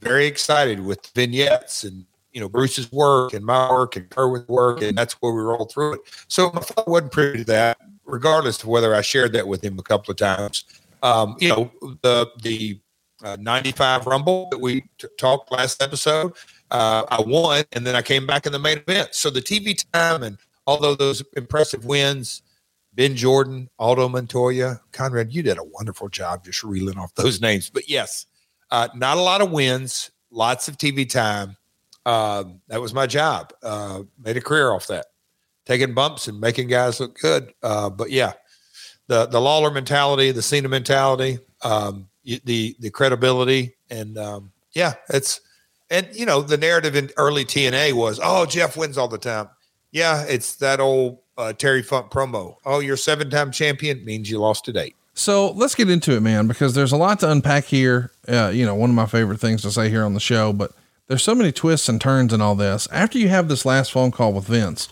very 0.00 0.26
excited 0.26 0.84
with 0.84 1.06
vignettes 1.14 1.84
and 1.84 2.04
you 2.32 2.40
know 2.40 2.48
Bruce's 2.48 2.92
work 2.92 3.32
and 3.32 3.44
my 3.44 3.70
work 3.70 3.96
and 3.96 4.08
Kerwin's 4.10 4.46
work, 4.48 4.82
and 4.82 4.96
that's 4.96 5.14
where 5.14 5.32
we 5.32 5.42
rolled 5.42 5.72
through 5.72 5.94
it. 5.94 6.00
So 6.28 6.50
my 6.52 6.60
father 6.60 6.90
wasn't 6.90 7.12
privy 7.12 7.38
to 7.38 7.44
that, 7.44 7.78
regardless 8.04 8.62
of 8.62 8.68
whether 8.68 8.94
I 8.94 9.00
shared 9.00 9.32
that 9.32 9.48
with 9.48 9.64
him 9.64 9.78
a 9.78 9.82
couple 9.82 10.10
of 10.10 10.18
times. 10.18 10.64
Um, 11.02 11.36
you 11.40 11.48
know 11.48 11.70
the 12.02 12.30
the 12.42 12.78
uh, 13.24 13.36
95 13.40 14.06
Rumble 14.06 14.48
that 14.50 14.58
we 14.58 14.82
t- 14.98 15.08
talked 15.18 15.52
last 15.52 15.82
episode. 15.82 16.32
Uh, 16.70 17.04
I 17.08 17.20
won, 17.20 17.64
and 17.72 17.86
then 17.86 17.94
I 17.94 18.02
came 18.02 18.26
back 18.26 18.46
in 18.46 18.52
the 18.52 18.58
main 18.58 18.78
event. 18.78 19.14
So 19.14 19.30
the 19.30 19.40
TV 19.40 19.84
time 19.92 20.22
and 20.22 20.38
although 20.66 20.94
those 20.94 21.22
impressive 21.36 21.84
wins, 21.84 22.42
Ben 22.92 23.14
Jordan, 23.14 23.68
Aldo 23.78 24.08
Montoya, 24.08 24.80
Conrad, 24.92 25.32
you 25.32 25.42
did 25.42 25.58
a 25.58 25.64
wonderful 25.64 26.08
job 26.08 26.44
just 26.44 26.64
reeling 26.64 26.98
off 26.98 27.14
those 27.14 27.40
names. 27.42 27.70
But 27.70 27.88
yes, 27.88 28.26
uh, 28.70 28.88
not 28.94 29.18
a 29.18 29.22
lot 29.22 29.40
of 29.40 29.50
wins, 29.50 30.10
lots 30.30 30.68
of 30.68 30.76
TV 30.76 31.08
time. 31.08 31.56
Uh, 32.04 32.44
that 32.68 32.80
was 32.80 32.94
my 32.94 33.06
job. 33.06 33.52
Uh, 33.62 34.02
made 34.18 34.36
a 34.36 34.40
career 34.40 34.72
off 34.72 34.86
that, 34.86 35.06
taking 35.66 35.94
bumps 35.94 36.28
and 36.28 36.40
making 36.40 36.68
guys 36.68 37.00
look 37.00 37.18
good. 37.18 37.52
Uh, 37.62 37.90
but 37.90 38.10
yeah, 38.10 38.32
the 39.08 39.26
the 39.26 39.40
Lawler 39.40 39.70
mentality, 39.70 40.30
the 40.30 40.42
Cena 40.42 40.68
mentality, 40.68 41.38
um, 41.62 42.08
the 42.44 42.76
the 42.78 42.90
credibility, 42.90 43.76
and 43.90 44.18
um, 44.18 44.52
yeah, 44.72 44.94
it's 45.08 45.40
and 45.90 46.08
you 46.12 46.26
know 46.26 46.42
the 46.42 46.56
narrative 46.56 46.96
in 46.96 47.10
early 47.16 47.44
TNA 47.44 47.92
was, 47.94 48.20
oh, 48.22 48.46
Jeff 48.46 48.76
wins 48.76 48.98
all 48.98 49.08
the 49.08 49.18
time. 49.18 49.48
Yeah, 49.92 50.24
it's 50.28 50.56
that 50.56 50.80
old 50.80 51.20
uh, 51.38 51.52
Terry 51.52 51.82
Funk 51.82 52.10
promo. 52.10 52.56
Oh, 52.64 52.80
you're 52.80 52.96
seven 52.96 53.30
time 53.30 53.50
champion 53.50 54.04
means 54.04 54.30
you 54.30 54.38
lost 54.38 54.64
to 54.66 54.78
eight. 54.78 54.96
So 55.14 55.52
let's 55.52 55.74
get 55.74 55.88
into 55.88 56.12
it, 56.12 56.20
man, 56.20 56.46
because 56.46 56.74
there's 56.74 56.92
a 56.92 56.96
lot 56.96 57.20
to 57.20 57.30
unpack 57.30 57.64
here. 57.64 58.10
Uh, 58.28 58.50
you 58.52 58.66
know, 58.66 58.74
one 58.74 58.90
of 58.90 58.96
my 58.96 59.06
favorite 59.06 59.40
things 59.40 59.62
to 59.62 59.70
say 59.70 59.88
here 59.88 60.04
on 60.04 60.12
the 60.12 60.20
show, 60.20 60.52
but 60.52 60.72
there's 61.06 61.22
so 61.22 61.34
many 61.34 61.52
twists 61.52 61.88
and 61.88 62.00
turns 62.00 62.34
in 62.34 62.42
all 62.42 62.54
this. 62.54 62.86
After 62.92 63.16
you 63.16 63.28
have 63.28 63.48
this 63.48 63.64
last 63.64 63.92
phone 63.92 64.10
call 64.10 64.34
with 64.34 64.44
Vince, 64.46 64.90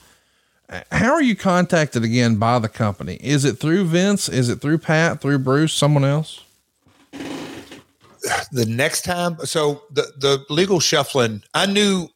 how 0.90 1.12
are 1.12 1.22
you 1.22 1.36
contacted 1.36 2.04
again 2.04 2.36
by 2.36 2.58
the 2.58 2.68
company? 2.68 3.16
Is 3.16 3.44
it 3.44 3.58
through 3.58 3.84
Vince? 3.84 4.28
Is 4.28 4.48
it 4.48 4.60
through 4.60 4.78
Pat, 4.78 5.20
through 5.20 5.40
Bruce, 5.40 5.74
someone 5.74 6.04
else? 6.04 6.43
The 8.52 8.64
next 8.66 9.02
time, 9.02 9.36
so 9.44 9.82
the 9.90 10.12
the 10.18 10.44
legal 10.48 10.80
shuffling, 10.80 11.42
I 11.52 11.66
knew, 11.66 12.08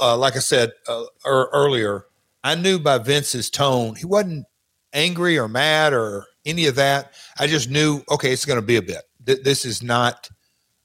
uh, 0.00 0.16
like 0.16 0.36
I 0.36 0.38
said 0.38 0.72
uh, 0.88 1.04
er, 1.26 1.50
earlier, 1.52 2.06
I 2.42 2.54
knew 2.54 2.78
by 2.78 2.98
Vince's 2.98 3.50
tone, 3.50 3.94
he 3.94 4.06
wasn't 4.06 4.46
angry 4.94 5.38
or 5.38 5.48
mad 5.48 5.92
or 5.92 6.26
any 6.44 6.66
of 6.66 6.76
that. 6.76 7.14
I 7.38 7.46
just 7.46 7.70
knew, 7.70 8.02
okay, 8.10 8.32
it's 8.32 8.44
going 8.44 8.60
to 8.60 8.66
be 8.66 8.76
a 8.76 8.82
bit. 8.82 9.02
This 9.20 9.64
is 9.64 9.82
not, 9.82 10.28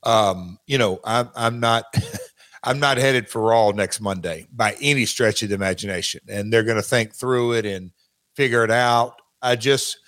um, 0.03 0.57
you 0.67 0.77
know, 0.77 0.99
I'm, 1.03 1.29
I'm 1.35 1.59
not, 1.59 1.83
I'm 2.63 2.79
not 2.79 2.97
headed 2.97 3.29
for 3.29 3.41
Raw 3.41 3.71
next 3.71 4.01
Monday 4.01 4.47
by 4.51 4.75
any 4.81 5.05
stretch 5.05 5.43
of 5.43 5.49
the 5.49 5.55
imagination. 5.55 6.21
And 6.27 6.51
they're 6.51 6.63
going 6.63 6.77
to 6.77 6.81
think 6.81 7.13
through 7.13 7.53
it 7.53 7.65
and 7.65 7.91
figure 8.35 8.63
it 8.63 8.71
out. 8.71 9.21
I 9.41 9.55
just, 9.55 9.99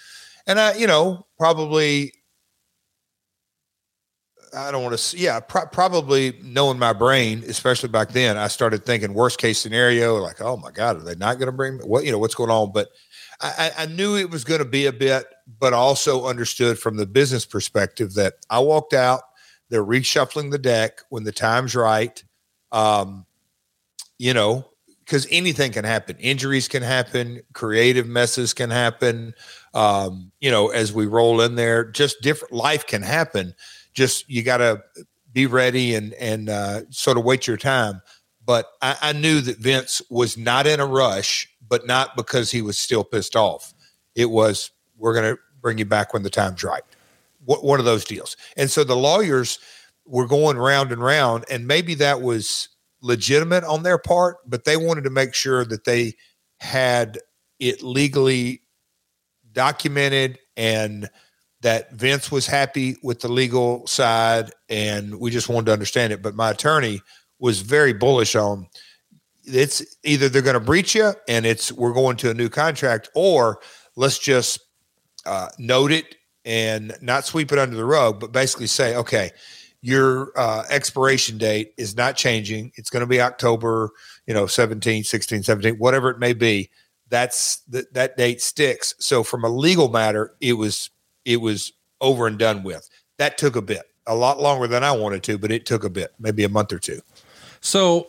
and 0.47 0.59
I, 0.59 0.73
you 0.75 0.87
know, 0.87 1.27
probably, 1.37 2.13
I 4.53 4.71
don't 4.71 4.83
want 4.83 4.93
to, 4.93 4.97
see 4.97 5.19
yeah, 5.19 5.39
pro- 5.39 5.65
probably 5.67 6.39
knowing 6.43 6.77
my 6.77 6.93
brain, 6.93 7.43
especially 7.47 7.89
back 7.89 8.09
then, 8.09 8.37
I 8.37 8.47
started 8.47 8.85
thinking 8.85 9.13
worst 9.13 9.37
case 9.37 9.59
scenario, 9.59 10.15
like, 10.17 10.41
oh 10.41 10.57
my 10.57 10.71
God, 10.71 10.97
are 10.97 11.03
they 11.03 11.15
not 11.15 11.37
going 11.37 11.47
to 11.47 11.53
bring 11.53 11.77
me? 11.77 11.83
What, 11.85 12.03
you 12.03 12.11
know, 12.11 12.19
what's 12.19 12.35
going 12.35 12.49
on? 12.49 12.71
But 12.71 12.89
I, 13.39 13.71
I 13.77 13.85
knew 13.87 14.17
it 14.17 14.29
was 14.29 14.43
going 14.43 14.59
to 14.59 14.65
be 14.65 14.85
a 14.85 14.93
bit, 14.93 15.25
but 15.59 15.73
also 15.73 16.25
understood 16.25 16.77
from 16.77 16.97
the 16.97 17.07
business 17.07 17.45
perspective 17.45 18.13
that 18.15 18.35
I 18.49 18.59
walked 18.59 18.93
out, 18.93 19.21
they're 19.69 19.85
reshuffling 19.85 20.51
the 20.51 20.59
deck 20.59 21.01
when 21.09 21.23
the 21.23 21.31
time's 21.31 21.75
right. 21.75 22.23
Um, 22.71 23.25
you 24.19 24.33
know, 24.33 24.69
because 24.99 25.27
anything 25.31 25.71
can 25.71 25.83
happen. 25.83 26.15
Injuries 26.19 26.67
can 26.67 26.83
happen, 26.83 27.41
creative 27.53 28.07
messes 28.07 28.53
can 28.53 28.69
happen. 28.69 29.33
Um, 29.73 30.31
you 30.39 30.51
know, 30.51 30.69
as 30.69 30.93
we 30.93 31.05
roll 31.05 31.41
in 31.41 31.55
there, 31.55 31.83
just 31.83 32.21
different 32.21 32.53
life 32.53 32.85
can 32.85 33.01
happen. 33.01 33.55
Just 33.93 34.29
you 34.29 34.43
got 34.43 34.57
to 34.57 34.83
be 35.31 35.45
ready 35.45 35.95
and 35.95 36.13
and 36.13 36.49
uh, 36.49 36.81
sort 36.89 37.17
of 37.17 37.23
wait 37.23 37.47
your 37.47 37.57
time. 37.57 38.01
But 38.43 38.67
I, 38.81 38.97
I 39.01 39.13
knew 39.13 39.39
that 39.41 39.57
Vince 39.57 40.01
was 40.09 40.37
not 40.37 40.65
in 40.65 40.79
a 40.79 40.85
rush 40.85 41.47
but 41.71 41.87
not 41.87 42.17
because 42.17 42.51
he 42.51 42.61
was 42.61 42.77
still 42.77 43.05
pissed 43.05 43.37
off. 43.37 43.73
It 44.13 44.29
was, 44.29 44.71
we're 44.97 45.13
going 45.13 45.35
to 45.35 45.41
bring 45.61 45.77
you 45.77 45.85
back 45.85 46.13
when 46.13 46.21
the 46.21 46.29
time's 46.29 46.65
right. 46.65 46.83
one 47.45 47.79
of 47.79 47.85
those 47.85 48.03
deals. 48.03 48.35
And 48.57 48.69
so 48.69 48.83
the 48.83 48.95
lawyers 48.95 49.57
were 50.05 50.27
going 50.27 50.57
round 50.57 50.91
and 50.91 51.01
round, 51.01 51.45
and 51.49 51.65
maybe 51.65 51.95
that 51.95 52.21
was 52.21 52.67
legitimate 53.01 53.63
on 53.63 53.83
their 53.83 53.97
part, 53.97 54.37
but 54.45 54.65
they 54.65 54.75
wanted 54.75 55.05
to 55.05 55.09
make 55.09 55.33
sure 55.33 55.63
that 55.63 55.85
they 55.85 56.13
had 56.59 57.19
it 57.57 57.81
legally 57.81 58.61
documented 59.53 60.39
and 60.57 61.09
that 61.61 61.91
Vince 61.93 62.31
was 62.31 62.47
happy 62.47 62.97
with 63.03 63.21
the 63.21 63.31
legal 63.31 63.85
side 63.87 64.51
and 64.69 65.19
we 65.19 65.31
just 65.31 65.49
wanted 65.49 65.67
to 65.67 65.73
understand 65.73 66.11
it. 66.11 66.21
But 66.21 66.35
my 66.35 66.51
attorney 66.51 67.01
was 67.39 67.61
very 67.61 67.93
bullish 67.93 68.35
on 68.35 68.67
it's 69.43 69.83
either 70.03 70.29
they're 70.29 70.41
going 70.41 70.53
to 70.53 70.59
breach 70.59 70.95
you 70.95 71.13
and 71.27 71.45
it's 71.45 71.71
we're 71.71 71.93
going 71.93 72.17
to 72.17 72.29
a 72.29 72.33
new 72.33 72.49
contract, 72.49 73.09
or 73.15 73.59
let's 73.95 74.19
just 74.19 74.59
uh, 75.25 75.49
note 75.57 75.91
it 75.91 76.15
and 76.45 76.95
not 77.01 77.25
sweep 77.25 77.51
it 77.51 77.59
under 77.59 77.75
the 77.75 77.85
rug, 77.85 78.19
but 78.19 78.31
basically 78.31 78.67
say, 78.67 78.95
okay, 78.95 79.31
your 79.81 80.31
uh, 80.37 80.63
expiration 80.69 81.37
date 81.37 81.73
is 81.77 81.95
not 81.95 82.15
changing. 82.15 82.71
It's 82.75 82.89
going 82.89 83.01
to 83.01 83.07
be 83.07 83.19
October, 83.19 83.91
you 84.27 84.33
know, 84.33 84.45
17, 84.45 85.03
16, 85.03 85.43
17, 85.43 85.75
whatever 85.75 86.09
it 86.09 86.19
may 86.19 86.33
be. 86.33 86.69
That's 87.09 87.57
that 87.69 87.93
that 87.93 88.15
date 88.15 88.41
sticks. 88.41 88.93
So 88.99 89.21
from 89.23 89.43
a 89.43 89.49
legal 89.49 89.89
matter, 89.89 90.35
it 90.39 90.53
was 90.53 90.90
it 91.25 91.37
was 91.37 91.71
over 91.99 92.27
and 92.27 92.37
done 92.37 92.63
with. 92.63 92.89
That 93.17 93.37
took 93.37 93.55
a 93.55 93.61
bit, 93.61 93.83
a 94.07 94.15
lot 94.15 94.39
longer 94.39 94.67
than 94.67 94.83
I 94.83 94.91
wanted 94.91 95.23
to, 95.23 95.37
but 95.37 95.51
it 95.51 95.65
took 95.65 95.83
a 95.83 95.89
bit, 95.89 96.13
maybe 96.19 96.43
a 96.43 96.49
month 96.49 96.73
or 96.73 96.79
two. 96.79 97.01
So 97.59 98.07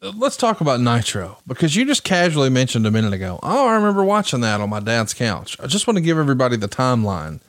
uh, 0.00 0.12
let's 0.16 0.36
talk 0.36 0.60
about 0.60 0.80
Nitro 0.80 1.38
because 1.46 1.76
you 1.76 1.84
just 1.84 2.04
casually 2.04 2.50
mentioned 2.50 2.86
a 2.86 2.90
minute 2.90 3.12
ago. 3.12 3.38
Oh, 3.42 3.68
I 3.68 3.74
remember 3.74 4.04
watching 4.04 4.40
that 4.40 4.60
on 4.60 4.70
my 4.70 4.80
dad's 4.80 5.14
couch. 5.14 5.56
I 5.60 5.66
just 5.66 5.86
want 5.86 5.96
to 5.96 6.02
give 6.02 6.18
everybody 6.18 6.56
the 6.56 6.68
timeline 6.68 7.40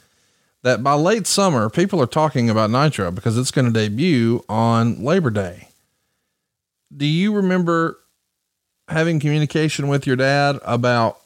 that 0.62 0.82
by 0.82 0.94
late 0.94 1.26
summer, 1.26 1.68
people 1.68 2.00
are 2.00 2.06
talking 2.06 2.48
about 2.48 2.70
Nitro 2.70 3.10
because 3.10 3.36
it's 3.36 3.50
going 3.50 3.66
to 3.66 3.72
debut 3.72 4.44
on 4.48 5.02
Labor 5.04 5.30
Day. 5.30 5.68
Do 6.96 7.06
you 7.06 7.34
remember 7.34 7.98
having 8.88 9.20
communication 9.20 9.88
with 9.88 10.06
your 10.06 10.16
dad 10.16 10.58
about 10.64 11.20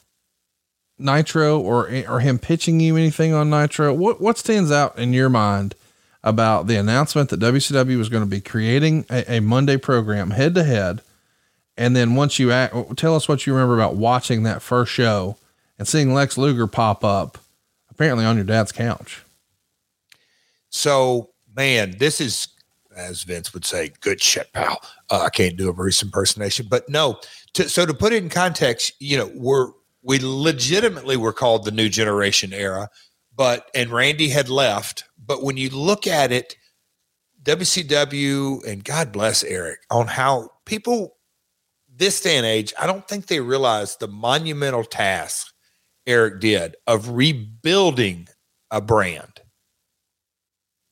Nitro 0.99 1.59
or 1.61 1.89
or 2.09 2.21
him 2.21 2.39
pitching 2.39 2.81
you 2.81 2.97
anything 2.97 3.33
on 3.33 3.51
Nitro? 3.51 3.93
What 3.93 4.21
what 4.21 4.39
stands 4.39 4.71
out 4.71 4.99
in 4.99 5.13
your 5.13 5.29
mind 5.29 5.75
about 6.25 6.67
the 6.67 6.77
announcement 6.77 7.31
that 7.31 7.41
WCW 7.41 7.97
was 7.97 8.09
going 8.09 8.25
to 8.25 8.29
be 8.29 8.41
creating 8.41 9.07
a, 9.09 9.37
a 9.37 9.41
Monday 9.41 9.77
program 9.77 10.31
head 10.31 10.55
to 10.57 10.65
head 10.65 11.01
and 11.79 11.95
then 11.95 12.17
once 12.17 12.41
you 12.41 12.51
act, 12.51 12.75
tell 12.97 13.15
us 13.15 13.29
what 13.29 13.47
you 13.47 13.55
remember 13.55 13.75
about 13.75 13.95
watching 13.95 14.43
that 14.43 14.61
first 14.61 14.91
show 14.91 15.37
and 15.79 15.87
seeing 15.87 16.13
Lex 16.13 16.37
Luger 16.37 16.67
pop 16.67 17.05
up, 17.05 17.39
apparently 17.89 18.25
on 18.25 18.35
your 18.35 18.45
dad's 18.45 18.73
couch. 18.73 19.25
So, 20.71 21.31
man, 21.57 21.95
this 21.99 22.21
is, 22.21 22.49
as 22.95 23.23
Vince 23.23 23.55
would 23.55 23.65
say, 23.65 23.93
good 24.01 24.21
shit, 24.21 24.53
pal. 24.53 24.81
Uh, 25.09 25.23
I 25.23 25.31
can't 25.31 25.57
do 25.57 25.69
a 25.69 25.73
Bruce 25.73 26.03
impersonation, 26.03 26.67
but 26.69 26.89
no. 26.89 27.21
To, 27.55 27.69
so 27.69 27.87
to 27.87 27.95
put 27.95 28.13
it 28.13 28.25
in 28.25 28.29
context, 28.29 28.93
you 28.99 29.17
know, 29.17 29.31
we're 29.37 29.71
we 30.09 30.19
legitimately 30.21 31.19
were 31.19 31.35
called 31.35 31.65
the 31.65 31.71
new 31.71 31.91
generation 31.91 32.55
era, 32.55 32.89
but 33.37 33.71
and 33.75 33.91
Randy 33.91 34.31
had 34.31 34.49
left. 34.49 35.05
But 35.25 35.45
when 35.45 35.59
you 35.59 35.69
look 35.69 36.07
at 36.07 36.33
it, 36.33 36.57
WCW 37.43 38.67
and 38.67 38.83
God 38.83 39.13
bless 39.13 39.45
Eric 39.45 39.81
on 39.91 40.07
how 40.07 40.49
people 40.65 41.19
this 41.95 42.23
day 42.23 42.39
and 42.39 42.47
age, 42.47 42.73
I 42.81 42.87
don't 42.87 43.07
think 43.07 43.27
they 43.27 43.41
realize 43.41 43.97
the 43.97 44.09
monumental 44.09 44.83
task 44.83 45.53
Eric 46.07 46.41
did 46.41 46.75
of 46.87 47.11
rebuilding 47.11 48.29
a 48.71 48.81
brand. 48.81 49.43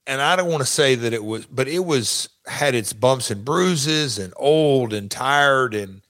And 0.07 0.21
I 0.21 0.37
don't 0.37 0.51
want 0.51 0.61
to 0.61 0.67
say 0.67 0.95
that 0.95 1.15
it 1.15 1.25
was, 1.25 1.47
but 1.47 1.69
it 1.69 1.85
was 1.87 2.29
had 2.47 2.75
its 2.75 2.93
bumps 2.93 3.31
and 3.31 3.45
bruises 3.45 4.19
and 4.19 4.35
old 4.37 4.93
and 4.93 5.11
tired 5.11 5.75
and 5.75 6.03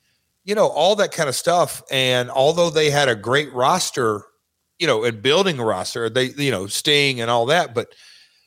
you 0.47 0.55
know 0.55 0.68
all 0.68 0.97
that 0.97 1.12
kind 1.12 1.28
of 1.28 1.35
stuff. 1.35 1.82
And 1.90 2.31
although 2.31 2.70
they 2.70 2.89
had 2.89 3.10
a 3.10 3.16
great 3.16 3.52
roster, 3.52 4.23
you 4.78 4.86
know, 4.86 5.05
and 5.05 5.20
building 5.20 5.59
a 5.59 5.64
roster, 5.64 6.09
they 6.09 6.27
you 6.39 6.51
know 6.51 6.66
Sting 6.66 7.20
and 7.20 7.31
all 7.31 7.44
that, 7.47 7.74
but 7.74 7.89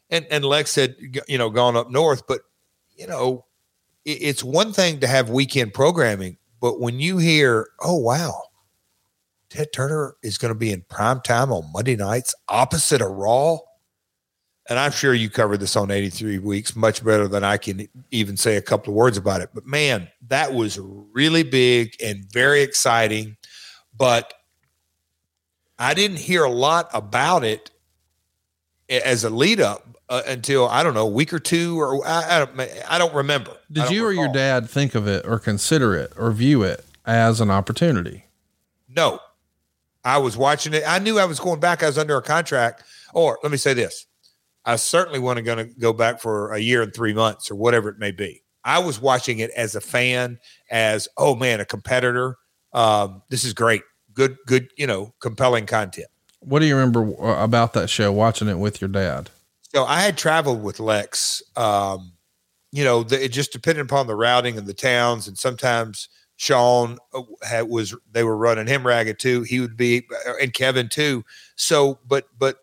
and 0.10 0.26
and 0.32 0.44
Lex 0.44 0.74
had 0.74 0.96
you 1.28 1.38
know 1.38 1.52
gone 1.52 1.76
up 1.76 1.92
north, 1.92 2.26
but 2.26 2.42
you 2.96 3.06
know 3.06 3.46
it, 4.06 4.22
it's 4.22 4.44
one 4.44 4.74
thing 4.74 5.02
to 5.02 5.08
have 5.08 5.30
weekend 5.30 5.74
programming, 5.74 6.38
but 6.62 6.80
when 6.80 7.00
you 7.00 7.18
hear, 7.18 7.68
oh 7.82 7.98
wow, 7.98 8.44
Ted 9.50 9.68
Turner 9.74 10.16
is 10.24 10.38
going 10.38 10.54
to 10.54 10.60
be 10.60 10.72
in 10.72 10.84
prime 10.90 11.20
time 11.22 11.52
on 11.52 11.72
Monday 11.74 11.98
nights 11.98 12.34
opposite 12.48 13.02
of 13.02 13.12
Raw. 13.12 13.58
And 14.70 14.78
I'm 14.78 14.92
sure 14.92 15.16
you 15.16 15.32
covered 15.32 15.58
this 15.58 15.76
on 15.76 15.90
83 15.90 16.38
weeks 16.40 16.76
much 16.76 17.04
better 17.04 17.28
than 17.28 17.44
I 17.44 17.58
can 17.58 17.90
even 18.12 18.38
say 18.38 18.56
a 18.56 18.62
couple 18.62 18.94
of 18.94 18.96
words 18.96 19.18
about 19.18 19.42
it. 19.42 19.50
But 19.54 19.66
man, 19.66 20.08
that 20.28 20.54
was 20.54 20.78
really 20.80 21.42
big 21.42 21.96
and 22.04 22.24
very 22.32 22.62
exciting. 22.62 23.36
But 23.98 24.32
I 25.80 25.96
didn't 25.96 26.20
hear 26.20 26.44
a 26.44 26.52
lot 26.52 26.90
about 26.94 27.44
it 27.44 27.72
as 28.90 29.24
a 29.24 29.30
lead 29.30 29.60
up 29.60 29.88
uh, 30.10 30.22
until 30.28 30.68
I 30.68 30.84
don't 30.84 30.94
know 30.94 31.08
a 31.08 31.12
week 31.12 31.34
or 31.34 31.40
two 31.40 31.80
or 31.80 32.06
I, 32.06 32.36
I 32.36 32.40
don't 32.40 32.60
I 32.90 32.98
don't 32.98 33.14
remember. 33.14 33.52
Did 33.72 33.86
don't 33.86 33.94
you 33.94 34.06
or 34.06 34.12
your 34.12 34.32
dad 34.32 34.70
think 34.70 34.94
of 34.94 35.08
it 35.08 35.26
or 35.26 35.40
consider 35.40 35.96
it 35.96 36.14
or 36.18 36.32
view 36.32 36.64
it 36.64 36.86
as 37.06 37.42
an 37.42 37.50
opportunity? 37.50 38.26
No, 38.88 39.20
I 40.04 40.18
was 40.18 40.36
watching 40.36 40.74
it. 40.74 40.84
I 40.86 41.00
knew 41.00 41.20
I 41.20 41.26
was 41.26 41.40
going 41.40 41.60
back. 41.60 41.84
I 41.84 41.88
was 41.88 41.98
under 41.98 42.18
a 42.18 42.22
contract. 42.22 42.84
Or 43.14 43.40
let 43.44 43.52
me 43.52 43.58
say 43.58 43.74
this: 43.74 44.06
I 44.70 44.76
certainly 44.76 45.18
wasn't 45.18 45.48
going 45.48 45.58
to 45.58 45.74
go 45.80 45.94
back 45.94 46.22
for 46.22 46.54
a 46.54 46.60
year 46.60 46.84
and 46.84 46.94
three 46.94 47.12
months 47.12 47.50
or 47.50 47.56
whatever 47.56 47.90
it 47.90 47.98
may 47.98 48.12
be. 48.12 48.44
I 48.64 48.78
was 48.78 49.02
watching 49.02 49.40
it 49.40 49.50
as 49.52 49.74
a 49.74 49.82
fan, 49.82 50.38
as 50.70 51.08
oh 51.18 51.36
man, 51.36 51.60
a 51.60 51.66
competitor. 51.66 52.38
Um, 52.72 53.24
this 53.30 53.44
is 53.44 53.54
great, 53.54 53.82
good, 54.14 54.38
good, 54.46 54.70
you 54.78 54.86
know, 54.86 55.12
compelling 55.22 55.66
content. 55.66 56.06
What 56.42 56.60
do 56.60 56.68
you 56.68 56.76
remember 56.76 57.20
uh, 57.20 57.44
about 57.44 57.74
that 57.74 57.90
show? 57.90 58.12
Watching 58.12 58.48
it 58.48 58.60
with 58.60 58.80
your 58.80 58.90
dad. 58.90 59.32
So 59.74 59.86
I 59.86 60.02
had 60.02 60.20
traveled 60.20 60.62
with 60.62 60.80
Lex. 60.80 61.42
Um, 61.56 62.12
you 62.72 62.84
know, 62.84 63.02
the, 63.02 63.24
it 63.24 63.30
just 63.30 63.52
depended 63.52 63.84
upon 63.84 64.06
the 64.06 64.16
routing 64.16 64.60
of 64.60 64.68
the 64.68 64.76
towns, 64.76 65.28
and 65.28 65.36
sometimes 65.36 66.10
Shawn 66.36 67.00
uh, 67.16 67.24
had, 67.42 67.70
was 67.70 67.96
they 68.12 68.24
were 68.24 68.38
running 68.38 68.68
him 68.68 68.86
ragged 68.86 69.18
too. 69.18 69.42
He 69.42 69.60
would 69.62 69.76
be, 69.76 70.06
uh, 70.28 70.34
and 70.40 70.54
Kevin 70.54 70.90
too. 70.90 71.26
So, 71.56 71.98
but 72.08 72.28
but 72.38 72.58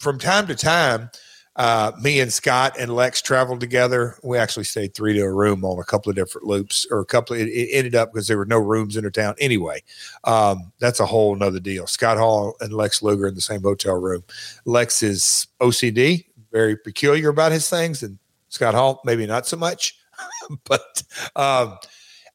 from 0.00 0.18
time 0.18 0.48
to 0.48 0.56
time, 0.56 1.08
uh, 1.56 1.92
me 2.00 2.20
and 2.20 2.32
Scott 2.32 2.76
and 2.78 2.94
Lex 2.94 3.20
traveled 3.20 3.60
together. 3.60 4.16
We 4.22 4.38
actually 4.38 4.64
stayed 4.64 4.94
three 4.94 5.12
to 5.14 5.20
a 5.20 5.32
room 5.32 5.64
on 5.64 5.78
a 5.78 5.84
couple 5.84 6.08
of 6.08 6.16
different 6.16 6.46
loops, 6.46 6.86
or 6.90 7.00
a 7.00 7.04
couple. 7.04 7.36
It, 7.36 7.48
it 7.48 7.68
ended 7.72 7.94
up 7.94 8.12
because 8.12 8.26
there 8.26 8.38
were 8.38 8.46
no 8.46 8.58
rooms 8.58 8.96
in 8.96 9.04
the 9.04 9.10
town 9.10 9.34
anyway. 9.38 9.82
Um, 10.24 10.72
that's 10.78 11.00
a 11.00 11.06
whole 11.06 11.36
nother 11.36 11.60
deal. 11.60 11.86
Scott 11.86 12.16
Hall 12.16 12.54
and 12.60 12.72
Lex 12.72 13.02
Luger 13.02 13.26
in 13.26 13.34
the 13.34 13.42
same 13.42 13.62
hotel 13.62 13.94
room. 13.94 14.24
Lex 14.64 15.02
is 15.02 15.46
OCD, 15.60 16.24
very 16.50 16.76
peculiar 16.76 17.28
about 17.28 17.52
his 17.52 17.68
things, 17.68 18.02
and 18.02 18.18
Scott 18.48 18.74
Hall 18.74 19.02
maybe 19.04 19.26
not 19.26 19.46
so 19.46 19.58
much. 19.58 19.98
but 20.64 21.02
um, 21.36 21.76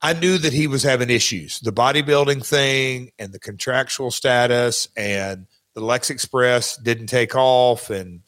I 0.02 0.14
knew 0.14 0.38
that 0.38 0.54
he 0.54 0.68
was 0.68 0.84
having 0.84 1.10
issues, 1.10 1.60
the 1.60 1.72
bodybuilding 1.72 2.46
thing 2.46 3.12
and 3.18 3.34
the 3.34 3.40
contractual 3.40 4.12
status, 4.12 4.90
and 4.96 5.48
the 5.74 5.82
Lex 5.82 6.12
Express 6.12 6.78
didn't 6.78 7.08
take 7.08 7.36
off, 7.36 7.90
and 7.90 8.22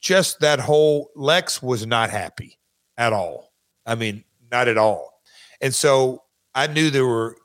just 0.00 0.40
that 0.40 0.60
whole 0.60 1.10
Lex 1.14 1.62
was 1.62 1.86
not 1.86 2.10
happy 2.10 2.58
at 2.96 3.12
all. 3.12 3.52
I 3.86 3.94
mean, 3.94 4.24
not 4.50 4.68
at 4.68 4.78
all. 4.78 5.20
And 5.60 5.74
so 5.74 6.22
I 6.54 6.66
knew 6.66 6.90
there 6.90 7.06
were 7.06 7.36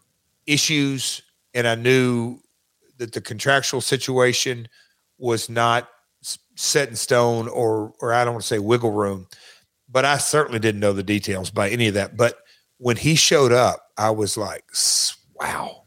issues, 0.47 1.21
and 1.53 1.67
I 1.67 1.75
knew 1.75 2.39
that 2.97 3.11
the 3.11 3.21
contractual 3.21 3.81
situation 3.81 4.67
was 5.17 5.49
not 5.49 5.89
set 6.55 6.89
in 6.89 6.95
stone, 6.95 7.47
or 7.49 7.93
or 7.99 8.13
I 8.13 8.23
don't 8.23 8.35
want 8.35 8.43
to 8.43 8.47
say 8.47 8.59
wiggle 8.59 8.91
room, 8.91 9.27
but 9.89 10.05
I 10.05 10.17
certainly 10.17 10.59
didn't 10.59 10.81
know 10.81 10.93
the 10.93 11.03
details 11.03 11.51
by 11.51 11.69
any 11.69 11.87
of 11.87 11.93
that. 11.95 12.17
But 12.17 12.37
when 12.77 12.97
he 12.97 13.15
showed 13.15 13.51
up, 13.51 13.87
I 13.97 14.09
was 14.11 14.37
like, 14.37 14.63
wow. 15.35 15.83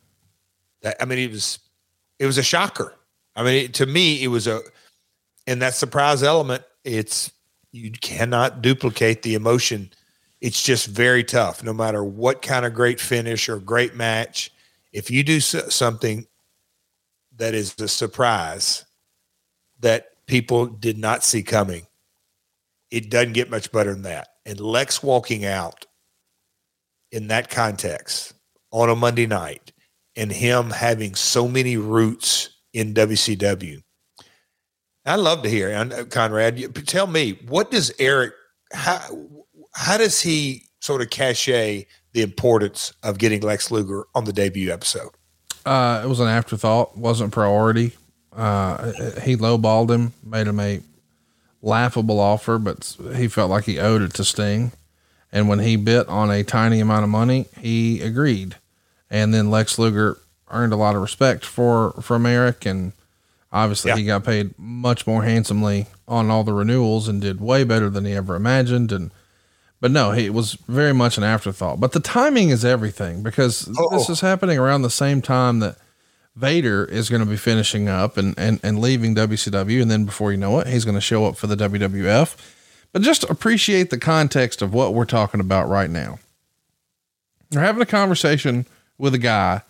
That 0.83 0.97
I 1.01 1.07
mean, 1.07 1.19
it 1.19 1.31
was 1.31 1.59
it 2.19 2.27
was 2.27 2.39
a 2.39 2.43
shocker. 2.43 2.95
I 3.35 3.43
mean, 3.43 3.65
it, 3.67 3.75
to 3.75 3.87
me, 3.87 4.23
it 4.23 4.29
was 4.29 4.47
a 4.47 4.61
and 5.49 5.63
that 5.63 5.75
surprise 5.75 6.23
element. 6.23 6.63
It's 6.85 7.33
you 7.73 7.91
cannot 7.91 8.61
duplicate 8.61 9.23
the 9.23 9.35
emotion. 9.35 9.91
It's 10.43 10.63
just 10.63 10.87
very 10.87 11.25
tough, 11.25 11.65
no 11.65 11.73
matter 11.73 12.05
what 12.05 12.43
kind 12.43 12.67
of 12.67 12.75
great 12.75 13.01
finish 13.01 13.49
or 13.49 13.59
great 13.59 13.97
match. 13.97 14.53
If 14.93 15.11
you 15.11 15.25
do 15.25 15.41
something 15.41 16.27
that 17.37 17.55
is 17.55 17.75
a 17.81 17.89
surprise 17.89 18.85
that 19.81 20.27
people 20.27 20.67
did 20.67 20.99
not 20.99 21.25
see 21.25 21.43
coming, 21.43 21.87
it 22.91 23.11
doesn't 23.11 23.33
get 23.33 23.51
much 23.51 23.73
better 23.73 23.95
than 23.95 24.03
that. 24.03 24.29
And 24.45 24.61
Lex 24.61 25.03
walking 25.03 25.47
out 25.47 25.87
in 27.11 27.29
that 27.29 27.49
context 27.49 28.35
on 28.71 28.91
a 28.91 28.97
Monday 28.97 29.27
night 29.27 29.73
and 30.15 30.31
him 30.31 30.71
having 30.71 31.15
so 31.15 31.49
many 31.49 31.79
roots 31.79 32.51
in 32.75 32.93
WCW. 32.93 33.83
I'd 35.09 35.17
love 35.17 35.43
to 35.43 35.49
hear, 35.49 35.75
uh, 35.75 36.05
Conrad, 36.05 36.87
tell 36.87 37.07
me, 37.07 37.39
what 37.49 37.71
does 37.71 37.93
Eric, 37.99 38.35
how, 38.73 39.01
how 39.73 39.97
does 39.97 40.21
he 40.21 40.65
sort 40.81 41.01
of 41.01 41.11
cachet 41.11 41.87
the 42.13 42.23
importance 42.23 42.93
of 43.03 43.19
getting 43.19 43.41
Lex 43.41 43.71
Luger 43.71 44.05
on 44.15 44.25
the 44.25 44.33
debut 44.33 44.71
episode? 44.71 45.11
Uh, 45.65 46.03
it 46.05 46.09
was 46.09 46.21
an 46.21 46.29
afterthought, 46.29 46.97
wasn't 46.97 47.33
priority. 47.33 47.93
Uh, 48.35 48.93
he 49.23 49.37
lowballed 49.37 49.91
him, 49.91 50.13
made 50.23 50.47
him 50.47 50.61
a 50.61 50.81
laughable 51.63 52.21
offer, 52.21 52.59
but 52.59 52.97
he 53.17 53.29
felt 53.29 53.51
like 53.51 53.65
he 53.65 53.79
owed 53.79 54.03
it 54.03 54.15
to 54.15 54.25
Sting. 54.25 54.73
And 55.33 55.49
when 55.49 55.59
he 55.59 55.77
bit 55.77 56.09
on 56.09 56.31
a 56.31 56.45
tiny 56.45 56.81
amount 56.81 57.05
of 57.05 57.11
money, 57.11 57.47
he 57.59 58.01
agreed. 58.01 58.57
And 59.11 59.35
then 59.35 59.51
Lex 59.51 59.79
Luger 59.79 60.19
earned 60.51 60.73
a 60.73 60.77
lot 60.77 60.95
of 60.95 61.03
respect 61.03 61.45
for 61.45 61.93
from 62.01 62.25
Eric, 62.27 62.65
and 62.65 62.93
obviously 63.53 63.91
Yeah. 63.91 63.97
he 63.97 64.05
got 64.05 64.25
paid 64.25 64.55
much 64.59 65.07
more 65.07 65.25
handsomely 65.25 65.87
on 66.07 66.31
all 66.31 66.45
the 66.45 66.53
renewals 66.53 67.09
and 67.09 67.21
did 67.21 67.41
way 67.41 67.65
better 67.65 67.89
than 67.91 68.05
he 68.05 68.13
ever 68.13 68.35
imagined. 68.37 68.93
And 68.93 69.11
but 69.81 69.91
no, 69.91 70.11
he 70.13 70.29
was 70.29 70.55
very 70.67 70.93
much 70.93 71.19
an 71.19 71.25
afterthought. 71.25 71.79
But 71.81 71.93
the 71.93 72.01
timing 72.01 72.49
is 72.51 72.65
everything 72.65 73.23
because 73.23 73.61
this 73.61 73.77
Oh. 73.79 74.13
is 74.13 74.21
happening 74.21 74.59
around 74.59 74.83
the 74.83 74.91
same 74.91 75.23
time 75.23 75.61
that 75.61 75.77
Vader 76.35 76.85
is 76.85 77.09
going 77.09 77.21
to 77.23 77.27
be 77.31 77.37
finishing 77.37 77.89
up 77.89 78.17
and, 78.17 78.35
and, 78.39 78.61
and 78.63 78.81
leaving 78.81 79.15
WCW. 79.15 79.81
And 79.83 79.91
then 79.91 80.05
before 80.05 80.31
you 80.33 80.39
know 80.39 80.59
it, 80.61 80.67
he's 80.69 80.85
going 80.85 80.95
to 80.95 81.01
show 81.01 81.27
up 81.27 81.37
for 81.37 81.47
the 81.47 81.57
WWF. 81.57 82.37
But 82.93 83.03
just 83.03 83.23
appreciate 83.25 83.91
the 83.91 83.99
context 83.99 84.63
of 84.63 84.73
what 84.73 84.95
we're 84.95 85.05
talking 85.05 85.41
about 85.41 85.69
right 85.69 85.91
now. 85.91 86.19
You're 87.51 87.63
having 87.63 87.83
a 87.83 87.87
conversation 87.87 88.67
with 88.99 89.15
a 89.15 89.19
guy 89.19 89.63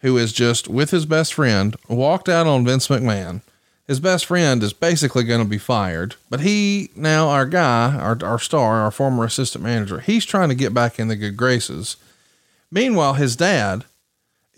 who 0.00 0.16
is 0.16 0.32
just 0.32 0.68
with 0.68 0.90
his 0.90 1.06
best 1.06 1.34
friend, 1.34 1.76
walked 1.88 2.28
out 2.28 2.46
on 2.46 2.64
Vince 2.64 2.88
McMahon. 2.88 3.42
His 3.86 4.00
best 4.00 4.26
friend 4.26 4.62
is 4.62 4.74
basically 4.74 5.24
going 5.24 5.42
to 5.42 5.48
be 5.48 5.58
fired, 5.58 6.14
but 6.28 6.40
he 6.40 6.90
now, 6.94 7.28
our 7.28 7.46
guy, 7.46 7.96
our, 7.96 8.18
our 8.22 8.38
star, 8.38 8.80
our 8.80 8.90
former 8.90 9.24
assistant 9.24 9.64
manager, 9.64 10.00
he's 10.00 10.26
trying 10.26 10.50
to 10.50 10.54
get 10.54 10.74
back 10.74 10.98
in 10.98 11.08
the 11.08 11.16
good 11.16 11.36
graces. 11.36 11.96
Meanwhile, 12.70 13.14
his 13.14 13.34
dad 13.34 13.84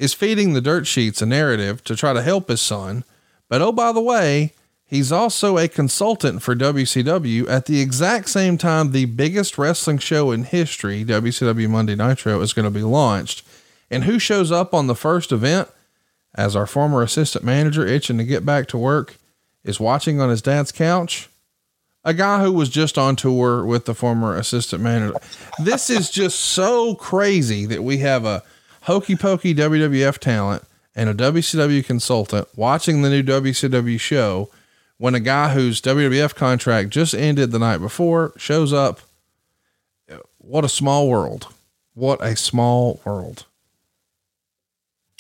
is 0.01 0.15
feeding 0.15 0.53
the 0.53 0.61
dirt 0.61 0.87
sheets 0.87 1.23
a 1.23 1.27
narrative 1.27 1.85
to 1.85 1.95
try 1.95 2.13
to 2.13 2.23
help 2.23 2.49
his 2.49 2.61
son. 2.61 3.05
But 3.49 3.63
oh, 3.63 3.71
by 3.71 3.93
the 3.93 4.01
way, 4.01 4.55
he's 4.85 5.13
also 5.13 5.59
a 5.59 5.69
consultant 5.69 6.43
for 6.43 6.57
WCW 6.57 7.49
at 7.49 7.67
the 7.67 7.81
exact 7.81 8.31
same 8.31 8.59
time 8.59 8.91
the 8.91 9.05
biggest 9.05 9.59
wrestling 9.59 9.99
show 9.99 10.33
in 10.33 10.45
history, 10.45 11.05
WCW 11.05 11.69
Monday 11.69 11.95
Nitro, 11.95 12.41
is 12.41 12.53
going 12.53 12.65
to 12.65 12.71
be 12.71 12.83
launched. 12.83 13.47
And 13.91 14.05
who 14.05 14.19
shows 14.19 14.53
up 14.53 14.73
on 14.73 14.87
the 14.87 14.95
first 14.95 15.33
event 15.33 15.69
as 16.35 16.55
our 16.55 16.67
former 16.67 17.03
assistant 17.03 17.45
manager 17.45 17.87
itching 17.87 18.19
to 18.19 18.25
get 18.25 18.47
back 18.47 18.69
to 18.69 18.79
work 18.79 19.17
is 19.65 19.81
watching 19.81 20.21
on 20.21 20.31
his 20.31 20.43
dad's 20.43 20.73
couch? 20.73 21.29
A 22.05 22.15
guy 22.15 22.43
who 22.43 22.53
was 22.53 22.71
just 22.71 22.97
on 22.97 23.17
tour 23.17 23.65
with 23.65 23.85
the 23.85 23.95
former 23.95 24.37
assistant 24.37 24.83
manager. 24.83 25.15
This 25.59 25.91
is 25.91 26.11
just 26.11 26.39
so 26.41 26.95
crazy 26.95 27.67
that 27.67 27.83
we 27.83 27.99
have 27.99 28.25
a 28.25 28.43
hokey 28.83 29.17
pokey 29.17 29.55
WWF 29.55 30.19
talent 30.19 30.65
and 30.95 31.11
a 31.11 31.15
WCW 31.15 31.85
consultant 31.85 32.49
watching 32.57 33.03
the 33.03 33.11
new 33.11 33.23
WCW 33.23 34.01
show 34.01 34.49
when 34.97 35.15
a 35.15 35.21
guy 35.21 35.53
whose 35.53 35.81
WWF 35.81 36.35
contract 36.35 36.91
just 36.91 37.15
ended 37.15 37.51
the 37.51 37.59
night 37.59 37.79
before 37.79 38.33
shows 38.37 38.73
up. 38.73 39.01
What 40.39 40.65
a 40.65 40.69
small 40.69 41.09
world. 41.09 41.49
What 41.95 42.23
a 42.23 42.35
small 42.35 43.01
world. 43.05 43.45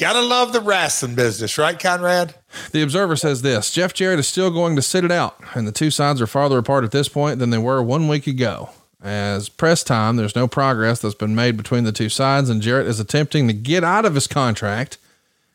Gotta 0.00 0.22
love 0.22 0.54
the 0.54 0.62
wrestling 0.62 1.14
business, 1.14 1.58
right, 1.58 1.78
Conrad? 1.78 2.34
The 2.72 2.80
Observer 2.80 3.16
says 3.16 3.42
this 3.42 3.70
Jeff 3.70 3.92
Jarrett 3.92 4.18
is 4.18 4.26
still 4.26 4.50
going 4.50 4.74
to 4.76 4.80
sit 4.80 5.04
it 5.04 5.12
out, 5.12 5.38
and 5.52 5.68
the 5.68 5.72
two 5.72 5.90
sides 5.90 6.22
are 6.22 6.26
farther 6.26 6.56
apart 6.56 6.84
at 6.84 6.90
this 6.90 7.06
point 7.06 7.38
than 7.38 7.50
they 7.50 7.58
were 7.58 7.82
one 7.82 8.08
week 8.08 8.26
ago. 8.26 8.70
As 9.02 9.50
press 9.50 9.84
time, 9.84 10.16
there's 10.16 10.34
no 10.34 10.48
progress 10.48 11.00
that's 11.00 11.14
been 11.14 11.34
made 11.34 11.58
between 11.58 11.84
the 11.84 11.92
two 11.92 12.08
sides, 12.08 12.48
and 12.48 12.62
Jarrett 12.62 12.86
is 12.86 12.98
attempting 12.98 13.46
to 13.46 13.52
get 13.52 13.84
out 13.84 14.06
of 14.06 14.14
his 14.14 14.26
contract 14.26 14.96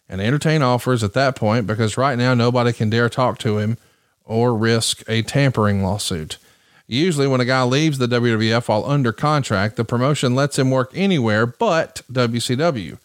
and 0.07 0.21
entertain 0.21 0.61
offers 0.61 1.03
at 1.03 1.13
that 1.13 1.35
point 1.35 1.65
because 1.65 1.97
right 1.97 2.15
now 2.15 2.35
nobody 2.35 2.71
can 2.71 2.91
dare 2.91 3.09
talk 3.09 3.39
to 3.39 3.57
him 3.57 3.79
or 4.25 4.55
risk 4.55 5.01
a 5.07 5.23
tampering 5.23 5.81
lawsuit. 5.83 6.37
Usually, 6.85 7.25
when 7.25 7.41
a 7.41 7.45
guy 7.45 7.63
leaves 7.63 7.97
the 7.97 8.05
WWF 8.07 8.67
while 8.67 8.85
under 8.85 9.11
contract, 9.11 9.75
the 9.75 9.83
promotion 9.83 10.35
lets 10.35 10.59
him 10.59 10.69
work 10.69 10.91
anywhere 10.93 11.47
but 11.47 12.03
WCW. 12.11 12.99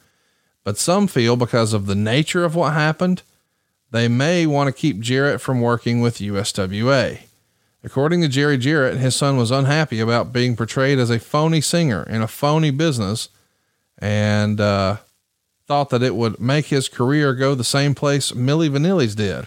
But 0.64 0.78
some 0.78 1.06
feel 1.06 1.36
because 1.36 1.72
of 1.72 1.86
the 1.86 1.94
nature 1.94 2.44
of 2.44 2.54
what 2.54 2.72
happened, 2.74 3.22
they 3.90 4.08
may 4.08 4.46
want 4.46 4.68
to 4.68 4.72
keep 4.72 5.00
Jarrett 5.00 5.40
from 5.40 5.60
working 5.60 6.00
with 6.00 6.18
USWA. 6.18 7.20
According 7.82 8.20
to 8.20 8.28
Jerry 8.28 8.58
Jarrett, 8.58 8.98
his 8.98 9.16
son 9.16 9.36
was 9.36 9.50
unhappy 9.50 10.00
about 10.00 10.32
being 10.32 10.54
portrayed 10.54 10.98
as 10.98 11.10
a 11.10 11.18
phony 11.18 11.62
singer 11.62 12.02
in 12.04 12.20
a 12.20 12.28
phony 12.28 12.70
business 12.70 13.30
and 13.98 14.60
uh, 14.60 14.98
thought 15.66 15.88
that 15.90 16.02
it 16.02 16.14
would 16.14 16.38
make 16.38 16.66
his 16.66 16.88
career 16.88 17.34
go 17.34 17.54
the 17.54 17.64
same 17.64 17.94
place 17.94 18.32
Milli 18.32 18.68
Vanilli's 18.68 19.14
did. 19.14 19.46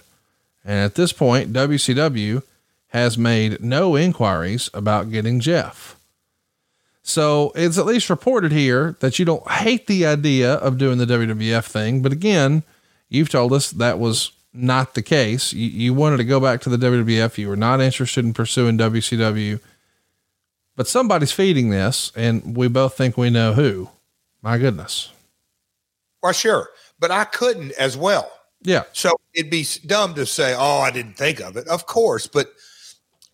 And 0.65 0.79
at 0.79 0.95
this 0.95 1.13
point, 1.13 1.53
WCW 1.53 2.41
has 2.87 3.17
made 3.17 3.61
no 3.61 3.97
inquiries 3.97 4.69
about 4.73 5.11
getting 5.11 5.39
Jeff. 5.39 5.95
So 7.03 7.51
it's 7.53 7.77
at 7.77 7.85
least 7.85 8.09
reported 8.09 8.53
here 8.53 8.95
that 9.01 9.19
you 9.19 9.25
don't 9.25 9.49
hate 9.51 9.87
the 9.87 10.05
idea 10.05 10.53
of 10.53 10.77
doing 10.77 10.97
the 10.97 11.05
WWF 11.05 11.65
thing. 11.65 12.01
But 12.01 12.13
again, 12.13 12.63
you've 13.09 13.29
told 13.29 13.51
us 13.51 13.71
that 13.71 13.99
was 13.99 14.31
not 14.53 14.93
the 14.93 15.01
case. 15.01 15.51
You, 15.51 15.67
you 15.67 15.93
wanted 15.93 16.17
to 16.17 16.23
go 16.23 16.39
back 16.39 16.61
to 16.61 16.69
the 16.69 16.77
WWF. 16.77 17.37
You 17.37 17.49
were 17.49 17.57
not 17.57 17.81
interested 17.81 18.23
in 18.23 18.33
pursuing 18.33 18.77
WCW. 18.77 19.59
But 20.75 20.87
somebody's 20.87 21.31
feeding 21.31 21.69
this, 21.69 22.11
and 22.15 22.55
we 22.55 22.67
both 22.67 22.95
think 22.95 23.17
we 23.17 23.29
know 23.29 23.53
who. 23.53 23.89
My 24.41 24.57
goodness. 24.57 25.11
Well, 26.21 26.31
sure. 26.31 26.69
But 26.99 27.11
I 27.11 27.25
couldn't 27.25 27.73
as 27.73 27.97
well. 27.97 28.31
Yeah. 28.63 28.83
So 28.93 29.15
it'd 29.33 29.51
be 29.51 29.65
dumb 29.85 30.13
to 30.15 30.25
say, 30.25 30.55
oh, 30.57 30.79
I 30.79 30.89
didn't 30.89 31.17
think 31.17 31.41
of 31.41 31.57
it. 31.57 31.67
Of 31.67 31.85
course. 31.85 32.27
But 32.27 32.47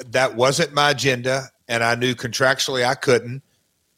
that 0.07 0.35
wasn't 0.35 0.73
my 0.73 0.91
agenda. 0.91 1.49
And 1.67 1.83
I 1.83 1.95
knew 1.95 2.15
contractually 2.15 2.83
I 2.83 2.95
couldn't. 2.95 3.43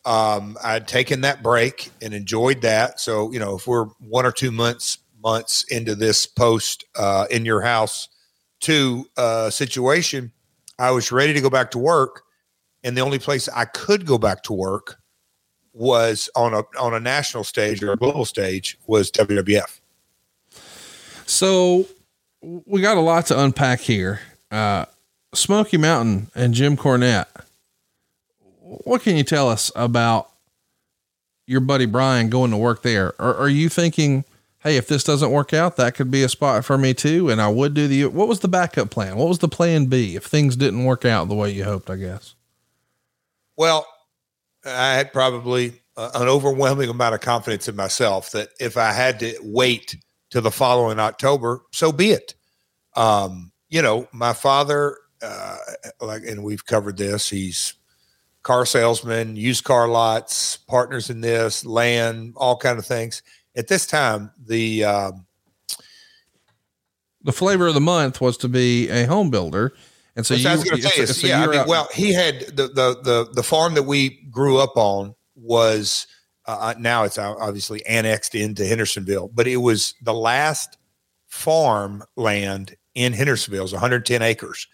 Um, 0.06 0.58
I'd 0.64 0.88
taken 0.88 1.22
that 1.22 1.44
break 1.44 1.92
and 2.02 2.14
enjoyed 2.14 2.62
that. 2.62 3.00
So, 3.00 3.32
you 3.32 3.40
know, 3.40 3.56
if 3.56 3.68
we're 3.68 3.86
one 4.00 4.26
or 4.26 4.32
two 4.32 4.52
months 4.52 4.98
months 5.24 5.64
into 5.70 5.94
this 5.94 6.26
post 6.26 6.84
uh, 6.98 7.28
in 7.30 7.46
your 7.46 7.62
house 7.62 8.10
two 8.60 9.06
uh, 9.18 9.50
situation, 9.50 10.32
I 10.80 10.92
was 10.92 11.12
ready 11.12 11.34
to 11.34 11.42
go 11.42 11.50
back 11.50 11.72
to 11.72 11.78
work, 11.78 12.24
and 12.84 12.98
the 12.98 13.02
only 13.02 13.20
place 13.20 13.48
I 13.50 13.66
could 13.66 14.06
go 14.06 14.18
back 14.18 14.44
to 14.44 14.54
work 14.54 14.98
was 15.74 16.30
on 16.36 16.54
a 16.54 16.64
on 16.80 16.94
a 16.94 17.00
national 17.00 17.44
stage 17.44 17.84
or 17.84 17.92
a 17.92 17.98
global 17.98 18.26
stage 18.26 18.78
was 18.88 19.12
WWF. 19.12 19.80
So 21.26 21.86
we 22.42 22.82
got 22.82 22.98
a 22.98 23.02
lot 23.02 23.28
to 23.28 23.40
unpack 23.40 23.82
here. 23.82 24.22
Uh, 24.50 24.86
Smoky 25.34 25.78
Mountain 25.78 26.30
and 26.36 26.54
Jim 26.54 26.76
Cornette. 26.76 27.28
What 28.72 29.02
can 29.02 29.18
you 29.18 29.24
tell 29.24 29.50
us 29.50 29.70
about 29.76 30.30
your 31.46 31.60
buddy 31.60 31.86
Brian 31.86 32.30
going 32.30 32.52
to 32.52 32.58
work 32.58 32.84
there? 32.84 33.14
Or 33.20 33.36
are 33.36 33.50
you 33.50 33.68
thinking, 33.68 34.24
hey, 34.60 34.78
if 34.78 34.88
this 34.88 35.04
doesn't 35.04 35.32
work 35.32 35.54
out, 35.54 35.76
that 35.76 35.96
could 35.96 36.10
be 36.10 36.24
a 36.24 36.30
spot 36.30 36.64
for 36.64 36.78
me 36.78 36.94
too? 36.94 37.30
And 37.30 37.42
I 37.42 37.50
would 37.50 37.74
do 37.74 37.90
the, 37.90 38.06
what 38.06 38.30
was 38.30 38.40
the 38.40 38.48
backup 38.48 38.90
plan? 38.90 39.18
What 39.18 39.28
was 39.28 39.40
the 39.40 39.50
plan 39.50 39.88
B 39.88 40.16
if 40.16 40.24
things 40.24 40.56
didn't 40.56 40.86
work 40.86 41.04
out 41.04 41.28
the 41.28 41.36
way 41.36 41.52
you 41.52 41.66
hoped, 41.66 41.90
I 41.90 41.98
guess? 41.98 42.36
Well, 43.58 43.86
I 44.66 44.94
had 44.94 45.12
probably 45.12 45.82
an 45.98 46.30
overwhelming 46.30 46.90
amount 46.90 47.16
of 47.16 47.20
confidence 47.22 47.68
in 47.68 47.76
myself 47.76 48.32
that 48.32 48.50
if 48.60 48.78
I 48.78 48.94
had 48.94 49.20
to 49.20 49.36
wait 49.44 49.98
to 50.30 50.40
the 50.40 50.52
following 50.52 50.98
October, 50.98 51.62
so 51.74 51.92
be 51.92 52.12
it. 52.12 52.36
Um, 52.96 53.52
you 53.68 53.82
know, 53.82 54.08
my 54.14 54.32
father, 54.32 54.98
uh, 55.22 55.58
like, 56.00 56.24
and 56.24 56.42
we've 56.42 56.66
covered 56.66 56.98
this. 56.98 57.30
He's 57.30 57.74
car 58.44 58.66
salesman, 58.66 59.36
used 59.36 59.64
car 59.64 59.88
lots, 59.88 60.58
partners 60.58 61.10
in 61.10 61.22
this, 61.22 61.66
land, 61.66 62.34
all 62.36 62.58
kind 62.58 62.80
of 62.80 62.86
things. 62.86 63.22
At 63.56 63.68
this 63.68 63.86
time, 63.86 64.32
the 64.46 64.84
um, 64.86 65.26
the 67.24 67.32
flavor 67.32 67.68
of 67.68 67.74
the 67.74 67.82
month 67.82 68.22
was 68.22 68.38
to 68.38 68.50
be 68.50 68.90
a 68.90 69.06
home 69.06 69.30
builder. 69.30 69.74
And 70.16 70.26
so 70.26 70.34
you, 70.34 70.48
I 70.50 70.56
was 70.56 70.64
going 70.64 70.82
to 70.82 70.88
say, 70.88 71.06
so, 71.06 71.28
yeah, 71.28 71.44
I 71.44 71.48
mean, 71.48 71.68
well, 71.68 71.88
he 71.94 72.14
had 72.14 72.42
the, 72.48 72.68
the, 72.68 73.00
the, 73.02 73.30
the 73.34 73.44
farm 73.44 73.76
that 73.76 73.84
we 73.84 74.22
grew 74.30 74.58
up 74.58 74.76
on 74.76 75.16
was, 75.36 76.08
uh, 76.48 76.74
now 76.78 77.04
it's 77.04 77.18
obviously 77.18 77.86
annexed 77.86 78.36
into 78.36 78.66
Hendersonville, 78.66 79.30
but 79.34 79.48
it 79.48 79.58
was 79.58 79.94
the 80.02 80.14
last 80.14 80.78
farm 81.28 82.04
land 82.18 82.76
in 82.94 83.14
Hendersonville. 83.14 83.62
It 83.62 83.64
was 83.64 83.74
110 83.74 84.22
acres. 84.22 84.68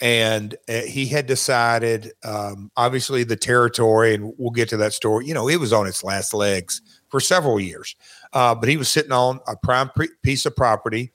And 0.00 0.56
uh, 0.68 0.82
he 0.82 1.06
had 1.06 1.26
decided, 1.26 2.12
um, 2.22 2.70
obviously, 2.76 3.24
the 3.24 3.36
territory, 3.36 4.14
and 4.14 4.32
we'll 4.38 4.50
get 4.50 4.68
to 4.68 4.76
that 4.76 4.92
story. 4.92 5.26
You 5.26 5.34
know, 5.34 5.48
it 5.48 5.58
was 5.58 5.72
on 5.72 5.88
its 5.88 6.04
last 6.04 6.32
legs 6.32 6.82
for 7.08 7.18
several 7.20 7.58
years, 7.58 7.96
uh, 8.32 8.54
but 8.54 8.68
he 8.68 8.76
was 8.76 8.88
sitting 8.88 9.12
on 9.12 9.40
a 9.48 9.56
prime 9.56 9.90
pre- 9.90 10.10
piece 10.22 10.46
of 10.46 10.54
property. 10.54 11.12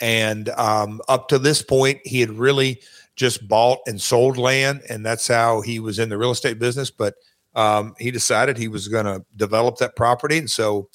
And 0.00 0.48
um, 0.50 1.00
up 1.08 1.28
to 1.28 1.38
this 1.38 1.62
point, 1.62 2.00
he 2.04 2.20
had 2.20 2.30
really 2.30 2.80
just 3.14 3.46
bought 3.46 3.78
and 3.86 4.00
sold 4.00 4.36
land, 4.36 4.82
and 4.88 5.06
that's 5.06 5.28
how 5.28 5.60
he 5.60 5.78
was 5.78 6.00
in 6.00 6.08
the 6.08 6.18
real 6.18 6.32
estate 6.32 6.58
business. 6.58 6.90
But 6.90 7.14
um, 7.54 7.94
he 8.00 8.10
decided 8.10 8.56
he 8.56 8.66
was 8.66 8.88
going 8.88 9.06
to 9.06 9.24
develop 9.36 9.76
that 9.78 9.94
property, 9.94 10.38
and 10.38 10.50
so 10.50 10.88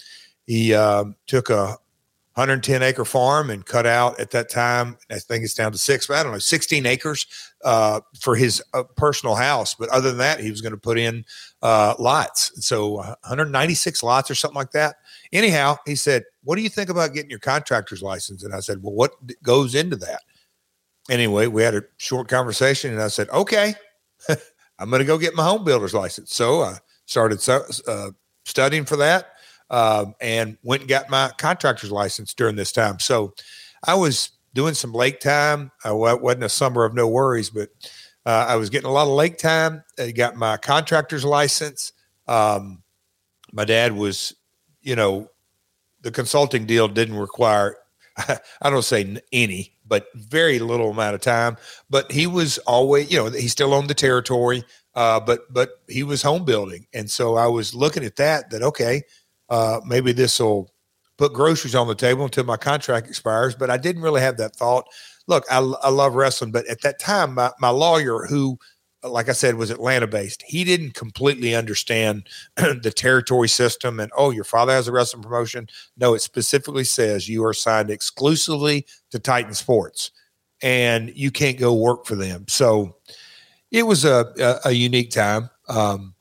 he 0.45 0.73
um, 0.73 1.15
took 1.27 1.49
a 1.49 1.77
110 2.35 2.83
acre 2.83 3.03
farm 3.03 3.49
and 3.49 3.65
cut 3.65 3.85
out 3.85 4.19
at 4.19 4.31
that 4.31 4.49
time. 4.49 4.97
I 5.09 5.19
think 5.19 5.43
it's 5.43 5.55
down 5.55 5.71
to 5.71 5.77
six, 5.77 6.07
but 6.07 6.17
I 6.17 6.23
don't 6.23 6.31
know, 6.31 6.39
16 6.39 6.85
acres 6.85 7.25
uh, 7.65 8.01
for 8.19 8.35
his 8.35 8.63
uh, 8.73 8.83
personal 8.95 9.35
house. 9.35 9.75
But 9.75 9.89
other 9.89 10.09
than 10.09 10.19
that, 10.19 10.39
he 10.39 10.49
was 10.49 10.61
going 10.61 10.71
to 10.71 10.77
put 10.77 10.97
in 10.97 11.25
uh, 11.61 11.95
lots. 11.99 12.65
So 12.65 12.93
196 12.93 14.03
lots 14.03 14.31
or 14.31 14.35
something 14.35 14.55
like 14.55 14.71
that. 14.71 14.97
Anyhow, 15.33 15.77
he 15.85 15.95
said, 15.95 16.23
What 16.43 16.55
do 16.55 16.61
you 16.61 16.69
think 16.69 16.89
about 16.89 17.13
getting 17.13 17.29
your 17.29 17.39
contractor's 17.39 18.01
license? 18.01 18.43
And 18.43 18.53
I 18.53 18.61
said, 18.61 18.81
Well, 18.81 18.93
what 18.93 19.11
goes 19.43 19.75
into 19.75 19.97
that? 19.97 20.21
Anyway, 21.09 21.47
we 21.47 21.63
had 21.63 21.75
a 21.75 21.83
short 21.97 22.27
conversation 22.27 22.93
and 22.93 23.01
I 23.01 23.09
said, 23.09 23.29
Okay, 23.31 23.73
I'm 24.79 24.89
going 24.89 25.01
to 25.01 25.05
go 25.05 25.17
get 25.17 25.35
my 25.35 25.43
home 25.43 25.65
builder's 25.65 25.93
license. 25.93 26.33
So 26.33 26.61
I 26.61 26.77
started 27.05 27.41
uh, 27.87 28.11
studying 28.45 28.85
for 28.85 28.95
that 28.97 29.33
um, 29.69 30.15
and 30.21 30.57
went 30.63 30.81
and 30.81 30.89
got 30.89 31.09
my 31.09 31.31
contractor's 31.37 31.91
license 31.91 32.33
during 32.33 32.55
this 32.55 32.71
time. 32.71 32.99
So 32.99 33.33
I 33.83 33.95
was 33.95 34.31
doing 34.53 34.73
some 34.73 34.93
lake 34.93 35.19
time. 35.19 35.71
I 35.83 35.91
wasn't 35.91 36.43
a 36.43 36.49
summer 36.49 36.85
of 36.85 36.93
no 36.93 37.07
worries, 37.07 37.49
but 37.49 37.69
uh, 38.25 38.45
I 38.47 38.55
was 38.55 38.69
getting 38.69 38.89
a 38.89 38.93
lot 38.93 39.07
of 39.07 39.13
lake 39.13 39.37
time. 39.37 39.83
I 39.97 40.11
got 40.11 40.35
my 40.35 40.57
contractor's 40.57 41.25
license. 41.25 41.93
Um, 42.27 42.83
my 43.51 43.65
dad 43.65 43.95
was, 43.95 44.35
you 44.81 44.95
know, 44.95 45.29
the 46.01 46.11
consulting 46.11 46.65
deal 46.65 46.87
didn't 46.87 47.17
require, 47.17 47.77
I 48.17 48.69
don't 48.69 48.83
say 48.83 49.17
any, 49.31 49.75
but 49.85 50.07
very 50.15 50.59
little 50.59 50.91
amount 50.91 51.15
of 51.15 51.21
time. 51.21 51.57
But 51.89 52.11
he 52.11 52.27
was 52.27 52.57
always, 52.59 53.11
you 53.11 53.17
know, 53.17 53.29
he 53.29 53.47
still 53.47 53.73
owned 53.73 53.89
the 53.89 53.95
territory, 53.95 54.63
uh, 54.95 55.19
but 55.19 55.51
but 55.51 55.81
he 55.87 56.03
was 56.03 56.21
home 56.21 56.45
building, 56.45 56.85
and 56.93 57.09
so 57.09 57.35
I 57.35 57.47
was 57.47 57.73
looking 57.75 58.03
at 58.03 58.15
that. 58.17 58.49
That 58.49 58.63
okay, 58.63 59.03
uh, 59.49 59.81
maybe 59.85 60.11
this 60.11 60.39
will 60.39 60.71
put 61.17 61.33
groceries 61.33 61.75
on 61.75 61.87
the 61.87 61.95
table 61.95 62.23
until 62.23 62.45
my 62.45 62.57
contract 62.57 63.07
expires. 63.07 63.53
But 63.53 63.69
I 63.69 63.77
didn't 63.77 64.01
really 64.01 64.21
have 64.21 64.37
that 64.37 64.55
thought. 64.55 64.85
Look, 65.27 65.43
I, 65.51 65.57
I 65.57 65.89
love 65.89 66.15
wrestling, 66.15 66.51
but 66.51 66.65
at 66.67 66.81
that 66.81 66.99
time, 66.99 67.35
my, 67.35 67.51
my 67.59 67.69
lawyer, 67.69 68.25
who, 68.25 68.57
like 69.03 69.29
I 69.29 69.33
said, 69.33 69.55
was 69.55 69.69
Atlanta 69.69 70.07
based, 70.07 70.43
he 70.47 70.63
didn't 70.63 70.93
completely 70.93 71.53
understand 71.53 72.27
the 72.55 72.91
territory 72.95 73.49
system. 73.49 73.99
And 73.99 74.11
oh, 74.17 74.31
your 74.31 74.45
father 74.45 74.71
has 74.71 74.87
a 74.87 74.91
wrestling 74.91 75.21
promotion. 75.21 75.67
No, 75.97 76.13
it 76.13 76.21
specifically 76.21 76.85
says 76.85 77.29
you 77.29 77.45
are 77.45 77.53
signed 77.53 77.91
exclusively 77.91 78.85
to 79.11 79.19
Titan 79.19 79.53
Sports 79.53 80.11
and 80.61 81.11
you 81.15 81.31
can't 81.31 81.57
go 81.57 81.73
work 81.73 82.05
for 82.05 82.15
them. 82.15 82.45
So 82.47 82.95
it 83.71 83.83
was 83.83 84.05
a, 84.05 84.33
a, 84.39 84.69
a 84.69 84.71
unique 84.71 85.11
time. 85.11 85.49
Um, 85.67 86.15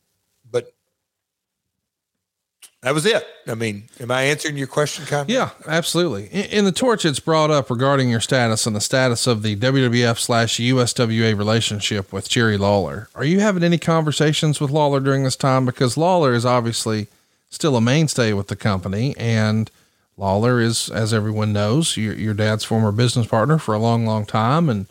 that 2.82 2.94
was 2.94 3.04
it. 3.06 3.26
I 3.46 3.54
mean, 3.54 3.88
am 3.98 4.10
I 4.10 4.22
answering 4.22 4.56
your 4.56 4.68
question, 4.68 5.04
Con? 5.04 5.26
Yeah, 5.28 5.50
absolutely. 5.66 6.26
In, 6.26 6.44
in, 6.58 6.64
the 6.64 6.72
torch, 6.72 7.04
it's 7.04 7.18
brought 7.18 7.50
up 7.50 7.70
regarding 7.70 8.08
your 8.08 8.20
status 8.20 8.66
and 8.66 8.76
the 8.76 8.80
status 8.80 9.26
of 9.26 9.42
the 9.42 9.56
WWF 9.56 10.18
slash 10.18 10.58
USWA 10.58 11.36
relationship 11.36 12.12
with 12.12 12.28
Jerry 12.28 12.56
Lawler. 12.56 13.08
Are 13.16 13.24
you 13.24 13.40
having 13.40 13.64
any 13.64 13.78
conversations 13.78 14.60
with 14.60 14.70
Lawler 14.70 15.00
during 15.00 15.24
this 15.24 15.34
time? 15.36 15.66
Because 15.66 15.96
Lawler 15.96 16.34
is 16.34 16.46
obviously 16.46 17.08
still 17.50 17.74
a 17.76 17.80
mainstay 17.80 18.32
with 18.32 18.46
the 18.46 18.56
company, 18.56 19.16
and 19.16 19.70
Lawler 20.16 20.60
is, 20.60 20.88
as 20.88 21.14
everyone 21.14 21.52
knows, 21.52 21.96
your, 21.96 22.14
your 22.14 22.34
dad's 22.34 22.64
former 22.64 22.92
business 22.92 23.26
partner 23.26 23.58
for 23.58 23.74
a 23.74 23.78
long, 23.78 24.06
long 24.06 24.24
time. 24.26 24.68
And 24.68 24.86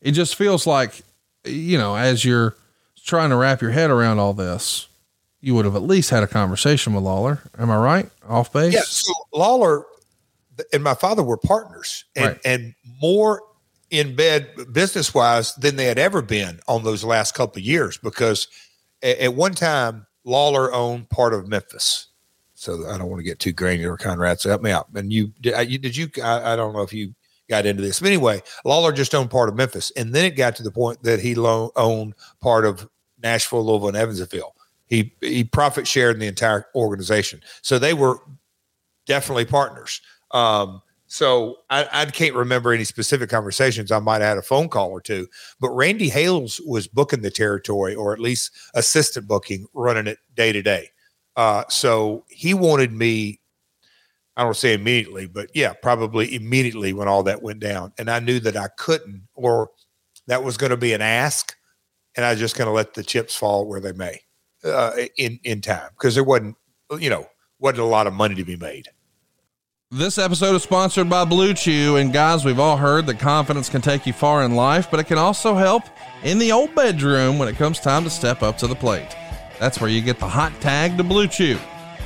it 0.00 0.12
just 0.12 0.36
feels 0.36 0.66
like, 0.66 1.02
you 1.44 1.78
know, 1.78 1.96
as 1.96 2.24
you're 2.24 2.56
trying 3.04 3.30
to 3.30 3.36
wrap 3.36 3.60
your 3.60 3.72
head 3.72 3.90
around 3.90 4.18
all 4.18 4.32
this, 4.32 4.86
you 5.42 5.54
would 5.56 5.64
have 5.64 5.76
at 5.76 5.82
least 5.82 6.08
had 6.08 6.22
a 6.22 6.26
conversation 6.28 6.94
with 6.94 7.04
Lawler. 7.04 7.42
Am 7.58 7.70
I 7.70 7.76
right? 7.76 8.10
Off 8.26 8.52
base? 8.52 8.72
Yeah. 8.72 8.82
So 8.86 9.12
Lawler 9.34 9.84
and 10.72 10.82
my 10.82 10.94
father 10.94 11.22
were 11.22 11.36
partners 11.36 12.04
and, 12.16 12.26
right. 12.26 12.40
and 12.44 12.74
more 13.00 13.42
in 13.90 14.14
bed 14.14 14.48
business 14.72 15.12
wise 15.12 15.54
than 15.56 15.76
they 15.76 15.84
had 15.84 15.98
ever 15.98 16.22
been 16.22 16.60
on 16.68 16.84
those 16.84 17.04
last 17.04 17.34
couple 17.34 17.58
of 17.58 17.64
years 17.64 17.98
because 17.98 18.46
at, 19.02 19.34
one 19.34 19.52
time 19.52 20.06
Lawler 20.24 20.72
owned 20.72 21.10
part 21.10 21.34
of 21.34 21.48
Memphis. 21.48 22.06
So 22.54 22.88
I 22.88 22.96
don't 22.96 23.08
want 23.08 23.18
to 23.18 23.24
get 23.24 23.40
too 23.40 23.52
granular, 23.52 23.96
Conrad. 23.96 24.40
So 24.40 24.48
help 24.48 24.62
me 24.62 24.70
out. 24.70 24.86
And 24.94 25.12
you 25.12 25.32
did, 25.40 25.68
you, 25.68 25.78
did 25.78 25.96
you 25.96 26.08
I, 26.22 26.52
I, 26.52 26.56
don't 26.56 26.72
know 26.72 26.82
if 26.82 26.92
you 26.92 27.12
got 27.50 27.66
into 27.66 27.82
this, 27.82 27.98
but 27.98 28.06
anyway, 28.06 28.40
Lawler 28.64 28.92
just 28.92 29.16
owned 29.16 29.30
part 29.30 29.48
of 29.48 29.56
Memphis, 29.56 29.90
and 29.96 30.14
then 30.14 30.24
it 30.24 30.36
got 30.36 30.54
to 30.56 30.62
the 30.62 30.70
point 30.70 31.02
that 31.02 31.18
he 31.18 31.34
lo- 31.34 31.72
owned 31.74 32.14
part 32.40 32.64
of 32.64 32.88
Nashville, 33.20 33.66
Louisville, 33.66 33.88
and 33.88 33.96
Evansville. 33.96 34.54
He 34.92 35.10
he 35.22 35.42
profit 35.42 35.88
shared 35.88 36.16
in 36.16 36.20
the 36.20 36.26
entire 36.26 36.66
organization, 36.74 37.40
so 37.62 37.78
they 37.78 37.94
were 37.94 38.18
definitely 39.06 39.46
partners. 39.46 40.02
Um, 40.32 40.82
so 41.06 41.60
I, 41.70 41.88
I, 41.90 42.04
can't 42.04 42.34
remember 42.34 42.74
any 42.74 42.84
specific 42.84 43.30
conversations. 43.30 43.90
I 43.90 44.00
might 44.00 44.20
have 44.20 44.28
had 44.28 44.38
a 44.38 44.42
phone 44.42 44.68
call 44.68 44.90
or 44.90 45.00
two, 45.00 45.28
but 45.60 45.70
Randy 45.70 46.10
Hales 46.10 46.60
was 46.66 46.88
booking 46.88 47.22
the 47.22 47.30
territory, 47.30 47.94
or 47.94 48.12
at 48.12 48.18
least 48.18 48.50
assistant 48.74 49.26
booking, 49.26 49.66
running 49.72 50.06
it 50.06 50.18
day 50.34 50.52
to 50.52 50.60
day. 50.60 50.90
Uh, 51.36 51.64
so 51.70 52.26
he 52.28 52.52
wanted 52.52 52.92
me. 52.92 53.40
I 54.36 54.44
don't 54.44 54.54
say 54.54 54.74
immediately, 54.74 55.26
but 55.26 55.48
yeah, 55.54 55.72
probably 55.72 56.34
immediately 56.34 56.92
when 56.92 57.08
all 57.08 57.22
that 57.22 57.42
went 57.42 57.60
down, 57.60 57.94
and 57.96 58.10
I 58.10 58.18
knew 58.18 58.40
that 58.40 58.58
I 58.58 58.68
couldn't, 58.76 59.22
or 59.32 59.70
that 60.26 60.44
was 60.44 60.58
going 60.58 60.68
to 60.68 60.76
be 60.76 60.92
an 60.92 61.00
ask, 61.00 61.56
and 62.14 62.26
I 62.26 62.32
was 62.32 62.40
just 62.40 62.58
going 62.58 62.68
to 62.68 62.72
let 62.72 62.92
the 62.92 63.02
chips 63.02 63.34
fall 63.34 63.66
where 63.66 63.80
they 63.80 63.92
may 63.92 64.20
uh, 64.64 64.92
in 65.16 65.38
in 65.44 65.60
time 65.60 65.90
because 65.90 66.14
there 66.14 66.24
wasn't, 66.24 66.56
you 66.98 67.10
know, 67.10 67.26
wasn't 67.58 67.80
a 67.80 67.84
lot 67.84 68.06
of 68.06 68.12
money 68.12 68.34
to 68.34 68.44
be 68.44 68.56
made. 68.56 68.88
This 69.94 70.16
episode 70.16 70.54
is 70.54 70.62
sponsored 70.62 71.10
by 71.10 71.26
Blue 71.26 71.52
Chew. 71.52 71.96
And 71.96 72.14
guys, 72.14 72.46
we've 72.46 72.58
all 72.58 72.78
heard 72.78 73.04
that 73.06 73.18
confidence 73.18 73.68
can 73.68 73.82
take 73.82 74.06
you 74.06 74.14
far 74.14 74.42
in 74.42 74.54
life, 74.54 74.90
but 74.90 74.98
it 75.00 75.04
can 75.04 75.18
also 75.18 75.54
help 75.54 75.82
in 76.24 76.38
the 76.38 76.50
old 76.50 76.74
bedroom 76.74 77.38
when 77.38 77.46
it 77.46 77.56
comes 77.56 77.78
time 77.78 78.02
to 78.04 78.08
step 78.08 78.42
up 78.42 78.56
to 78.58 78.66
the 78.66 78.74
plate. 78.74 79.14
That's 79.60 79.82
where 79.82 79.90
you 79.90 80.00
get 80.00 80.18
the 80.18 80.28
hot 80.28 80.50
tag 80.62 80.96
to 80.96 81.04
Blue 81.04 81.28
Chew. 81.28 81.58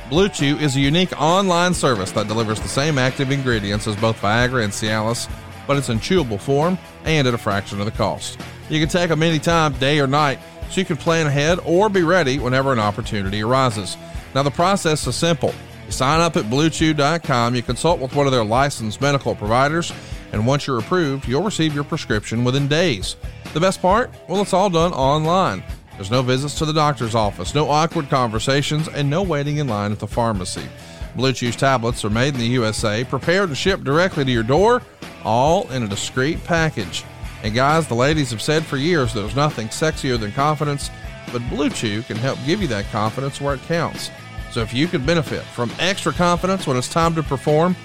Blue 0.09 0.27
Chew 0.27 0.57
is 0.57 0.75
a 0.75 0.81
unique 0.81 1.13
online 1.17 1.73
service 1.73 2.11
that 2.11 2.27
delivers 2.27 2.59
the 2.59 2.67
same 2.67 2.97
active 2.97 3.31
ingredients 3.31 3.87
as 3.87 3.95
both 3.95 4.19
Viagra 4.19 4.65
and 4.65 4.73
Cialis, 4.73 5.29
but 5.65 5.77
it's 5.77 5.87
in 5.87 5.99
chewable 5.99 6.39
form 6.41 6.77
and 7.05 7.25
at 7.25 7.33
a 7.33 7.37
fraction 7.37 7.79
of 7.79 7.85
the 7.85 7.91
cost. 7.93 8.37
You 8.69 8.81
can 8.81 8.89
take 8.89 9.07
them 9.07 9.23
anytime, 9.23 9.71
day 9.79 10.01
or 10.01 10.07
night, 10.07 10.39
so 10.69 10.79
you 10.79 10.85
can 10.85 10.97
plan 10.97 11.27
ahead 11.27 11.59
or 11.65 11.89
be 11.89 12.03
ready 12.03 12.39
whenever 12.39 12.73
an 12.73 12.79
opportunity 12.79 13.41
arises. 13.41 13.97
Now, 14.35 14.43
the 14.43 14.51
process 14.51 15.05
is 15.07 15.15
simple. 15.15 15.53
You 15.85 15.91
sign 15.91 16.19
up 16.19 16.35
at 16.35 16.45
bluechew.com, 16.45 17.55
you 17.55 17.61
consult 17.61 17.99
with 17.99 18.13
one 18.13 18.25
of 18.25 18.33
their 18.33 18.43
licensed 18.43 18.99
medical 18.99 19.35
providers, 19.35 19.91
and 20.33 20.45
once 20.45 20.67
you're 20.67 20.79
approved, 20.79 21.27
you'll 21.27 21.43
receive 21.43 21.73
your 21.73 21.85
prescription 21.85 22.43
within 22.43 22.67
days. 22.67 23.15
The 23.53 23.59
best 23.59 23.81
part? 23.81 24.11
Well, 24.27 24.41
it's 24.41 24.53
all 24.53 24.69
done 24.69 24.91
online. 24.91 25.63
There's 25.95 26.11
no 26.11 26.21
visits 26.21 26.55
to 26.59 26.65
the 26.65 26.73
doctor's 26.73 27.15
office, 27.15 27.55
no 27.55 27.69
awkward 27.69 28.09
conversations, 28.09 28.87
and 28.87 29.09
no 29.09 29.23
waiting 29.23 29.57
in 29.57 29.67
line 29.67 29.91
at 29.91 29.99
the 29.99 30.07
pharmacy. 30.07 30.67
Blue 31.15 31.33
Chew's 31.33 31.55
tablets 31.55 32.05
are 32.05 32.09
made 32.11 32.35
in 32.35 32.39
the 32.39 32.47
USA, 32.47 33.03
prepared 33.03 33.49
to 33.49 33.55
ship 33.55 33.83
directly 33.83 34.23
to 34.23 34.31
your 34.31 34.43
door, 34.43 34.83
all 35.23 35.67
in 35.71 35.81
a 35.81 35.87
discreet 35.87 36.43
package. 36.43 37.03
And 37.43 37.53
guys, 37.53 37.87
the 37.87 37.95
ladies 37.95 38.31
have 38.31 38.41
said 38.41 38.65
for 38.65 38.77
years 38.77 39.13
there's 39.13 39.35
nothing 39.35 39.67
sexier 39.67 40.19
than 40.19 40.31
confidence, 40.31 40.89
but 41.31 41.47
Blue 41.49 41.69
Chew 41.69 42.01
can 42.03 42.17
help 42.17 42.39
give 42.45 42.61
you 42.61 42.67
that 42.67 42.89
confidence 42.91 43.39
where 43.39 43.55
it 43.55 43.61
counts. 43.63 44.09
So 44.51 44.61
if 44.61 44.73
you 44.73 44.87
could 44.87 45.05
benefit 45.05 45.43
from 45.43 45.71
extra 45.79 46.11
confidence 46.13 46.65
when 46.65 46.77
it's 46.77 46.89
time 46.89 47.13
to 47.15 47.23
perform, 47.23 47.75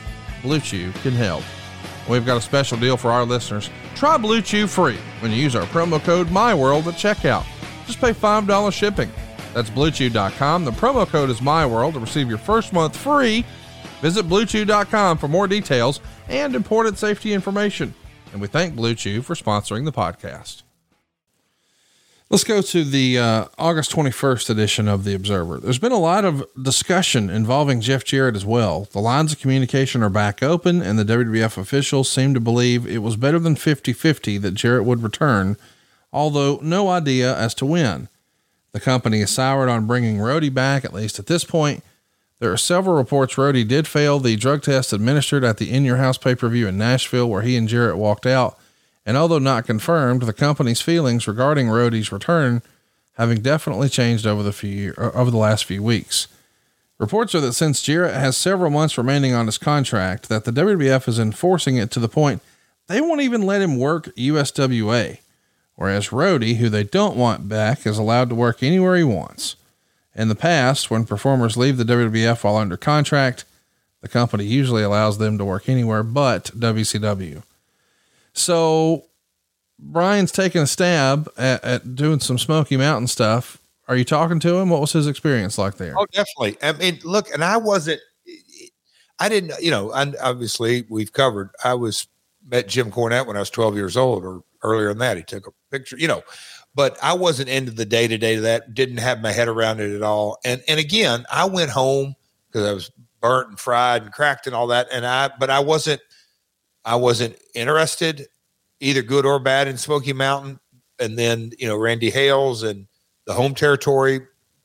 Blue 0.42 0.60
Chew 0.60 0.92
can 1.02 1.12
help. 1.12 1.44
We've 2.08 2.26
got 2.26 2.36
a 2.36 2.40
special 2.40 2.78
deal 2.78 2.96
for 2.96 3.10
our 3.10 3.24
listeners. 3.24 3.70
Try 3.94 4.16
Blue 4.16 4.42
Chew 4.42 4.66
free 4.66 4.98
when 5.20 5.30
you 5.30 5.36
use 5.36 5.54
our 5.54 5.66
promo 5.66 6.02
code 6.02 6.28
MyWorld 6.28 6.86
at 6.86 6.94
checkout. 6.94 7.44
Just 7.86 8.00
pay 8.00 8.12
$5 8.12 8.72
shipping. 8.72 9.10
That's 9.54 9.70
bluechew.com. 9.70 10.64
The 10.64 10.70
promo 10.70 11.06
code 11.06 11.30
is 11.30 11.40
MyWorld 11.40 11.92
to 11.94 12.00
receive 12.00 12.28
your 12.28 12.38
first 12.38 12.72
month 12.72 12.96
free. 12.96 13.44
Visit 14.00 14.26
bluechew.com 14.26 15.18
for 15.18 15.28
more 15.28 15.46
details 15.46 16.00
and 16.28 16.54
important 16.54 16.98
safety 16.98 17.32
information. 17.32 17.94
And 18.32 18.40
we 18.40 18.48
thank 18.48 18.74
Blue 18.74 18.94
Chew 18.94 19.20
for 19.20 19.34
sponsoring 19.34 19.84
the 19.84 19.92
podcast. 19.92 20.62
Let's 22.30 22.44
go 22.44 22.62
to 22.62 22.82
the 22.82 23.18
uh, 23.18 23.44
August 23.58 23.92
21st 23.92 24.48
edition 24.48 24.88
of 24.88 25.04
The 25.04 25.12
Observer. 25.12 25.58
There's 25.58 25.78
been 25.78 25.92
a 25.92 25.98
lot 25.98 26.24
of 26.24 26.42
discussion 26.60 27.28
involving 27.28 27.82
Jeff 27.82 28.04
Jarrett 28.04 28.34
as 28.34 28.46
well. 28.46 28.88
The 28.92 29.00
lines 29.00 29.34
of 29.34 29.38
communication 29.38 30.02
are 30.02 30.08
back 30.08 30.42
open, 30.42 30.80
and 30.80 30.98
the 30.98 31.04
WWF 31.04 31.58
officials 31.58 32.10
seem 32.10 32.32
to 32.32 32.40
believe 32.40 32.86
it 32.86 33.02
was 33.02 33.16
better 33.16 33.38
than 33.38 33.54
50 33.54 33.92
50 33.92 34.38
that 34.38 34.54
Jarrett 34.54 34.86
would 34.86 35.02
return, 35.02 35.58
although 36.10 36.58
no 36.62 36.88
idea 36.88 37.36
as 37.36 37.52
to 37.56 37.66
when. 37.66 38.08
The 38.72 38.80
company 38.80 39.20
is 39.20 39.30
soured 39.30 39.68
on 39.68 39.86
bringing 39.86 40.16
Roadie 40.16 40.54
back, 40.54 40.86
at 40.86 40.94
least 40.94 41.18
at 41.18 41.26
this 41.26 41.44
point. 41.44 41.84
There 42.42 42.52
are 42.52 42.56
several 42.56 42.96
reports 42.96 43.36
Roadie 43.36 43.66
did 43.68 43.86
fail 43.86 44.18
the 44.18 44.34
drug 44.34 44.62
test 44.62 44.92
administered 44.92 45.44
at 45.44 45.58
the 45.58 45.70
In 45.70 45.84
Your 45.84 45.98
House 45.98 46.18
pay 46.18 46.34
per 46.34 46.48
view 46.48 46.66
in 46.66 46.76
Nashville, 46.76 47.30
where 47.30 47.42
he 47.42 47.56
and 47.56 47.68
Jarrett 47.68 47.96
walked 47.96 48.26
out 48.26 48.58
and 49.06 49.16
although 49.16 49.38
not 49.38 49.64
confirmed, 49.64 50.22
the 50.22 50.32
company's 50.32 50.80
feelings 50.80 51.28
regarding 51.28 51.68
Roadie's 51.68 52.10
return 52.10 52.60
having 53.12 53.42
definitely 53.42 53.88
changed 53.88 54.26
over 54.26 54.42
the 54.42 54.52
few 54.52 54.92
uh, 54.98 55.12
over 55.14 55.30
the 55.30 55.36
last 55.36 55.66
few 55.66 55.84
weeks. 55.84 56.26
Reports 56.98 57.32
are 57.36 57.40
that 57.42 57.52
since 57.52 57.80
Jarrett 57.80 58.14
has 58.14 58.36
several 58.36 58.72
months 58.72 58.98
remaining 58.98 59.34
on 59.34 59.46
his 59.46 59.58
contract, 59.58 60.28
that 60.28 60.44
the 60.44 60.50
WWF 60.50 61.06
is 61.06 61.20
enforcing 61.20 61.76
it 61.76 61.92
to 61.92 62.00
the 62.00 62.08
point 62.08 62.42
they 62.88 63.00
won't 63.00 63.20
even 63.20 63.42
let 63.42 63.62
him 63.62 63.78
work 63.78 64.06
USWA, 64.16 65.18
whereas 65.76 66.08
Roadie, 66.08 66.56
who 66.56 66.68
they 66.68 66.82
don't 66.82 67.16
want 67.16 67.48
back, 67.48 67.86
is 67.86 67.98
allowed 67.98 68.30
to 68.30 68.34
work 68.34 68.64
anywhere 68.64 68.96
he 68.96 69.04
wants. 69.04 69.54
In 70.14 70.28
the 70.28 70.34
past, 70.34 70.90
when 70.90 71.04
performers 71.04 71.56
leave 71.56 71.78
the 71.78 71.84
WWF 71.84 72.44
while 72.44 72.56
under 72.56 72.76
contract, 72.76 73.44
the 74.02 74.08
company 74.08 74.44
usually 74.44 74.82
allows 74.82 75.18
them 75.18 75.38
to 75.38 75.44
work 75.44 75.68
anywhere 75.68 76.02
but 76.02 76.50
WCW. 76.56 77.42
So 78.34 79.06
Brian's 79.78 80.32
taking 80.32 80.62
a 80.62 80.66
stab 80.66 81.30
at, 81.36 81.64
at 81.64 81.94
doing 81.94 82.20
some 82.20 82.38
Smoky 82.38 82.76
Mountain 82.76 83.08
stuff. 83.08 83.58
Are 83.88 83.96
you 83.96 84.04
talking 84.04 84.40
to 84.40 84.56
him? 84.56 84.70
What 84.70 84.80
was 84.80 84.92
his 84.92 85.06
experience 85.06 85.58
like 85.58 85.76
there? 85.76 85.94
Oh, 85.98 86.06
definitely. 86.12 86.56
I 86.62 86.72
mean, 86.72 87.00
look, 87.04 87.32
and 87.32 87.42
I 87.42 87.56
wasn't, 87.56 88.00
I 89.18 89.28
didn't, 89.28 89.60
you 89.60 89.70
know, 89.70 89.92
and 89.92 90.16
obviously 90.20 90.84
we've 90.88 91.12
covered, 91.12 91.50
I 91.64 91.74
was 91.74 92.06
met 92.46 92.68
Jim 92.68 92.90
Cornette 92.90 93.26
when 93.26 93.36
I 93.36 93.40
was 93.40 93.50
12 93.50 93.76
years 93.76 93.96
old 93.96 94.24
or 94.24 94.42
earlier 94.62 94.88
than 94.88 94.98
that. 94.98 95.16
He 95.16 95.22
took 95.22 95.46
a 95.46 95.50
picture, 95.70 95.96
you 95.96 96.08
know, 96.08 96.22
but 96.74 96.96
I 97.02 97.12
wasn't 97.12 97.48
into 97.48 97.70
the 97.70 97.84
day 97.84 98.08
to 98.08 98.18
day 98.18 98.36
that. 98.36 98.74
Didn't 98.74 98.98
have 98.98 99.20
my 99.20 99.32
head 99.32 99.48
around 99.48 99.80
it 99.80 99.94
at 99.94 100.02
all. 100.02 100.38
And, 100.44 100.62
and 100.68 100.80
again, 100.80 101.24
I 101.30 101.44
went 101.44 101.70
home 101.70 102.14
because 102.48 102.68
I 102.68 102.72
was 102.72 102.90
burnt 103.20 103.48
and 103.50 103.60
fried 103.60 104.02
and 104.02 104.12
cracked 104.12 104.46
and 104.46 104.56
all 104.56 104.66
that. 104.68 104.88
And 104.92 105.06
I, 105.06 105.30
but 105.38 105.50
I 105.50 105.60
wasn't, 105.60 106.00
I 106.84 106.96
wasn't 106.96 107.36
interested, 107.54 108.26
either 108.80 109.02
good 109.02 109.26
or 109.26 109.38
bad, 109.38 109.68
in 109.68 109.76
Smoky 109.76 110.12
Mountain. 110.12 110.58
And 110.98 111.18
then, 111.18 111.52
you 111.58 111.68
know, 111.68 111.76
Randy 111.76 112.10
Hales 112.10 112.62
and 112.62 112.86
the 113.26 113.32
home 113.32 113.54
territory, 113.54 114.20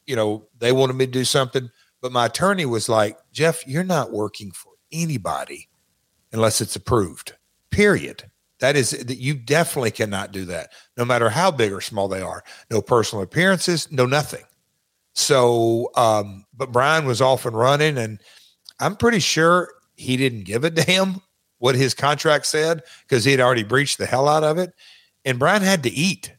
you 0.06 0.16
know, 0.16 0.48
they 0.58 0.72
wanted 0.72 0.94
me 0.94 1.06
to 1.06 1.12
do 1.12 1.26
something. 1.26 1.70
But 2.02 2.12
my 2.12 2.28
attorney 2.28 2.66
was 2.66 2.90
like, 2.90 3.18
Jeff, 3.32 3.66
you're 3.68 3.84
not 3.84 4.12
working 4.12 4.52
for 4.52 4.72
anybody 4.92 5.68
unless 6.32 6.62
it's 6.62 6.76
approved, 6.76 7.34
period. 7.72 8.30
That 8.60 8.76
is 8.76 8.92
that 8.92 9.20
you 9.20 9.36
definitely 9.36 9.92
cannot 9.92 10.32
do 10.32 10.46
that, 10.46 10.72
no 10.98 11.06
matter 11.06 11.30
how 11.30 11.52
big 11.52 11.72
or 11.72 11.82
small 11.82 12.08
they 12.08 12.22
are. 12.22 12.44
No 12.72 12.82
personal 12.82 13.24
appearances, 13.24 13.92
no 13.92 14.06
nothing. 14.06 14.44
So, 15.14 15.92
um, 15.96 16.46
but 16.56 16.72
Brian 16.72 17.06
was 17.06 17.22
off 17.22 17.46
and 17.46 17.56
running, 17.56 17.98
and 17.98 18.20
I'm 18.80 18.96
pretty 18.96 19.20
sure 19.20 19.70
he 19.96 20.18
didn't 20.18 20.44
give 20.44 20.64
a 20.64 20.70
damn 20.72 21.22
what 21.60 21.76
his 21.76 21.94
contract 21.94 22.46
said 22.46 22.84
because 23.04 23.26
he 23.26 23.32
had 23.32 23.40
already 23.40 23.64
breached 23.64 23.98
the 23.98 24.06
hell 24.06 24.28
out 24.28 24.44
of 24.44 24.58
it. 24.58 24.74
And 25.26 25.40
Brian 25.40 25.62
had 25.62 25.84
to 25.84 25.90
eat, 25.90 26.34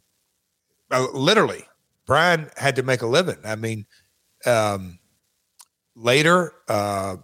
uh, 0.90 1.06
literally. 1.12 1.64
Brian 2.06 2.50
had 2.56 2.76
to 2.76 2.82
make 2.82 3.02
a 3.02 3.06
living. 3.06 3.36
I 3.44 3.54
mean, 3.56 3.84
um, 4.46 4.98
later 5.94 6.52
uh, 6.68 7.16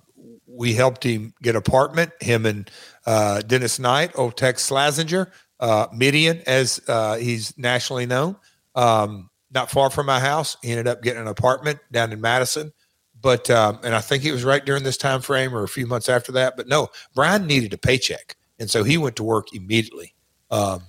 we 0.54 0.74
helped 0.74 1.04
him 1.04 1.34
get 1.42 1.56
apartment. 1.56 2.12
Him 2.20 2.46
and 2.46 2.70
uh, 3.06 3.42
Dennis 3.42 3.78
Knight, 3.78 4.12
old 4.14 4.36
Tex 4.36 4.68
Slazenger, 4.68 5.30
uh, 5.60 5.88
Mideon, 5.92 6.42
as 6.46 6.80
uh, 6.88 7.16
he's 7.16 7.56
nationally 7.58 8.06
known, 8.06 8.36
um, 8.74 9.30
not 9.52 9.70
far 9.70 9.90
from 9.90 10.06
my 10.06 10.20
house. 10.20 10.56
He 10.62 10.70
ended 10.70 10.86
up 10.86 11.02
getting 11.02 11.22
an 11.22 11.28
apartment 11.28 11.80
down 11.90 12.12
in 12.12 12.20
Madison. 12.20 12.72
but 13.20 13.48
um, 13.50 13.78
and 13.82 13.94
I 13.94 14.00
think 14.00 14.24
it 14.24 14.32
was 14.32 14.44
right 14.44 14.64
during 14.64 14.82
this 14.82 14.96
time 14.96 15.20
frame 15.20 15.54
or 15.54 15.62
a 15.62 15.68
few 15.68 15.86
months 15.86 16.08
after 16.08 16.32
that. 16.32 16.56
But 16.56 16.68
no, 16.68 16.88
Brian 17.14 17.46
needed 17.46 17.72
a 17.72 17.78
paycheck, 17.78 18.36
and 18.58 18.70
so 18.70 18.84
he 18.84 18.98
went 18.98 19.16
to 19.16 19.24
work 19.24 19.54
immediately 19.54 20.14
um, 20.50 20.82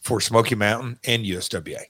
for 0.00 0.20
Smoky 0.20 0.54
Mountain 0.54 0.98
and 1.04 1.24
USWA. 1.24 1.82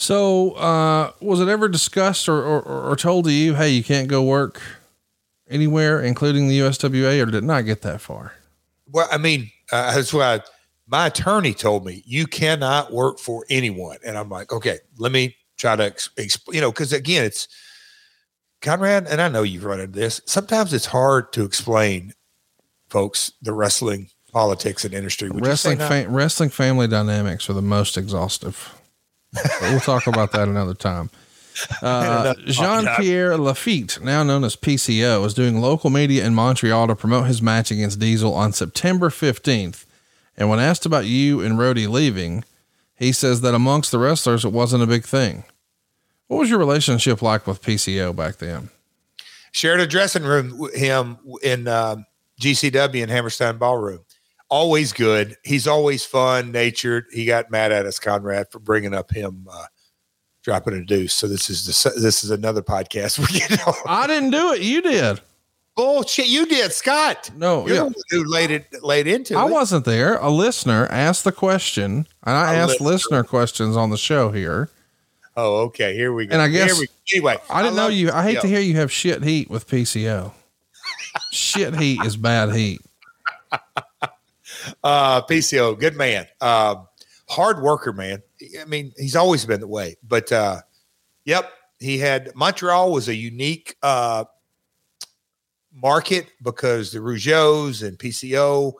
So, 0.00 0.52
uh, 0.52 1.10
was 1.20 1.40
it 1.40 1.48
ever 1.48 1.68
discussed 1.68 2.28
or, 2.28 2.40
or, 2.40 2.62
or 2.62 2.94
told 2.94 3.24
to 3.24 3.32
you, 3.32 3.54
hey, 3.56 3.70
you 3.70 3.82
can't 3.82 4.06
go 4.06 4.22
work 4.22 4.62
anywhere, 5.48 6.00
including 6.00 6.48
the 6.48 6.60
USWA, 6.60 7.22
or 7.22 7.30
did 7.30 7.44
not 7.44 7.64
get 7.64 7.82
that 7.82 8.00
far? 8.00 8.34
Well, 8.90 9.08
I 9.10 9.18
mean, 9.18 9.50
uh, 9.72 9.94
that's 9.94 10.12
why 10.12 10.40
my 10.86 11.06
attorney 11.08 11.54
told 11.54 11.84
me 11.84 12.02
you 12.06 12.26
cannot 12.26 12.92
work 12.92 13.18
for 13.18 13.44
anyone, 13.50 13.98
and 14.04 14.16
I'm 14.16 14.30
like, 14.30 14.52
okay, 14.52 14.78
let 14.98 15.12
me 15.12 15.36
try 15.56 15.76
to 15.76 15.86
explain. 15.86 16.54
You 16.54 16.60
know, 16.60 16.70
because 16.70 16.92
again, 16.92 17.24
it's 17.24 17.48
Conrad, 18.60 19.06
and 19.06 19.20
I 19.20 19.28
know 19.28 19.42
you've 19.42 19.64
run 19.64 19.80
into 19.80 19.98
this. 19.98 20.20
Sometimes 20.26 20.72
it's 20.72 20.86
hard 20.86 21.32
to 21.34 21.44
explain, 21.44 22.14
folks, 22.88 23.32
the 23.42 23.52
wrestling 23.52 24.10
politics 24.32 24.84
and 24.84 24.94
industry. 24.94 25.30
Would 25.30 25.46
wrestling, 25.46 25.78
fa- 25.78 26.06
wrestling 26.08 26.50
family 26.50 26.88
dynamics 26.88 27.48
are 27.48 27.54
the 27.54 27.62
most 27.62 27.96
exhaustive. 27.96 28.74
we'll 29.62 29.80
talk 29.80 30.06
about 30.06 30.32
that 30.32 30.48
another 30.48 30.74
time. 30.74 31.10
Uh, 31.82 32.34
Jean 32.46 32.86
Pierre 32.96 33.36
Lafitte, 33.36 34.00
now 34.02 34.22
known 34.22 34.44
as 34.44 34.56
PCO, 34.56 35.24
is 35.24 35.34
doing 35.34 35.60
local 35.60 35.90
media 35.90 36.24
in 36.24 36.34
Montreal 36.34 36.86
to 36.88 36.96
promote 36.96 37.26
his 37.26 37.42
match 37.42 37.70
against 37.70 37.98
Diesel 37.98 38.34
on 38.34 38.52
September 38.52 39.08
15th. 39.08 39.84
And 40.36 40.48
when 40.48 40.60
asked 40.60 40.86
about 40.86 41.06
you 41.06 41.40
and 41.40 41.58
Roadie 41.58 41.88
leaving, 41.88 42.44
he 42.94 43.12
says 43.12 43.40
that 43.40 43.54
amongst 43.54 43.90
the 43.90 43.98
wrestlers, 43.98 44.44
it 44.44 44.52
wasn't 44.52 44.82
a 44.82 44.86
big 44.86 45.04
thing. 45.04 45.44
What 46.28 46.38
was 46.38 46.50
your 46.50 46.58
relationship 46.58 47.22
like 47.22 47.46
with 47.46 47.62
PCO 47.62 48.14
back 48.14 48.36
then? 48.36 48.70
Shared 49.52 49.80
a 49.80 49.86
dressing 49.86 50.24
room 50.24 50.58
with 50.58 50.74
him 50.74 51.18
in 51.42 51.66
um, 51.66 52.06
GCW 52.40 53.02
in 53.02 53.08
Hammerstein 53.08 53.56
Ballroom. 53.56 54.04
Always 54.50 54.92
good. 54.92 55.36
He's 55.44 55.66
always 55.66 56.04
fun 56.04 56.52
natured. 56.52 57.06
He 57.12 57.24
got 57.24 57.50
mad 57.50 57.72
at 57.72 57.86
us, 57.86 57.98
Conrad, 57.98 58.50
for 58.50 58.58
bringing 58.58 58.94
up 58.94 59.10
him 59.10 59.46
uh, 59.50 59.64
dropping 60.48 60.72
a 60.74 60.82
deuce. 60.82 61.12
So 61.12 61.28
this 61.28 61.50
is 61.50 61.66
the, 61.66 61.90
this 62.00 62.24
is 62.24 62.30
another 62.30 62.62
podcast. 62.62 63.20
I 63.86 64.06
didn't 64.06 64.30
do 64.30 64.52
it. 64.52 64.62
You 64.62 64.80
did. 64.80 65.20
Bullshit, 65.76 66.26
you 66.26 66.46
did, 66.46 66.72
Scott. 66.72 67.30
No, 67.36 67.66
You're 67.68 67.76
yeah. 67.76 67.90
who 68.10 68.24
laid 68.24 68.50
it 68.50 68.82
laid 68.82 69.06
into 69.06 69.36
I 69.36 69.46
it. 69.46 69.52
wasn't 69.52 69.84
there. 69.84 70.16
A 70.16 70.30
listener 70.30 70.86
asked 70.90 71.22
the 71.24 71.30
question, 71.32 72.06
and 72.24 72.34
I 72.36 72.54
A 72.54 72.56
asked 72.56 72.80
listener. 72.80 72.88
listener 73.18 73.24
questions 73.24 73.76
on 73.76 73.90
the 73.90 73.98
show 73.98 74.30
here. 74.32 74.70
Oh, 75.36 75.58
okay. 75.66 75.94
Here 75.94 76.12
we 76.12 76.26
go. 76.26 76.32
And 76.32 76.42
I 76.42 76.48
guess- 76.48 76.80
we, 76.80 76.88
anyway, 77.14 77.36
I 77.50 77.62
didn't 77.62 77.76
know 77.76 77.86
you. 77.88 78.10
I 78.10 78.22
hate 78.24 78.40
to 78.40 78.48
hear 78.48 78.58
you 78.60 78.74
have 78.76 78.90
shit 78.90 79.22
heat 79.22 79.50
with 79.50 79.68
PCO. 79.68 80.32
shit 81.30 81.76
heat 81.76 82.00
is 82.04 82.16
bad 82.16 82.54
heat. 82.54 82.80
Uh, 84.82 85.22
PCO, 85.22 85.78
good 85.78 85.96
man. 85.96 86.26
Um, 86.40 86.88
hard 87.28 87.62
worker, 87.62 87.92
man. 87.92 88.22
I 88.60 88.64
mean, 88.64 88.92
he's 88.96 89.16
always 89.16 89.44
been 89.44 89.60
that 89.60 89.68
way. 89.68 89.96
But 90.02 90.30
uh, 90.32 90.60
yep, 91.24 91.50
he 91.78 91.98
had 91.98 92.34
Montreal 92.34 92.92
was 92.92 93.08
a 93.08 93.14
unique 93.14 93.76
uh, 93.82 94.24
market 95.72 96.28
because 96.42 96.92
the 96.92 96.98
Rougeaus 96.98 97.86
and 97.86 97.98
PCO, 97.98 98.72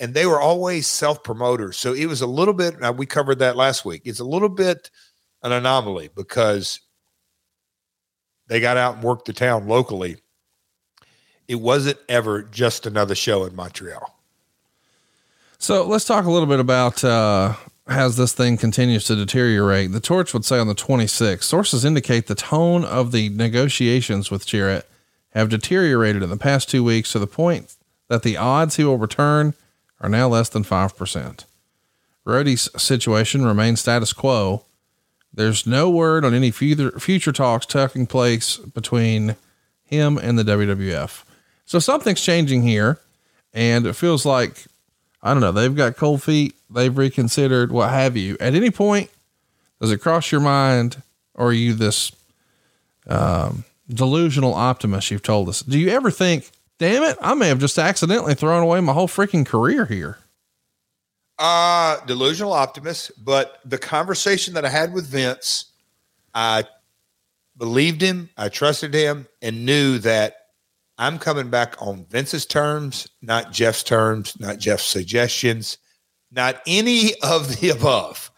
and 0.00 0.14
they 0.14 0.26
were 0.26 0.40
always 0.40 0.86
self 0.86 1.22
promoters. 1.22 1.76
So 1.76 1.92
it 1.92 2.06
was 2.06 2.20
a 2.20 2.26
little 2.26 2.54
bit. 2.54 2.82
Uh, 2.82 2.92
we 2.96 3.06
covered 3.06 3.38
that 3.40 3.56
last 3.56 3.84
week. 3.84 4.02
It's 4.04 4.20
a 4.20 4.24
little 4.24 4.48
bit 4.48 4.90
an 5.42 5.52
anomaly 5.52 6.10
because 6.14 6.80
they 8.48 8.60
got 8.60 8.76
out 8.76 8.96
and 8.96 9.04
worked 9.04 9.26
the 9.26 9.32
town 9.32 9.68
locally. 9.68 10.16
It 11.48 11.56
wasn't 11.56 11.98
ever 12.08 12.42
just 12.42 12.86
another 12.86 13.14
show 13.14 13.44
in 13.44 13.54
Montreal. 13.54 14.12
So 15.58 15.86
let's 15.86 16.04
talk 16.04 16.24
a 16.24 16.30
little 16.30 16.48
bit 16.48 16.60
about 16.60 17.02
uh, 17.04 17.54
as 17.86 18.16
this 18.16 18.32
thing 18.32 18.56
continues 18.56 19.04
to 19.04 19.16
deteriorate. 19.16 19.92
The 19.92 20.00
Torch 20.00 20.34
would 20.34 20.44
say 20.44 20.58
on 20.58 20.66
the 20.66 20.74
26th, 20.74 21.44
sources 21.44 21.84
indicate 21.84 22.26
the 22.26 22.34
tone 22.34 22.84
of 22.84 23.12
the 23.12 23.28
negotiations 23.28 24.30
with 24.30 24.46
Jarrett 24.46 24.88
have 25.30 25.48
deteriorated 25.48 26.22
in 26.22 26.30
the 26.30 26.36
past 26.36 26.68
two 26.68 26.82
weeks 26.82 27.12
to 27.12 27.18
the 27.18 27.26
point 27.26 27.76
that 28.08 28.22
the 28.22 28.36
odds 28.36 28.76
he 28.76 28.84
will 28.84 28.98
return 28.98 29.54
are 30.00 30.08
now 30.08 30.28
less 30.28 30.48
than 30.48 30.64
5%. 30.64 31.44
Roadie's 32.24 32.68
situation 32.76 33.44
remains 33.44 33.80
status 33.80 34.12
quo. 34.12 34.64
There's 35.32 35.66
no 35.66 35.88
word 35.90 36.24
on 36.24 36.34
any 36.34 36.50
future, 36.50 36.98
future 36.98 37.32
talks 37.32 37.66
taking 37.66 38.06
place 38.06 38.56
between 38.56 39.36
him 39.84 40.18
and 40.18 40.38
the 40.38 40.42
WWF. 40.42 41.22
So 41.64 41.78
something's 41.78 42.20
changing 42.20 42.62
here. 42.62 42.98
And 43.52 43.86
it 43.86 43.94
feels 43.94 44.26
like, 44.26 44.66
I 45.26 45.32
don't 45.32 45.40
know, 45.40 45.50
they've 45.50 45.74
got 45.74 45.96
cold 45.96 46.22
feet. 46.22 46.54
They've 46.70 46.96
reconsidered 46.96 47.72
what 47.72 47.90
have 47.90 48.16
you. 48.16 48.36
At 48.38 48.54
any 48.54 48.70
point, 48.70 49.10
does 49.80 49.90
it 49.90 49.98
cross 49.98 50.30
your 50.30 50.40
mind 50.40 51.02
or 51.34 51.48
are 51.48 51.52
you 51.52 51.74
this 51.74 52.12
um, 53.08 53.64
delusional 53.88 54.54
optimist 54.54 55.10
you've 55.10 55.22
told 55.22 55.48
us? 55.48 55.62
Do 55.62 55.78
you 55.78 55.90
ever 55.90 56.10
think, 56.10 56.50
damn 56.78 57.02
it, 57.02 57.18
I 57.20 57.34
may 57.34 57.48
have 57.48 57.58
just 57.58 57.76
accidentally 57.76 58.34
thrown 58.34 58.62
away 58.62 58.80
my 58.80 58.92
whole 58.92 59.08
freaking 59.08 59.44
career 59.44 59.84
here? 59.86 60.18
Uh, 61.38 61.98
delusional 62.06 62.52
optimist, 62.52 63.12
but 63.22 63.60
the 63.64 63.78
conversation 63.78 64.54
that 64.54 64.64
I 64.64 64.70
had 64.70 64.92
with 64.92 65.06
Vince, 65.06 65.66
I 66.34 66.64
believed 67.56 68.00
him, 68.00 68.30
I 68.36 68.48
trusted 68.48 68.94
him, 68.94 69.26
and 69.42 69.66
knew 69.66 69.98
that 69.98 70.45
I'm 70.98 71.18
coming 71.18 71.50
back 71.50 71.74
on 71.80 72.06
Vince's 72.06 72.46
terms, 72.46 73.08
not 73.20 73.52
Jeff's 73.52 73.82
terms, 73.82 74.38
not 74.40 74.58
Jeff's 74.58 74.84
suggestions, 74.84 75.78
not 76.30 76.62
any 76.66 77.12
of 77.22 77.60
the 77.60 77.70
above. 77.70 78.30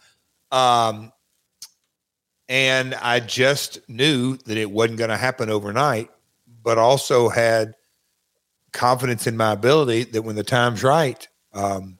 Um, 0.51 1.13
and 2.49 2.95
I 2.95 3.19
just 3.19 3.87
knew 3.87 4.37
that 4.37 4.57
it 4.57 4.71
wasn't 4.71 4.97
going 4.97 5.11
to 5.11 5.17
happen 5.17 5.49
overnight, 5.49 6.09
but 6.63 6.77
also 6.77 7.29
had 7.29 7.75
confidence 8.73 9.27
in 9.27 9.37
my 9.37 9.51
ability 9.51 10.05
that 10.05 10.23
when 10.23 10.35
the 10.35 10.43
time's 10.43 10.83
right, 10.83 11.27
um, 11.53 11.97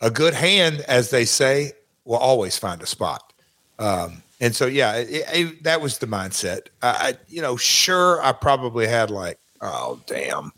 a 0.00 0.10
good 0.10 0.34
hand, 0.34 0.80
as 0.88 1.10
they 1.10 1.24
say, 1.24 1.72
will 2.04 2.16
always 2.16 2.56
find 2.56 2.80
a 2.82 2.86
spot. 2.86 3.32
Um, 3.78 4.22
and 4.40 4.56
so, 4.56 4.66
yeah, 4.66 4.94
it, 4.94 5.24
it, 5.32 5.64
that 5.64 5.82
was 5.82 5.98
the 5.98 6.06
mindset. 6.06 6.68
I, 6.80 6.88
I, 6.88 7.14
you 7.28 7.42
know, 7.42 7.56
sure, 7.56 8.22
I 8.22 8.32
probably 8.32 8.86
had 8.86 9.10
like, 9.10 9.38
oh, 9.60 10.00
damn, 10.06 10.52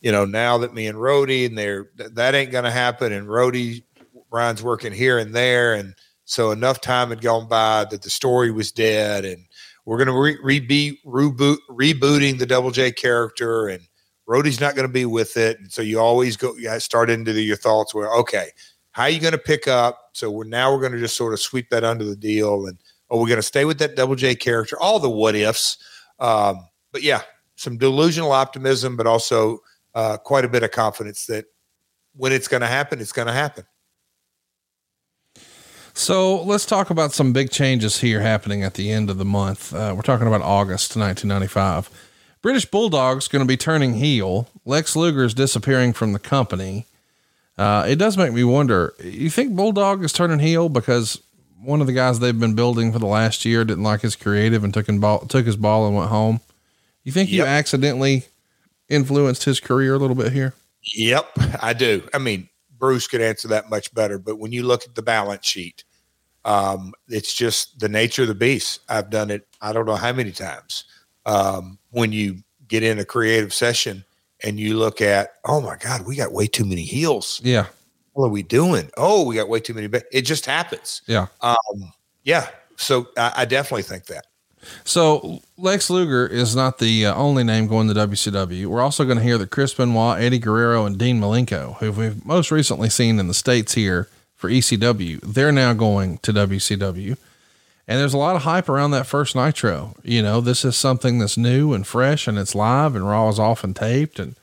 you 0.00 0.12
know, 0.12 0.24
now 0.24 0.58
that 0.58 0.74
me 0.74 0.86
and 0.86 0.98
Roadie 0.98 1.46
and 1.46 1.56
they're 1.56 1.84
th- 1.96 2.10
that 2.14 2.34
ain't 2.34 2.52
to 2.64 2.70
happen, 2.70 3.12
and 3.12 3.26
Roadie, 3.26 3.82
Brian's 4.30 4.62
working 4.62 4.92
here 4.92 5.18
and 5.18 5.34
there, 5.34 5.74
and 5.74 5.94
so 6.24 6.50
enough 6.50 6.80
time 6.80 7.10
had 7.10 7.20
gone 7.20 7.48
by 7.48 7.86
that 7.90 8.02
the 8.02 8.10
story 8.10 8.50
was 8.50 8.72
dead, 8.72 9.24
and 9.24 9.44
we're 9.84 9.98
to 10.08 10.12
re- 10.20 10.38
re- 10.42 10.98
reboot 11.06 11.58
rebooting 11.70 12.38
the 12.38 12.46
Double 12.46 12.70
J 12.70 12.92
character, 12.92 13.68
and 13.68 13.82
Roadie's 14.28 14.60
not 14.60 14.74
to 14.88 14.92
be 14.92 15.06
with 15.06 15.36
it, 15.36 15.58
and 15.60 15.72
so 15.72 15.82
you 15.82 16.00
always 16.00 16.36
go, 16.36 16.54
you 16.56 16.78
start 16.80 17.10
into 17.10 17.32
the, 17.32 17.42
your 17.42 17.56
thoughts 17.56 17.94
where, 17.94 18.12
okay, 18.14 18.50
how 18.90 19.04
are 19.04 19.10
you 19.10 19.20
going 19.20 19.32
to 19.32 19.38
pick 19.38 19.68
up? 19.68 20.10
So 20.12 20.30
we're 20.30 20.44
now 20.44 20.72
we're 20.72 20.80
going 20.80 20.92
to 20.92 20.98
just 20.98 21.16
sort 21.16 21.32
of 21.32 21.40
sweep 21.40 21.70
that 21.70 21.84
under 21.84 22.04
the 22.04 22.16
deal, 22.16 22.66
and 22.66 22.78
are 23.10 23.18
we're 23.18 23.28
going 23.28 23.36
to 23.36 23.42
stay 23.42 23.64
with 23.64 23.78
that 23.78 23.94
Double 23.96 24.16
J 24.16 24.34
character? 24.34 24.76
All 24.80 24.98
the 24.98 25.10
what 25.10 25.36
ifs, 25.36 25.78
um, 26.18 26.66
but 26.92 27.02
yeah, 27.02 27.22
some 27.56 27.76
delusional 27.76 28.32
optimism, 28.32 28.96
but 28.96 29.06
also 29.06 29.60
uh, 29.94 30.18
quite 30.18 30.44
a 30.44 30.48
bit 30.48 30.62
of 30.62 30.70
confidence 30.70 31.26
that 31.26 31.46
when 32.14 32.32
it's 32.32 32.48
going 32.48 32.60
to 32.60 32.66
happen, 32.66 33.00
it's 33.00 33.12
going 33.12 33.26
to 33.26 33.32
happen. 33.32 33.64
So 35.94 36.42
let's 36.42 36.66
talk 36.66 36.90
about 36.90 37.12
some 37.12 37.32
big 37.32 37.50
changes 37.50 38.00
here 38.00 38.20
happening 38.20 38.62
at 38.62 38.74
the 38.74 38.90
end 38.90 39.08
of 39.08 39.16
the 39.16 39.24
month. 39.24 39.74
Uh, 39.74 39.94
we're 39.96 40.02
talking 40.02 40.26
about 40.26 40.42
August 40.42 40.94
1995. 40.94 41.88
British 42.42 42.66
Bulldog's 42.66 43.28
going 43.28 43.40
to 43.40 43.48
be 43.48 43.56
turning 43.56 43.94
heel. 43.94 44.48
Lex 44.66 44.94
Luger 44.94 45.24
is 45.24 45.32
disappearing 45.32 45.94
from 45.94 46.12
the 46.12 46.18
company. 46.18 46.84
Uh, 47.56 47.86
it 47.88 47.96
does 47.96 48.18
make 48.18 48.34
me 48.34 48.44
wonder. 48.44 48.92
You 49.02 49.30
think 49.30 49.56
Bulldog 49.56 50.04
is 50.04 50.12
turning 50.12 50.38
heel 50.38 50.68
because 50.68 51.20
one 51.62 51.80
of 51.80 51.86
the 51.86 51.94
guys 51.94 52.18
they've 52.18 52.38
been 52.38 52.54
building 52.54 52.92
for 52.92 52.98
the 52.98 53.06
last 53.06 53.46
year 53.46 53.64
didn't 53.64 53.82
like 53.82 54.02
his 54.02 54.16
creative 54.16 54.62
and 54.62 54.74
took, 54.74 54.86
ball, 55.00 55.20
took 55.20 55.46
his 55.46 55.56
ball 55.56 55.86
and 55.86 55.96
went 55.96 56.10
home? 56.10 56.40
You 57.06 57.12
think 57.12 57.30
you 57.30 57.44
accidentally 57.44 58.24
influenced 58.88 59.44
his 59.44 59.60
career 59.60 59.94
a 59.94 59.98
little 59.98 60.16
bit 60.16 60.32
here? 60.32 60.54
Yep, 60.96 61.30
I 61.62 61.72
do. 61.72 62.02
I 62.12 62.18
mean, 62.18 62.48
Bruce 62.78 63.06
could 63.06 63.20
answer 63.20 63.46
that 63.46 63.70
much 63.70 63.94
better, 63.94 64.18
but 64.18 64.40
when 64.40 64.50
you 64.50 64.64
look 64.64 64.82
at 64.82 64.96
the 64.96 65.02
balance 65.02 65.46
sheet, 65.46 65.84
um, 66.44 66.92
it's 67.06 67.32
just 67.32 67.78
the 67.78 67.88
nature 67.88 68.22
of 68.22 68.28
the 68.28 68.34
beast. 68.34 68.80
I've 68.88 69.08
done 69.08 69.30
it. 69.30 69.46
I 69.60 69.72
don't 69.72 69.86
know 69.86 69.94
how 69.94 70.12
many 70.12 70.32
times. 70.32 70.82
Um, 71.26 71.78
when 71.90 72.10
you 72.10 72.38
get 72.66 72.82
in 72.82 72.98
a 72.98 73.04
creative 73.04 73.54
session 73.54 74.04
and 74.42 74.58
you 74.58 74.76
look 74.76 75.00
at, 75.00 75.34
oh 75.44 75.60
my 75.60 75.76
God, 75.76 76.08
we 76.08 76.16
got 76.16 76.32
way 76.32 76.48
too 76.48 76.64
many 76.64 76.82
heels. 76.82 77.40
Yeah. 77.44 77.66
What 78.14 78.26
are 78.26 78.30
we 78.30 78.42
doing? 78.42 78.90
Oh, 78.96 79.24
we 79.24 79.36
got 79.36 79.48
way 79.48 79.60
too 79.60 79.74
many. 79.74 79.86
Ba-. 79.86 80.02
It 80.10 80.22
just 80.22 80.44
happens. 80.44 81.02
Yeah. 81.06 81.28
Um, 81.40 81.92
yeah. 82.24 82.48
So 82.74 83.06
I, 83.16 83.32
I 83.36 83.44
definitely 83.44 83.84
think 83.84 84.06
that. 84.06 84.26
So 84.84 85.40
Lex 85.56 85.90
Luger 85.90 86.26
is 86.26 86.54
not 86.54 86.78
the 86.78 87.06
uh, 87.06 87.14
only 87.14 87.44
name 87.44 87.66
going 87.66 87.88
to 87.88 87.94
WCW. 87.94 88.66
We're 88.66 88.80
also 88.80 89.04
going 89.04 89.18
to 89.18 89.24
hear 89.24 89.38
that 89.38 89.50
Chris 89.50 89.74
Benoit, 89.74 90.20
Eddie 90.20 90.38
Guerrero, 90.38 90.86
and 90.86 90.98
Dean 90.98 91.20
Malenko, 91.20 91.76
who 91.78 91.92
we've 91.92 92.24
most 92.24 92.50
recently 92.50 92.88
seen 92.90 93.18
in 93.18 93.28
the 93.28 93.34
States 93.34 93.74
here 93.74 94.08
for 94.34 94.50
ECW, 94.50 95.20
they're 95.22 95.52
now 95.52 95.72
going 95.72 96.18
to 96.18 96.32
WCW. 96.32 97.16
And 97.88 98.00
there's 98.00 98.14
a 98.14 98.18
lot 98.18 98.36
of 98.36 98.42
hype 98.42 98.68
around 98.68 98.90
that 98.92 99.06
first 99.06 99.36
Nitro. 99.36 99.94
You 100.02 100.22
know, 100.22 100.40
this 100.40 100.64
is 100.64 100.76
something 100.76 101.18
that's 101.18 101.36
new 101.36 101.72
and 101.72 101.86
fresh 101.86 102.26
and 102.26 102.36
it's 102.36 102.54
live 102.54 102.96
and 102.96 103.08
Raw 103.08 103.28
is 103.28 103.38
often 103.38 103.74
taped. 103.74 104.18
And 104.18 104.34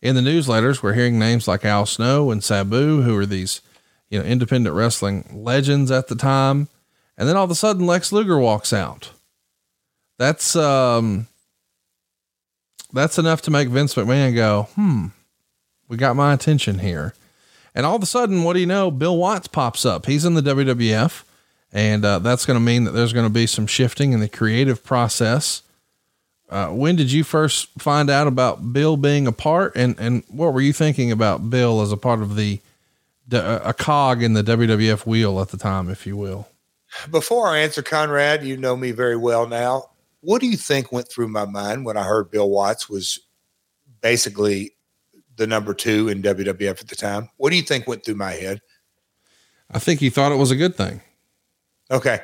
in 0.00 0.14
the 0.14 0.20
newsletters, 0.20 0.82
we're 0.82 0.94
hearing 0.94 1.18
names 1.18 1.48
like 1.48 1.64
Al 1.64 1.86
Snow 1.86 2.30
and 2.30 2.44
Sabu, 2.44 3.02
who 3.02 3.16
are 3.16 3.26
these, 3.26 3.60
you 4.08 4.18
know, 4.18 4.24
independent 4.24 4.74
wrestling 4.76 5.28
legends 5.32 5.90
at 5.90 6.06
the 6.06 6.14
time. 6.14 6.68
And 7.18 7.28
then 7.28 7.36
all 7.36 7.44
of 7.44 7.50
a 7.50 7.56
sudden 7.56 7.86
Lex 7.86 8.12
Luger 8.12 8.38
walks 8.38 8.72
out. 8.72 9.10
That's, 10.18 10.56
um, 10.56 11.26
that's 12.92 13.18
enough 13.18 13.42
to 13.42 13.50
make 13.50 13.68
Vince 13.68 13.94
McMahon 13.94 14.34
go, 14.34 14.68
hmm, 14.74 15.06
we 15.88 15.96
got 15.96 16.16
my 16.16 16.32
attention 16.32 16.78
here. 16.78 17.14
And 17.74 17.84
all 17.84 17.96
of 17.96 18.02
a 18.02 18.06
sudden, 18.06 18.42
what 18.42 18.54
do 18.54 18.60
you 18.60 18.66
know? 18.66 18.90
Bill 18.90 19.16
Watts 19.16 19.48
pops 19.48 19.84
up. 19.84 20.06
He's 20.06 20.24
in 20.24 20.34
the 20.34 20.40
WWF. 20.40 21.24
And 21.72 22.04
uh, 22.04 22.20
that's 22.20 22.46
going 22.46 22.56
to 22.56 22.64
mean 22.64 22.84
that 22.84 22.92
there's 22.92 23.12
going 23.12 23.26
to 23.26 23.32
be 23.32 23.46
some 23.46 23.66
shifting 23.66 24.12
in 24.12 24.20
the 24.20 24.28
creative 24.28 24.82
process. 24.82 25.62
Uh, 26.48 26.68
when 26.68 26.96
did 26.96 27.10
you 27.10 27.24
first 27.24 27.68
find 27.78 28.08
out 28.08 28.26
about 28.26 28.72
Bill 28.72 28.96
being 28.96 29.26
a 29.26 29.32
part, 29.32 29.74
and 29.74 29.98
and 29.98 30.22
what 30.28 30.54
were 30.54 30.60
you 30.60 30.72
thinking 30.72 31.10
about 31.10 31.50
Bill 31.50 31.80
as 31.82 31.90
a 31.90 31.96
part 31.96 32.22
of 32.22 32.36
the, 32.36 32.60
a 33.32 33.74
cog 33.74 34.22
in 34.22 34.34
the 34.34 34.44
WWF 34.44 35.04
wheel 35.04 35.40
at 35.40 35.48
the 35.48 35.56
time, 35.56 35.90
if 35.90 36.06
you 36.06 36.16
will? 36.16 36.48
Before 37.10 37.48
I 37.48 37.58
answer, 37.58 37.82
Conrad, 37.82 38.44
you 38.44 38.56
know 38.56 38.76
me 38.76 38.92
very 38.92 39.16
well 39.16 39.48
now. 39.48 39.90
What 40.26 40.40
do 40.40 40.48
you 40.48 40.56
think 40.56 40.90
went 40.90 41.08
through 41.08 41.28
my 41.28 41.44
mind 41.44 41.84
when 41.84 41.96
I 41.96 42.02
heard 42.02 42.32
Bill 42.32 42.50
Watts 42.50 42.88
was 42.88 43.20
basically 44.00 44.72
the 45.36 45.46
number 45.46 45.72
two 45.72 46.08
in 46.08 46.20
WWF 46.20 46.80
at 46.80 46.88
the 46.88 46.96
time? 46.96 47.28
What 47.36 47.50
do 47.50 47.56
you 47.56 47.62
think 47.62 47.86
went 47.86 48.04
through 48.04 48.16
my 48.16 48.32
head? 48.32 48.60
I 49.70 49.78
think 49.78 50.00
he 50.00 50.10
thought 50.10 50.32
it 50.32 50.38
was 50.38 50.50
a 50.50 50.56
good 50.56 50.74
thing. 50.74 51.00
Okay. 51.92 52.18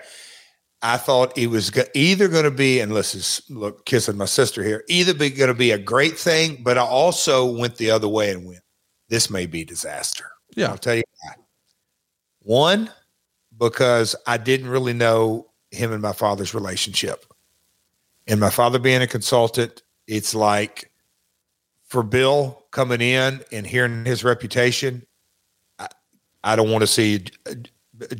I 0.82 0.96
thought 0.96 1.38
it 1.38 1.46
was 1.46 1.70
go- 1.70 1.84
either 1.94 2.26
going 2.26 2.42
to 2.42 2.50
be, 2.50 2.80
and 2.80 2.90
this 2.90 3.14
is 3.14 3.40
look 3.48 3.86
kissing 3.86 4.16
my 4.16 4.24
sister 4.24 4.64
here, 4.64 4.82
either 4.88 5.14
be 5.14 5.30
going 5.30 5.46
to 5.46 5.54
be 5.54 5.70
a 5.70 5.78
great 5.78 6.18
thing, 6.18 6.60
but 6.64 6.76
I 6.76 6.82
also 6.82 7.56
went 7.56 7.76
the 7.76 7.92
other 7.92 8.08
way 8.08 8.32
and 8.32 8.44
went, 8.44 8.62
this 9.10 9.30
may 9.30 9.46
be 9.46 9.64
disaster. 9.64 10.24
Yeah. 10.56 10.70
I'll 10.70 10.76
tell 10.76 10.96
you 10.96 11.04
why. 11.20 11.34
One, 12.40 12.90
because 13.56 14.16
I 14.26 14.38
didn't 14.38 14.70
really 14.70 14.92
know 14.92 15.52
him 15.70 15.92
and 15.92 16.02
my 16.02 16.12
father's 16.12 16.52
relationship. 16.52 17.26
And 18.26 18.40
my 18.40 18.50
father 18.50 18.78
being 18.78 19.02
a 19.02 19.06
consultant, 19.06 19.82
it's 20.06 20.34
like 20.34 20.90
for 21.84 22.02
Bill 22.02 22.64
coming 22.70 23.00
in 23.00 23.42
and 23.52 23.66
hearing 23.66 24.04
his 24.04 24.24
reputation, 24.24 25.06
I, 25.78 25.88
I 26.44 26.56
don't 26.56 26.70
want 26.70 26.82
to 26.82 26.86
see 26.86 27.24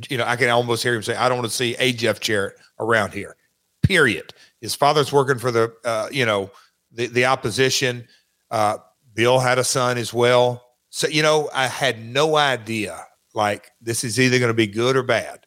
you 0.09 0.19
know, 0.19 0.25
I 0.25 0.37
can 0.37 0.49
almost 0.51 0.83
hear 0.83 0.95
him 0.95 1.03
say, 1.03 1.17
I 1.17 1.29
don't 1.29 1.39
want 1.39 1.51
to 1.51 1.57
see 1.57 1.75
a 1.79 1.93
Jeff 1.93 2.21
Jarrett 2.21 2.57
around 2.79 3.13
here, 3.13 3.37
period. 3.83 4.35
His 4.61 4.75
father's 4.75 5.13
working 5.13 5.39
for 5.39 5.51
the, 5.51 5.73
uh, 5.85 6.09
you 6.11 6.27
know, 6.27 6.51
the, 6.93 7.07
the 7.07 7.25
opposition. 7.25 8.07
Uh, 8.51 8.79
Bill 9.15 9.39
had 9.39 9.59
a 9.59 9.65
son 9.65 9.99
as 9.99 10.13
well. 10.13 10.65
So, 10.91 11.09
you 11.09 11.23
know, 11.23 11.49
I 11.55 11.67
had 11.67 12.05
no 12.05 12.37
idea 12.37 13.07
like 13.35 13.71
this 13.81 14.05
is 14.05 14.21
either 14.21 14.39
going 14.39 14.51
to 14.51 14.55
be 14.55 14.67
good 14.67 14.97
or 14.97 15.03
bad. 15.03 15.47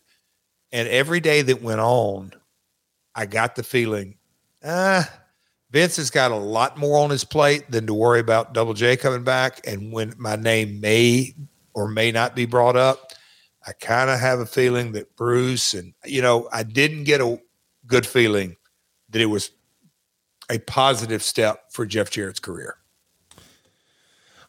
And 0.71 0.87
every 0.87 1.19
day 1.19 1.41
that 1.43 1.61
went 1.61 1.79
on, 1.79 2.33
I 3.13 3.25
got 3.25 3.55
the 3.55 3.63
feeling, 3.63 4.17
ah, 4.65 5.09
Vince 5.71 5.97
has 5.97 6.09
got 6.09 6.31
a 6.31 6.35
lot 6.35 6.77
more 6.77 6.97
on 6.99 7.09
his 7.09 7.23
plate 7.23 7.69
than 7.69 7.87
to 7.87 7.93
worry 7.93 8.19
about 8.19 8.53
Double 8.53 8.73
J 8.73 8.97
coming 8.97 9.23
back. 9.23 9.65
And 9.67 9.91
when 9.91 10.13
my 10.17 10.35
name 10.35 10.79
may 10.79 11.33
or 11.73 11.87
may 11.87 12.11
not 12.11 12.35
be 12.35 12.45
brought 12.45 12.75
up, 12.75 13.11
I 13.67 13.73
kind 13.73 14.09
of 14.09 14.19
have 14.19 14.39
a 14.39 14.45
feeling 14.45 14.91
that 14.93 15.15
Bruce 15.15 15.73
and 15.73 15.93
you 16.05 16.21
know 16.21 16.47
I 16.51 16.63
didn't 16.63 17.05
get 17.05 17.21
a 17.21 17.39
good 17.87 18.05
feeling 18.05 18.57
that 19.09 19.21
it 19.21 19.25
was 19.25 19.51
a 20.49 20.59
positive 20.59 21.23
step 21.23 21.71
for 21.71 21.85
Jeff 21.85 22.11
Jarrett's 22.11 22.39
career. 22.39 22.77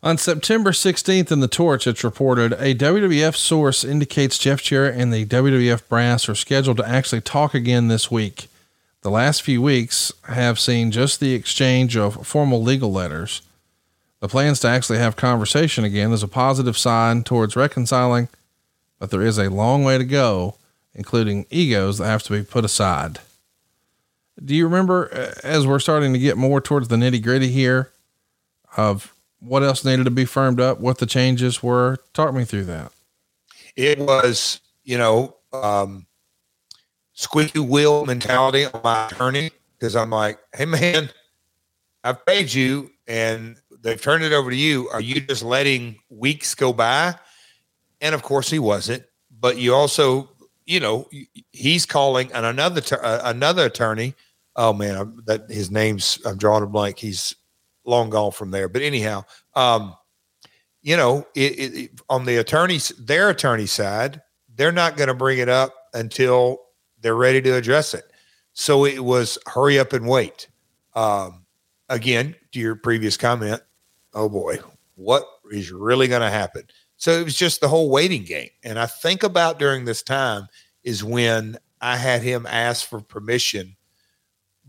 On 0.02 0.18
September 0.18 0.70
16th 0.70 1.32
in 1.32 1.40
the 1.40 1.48
Torch, 1.48 1.86
it's 1.86 2.04
reported 2.04 2.52
a 2.52 2.74
WWF 2.74 3.34
source 3.34 3.82
indicates 3.82 4.38
Jeff 4.38 4.62
Jarrett 4.62 4.94
and 4.94 5.12
the 5.12 5.24
WWF 5.24 5.88
brass 5.88 6.28
are 6.28 6.34
scheduled 6.34 6.76
to 6.76 6.88
actually 6.88 7.22
talk 7.22 7.54
again 7.54 7.88
this 7.88 8.10
week. 8.10 8.48
The 9.06 9.12
last 9.12 9.42
few 9.42 9.62
weeks 9.62 10.10
have 10.24 10.58
seen 10.58 10.90
just 10.90 11.20
the 11.20 11.32
exchange 11.32 11.96
of 11.96 12.26
formal 12.26 12.60
legal 12.60 12.90
letters. 12.90 13.40
The 14.18 14.26
plans 14.26 14.58
to 14.60 14.68
actually 14.68 14.98
have 14.98 15.14
conversation 15.14 15.84
again 15.84 16.10
is 16.10 16.24
a 16.24 16.28
positive 16.28 16.76
sign 16.76 17.22
towards 17.22 17.54
reconciling 17.54 18.28
but 18.98 19.12
there 19.12 19.22
is 19.22 19.38
a 19.38 19.48
long 19.48 19.84
way 19.84 19.96
to 19.96 20.04
go, 20.04 20.56
including 20.92 21.46
egos 21.50 21.98
that 21.98 22.06
have 22.06 22.24
to 22.24 22.32
be 22.32 22.42
put 22.42 22.64
aside. 22.64 23.20
Do 24.44 24.56
you 24.56 24.64
remember 24.64 25.08
uh, 25.14 25.38
as 25.46 25.68
we're 25.68 25.78
starting 25.78 26.12
to 26.12 26.18
get 26.18 26.36
more 26.36 26.60
towards 26.60 26.88
the 26.88 26.96
nitty 26.96 27.22
gritty 27.22 27.52
here 27.52 27.92
of 28.76 29.14
what 29.38 29.62
else 29.62 29.84
needed 29.84 30.06
to 30.06 30.10
be 30.10 30.24
firmed 30.24 30.60
up, 30.60 30.80
what 30.80 30.98
the 30.98 31.06
changes 31.06 31.62
were? 31.62 31.98
Talk 32.12 32.34
me 32.34 32.44
through 32.44 32.64
that. 32.64 32.90
It 33.76 34.00
was, 34.00 34.60
you 34.82 34.98
know, 34.98 35.36
um, 35.52 36.05
squeaky 37.16 37.58
wheel 37.58 38.06
mentality 38.06 38.66
on 38.66 38.80
my 38.84 39.08
attorney 39.08 39.50
because 39.76 39.96
I'm 39.96 40.10
like, 40.10 40.38
hey, 40.54 40.64
man, 40.64 41.10
I've 42.04 42.24
paid 42.24 42.54
you 42.54 42.92
and 43.08 43.56
they've 43.82 44.00
turned 44.00 44.22
it 44.22 44.32
over 44.32 44.50
to 44.50 44.56
you. 44.56 44.88
Are 44.90 45.00
you 45.00 45.20
just 45.20 45.42
letting 45.42 45.98
weeks 46.08 46.54
go 46.54 46.72
by? 46.72 47.16
and 48.00 48.14
of 48.14 48.22
course 48.22 48.50
he 48.50 48.58
wasn't. 48.58 49.04
But 49.38 49.58
you 49.58 49.74
also, 49.74 50.30
you 50.64 50.80
know, 50.80 51.08
he's 51.52 51.86
calling 51.86 52.32
and 52.32 52.46
another 52.46 52.82
uh, 53.02 53.22
another 53.24 53.66
attorney. 53.66 54.14
Oh 54.54 54.72
man, 54.72 54.96
I'm, 54.96 55.22
that 55.26 55.50
his 55.50 55.70
name's 55.70 56.18
I'm 56.24 56.38
drawing 56.38 56.62
a 56.62 56.66
blank. 56.66 56.98
He's 56.98 57.34
long 57.84 58.10
gone 58.10 58.32
from 58.32 58.50
there. 58.50 58.68
But 58.68 58.82
anyhow, 58.82 59.24
um, 59.54 59.94
you 60.82 60.96
know, 60.96 61.26
it, 61.34 61.74
it, 61.74 61.90
on 62.08 62.24
the 62.24 62.38
attorneys, 62.38 62.88
their 62.98 63.30
attorney 63.30 63.66
side, 63.66 64.22
they're 64.54 64.72
not 64.72 64.96
going 64.96 65.08
to 65.08 65.14
bring 65.14 65.38
it 65.38 65.48
up 65.48 65.74
until 65.94 66.60
they're 67.06 67.14
ready 67.14 67.40
to 67.40 67.54
address 67.54 67.94
it. 67.94 68.10
So 68.52 68.84
it 68.84 69.04
was 69.04 69.38
hurry 69.46 69.78
up 69.78 69.92
and 69.92 70.08
wait. 70.08 70.48
Um, 70.96 71.44
again, 71.88 72.34
to 72.50 72.58
your 72.58 72.74
previous 72.74 73.16
comment, 73.16 73.62
oh 74.12 74.28
boy, 74.28 74.58
what 74.96 75.24
is 75.52 75.70
really 75.70 76.08
going 76.08 76.22
to 76.22 76.30
happen? 76.30 76.64
So 76.96 77.12
it 77.12 77.22
was 77.22 77.36
just 77.36 77.60
the 77.60 77.68
whole 77.68 77.90
waiting 77.90 78.24
game. 78.24 78.48
And 78.64 78.76
I 78.76 78.86
think 78.86 79.22
about 79.22 79.60
during 79.60 79.84
this 79.84 80.02
time 80.02 80.48
is 80.82 81.04
when 81.04 81.58
I 81.80 81.96
had 81.96 82.22
him 82.22 82.44
ask 82.44 82.88
for 82.88 83.00
permission 83.00 83.76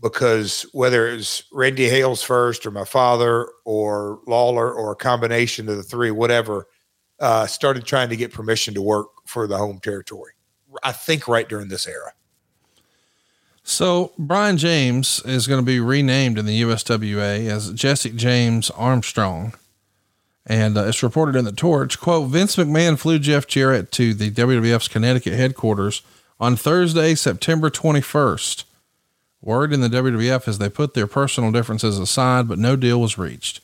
because 0.00 0.64
whether 0.72 1.08
it 1.08 1.16
was 1.16 1.42
Randy 1.50 1.88
Hales 1.88 2.22
first 2.22 2.64
or 2.66 2.70
my 2.70 2.84
father 2.84 3.48
or 3.64 4.20
Lawler 4.28 4.72
or 4.72 4.92
a 4.92 4.96
combination 4.96 5.68
of 5.68 5.76
the 5.76 5.82
three, 5.82 6.12
whatever, 6.12 6.68
uh, 7.18 7.46
started 7.46 7.84
trying 7.84 8.10
to 8.10 8.16
get 8.16 8.32
permission 8.32 8.74
to 8.74 8.82
work 8.82 9.08
for 9.26 9.48
the 9.48 9.58
home 9.58 9.80
territory. 9.80 10.34
I 10.84 10.92
think 10.92 11.26
right 11.26 11.48
during 11.48 11.66
this 11.66 11.88
era. 11.88 12.12
So 13.68 14.14
Brian 14.16 14.56
James 14.56 15.20
is 15.26 15.46
going 15.46 15.60
to 15.60 15.66
be 15.66 15.78
renamed 15.78 16.38
in 16.38 16.46
the 16.46 16.62
USWA 16.62 17.50
as 17.50 17.70
Jesse 17.74 18.12
James 18.12 18.70
Armstrong. 18.70 19.52
And 20.46 20.78
uh, 20.78 20.86
it's 20.86 21.02
reported 21.02 21.36
in 21.36 21.44
the 21.44 21.52
Torch, 21.52 22.00
quote, 22.00 22.30
Vince 22.30 22.56
McMahon 22.56 22.98
flew 22.98 23.18
Jeff 23.18 23.46
Jarrett 23.46 23.92
to 23.92 24.14
the 24.14 24.30
WWF's 24.30 24.88
Connecticut 24.88 25.34
headquarters 25.34 26.00
on 26.40 26.56
Thursday, 26.56 27.14
September 27.14 27.68
21st. 27.68 28.64
Word 29.42 29.74
in 29.74 29.82
the 29.82 29.88
WWF 29.88 30.48
is 30.48 30.56
they 30.56 30.70
put 30.70 30.94
their 30.94 31.06
personal 31.06 31.52
differences 31.52 31.98
aside, 31.98 32.48
but 32.48 32.58
no 32.58 32.74
deal 32.74 33.02
was 33.02 33.18
reached. 33.18 33.60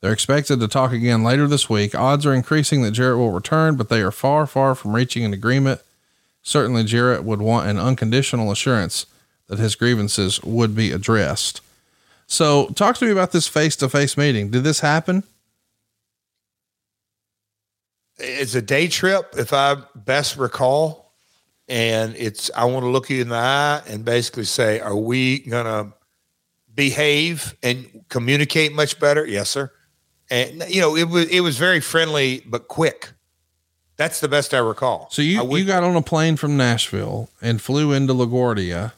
They're 0.00 0.12
expected 0.12 0.58
to 0.58 0.66
talk 0.66 0.90
again 0.90 1.22
later 1.22 1.46
this 1.46 1.70
week. 1.70 1.94
Odds 1.94 2.26
are 2.26 2.34
increasing 2.34 2.82
that 2.82 2.90
Jarrett 2.90 3.18
will 3.18 3.30
return, 3.30 3.76
but 3.76 3.90
they 3.90 4.02
are 4.02 4.10
far, 4.10 4.48
far 4.48 4.74
from 4.74 4.96
reaching 4.96 5.24
an 5.24 5.32
agreement. 5.32 5.82
Certainly, 6.42 6.82
Jarrett 6.86 7.22
would 7.22 7.40
want 7.40 7.68
an 7.68 7.78
unconditional 7.78 8.50
assurance 8.50 9.06
that 9.48 9.58
his 9.58 9.74
grievances 9.74 10.42
would 10.42 10.74
be 10.74 10.92
addressed. 10.92 11.60
So, 12.26 12.68
talk 12.70 12.96
to 12.96 13.04
me 13.04 13.12
about 13.12 13.32
this 13.32 13.46
face 13.46 13.76
to 13.76 13.88
face 13.88 14.16
meeting. 14.16 14.50
Did 14.50 14.64
this 14.64 14.80
happen? 14.80 15.22
it's 18.18 18.54
a 18.54 18.62
day 18.62 18.88
trip, 18.88 19.34
if 19.36 19.52
I 19.52 19.76
best 19.94 20.36
recall. 20.36 21.12
And 21.68 22.14
it's, 22.16 22.50
I 22.54 22.64
want 22.66 22.84
to 22.84 22.88
look 22.88 23.10
you 23.10 23.20
in 23.20 23.28
the 23.28 23.36
eye 23.36 23.82
and 23.88 24.04
basically 24.04 24.44
say, 24.44 24.78
are 24.78 24.96
we 24.96 25.40
going 25.40 25.64
to 25.64 25.92
behave 26.72 27.56
and 27.62 28.04
communicate 28.08 28.72
much 28.72 29.00
better? 29.00 29.26
Yes, 29.26 29.50
sir. 29.50 29.72
And, 30.30 30.64
you 30.68 30.80
know, 30.80 30.96
it 30.96 31.08
was, 31.08 31.28
it 31.28 31.40
was 31.40 31.58
very 31.58 31.80
friendly, 31.80 32.42
but 32.46 32.68
quick. 32.68 33.10
That's 33.96 34.20
the 34.20 34.28
best 34.28 34.54
I 34.54 34.58
recall. 34.58 35.08
So 35.10 35.22
you, 35.22 35.42
would, 35.42 35.58
you 35.58 35.66
got 35.66 35.82
on 35.82 35.96
a 35.96 36.02
plane 36.02 36.36
from 36.36 36.56
Nashville 36.56 37.30
and 37.40 37.60
flew 37.60 37.92
into 37.92 38.12
LaGuardia 38.12 38.92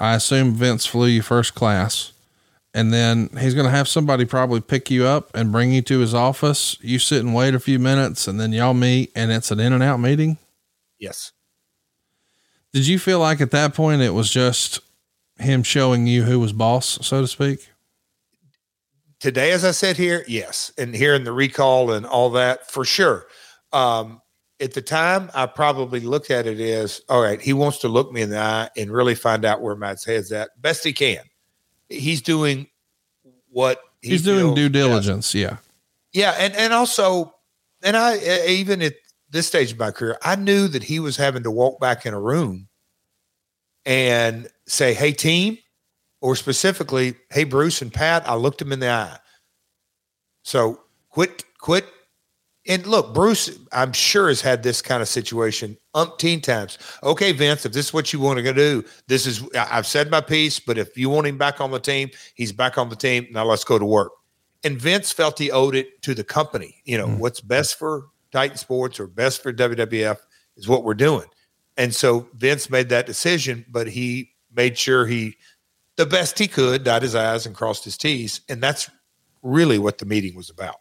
I 0.00 0.14
assume 0.14 0.54
Vince 0.54 0.86
flew 0.86 1.06
you 1.06 1.22
first 1.22 1.54
class. 1.54 2.12
And 2.72 2.92
then 2.92 3.28
he's 3.38 3.54
going 3.54 3.66
to 3.66 3.70
have 3.70 3.88
somebody 3.88 4.24
probably 4.24 4.60
pick 4.60 4.90
you 4.90 5.04
up 5.04 5.30
and 5.34 5.52
bring 5.52 5.72
you 5.72 5.82
to 5.82 5.98
his 5.98 6.14
office. 6.14 6.78
You 6.80 6.98
sit 6.98 7.22
and 7.22 7.34
wait 7.34 7.54
a 7.54 7.60
few 7.60 7.78
minutes 7.78 8.26
and 8.26 8.40
then 8.40 8.52
y'all 8.52 8.74
meet 8.74 9.10
and 9.14 9.30
it's 9.30 9.50
an 9.50 9.60
in 9.60 9.72
and 9.72 9.82
out 9.82 9.98
meeting. 9.98 10.38
Yes. 10.98 11.32
Did 12.72 12.86
you 12.86 12.98
feel 12.98 13.18
like 13.18 13.40
at 13.40 13.50
that 13.50 13.74
point 13.74 14.02
it 14.02 14.14
was 14.14 14.30
just 14.30 14.80
him 15.38 15.62
showing 15.62 16.06
you 16.06 16.22
who 16.22 16.38
was 16.38 16.52
boss, 16.52 16.98
so 17.02 17.20
to 17.20 17.26
speak? 17.26 17.68
Today, 19.18 19.50
as 19.50 19.64
I 19.64 19.72
said 19.72 19.96
here, 19.96 20.24
yes. 20.28 20.72
And 20.78 20.94
hearing 20.94 21.24
the 21.24 21.32
recall 21.32 21.92
and 21.92 22.06
all 22.06 22.30
that 22.30 22.70
for 22.70 22.84
sure. 22.84 23.26
Um, 23.72 24.22
at 24.60 24.74
the 24.74 24.82
time, 24.82 25.30
I 25.34 25.46
probably 25.46 26.00
looked 26.00 26.30
at 26.30 26.46
it 26.46 26.60
as 26.60 27.00
all 27.08 27.22
right, 27.22 27.40
he 27.40 27.52
wants 27.52 27.78
to 27.78 27.88
look 27.88 28.12
me 28.12 28.22
in 28.22 28.30
the 28.30 28.38
eye 28.38 28.68
and 28.76 28.90
really 28.90 29.14
find 29.14 29.44
out 29.44 29.62
where 29.62 29.74
my 29.74 29.96
head's 30.04 30.30
at 30.32 30.60
best 30.60 30.84
he 30.84 30.92
can. 30.92 31.22
He's 31.88 32.22
doing 32.22 32.68
what 33.48 33.80
he 34.02 34.10
he's 34.10 34.22
doing 34.22 34.54
due 34.54 34.68
diligence. 34.68 35.34
Yeah. 35.34 35.56
Yeah. 36.12 36.34
And, 36.38 36.54
and 36.54 36.72
also, 36.72 37.34
and 37.82 37.96
I, 37.96 38.18
even 38.46 38.82
at 38.82 38.94
this 39.30 39.46
stage 39.46 39.72
of 39.72 39.78
my 39.78 39.90
career, 39.90 40.18
I 40.22 40.36
knew 40.36 40.68
that 40.68 40.82
he 40.82 41.00
was 41.00 41.16
having 41.16 41.42
to 41.44 41.50
walk 41.50 41.80
back 41.80 42.04
in 42.04 42.14
a 42.14 42.20
room 42.20 42.68
and 43.84 44.48
say, 44.66 44.92
Hey, 44.94 45.12
team, 45.12 45.58
or 46.20 46.36
specifically, 46.36 47.14
Hey, 47.30 47.44
Bruce 47.44 47.80
and 47.80 47.92
Pat, 47.92 48.28
I 48.28 48.34
looked 48.34 48.60
him 48.60 48.72
in 48.72 48.80
the 48.80 48.90
eye. 48.90 49.18
So 50.42 50.80
quit, 51.10 51.44
quit 51.58 51.86
and 52.70 52.86
look, 52.86 53.12
Bruce, 53.12 53.58
I'm 53.72 53.92
sure 53.92 54.28
has 54.28 54.40
had 54.40 54.62
this 54.62 54.80
kind 54.80 55.02
of 55.02 55.08
situation 55.08 55.76
umpteen 55.96 56.40
times. 56.40 56.78
Okay, 57.02 57.32
Vince, 57.32 57.66
if 57.66 57.72
this 57.72 57.86
is 57.86 57.92
what 57.92 58.12
you 58.12 58.20
want 58.20 58.36
to 58.36 58.44
go 58.44 58.52
do, 58.52 58.84
this 59.08 59.26
is 59.26 59.42
I've 59.56 59.88
said 59.88 60.08
my 60.08 60.20
piece, 60.20 60.60
but 60.60 60.78
if 60.78 60.96
you 60.96 61.10
want 61.10 61.26
him 61.26 61.36
back 61.36 61.60
on 61.60 61.72
the 61.72 61.80
team, 61.80 62.10
he's 62.36 62.52
back 62.52 62.78
on 62.78 62.88
the 62.88 62.94
team. 62.94 63.26
Now 63.32 63.44
let's 63.44 63.64
go 63.64 63.76
to 63.76 63.84
work. 63.84 64.12
And 64.62 64.80
Vince 64.80 65.10
felt 65.10 65.36
he 65.36 65.50
owed 65.50 65.74
it 65.74 66.00
to 66.02 66.14
the 66.14 66.22
company. 66.22 66.76
You 66.84 66.96
know, 66.96 67.08
mm 67.08 67.18
what's 67.18 67.40
best 67.40 67.76
for 67.76 68.06
Titan 68.30 68.56
Sports 68.56 69.00
or 69.00 69.08
best 69.08 69.42
for 69.42 69.52
WWF 69.52 70.18
is 70.56 70.68
what 70.68 70.84
we're 70.84 70.94
doing. 70.94 71.26
And 71.76 71.92
so 71.92 72.28
Vince 72.34 72.70
made 72.70 72.88
that 72.90 73.04
decision, 73.04 73.66
but 73.68 73.88
he 73.88 74.30
made 74.54 74.78
sure 74.78 75.06
he 75.06 75.34
the 75.96 76.06
best 76.06 76.38
he 76.38 76.46
could, 76.46 76.84
dot 76.84 77.02
his 77.02 77.16
I's 77.16 77.46
and 77.46 77.54
crossed 77.54 77.82
his 77.82 77.96
T's. 77.96 78.42
And 78.48 78.62
that's 78.62 78.88
really 79.42 79.80
what 79.80 79.98
the 79.98 80.06
meeting 80.06 80.36
was 80.36 80.50
about. 80.50 80.76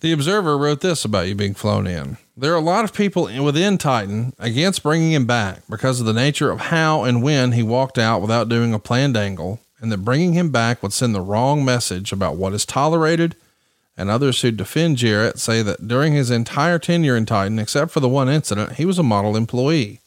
The 0.00 0.12
Observer 0.12 0.56
wrote 0.56 0.80
this 0.80 1.04
about 1.04 1.28
you 1.28 1.34
being 1.34 1.52
flown 1.52 1.86
in. 1.86 2.16
There 2.34 2.54
are 2.54 2.56
a 2.56 2.60
lot 2.60 2.84
of 2.84 2.94
people 2.94 3.24
within 3.42 3.76
Titan 3.76 4.32
against 4.38 4.82
bringing 4.82 5.12
him 5.12 5.26
back 5.26 5.60
because 5.68 6.00
of 6.00 6.06
the 6.06 6.14
nature 6.14 6.50
of 6.50 6.60
how 6.60 7.04
and 7.04 7.22
when 7.22 7.52
he 7.52 7.62
walked 7.62 7.98
out 7.98 8.22
without 8.22 8.48
doing 8.48 8.72
a 8.72 8.78
planned 8.78 9.14
angle, 9.14 9.60
and 9.78 9.92
that 9.92 9.98
bringing 9.98 10.32
him 10.32 10.50
back 10.50 10.82
would 10.82 10.94
send 10.94 11.14
the 11.14 11.20
wrong 11.20 11.66
message 11.66 12.12
about 12.12 12.36
what 12.36 12.54
is 12.54 12.64
tolerated. 12.64 13.36
And 13.94 14.08
others 14.08 14.40
who 14.40 14.50
defend 14.50 14.96
Jarrett 14.96 15.38
say 15.38 15.60
that 15.60 15.86
during 15.86 16.14
his 16.14 16.30
entire 16.30 16.78
tenure 16.78 17.16
in 17.16 17.26
Titan, 17.26 17.58
except 17.58 17.90
for 17.90 18.00
the 18.00 18.08
one 18.08 18.30
incident, 18.30 18.74
he 18.74 18.86
was 18.86 18.98
a 18.98 19.02
model 19.02 19.36
employee. 19.36 20.00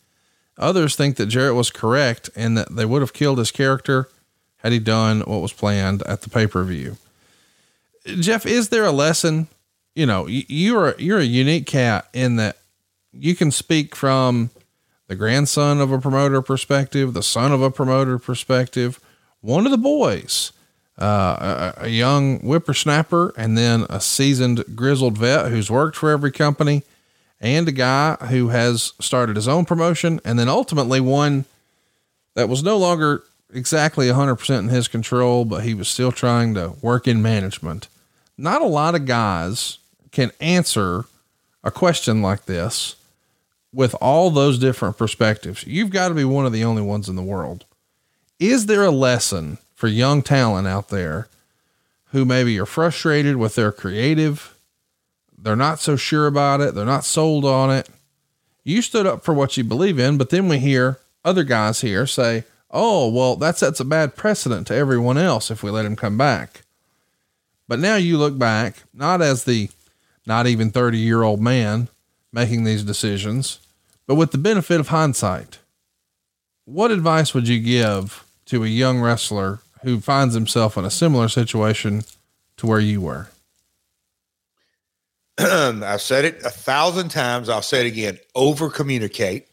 Others 0.58 0.96
think 0.96 1.18
that 1.18 1.28
Jarrett 1.28 1.54
was 1.54 1.70
correct 1.70 2.32
and 2.36 2.58
that 2.58 2.76
they 2.76 2.86
would 2.86 3.04
have 3.04 3.14
killed 3.14 3.38
his 3.38 3.52
character 3.52 4.10
had 4.58 4.72
he 4.72 4.80
done 4.80 5.20
what 5.22 5.42
was 5.42 5.54
planned 5.54 6.02
at 6.04 6.22
the 6.22 6.32
pay 6.32 6.48
per 6.48 6.64
view. 6.64 6.98
Jeff, 8.06 8.48
is 8.48 8.70
there 8.70 8.86
a 8.86 8.92
lesson 8.92 9.48
you 9.96 10.06
know, 10.06 10.28
you're 10.28 10.96
you're 10.98 11.20
a 11.20 11.24
unique 11.24 11.66
cat 11.66 12.08
in 12.14 12.38
that 12.38 12.58
you 13.12 13.36
can 13.36 13.52
speak 13.52 13.96
from 13.96 14.50
the 15.08 15.16
grandson 15.16 15.80
of 15.80 15.92
a 15.92 16.00
promoter 16.00 16.42
perspective, 16.42 17.14
the 17.14 17.24
son 17.24 17.52
of 17.52 17.62
a 17.62 17.70
promoter 17.70 18.18
perspective, 18.18 19.00
one 19.42 19.66
of 19.66 19.72
the 19.72 19.78
boys, 19.78 20.52
uh, 21.00 21.74
a, 21.78 21.86
a, 21.86 21.88
young 21.90 22.40
whippersnapper, 22.40 23.34
and 23.38 23.58
then 23.58 23.86
a 23.90 24.00
seasoned 24.00 24.64
grizzled 24.76 25.18
vet 25.18 25.52
who's 25.52 25.70
worked 25.70 25.98
for 25.98 26.10
every 26.10 26.32
company, 26.32 26.84
and 27.40 27.68
a 27.68 27.72
guy 27.72 28.16
who 28.30 28.48
has 28.50 28.94
started 29.00 29.36
his 29.36 29.48
own 29.48 29.66
promotion, 29.66 30.20
and 30.26 30.40
then 30.40 30.50
ultimately 30.50 31.00
one 31.00 31.46
that 32.36 32.50
was 32.50 32.64
no 32.64 32.78
longer 32.78 33.24
exactly 33.54 34.08
100% 34.08 34.60
in 34.60 34.70
his 34.70 34.88
control, 34.88 35.46
but 35.46 35.64
he 35.64 35.76
was 35.76 35.88
still 35.88 36.12
trying 36.12 36.56
to 36.56 36.74
work 36.82 37.08
in 37.08 37.22
management. 37.22 37.88
Not 38.38 38.64
a 38.64 38.68
lot 38.68 38.96
of 38.96 39.06
guys 39.06 39.78
can 40.14 40.32
answer 40.40 41.06
a 41.64 41.72
question 41.72 42.22
like 42.22 42.46
this 42.46 42.96
with 43.74 43.96
all 44.00 44.30
those 44.30 44.60
different 44.60 44.98
perspectives, 44.98 45.66
you've 45.66 45.90
got 45.90 46.10
to 46.10 46.14
be 46.14 46.24
one 46.24 46.46
of 46.46 46.54
the 46.54 46.64
only 46.64 46.82
ones 46.82 47.10
in 47.10 47.16
the 47.16 47.24
world. 47.24 47.66
Is 48.40 48.68
there 48.68 48.84
a 48.84 48.92
lesson 48.92 49.58
for 49.76 49.88
young 49.88 50.22
talent 50.22 50.68
out 50.68 50.90
there 50.90 51.28
who 52.12 52.24
maybe 52.24 52.60
are 52.60 52.66
frustrated 52.66 53.38
with 53.38 53.56
their 53.56 53.72
creative? 53.72 54.56
They're 55.36 55.56
not 55.56 55.80
so 55.80 55.96
sure 55.96 56.28
about 56.28 56.62
it. 56.62 56.76
They're 56.76 56.86
not 56.86 57.04
sold 57.04 57.44
on 57.44 57.72
it. 57.72 57.90
You 58.64 58.82
stood 58.82 59.08
up 59.08 59.26
for 59.26 59.34
what 59.34 59.58
you 59.58 59.64
believe 59.64 60.00
in, 60.00 60.18
but 60.18 60.30
then 60.30 60.48
we 60.48 60.60
hear 60.60 61.00
other 61.26 61.44
guys 61.44 61.82
here 61.82 62.06
say, 62.06 62.44
Oh, 62.76 63.08
well, 63.10 63.36
that 63.36 63.58
sets 63.58 63.80
a 63.80 63.86
bad 63.86 64.16
precedent 64.16 64.66
to 64.68 64.76
everyone 64.76 65.18
else 65.18 65.52
if 65.52 65.62
we 65.62 65.70
let 65.70 65.86
him 65.86 65.96
come 65.96 66.18
back. 66.18 66.62
But 67.68 67.80
now 67.80 67.98
you 67.98 68.18
look 68.18 68.38
back, 68.38 68.78
not 68.94 69.22
as 69.22 69.44
the 69.44 69.70
not 70.26 70.48
even 70.48 70.72
30 70.72 70.98
year 70.98 71.24
old 71.24 71.42
man 71.42 71.88
making 72.32 72.64
these 72.64 72.84
decisions, 72.84 73.60
but 74.08 74.16
with 74.16 74.32
the 74.32 74.38
benefit 74.38 74.80
of 74.80 74.90
hindsight. 74.90 75.60
What 76.66 76.92
advice 76.92 77.34
would 77.34 77.48
you 77.48 77.60
give 77.60 78.24
to 78.46 78.64
a 78.64 78.68
young 78.68 79.02
wrestler 79.02 79.60
who 79.84 80.00
finds 80.00 80.34
himself 80.34 80.78
in 80.78 80.86
a 80.86 80.90
similar 80.90 81.28
situation 81.28 82.04
to 82.58 82.68
where 82.68 82.80
you 82.80 83.02
were? 83.02 83.30
I've 85.38 86.02
said 86.02 86.26
it 86.26 86.44
a 86.44 86.50
thousand 86.50 87.10
times. 87.10 87.50
I'll 87.50 87.62
say 87.62 87.82
it 87.82 87.88
again. 87.88 88.20
Over 88.36 88.70
communicate. 88.70 89.48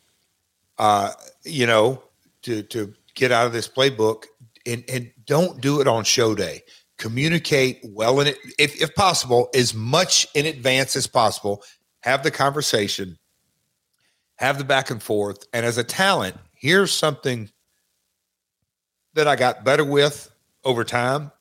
Uh, 0.79 1.13
you 1.45 1.67
know, 1.67 2.03
to 2.43 2.63
to 2.65 2.95
get 3.15 3.33
out 3.33 3.47
of 3.47 3.53
this 3.53 3.69
playbook 3.69 4.25
and 4.67 4.85
and 4.89 5.11
don't 5.27 5.61
do 5.61 5.81
it 5.81 5.87
on 5.87 6.05
show 6.05 6.35
day 6.35 6.63
communicate 7.01 7.81
well 7.83 8.21
in 8.21 8.29
it, 8.29 8.39
if, 8.59 8.81
if 8.81 8.95
possible, 8.95 9.49
as 9.55 9.75
much 9.75 10.27
in 10.35 10.47
advance 10.47 10.95
as 10.95 11.07
possible. 11.07 11.63
Have 12.03 12.23
the 12.23 12.31
conversation, 12.31 13.19
have 14.37 14.59
the 14.59 14.65
back 14.65 14.91
and 14.91 15.03
forth. 15.03 15.45
And 15.53 15.67
as 15.67 15.77
a 15.77 15.85
talent, 15.85 16.37
here's 16.55 16.93
something 16.93 17.51
that 19.15 19.27
I 19.27 19.37
got 19.37 19.65
better 19.65 19.85
with 19.85 20.31
over 20.65 20.85
time, 20.85 21.33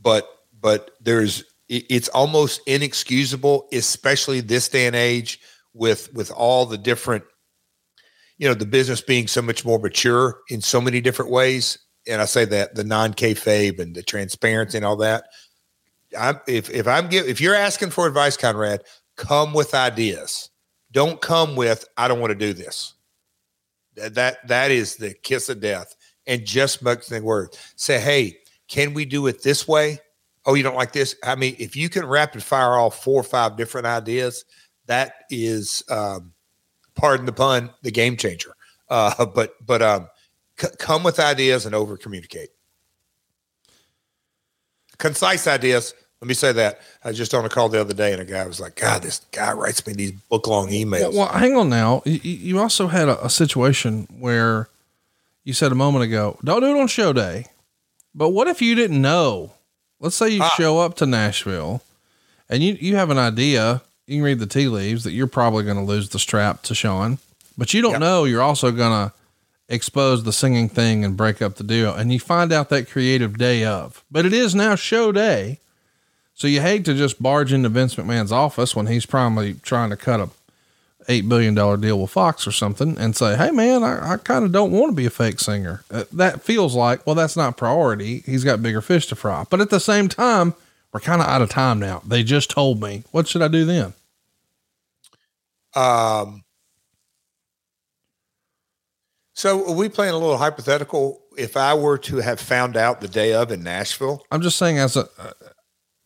but 0.00 0.28
but 0.60 0.92
there's 1.00 1.44
it's 1.68 2.08
almost 2.10 2.60
inexcusable, 2.66 3.68
especially 3.72 4.40
this 4.40 4.68
day 4.68 4.86
and 4.86 4.94
age 4.94 5.40
with 5.72 6.12
with 6.14 6.30
all 6.30 6.66
the 6.66 6.78
different, 6.78 7.24
you 8.38 8.46
know, 8.46 8.54
the 8.54 8.66
business 8.66 9.00
being 9.00 9.26
so 9.26 9.42
much 9.42 9.64
more 9.64 9.78
mature 9.78 10.38
in 10.48 10.60
so 10.60 10.80
many 10.80 11.00
different 11.00 11.30
ways 11.30 11.78
and 12.06 12.20
I 12.20 12.24
say 12.24 12.44
that 12.46 12.74
the 12.74 12.84
non 12.84 13.14
kayfabe 13.14 13.78
and 13.78 13.94
the 13.94 14.02
transparency 14.02 14.78
and 14.78 14.84
all 14.84 14.96
that. 14.96 15.24
I'm, 16.18 16.40
if 16.46 16.70
if 16.70 16.86
I'm 16.86 17.08
give, 17.08 17.26
if 17.26 17.40
you're 17.40 17.54
asking 17.54 17.90
for 17.90 18.06
advice, 18.06 18.36
Conrad, 18.36 18.82
come 19.16 19.52
with 19.52 19.74
ideas. 19.74 20.50
Don't 20.92 21.20
come 21.20 21.56
with 21.56 21.86
I 21.96 22.08
don't 22.08 22.20
want 22.20 22.30
to 22.30 22.38
do 22.38 22.52
this. 22.52 22.94
That 23.96 24.14
that, 24.14 24.48
that 24.48 24.70
is 24.70 24.96
the 24.96 25.14
kiss 25.14 25.48
of 25.48 25.60
death. 25.60 25.94
And 26.26 26.46
just 26.46 26.82
make 26.82 27.04
the 27.04 27.20
word. 27.20 27.54
Say, 27.76 28.00
hey, 28.00 28.38
can 28.68 28.94
we 28.94 29.04
do 29.04 29.26
it 29.26 29.42
this 29.42 29.68
way? 29.68 29.98
Oh, 30.46 30.54
you 30.54 30.62
don't 30.62 30.76
like 30.76 30.92
this? 30.92 31.14
I 31.22 31.34
mean, 31.34 31.54
if 31.58 31.76
you 31.76 31.90
can 31.90 32.06
rapid 32.06 32.42
fire 32.42 32.78
off 32.78 33.02
four 33.02 33.20
or 33.20 33.24
five 33.24 33.58
different 33.58 33.86
ideas, 33.86 34.44
that 34.86 35.24
is, 35.30 35.82
um, 35.90 36.32
pardon 36.94 37.26
the 37.26 37.32
pun, 37.32 37.70
the 37.82 37.90
game 37.90 38.16
changer. 38.16 38.54
Uh, 38.88 39.26
but 39.34 39.54
but 39.66 39.82
um, 39.82 40.08
C- 40.58 40.68
come 40.78 41.02
with 41.02 41.18
ideas 41.18 41.66
and 41.66 41.74
over 41.74 41.96
communicate. 41.96 42.50
Concise 44.98 45.46
ideas. 45.46 45.94
Let 46.20 46.28
me 46.28 46.34
say 46.34 46.52
that. 46.52 46.80
I 47.02 47.08
was 47.08 47.18
just 47.18 47.34
on 47.34 47.44
a 47.44 47.48
call 47.48 47.68
the 47.68 47.80
other 47.80 47.92
day, 47.92 48.12
and 48.12 48.22
a 48.22 48.24
guy 48.24 48.46
was 48.46 48.60
like, 48.60 48.76
"God, 48.76 49.02
this 49.02 49.20
guy 49.32 49.52
writes 49.52 49.86
me 49.86 49.92
these 49.92 50.12
book 50.12 50.46
long 50.46 50.68
emails." 50.68 51.12
Well, 51.12 51.12
well, 51.12 51.28
hang 51.28 51.56
on 51.56 51.68
now. 51.68 52.02
You, 52.06 52.20
you 52.22 52.58
also 52.60 52.86
had 52.86 53.08
a, 53.08 53.26
a, 53.26 53.28
situation 53.28 54.08
where 54.18 54.68
you 55.42 55.52
said 55.52 55.72
a 55.72 55.74
moment 55.74 56.04
ago, 56.04 56.38
"Don't 56.42 56.62
do 56.62 56.74
it 56.74 56.80
on 56.80 56.86
show 56.86 57.12
day." 57.12 57.46
But 58.14 58.30
what 58.30 58.48
if 58.48 58.62
you 58.62 58.74
didn't 58.74 59.02
know? 59.02 59.52
Let's 60.00 60.16
say 60.16 60.30
you 60.30 60.42
ah. 60.42 60.54
show 60.56 60.78
up 60.78 60.94
to 60.96 61.06
Nashville, 61.06 61.82
and 62.48 62.62
you 62.62 62.78
you 62.80 62.96
have 62.96 63.10
an 63.10 63.18
idea. 63.18 63.82
You 64.06 64.16
can 64.16 64.24
read 64.24 64.38
the 64.38 64.46
tea 64.46 64.68
leaves 64.68 65.04
that 65.04 65.12
you're 65.12 65.26
probably 65.26 65.64
going 65.64 65.76
to 65.76 65.82
lose 65.82 66.10
the 66.10 66.18
strap 66.18 66.62
to 66.62 66.74
Shawn, 66.74 67.18
but 67.58 67.74
you 67.74 67.82
don't 67.82 67.92
yep. 67.92 68.00
know 68.00 68.24
you're 68.24 68.42
also 68.42 68.70
going 68.70 69.08
to 69.08 69.14
expose 69.68 70.24
the 70.24 70.32
singing 70.32 70.68
thing 70.68 71.04
and 71.04 71.16
break 71.16 71.40
up 71.40 71.56
the 71.56 71.64
deal. 71.64 71.94
And 71.94 72.12
you 72.12 72.20
find 72.20 72.52
out 72.52 72.68
that 72.68 72.88
creative 72.88 73.38
day 73.38 73.64
of, 73.64 74.04
but 74.10 74.26
it 74.26 74.32
is 74.32 74.54
now 74.54 74.74
show 74.74 75.12
day. 75.12 75.60
So 76.34 76.48
you 76.48 76.60
hate 76.60 76.84
to 76.86 76.94
just 76.94 77.22
barge 77.22 77.52
into 77.52 77.68
Vince 77.68 77.94
McMahon's 77.94 78.32
office 78.32 78.74
when 78.74 78.88
he's 78.88 79.06
probably 79.06 79.54
trying 79.54 79.90
to 79.90 79.96
cut 79.96 80.20
a, 80.20 80.30
eight 81.08 81.28
billion 81.28 81.54
dollar 81.54 81.76
deal 81.76 82.00
with 82.00 82.10
Fox 82.10 82.46
or 82.46 82.52
something 82.52 82.96
and 82.98 83.16
say, 83.16 83.36
"Hey, 83.36 83.50
man, 83.50 83.82
I, 83.82 84.12
I 84.12 84.16
kind 84.16 84.44
of 84.44 84.52
don't 84.52 84.72
want 84.72 84.90
to 84.90 84.96
be 84.96 85.06
a 85.06 85.10
fake 85.10 85.40
singer." 85.40 85.84
Uh, 85.90 86.04
that 86.12 86.42
feels 86.42 86.74
like, 86.74 87.06
well, 87.06 87.14
that's 87.14 87.36
not 87.36 87.56
priority. 87.56 88.20
He's 88.26 88.44
got 88.44 88.62
bigger 88.62 88.80
fish 88.80 89.06
to 89.08 89.16
fry. 89.16 89.44
But 89.48 89.60
at 89.60 89.70
the 89.70 89.80
same 89.80 90.08
time, 90.08 90.54
we're 90.92 91.00
kind 91.00 91.20
of 91.20 91.28
out 91.28 91.42
of 91.42 91.50
time 91.50 91.78
now. 91.78 92.02
They 92.06 92.22
just 92.22 92.50
told 92.50 92.80
me. 92.80 93.04
What 93.10 93.28
should 93.28 93.42
I 93.42 93.48
do 93.48 93.64
then? 93.64 93.92
Um. 95.74 96.43
So 99.34 99.68
are 99.68 99.74
we 99.74 99.88
playing 99.88 100.14
a 100.14 100.18
little 100.18 100.38
hypothetical? 100.38 101.20
If 101.36 101.56
I 101.56 101.74
were 101.74 101.98
to 101.98 102.18
have 102.18 102.40
found 102.40 102.76
out 102.76 103.00
the 103.00 103.08
day 103.08 103.34
of 103.34 103.50
in 103.50 103.62
Nashville, 103.62 104.24
I'm 104.30 104.40
just 104.40 104.56
saying, 104.56 104.78
as 104.78 104.96
a 104.96 105.08
uh, 105.18 105.32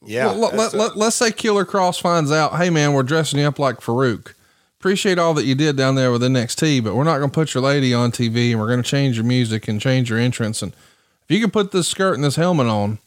yeah. 0.03 0.27
let, 0.27 0.37
let, 0.39 0.53
that's 0.57 0.75
a- 0.75 0.77
let, 0.77 0.97
let's 0.97 1.17
say 1.17 1.31
Killer 1.31 1.65
Kross 1.65 2.01
finds 2.01 2.33
out, 2.33 2.57
hey 2.57 2.71
man, 2.71 2.93
we're 2.93 3.03
dressing 3.03 3.39
you 3.39 3.47
up 3.47 3.59
like 3.59 3.81
Farooq. 3.81 4.33
Appreciate 4.79 5.19
all 5.19 5.35
that 5.35 5.45
you 5.45 5.55
did 5.55 5.77
down 5.77 5.97
there 5.97 6.13
with 6.13 6.23
NXT, 6.23 6.85
but 6.85 6.95
we're 6.95 7.05
not 7.05 7.19
going 7.19 7.31
to 7.31 7.35
put 7.35 7.53
your 7.53 7.65
lady 7.65 7.93
on 7.93 8.13
TV 8.13 8.53
and 8.53 8.61
we're 8.61 8.69
going 8.69 8.83
to 8.83 8.89
change 8.89 9.17
your 9.17 9.25
music 9.25 9.67
and 9.67 9.81
change 9.81 10.09
your 10.09 10.21
entrance. 10.21 10.63
And 10.63 10.73
if 10.73 11.31
you 11.31 11.41
can 11.41 11.51
put 11.51 11.73
this 11.73 11.89
skirt 11.89 12.15
and 12.15 12.23
this 12.23 12.37
helmet 12.37 12.69
on, 12.69 13.01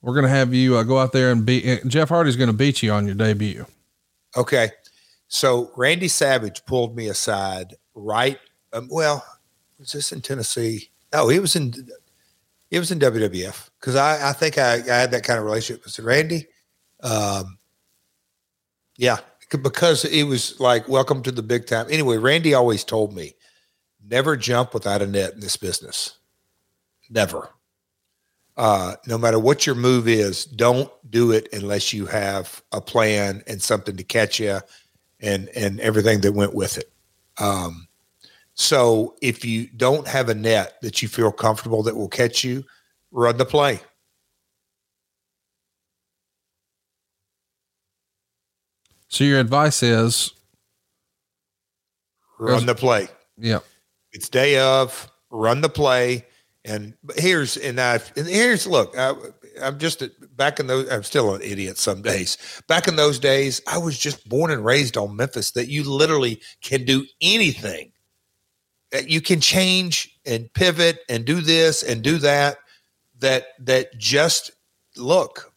we're 0.00 0.14
going 0.14 0.24
to 0.24 0.30
have 0.30 0.54
you 0.54 0.76
uh, 0.76 0.84
go 0.84 0.98
out 0.98 1.12
there 1.12 1.30
and 1.30 1.44
beat 1.44 1.86
Jeff 1.86 2.08
Hardy's 2.08 2.36
going 2.36 2.48
to 2.48 2.56
beat 2.56 2.82
you 2.82 2.90
on 2.90 3.04
your 3.04 3.14
debut. 3.14 3.66
Okay. 4.36 4.70
So 5.28 5.70
Randy 5.76 6.08
Savage 6.08 6.64
pulled 6.64 6.96
me 6.96 7.08
aside 7.08 7.74
right. 7.94 8.38
Um, 8.72 8.88
well, 8.90 9.24
was 9.78 9.92
this 9.92 10.12
in 10.12 10.20
Tennessee? 10.20 10.90
No, 11.12 11.28
he 11.28 11.38
was 11.38 11.56
in. 11.56 11.72
it 12.70 12.78
was 12.78 12.90
in 12.90 12.98
WWF 12.98 13.70
because 13.80 13.96
I, 13.96 14.30
I 14.30 14.32
think 14.32 14.58
I, 14.58 14.74
I 14.74 15.00
had 15.00 15.10
that 15.12 15.24
kind 15.24 15.38
of 15.38 15.44
relationship 15.44 15.84
with 15.84 15.98
Randy. 16.00 16.46
Um, 17.02 17.58
yeah, 18.96 19.18
because 19.50 20.04
it 20.04 20.24
was 20.24 20.58
like 20.60 20.88
welcome 20.88 21.22
to 21.22 21.32
the 21.32 21.42
big 21.42 21.66
time. 21.66 21.86
Anyway, 21.90 22.18
Randy 22.18 22.54
always 22.54 22.84
told 22.84 23.14
me 23.14 23.34
never 24.04 24.36
jump 24.36 24.74
without 24.74 25.02
a 25.02 25.06
net 25.06 25.34
in 25.34 25.40
this 25.40 25.56
business. 25.56 26.18
Never. 27.10 27.48
Uh, 28.56 28.96
no 29.06 29.16
matter 29.16 29.38
what 29.38 29.66
your 29.66 29.76
move 29.76 30.08
is, 30.08 30.44
don't 30.44 30.90
do 31.10 31.30
it 31.30 31.48
unless 31.52 31.92
you 31.92 32.06
have 32.06 32.60
a 32.72 32.80
plan 32.80 33.42
and 33.46 33.62
something 33.62 33.96
to 33.96 34.02
catch 34.02 34.40
you 34.40 34.58
and 35.20 35.48
and 35.50 35.80
everything 35.80 36.20
that 36.20 36.32
went 36.32 36.54
with 36.54 36.76
it. 36.76 36.92
Um, 37.38 37.87
so 38.58 39.14
if 39.22 39.44
you 39.44 39.68
don't 39.76 40.06
have 40.08 40.28
a 40.28 40.34
net 40.34 40.74
that 40.82 41.00
you 41.00 41.06
feel 41.08 41.30
comfortable 41.30 41.82
that 41.84 41.94
will 41.96 42.08
catch 42.08 42.42
you, 42.42 42.64
run 43.12 43.36
the 43.38 43.44
play. 43.46 43.80
So 49.08 49.24
your 49.24 49.40
advice 49.40 49.82
is, 49.82 50.32
Run 52.40 52.66
the 52.66 52.74
play. 52.74 53.08
yeah, 53.36 53.60
It's 54.12 54.28
day 54.28 54.58
of. 54.60 55.10
Run 55.30 55.60
the 55.60 55.68
play. 55.68 56.24
And 56.64 56.94
here's 57.16 57.56
and 57.56 57.80
I 57.80 58.00
and 58.16 58.26
here's 58.28 58.66
look. 58.66 58.96
I, 58.96 59.14
I'm 59.62 59.78
just 59.78 60.02
a, 60.02 60.12
back 60.36 60.60
in 60.60 60.66
those. 60.68 60.88
I'm 60.90 61.02
still 61.02 61.34
an 61.34 61.42
idiot 61.42 61.78
some 61.78 62.02
days. 62.02 62.36
Back 62.68 62.86
in 62.86 62.94
those 62.96 63.18
days, 63.18 63.60
I 63.66 63.78
was 63.78 63.98
just 63.98 64.28
born 64.28 64.50
and 64.52 64.64
raised 64.64 64.96
on 64.96 65.16
Memphis. 65.16 65.52
That 65.52 65.68
you 65.68 65.82
literally 65.82 66.40
can 66.62 66.84
do 66.84 67.04
anything. 67.20 67.90
You 69.06 69.20
can 69.20 69.40
change 69.40 70.18
and 70.24 70.52
pivot 70.52 71.00
and 71.08 71.24
do 71.24 71.40
this 71.40 71.82
and 71.82 72.02
do 72.02 72.18
that. 72.18 72.58
That 73.20 73.48
that 73.66 73.98
just 73.98 74.52
look, 74.96 75.52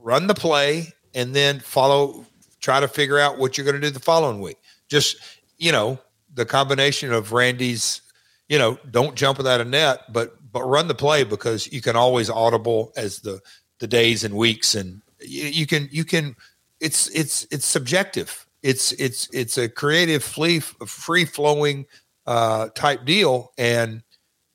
run 0.00 0.26
the 0.26 0.34
play 0.34 0.92
and 1.14 1.34
then 1.34 1.60
follow. 1.60 2.24
Try 2.60 2.80
to 2.80 2.88
figure 2.88 3.18
out 3.18 3.38
what 3.38 3.58
you're 3.58 3.66
going 3.66 3.80
to 3.80 3.86
do 3.86 3.90
the 3.90 4.00
following 4.00 4.40
week. 4.40 4.56
Just 4.88 5.16
you 5.58 5.70
know 5.70 5.98
the 6.32 6.46
combination 6.46 7.12
of 7.12 7.32
Randy's 7.32 8.00
you 8.48 8.58
know, 8.58 8.78
don't 8.90 9.14
jump 9.14 9.38
without 9.38 9.60
a 9.60 9.64
net, 9.64 10.12
but 10.12 10.36
but 10.52 10.62
run 10.64 10.88
the 10.88 10.94
play 10.94 11.24
because 11.24 11.72
you 11.72 11.80
can 11.80 11.96
always 11.96 12.30
audible 12.30 12.92
as 12.96 13.20
the 13.20 13.40
the 13.78 13.86
days 13.86 14.24
and 14.24 14.34
weeks, 14.34 14.74
and 14.74 15.02
you, 15.20 15.44
you 15.44 15.66
can 15.66 15.88
you 15.90 16.04
can. 16.04 16.36
It's 16.80 17.08
it's 17.08 17.46
it's 17.50 17.66
subjective. 17.66 18.46
It's 18.62 18.92
it's 18.92 19.28
it's 19.32 19.58
a 19.58 19.68
creative, 19.68 20.22
free 20.22 20.60
free 20.60 21.24
flowing 21.24 21.86
uh, 22.26 22.68
type 22.70 23.04
deal, 23.04 23.52
and 23.58 24.02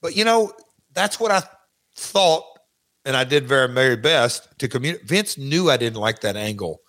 but 0.02 0.16
you 0.16 0.24
know 0.26 0.52
that's 0.94 1.20
what 1.20 1.32
I 1.32 1.42
thought, 1.96 2.44
and 3.06 3.16
I 3.16 3.24
did 3.24 3.48
very 3.48 3.72
very 3.74 3.96
best 3.96 4.48
to 4.60 4.68
communicate. 4.68 5.08
Vince 5.08 5.38
knew 5.38 5.70
I 5.70 5.78
didn't 5.78 6.00
like 6.00 6.22
that 6.22 6.36
angle 6.36 6.82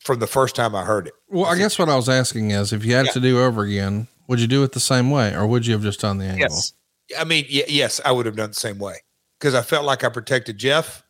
from 0.00 0.18
the 0.18 0.26
first 0.26 0.56
time 0.56 0.74
I 0.74 0.84
heard 0.84 1.06
it. 1.06 1.14
Well, 1.28 1.46
I 1.46 1.56
guess 1.56 1.78
what 1.78 1.88
I 1.88 1.96
was 1.96 2.08
asking 2.08 2.50
is 2.50 2.72
if 2.72 2.84
you 2.84 2.94
had 2.94 3.06
Yeah. 3.06 3.12
to 3.12 3.20
do 3.20 3.40
over 3.40 3.62
again, 3.62 4.08
would 4.26 4.40
you 4.40 4.48
do 4.48 4.64
it 4.64 4.72
the 4.72 4.80
same 4.80 5.10
way 5.10 5.32
or 5.34 5.46
would 5.46 5.64
you 5.64 5.74
have 5.74 5.82
just 5.82 6.00
done 6.00 6.18
the 6.18 6.24
angle? 6.24 6.40
Yes. 6.50 6.72
I 7.16 7.22
mean, 7.24 7.44
y- 7.52 7.64
yes, 7.68 8.00
I 8.04 8.10
would 8.10 8.26
have 8.26 8.34
done 8.34 8.50
the 8.50 8.54
same 8.54 8.78
way 8.78 8.96
because 9.38 9.54
I 9.54 9.62
felt 9.62 9.84
like 9.84 10.02
I 10.02 10.08
protected 10.08 10.58
Jeff 10.58 11.04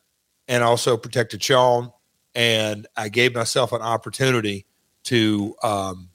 and 0.47 0.61
also 0.63 0.95
protected 0.97 1.41
Shawn, 1.41 1.91
and 2.35 2.85
I 2.95 3.09
gave 3.09 3.33
myself 3.33 3.71
an 3.71 3.81
opportunity 3.81 4.65
to 5.05 5.55
um, 5.63 6.09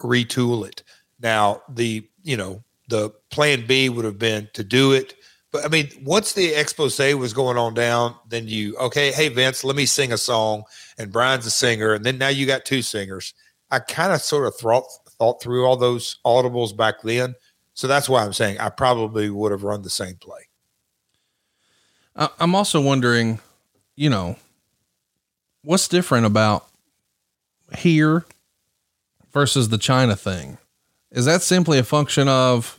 retool 0.00 0.66
it. 0.66 0.82
Now, 1.22 1.62
the 1.68 2.06
you 2.22 2.36
know 2.36 2.62
the 2.88 3.10
plan 3.30 3.66
B 3.66 3.88
would 3.88 4.04
have 4.04 4.18
been 4.18 4.48
to 4.54 4.64
do 4.64 4.92
it, 4.92 5.14
but 5.52 5.64
I 5.64 5.68
mean, 5.68 5.88
once 6.02 6.32
the 6.32 6.54
expose 6.54 6.98
was 6.98 7.32
going 7.32 7.56
on 7.56 7.74
down, 7.74 8.14
then 8.28 8.48
you 8.48 8.76
okay, 8.78 9.12
hey 9.12 9.28
Vince, 9.28 9.64
let 9.64 9.76
me 9.76 9.86
sing 9.86 10.12
a 10.12 10.18
song, 10.18 10.64
and 10.98 11.12
Brian's 11.12 11.46
a 11.46 11.50
singer, 11.50 11.92
and 11.92 12.04
then 12.04 12.18
now 12.18 12.28
you 12.28 12.46
got 12.46 12.64
two 12.64 12.82
singers. 12.82 13.34
I 13.70 13.78
kind 13.78 14.12
of 14.12 14.20
sort 14.20 14.46
of 14.46 14.54
thought 14.56 14.84
thought 15.18 15.42
through 15.42 15.64
all 15.64 15.76
those 15.76 16.18
audibles 16.26 16.76
back 16.76 17.02
then. 17.02 17.34
So 17.74 17.86
that's 17.86 18.08
why 18.08 18.24
I'm 18.24 18.32
saying 18.32 18.58
I 18.58 18.68
probably 18.68 19.30
would 19.30 19.52
have 19.52 19.62
run 19.62 19.82
the 19.82 19.90
same 19.90 20.16
play. 20.16 20.40
I'm 22.16 22.54
also 22.54 22.80
wondering, 22.80 23.40
you 23.96 24.10
know, 24.10 24.36
what's 25.64 25.88
different 25.88 26.26
about 26.26 26.66
here 27.78 28.26
versus 29.32 29.70
the 29.70 29.78
Chyna 29.78 30.18
thing? 30.18 30.58
Is 31.12 31.26
that 31.26 31.42
simply 31.42 31.78
a 31.78 31.84
function 31.84 32.26
of 32.26 32.78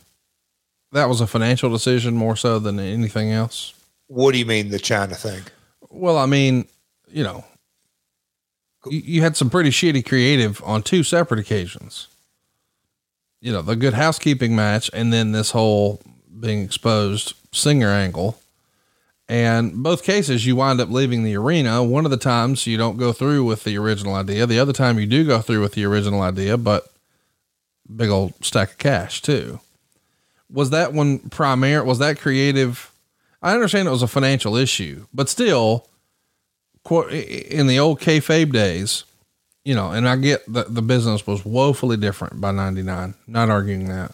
that 0.92 1.08
was 1.08 1.20
a 1.20 1.26
financial 1.26 1.70
decision 1.70 2.14
more 2.14 2.36
so 2.36 2.58
than 2.58 2.78
anything 2.78 3.30
else? 3.30 3.74
What 4.08 4.32
do 4.32 4.38
you 4.38 4.46
mean 4.46 4.68
the 4.68 4.78
Chyna 4.78 5.16
thing? 5.16 5.42
Well, 5.90 6.18
I 6.18 6.26
mean, 6.26 6.66
you 7.08 7.22
know, 7.22 7.44
you, 8.86 9.00
you 9.00 9.22
had 9.22 9.36
some 9.36 9.50
pretty 9.50 9.70
shitty 9.70 10.04
creative 10.04 10.62
on 10.64 10.82
two 10.82 11.02
separate 11.02 11.40
occasions. 11.40 12.08
You 13.40 13.52
know, 13.52 13.62
the 13.62 13.76
good 13.76 13.94
housekeeping 13.94 14.56
match 14.56 14.90
and 14.92 15.12
then 15.12 15.32
this 15.32 15.52
whole 15.52 16.00
being 16.40 16.62
exposed 16.62 17.34
singer 17.52 17.88
angle. 17.88 18.40
And 19.28 19.82
both 19.82 20.02
cases, 20.02 20.44
you 20.44 20.56
wind 20.56 20.80
up 20.80 20.90
leaving 20.90 21.24
the 21.24 21.36
arena. 21.36 21.82
One 21.82 22.04
of 22.04 22.10
the 22.10 22.16
times 22.18 22.66
you 22.66 22.76
don't 22.76 22.98
go 22.98 23.12
through 23.12 23.44
with 23.44 23.64
the 23.64 23.78
original 23.78 24.14
idea. 24.14 24.46
The 24.46 24.58
other 24.58 24.72
time 24.72 24.98
you 24.98 25.06
do 25.06 25.24
go 25.24 25.40
through 25.40 25.62
with 25.62 25.72
the 25.72 25.84
original 25.84 26.20
idea, 26.20 26.58
but 26.58 26.93
big 27.94 28.10
old 28.10 28.34
stack 28.44 28.72
of 28.72 28.78
cash 28.78 29.22
too. 29.22 29.60
Was 30.50 30.70
that 30.70 30.92
one 30.92 31.18
primary? 31.30 31.84
Was 31.84 31.98
that 31.98 32.18
creative? 32.18 32.92
I 33.42 33.54
understand 33.54 33.88
it 33.88 33.92
was 33.92 34.02
a 34.02 34.08
financial 34.08 34.56
issue, 34.56 35.06
but 35.12 35.28
still, 35.28 35.88
in 37.10 37.66
the 37.66 37.78
old 37.78 38.00
kayfabe 38.00 38.52
days, 38.52 39.04
you 39.64 39.74
know, 39.74 39.90
and 39.90 40.08
I 40.08 40.16
get 40.16 40.50
that 40.52 40.74
the 40.74 40.82
business 40.82 41.26
was 41.26 41.44
woefully 41.44 41.96
different 41.96 42.40
by 42.40 42.52
99, 42.52 43.14
not 43.26 43.50
arguing 43.50 43.88
that. 43.88 44.12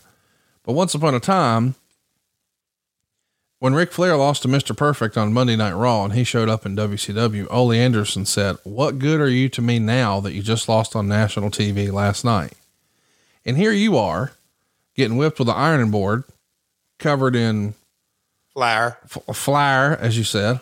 But 0.65 0.73
once 0.75 0.95
upon 0.95 1.15
a 1.15 1.21
time, 1.21 1.75
when 3.59 3.75
Ric 3.75 3.93
Flair 3.93 4.17
lost 4.17 4.43
to 4.43 4.49
Mr. 4.49 4.77
Perfect 4.77 5.19
on 5.19 5.35
Monday 5.35 5.57
Night 5.57 5.73
Raw 5.73 6.05
and 6.05 6.15
he 6.15 6.25
showed 6.25 6.49
up 6.49 6.65
in 6.65 6.77
WCW, 6.77 7.47
Ole 7.51 7.73
Anderson 7.73 8.25
said, 8.25 8.57
What 8.65 8.99
good 8.99 9.21
are 9.21 9.29
you 9.29 9.49
to 9.51 9.61
me 9.61 9.79
now 9.79 10.21
that 10.21 10.33
you 10.33 10.43
just 10.43 10.69
lost 10.69 10.97
on 10.97 11.09
national 11.09 11.51
TV 11.51 11.93
last 11.93 12.25
night? 12.25 12.55
And 13.51 13.59
here 13.59 13.73
you 13.73 13.97
are 13.97 14.31
getting 14.95 15.17
whipped 15.17 15.41
with 15.41 15.49
an 15.49 15.57
ironing 15.57 15.91
board 15.91 16.23
covered 17.01 17.35
in 17.35 17.75
Flyer. 18.53 18.97
f- 19.03 19.37
flyer, 19.37 19.97
as 19.97 20.17
you 20.17 20.23
said, 20.23 20.61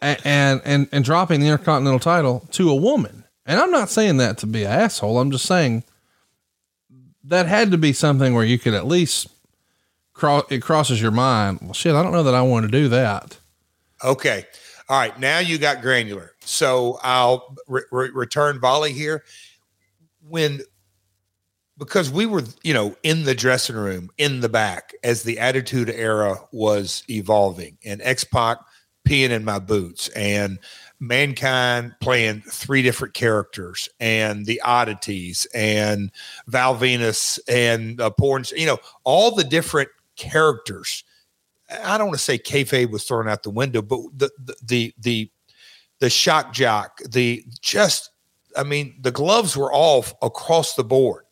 and, 0.00 0.20
and, 0.24 0.62
and, 0.64 0.88
and 0.92 1.04
dropping 1.04 1.40
the 1.40 1.48
Intercontinental 1.48 1.98
title 1.98 2.46
to 2.52 2.70
a 2.70 2.74
woman. 2.76 3.24
And 3.46 3.58
I'm 3.58 3.72
not 3.72 3.90
saying 3.90 4.18
that 4.18 4.38
to 4.38 4.46
be 4.46 4.62
an 4.62 4.70
asshole. 4.70 5.18
I'm 5.18 5.32
just 5.32 5.44
saying 5.44 5.82
that 7.24 7.46
had 7.46 7.72
to 7.72 7.78
be 7.78 7.92
something 7.92 8.32
where 8.32 8.44
you 8.44 8.60
could 8.60 8.74
at 8.74 8.86
least 8.86 9.26
cross, 10.12 10.44
it 10.50 10.62
crosses 10.62 11.02
your 11.02 11.10
mind. 11.10 11.58
Well, 11.62 11.72
shit, 11.72 11.96
I 11.96 12.02
don't 12.04 12.12
know 12.12 12.22
that 12.22 12.34
I 12.36 12.42
want 12.42 12.64
to 12.64 12.70
do 12.70 12.86
that. 12.90 13.38
Okay. 14.04 14.46
All 14.88 14.96
right. 14.96 15.18
Now 15.18 15.40
you 15.40 15.58
got 15.58 15.82
granular. 15.82 16.30
So 16.42 17.00
I'll 17.02 17.56
re- 17.66 17.82
re- 17.90 18.10
return 18.14 18.60
volley 18.60 18.92
here. 18.92 19.24
When, 20.28 20.60
because 21.80 22.10
we 22.10 22.26
were, 22.26 22.44
you 22.62 22.74
know, 22.74 22.94
in 23.02 23.24
the 23.24 23.34
dressing 23.34 23.74
room 23.74 24.10
in 24.18 24.40
the 24.40 24.50
back 24.50 24.92
as 25.02 25.22
the 25.22 25.38
Attitude 25.38 25.88
Era 25.88 26.36
was 26.52 27.02
evolving. 27.08 27.78
And 27.84 28.02
X 28.02 28.22
Pac 28.22 28.58
peeing 29.08 29.30
in 29.30 29.44
my 29.44 29.58
boots 29.58 30.08
and 30.10 30.58
mankind 31.00 31.94
playing 32.00 32.42
three 32.42 32.82
different 32.82 33.14
characters 33.14 33.88
and 33.98 34.44
the 34.44 34.60
oddities 34.60 35.46
and 35.54 36.12
Val 36.48 36.76
Venis 36.76 37.38
and 37.48 37.98
uh, 37.98 38.10
porn 38.10 38.44
you 38.54 38.66
know 38.66 38.76
all 39.04 39.34
the 39.34 39.42
different 39.42 39.88
characters. 40.16 41.02
I 41.82 41.96
don't 41.96 42.08
want 42.08 42.18
to 42.18 42.24
say 42.24 42.36
kayfabe 42.36 42.90
was 42.90 43.04
thrown 43.04 43.26
out 43.26 43.42
the 43.42 43.48
window 43.48 43.80
but 43.80 44.00
the 44.14 44.30
the 44.44 44.56
the 44.62 44.94
the, 44.98 45.30
the 46.00 46.10
shock 46.10 46.52
jock 46.52 47.00
the 47.08 47.42
just 47.62 48.10
i 48.56 48.62
mean 48.62 48.94
the 49.00 49.12
gloves 49.12 49.56
were 49.56 49.72
off 49.72 50.12
across 50.20 50.74
the 50.74 50.84
board 50.84 51.24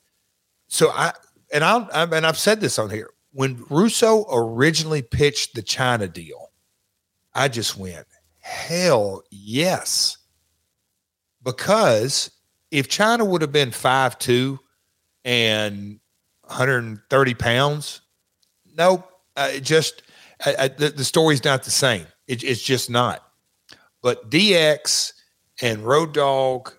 so 0.69 0.91
i 0.91 1.13
and 1.53 1.65
I'll, 1.65 1.89
I, 1.93 2.03
and 2.05 2.27
I've 2.27 2.39
said 2.39 2.61
this 2.61 2.79
on 2.79 2.91
here. 2.91 3.11
When 3.33 3.65
Russo 3.71 4.27
originally 4.31 5.03
pitched 5.03 5.55
the 5.55 5.63
Chyna 5.63 6.13
deal, 6.13 6.51
I 7.35 7.49
just 7.49 7.77
went, 7.77 8.07
hell 8.41 9.23
yes. 9.31 10.19
Because 11.43 12.31
if 12.71 12.89
Chyna 12.89 13.27
would 13.27 13.43
have 13.43 13.53
been 13.53 13.71
five 13.71 14.19
two 14.19 14.59
and 15.25 16.01
130 16.43 17.35
pounds, 17.35 18.03
nope. 18.77 19.11
Uh, 19.37 19.59
just 19.59 20.03
I, 20.45 20.57
I, 20.59 20.69
the, 20.69 20.91
the 20.91 21.05
story's 21.05 21.45
not 21.45 21.63
the 21.63 21.71
same. 21.71 22.07
It, 22.27 22.43
it's 22.45 22.63
just 22.63 22.91
not. 22.91 23.25
But 24.03 24.31
DX 24.31 25.13
and 25.63 25.85
Road 25.85 26.13
Dog 26.13 26.75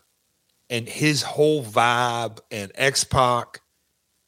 and 0.69 0.87
his 0.87 1.23
whole 1.23 1.63
vibe 1.63 2.39
and 2.51 2.71
X 2.75 3.03
Pac 3.03 3.61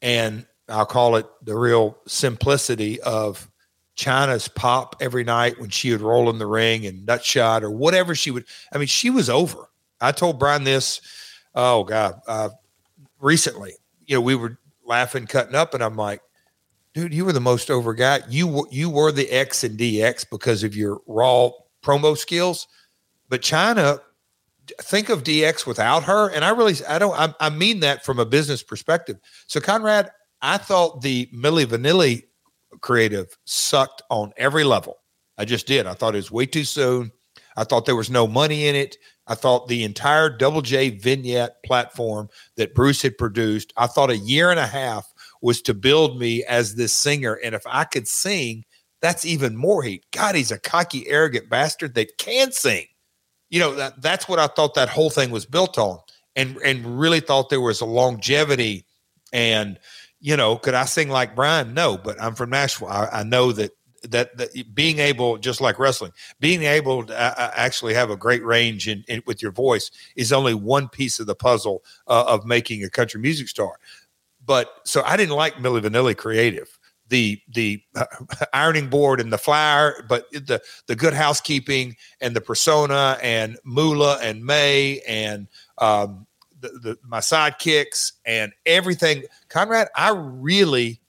and 0.02 0.46
I'll 0.68 0.86
call 0.86 1.16
it 1.16 1.26
the 1.44 1.56
real 1.56 1.98
simplicity 2.08 3.02
of 3.02 3.50
Chyna's 3.96 4.48
pop 4.48 4.96
every 5.00 5.24
night 5.24 5.60
when 5.60 5.70
she 5.70 5.92
would 5.92 6.02
roll 6.02 6.30
in 6.30 6.40
the 6.40 6.48
ring 6.48 6.86
and 6.86 7.06
nut 7.06 7.24
shot 7.24 7.64
or 7.64 7.70
whatever 7.70 8.16
she 8.16 8.32
would. 8.32 8.46
I 8.74 8.78
mean, 8.78 8.88
she 8.88 9.10
was 9.10 9.30
over. 9.30 9.70
I 10.00 10.12
told 10.12 10.40
Brian 10.40 10.64
this, 10.64 11.02
oh 11.54 11.84
God, 11.84 12.20
uh, 12.28 12.50
recently. 13.20 13.74
You 14.08 14.16
know, 14.16 14.22
we 14.22 14.36
were 14.36 14.58
laughing, 14.86 15.28
cutting 15.28 15.56
up, 15.56 15.74
and 15.74 15.84
I'm 15.84 15.96
like, 15.96 16.22
dude, 16.94 17.14
you 17.14 17.26
were 17.26 17.34
the 17.34 17.40
most 17.40 17.70
over 17.70 17.94
guy. 17.94 18.22
You 18.30 18.68
you 18.72 18.90
were 18.90 19.12
the 19.12 19.30
X 19.30 19.64
and 19.64 19.78
DX 19.78 20.26
because 20.30 20.64
of 20.64 20.76
your 20.76 21.02
raw 21.06 21.52
promo 21.84 22.18
skills, 22.18 22.68
but 23.30 23.42
Chyna 23.42 24.00
think 24.82 25.10
of 25.10 25.24
DX 25.24 25.66
without 25.66 26.04
her. 26.04 26.30
And 26.30 26.46
I 26.46 26.50
really, 26.50 26.76
I 26.88 27.00
don't, 27.00 27.18
I, 27.18 27.34
I, 27.40 27.50
mean 27.50 27.80
that 27.82 28.06
from 28.06 28.20
a 28.20 28.26
business 28.26 28.64
perspective. 28.64 29.18
So, 29.48 29.60
Conrad, 29.60 30.12
I 30.42 30.58
thought 30.58 31.02
the 31.02 31.30
Milli 31.34 31.66
Vanilli 31.66 32.24
creative 32.82 33.38
sucked 33.46 34.02
on 34.10 34.34
every 34.38 34.64
level. 34.64 34.98
I 35.38 35.46
just 35.46 35.68
did. 35.68 35.88
I 35.88 35.94
thought 35.94 36.16
it 36.16 36.18
was 36.18 36.32
way 36.32 36.46
too 36.46 36.64
soon. 36.64 37.12
I 37.58 37.64
thought 37.64 37.86
there 37.86 37.96
was 37.96 38.10
no 38.10 38.28
money 38.28 38.68
in 38.68 38.76
it. 38.76 38.98
I 39.28 39.36
thought 39.36 39.68
the 39.68 39.84
entire 39.84 40.30
Double 40.30 40.62
J 40.62 40.90
vignette 40.90 41.64
platform 41.64 42.30
that 42.58 42.74
Bruce 42.74 43.02
had 43.02 43.18
produced, 43.18 43.74
I 43.78 43.88
thought 43.88 44.10
a 44.10 44.18
year 44.18 44.52
and 44.52 44.60
a 44.60 44.68
half 44.68 45.12
was 45.42 45.62
to 45.64 45.74
build 45.74 46.20
me 46.20 46.44
as 46.46 46.76
this 46.76 46.94
singer. 46.94 47.40
And 47.44 47.56
if 47.56 47.64
I 47.66 47.84
could 47.84 48.08
sing, 48.08 48.64
that's 49.02 49.26
even 49.26 49.56
more 49.56 49.84
heat. 49.84 50.06
God, 50.12 50.36
he's 50.36 50.52
a 50.52 50.60
cocky, 50.60 51.08
arrogant 51.08 51.50
bastard 51.50 51.96
that 51.96 52.18
can 52.18 52.52
sing 52.52 52.86
you 53.52 53.60
know 53.60 53.76
that 53.76 54.02
that's 54.02 54.28
what 54.28 54.40
I 54.40 54.48
thought 54.48 54.74
that 54.74 54.90
whole 54.90 55.12
thing 55.12 55.30
was 55.30 55.46
built 55.46 55.78
on, 55.78 56.00
and 56.36 56.58
and 56.66 57.00
really 57.00 57.20
thought 57.20 57.50
there 57.50 57.62
was 57.62 57.82
a 57.82 57.86
longevity, 57.86 58.86
and 59.32 59.78
you 60.22 60.38
know, 60.38 60.56
could 60.56 60.74
I 60.74 60.86
sing 60.86 61.10
like 61.10 61.36
Brian? 61.36 61.74
No, 61.74 61.98
but 61.98 62.20
I'm 62.22 62.34
from 62.34 62.52
Nashville. 62.52 62.88
I, 62.88 63.08
I 63.12 63.24
know 63.24 63.52
that, 63.52 63.72
that 64.04 64.38
that 64.38 64.74
being 64.74 65.00
able, 65.00 65.38
just 65.38 65.60
like 65.60 65.80
wrestling, 65.80 66.14
being 66.40 66.64
able 66.64 67.04
to 67.06 67.14
uh, 67.14 67.34
uh, 67.38 67.52
actually 67.56 67.94
have 67.94 68.10
a 68.10 68.16
great 68.16 68.44
range 68.46 68.88
in, 68.88 69.04
in, 69.10 69.22
with 69.26 69.42
your 69.42 69.52
voice 69.52 69.92
is 70.16 70.32
only 70.32 70.54
one 70.54 70.88
piece 70.88 71.20
of 71.20 71.28
the 71.28 71.36
puzzle 71.36 71.84
uh, 72.08 72.24
of 72.28 72.46
making 72.46 72.84
a 72.84 72.90
country 72.90 73.20
music 73.20 73.50
star. 73.50 73.74
But 74.46 74.72
so 74.86 75.04
I 75.04 75.18
didn't 75.18 75.36
like 75.36 75.56
Milli 75.56 75.82
Vanilli 75.82 76.16
creative 76.16 76.80
the 77.12 77.40
the 77.54 77.84
uh, 77.96 78.06
ironing 78.54 78.90
board 78.90 79.20
and 79.20 79.32
the 79.32 79.38
flour, 79.38 80.04
but 80.10 80.32
the 80.32 80.60
the 80.88 80.96
good 80.96 81.14
housekeeping 81.14 81.96
and 82.22 82.36
the 82.36 82.42
persona 82.42 83.20
and 83.22 83.60
Mula 83.64 84.18
and 84.24 84.44
May 84.44 85.02
and 85.08 85.48
um, 85.78 86.26
the, 86.60 86.70
the 86.70 86.98
my 87.06 87.20
sidekicks 87.20 88.14
and 88.26 88.54
everything. 88.66 89.24
Conrad, 89.50 89.90
I 89.96 90.12
really 90.16 91.02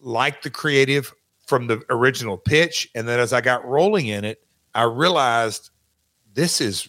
liked 0.00 0.42
the 0.42 0.50
creative 0.50 1.14
from 1.46 1.68
the 1.68 1.82
original 1.90 2.38
pitch, 2.38 2.88
and 2.94 3.06
then 3.06 3.20
as 3.20 3.32
I 3.32 3.42
got 3.42 3.64
rolling 3.66 4.06
in 4.06 4.24
it, 4.24 4.42
I 4.74 4.84
realized 4.84 5.70
this 6.32 6.60
is 6.60 6.88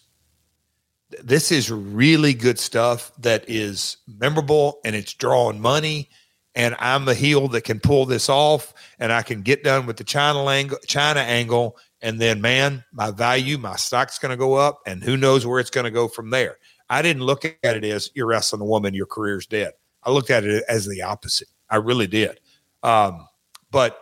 this 1.22 1.52
is 1.52 1.70
really 1.70 2.34
good 2.34 2.58
stuff 2.58 3.12
that 3.20 3.44
is 3.48 3.98
memorable 4.08 4.80
and 4.84 4.96
it's 4.96 5.14
drawing 5.14 5.62
money 5.62 6.10
and 6.56 6.76
I'm 6.80 7.06
the 7.06 7.14
heel 7.14 7.48
that 7.50 7.62
can 7.62 7.80
pull 7.80 8.06
this 8.06 8.30
off 8.30 8.74
and 8.98 9.12
I 9.12 9.22
can 9.22 9.42
get 9.42 9.64
done 9.64 9.86
with 9.86 9.98
the 9.98 10.06
Chyna 10.06 10.48
angle, 10.48 10.78
Chyna 10.88 11.18
angle. 11.18 11.78
And 12.02 12.20
then, 12.20 12.40
man, 12.40 12.84
my 12.94 13.12
value, 13.12 13.58
my 13.58 13.76
stock's 13.76 14.20
going 14.20 14.30
to 14.30 14.38
go 14.38 14.54
up, 14.54 14.80
and 14.86 15.04
who 15.04 15.18
knows 15.18 15.46
where 15.46 15.60
it's 15.60 15.72
going 15.72 15.86
to 15.86 15.92
go 15.92 16.08
from 16.08 16.30
there. 16.30 16.58
I 16.90 17.02
didn't 17.02 17.24
look 17.24 17.46
at 17.46 17.58
it 17.64 17.84
as 17.84 18.12
you're 18.14 18.28
wrestling 18.28 18.62
a 18.62 18.66
woman, 18.66 18.94
your 18.94 19.08
career's 19.08 19.48
dead. 19.48 19.74
I 20.04 20.12
looked 20.12 20.30
at 20.30 20.44
it 20.44 20.64
as 20.70 20.88
the 20.88 21.02
opposite. 21.02 21.48
I 21.70 21.78
really 21.78 22.06
did. 22.06 22.40
Um, 22.84 23.28
but 23.72 24.00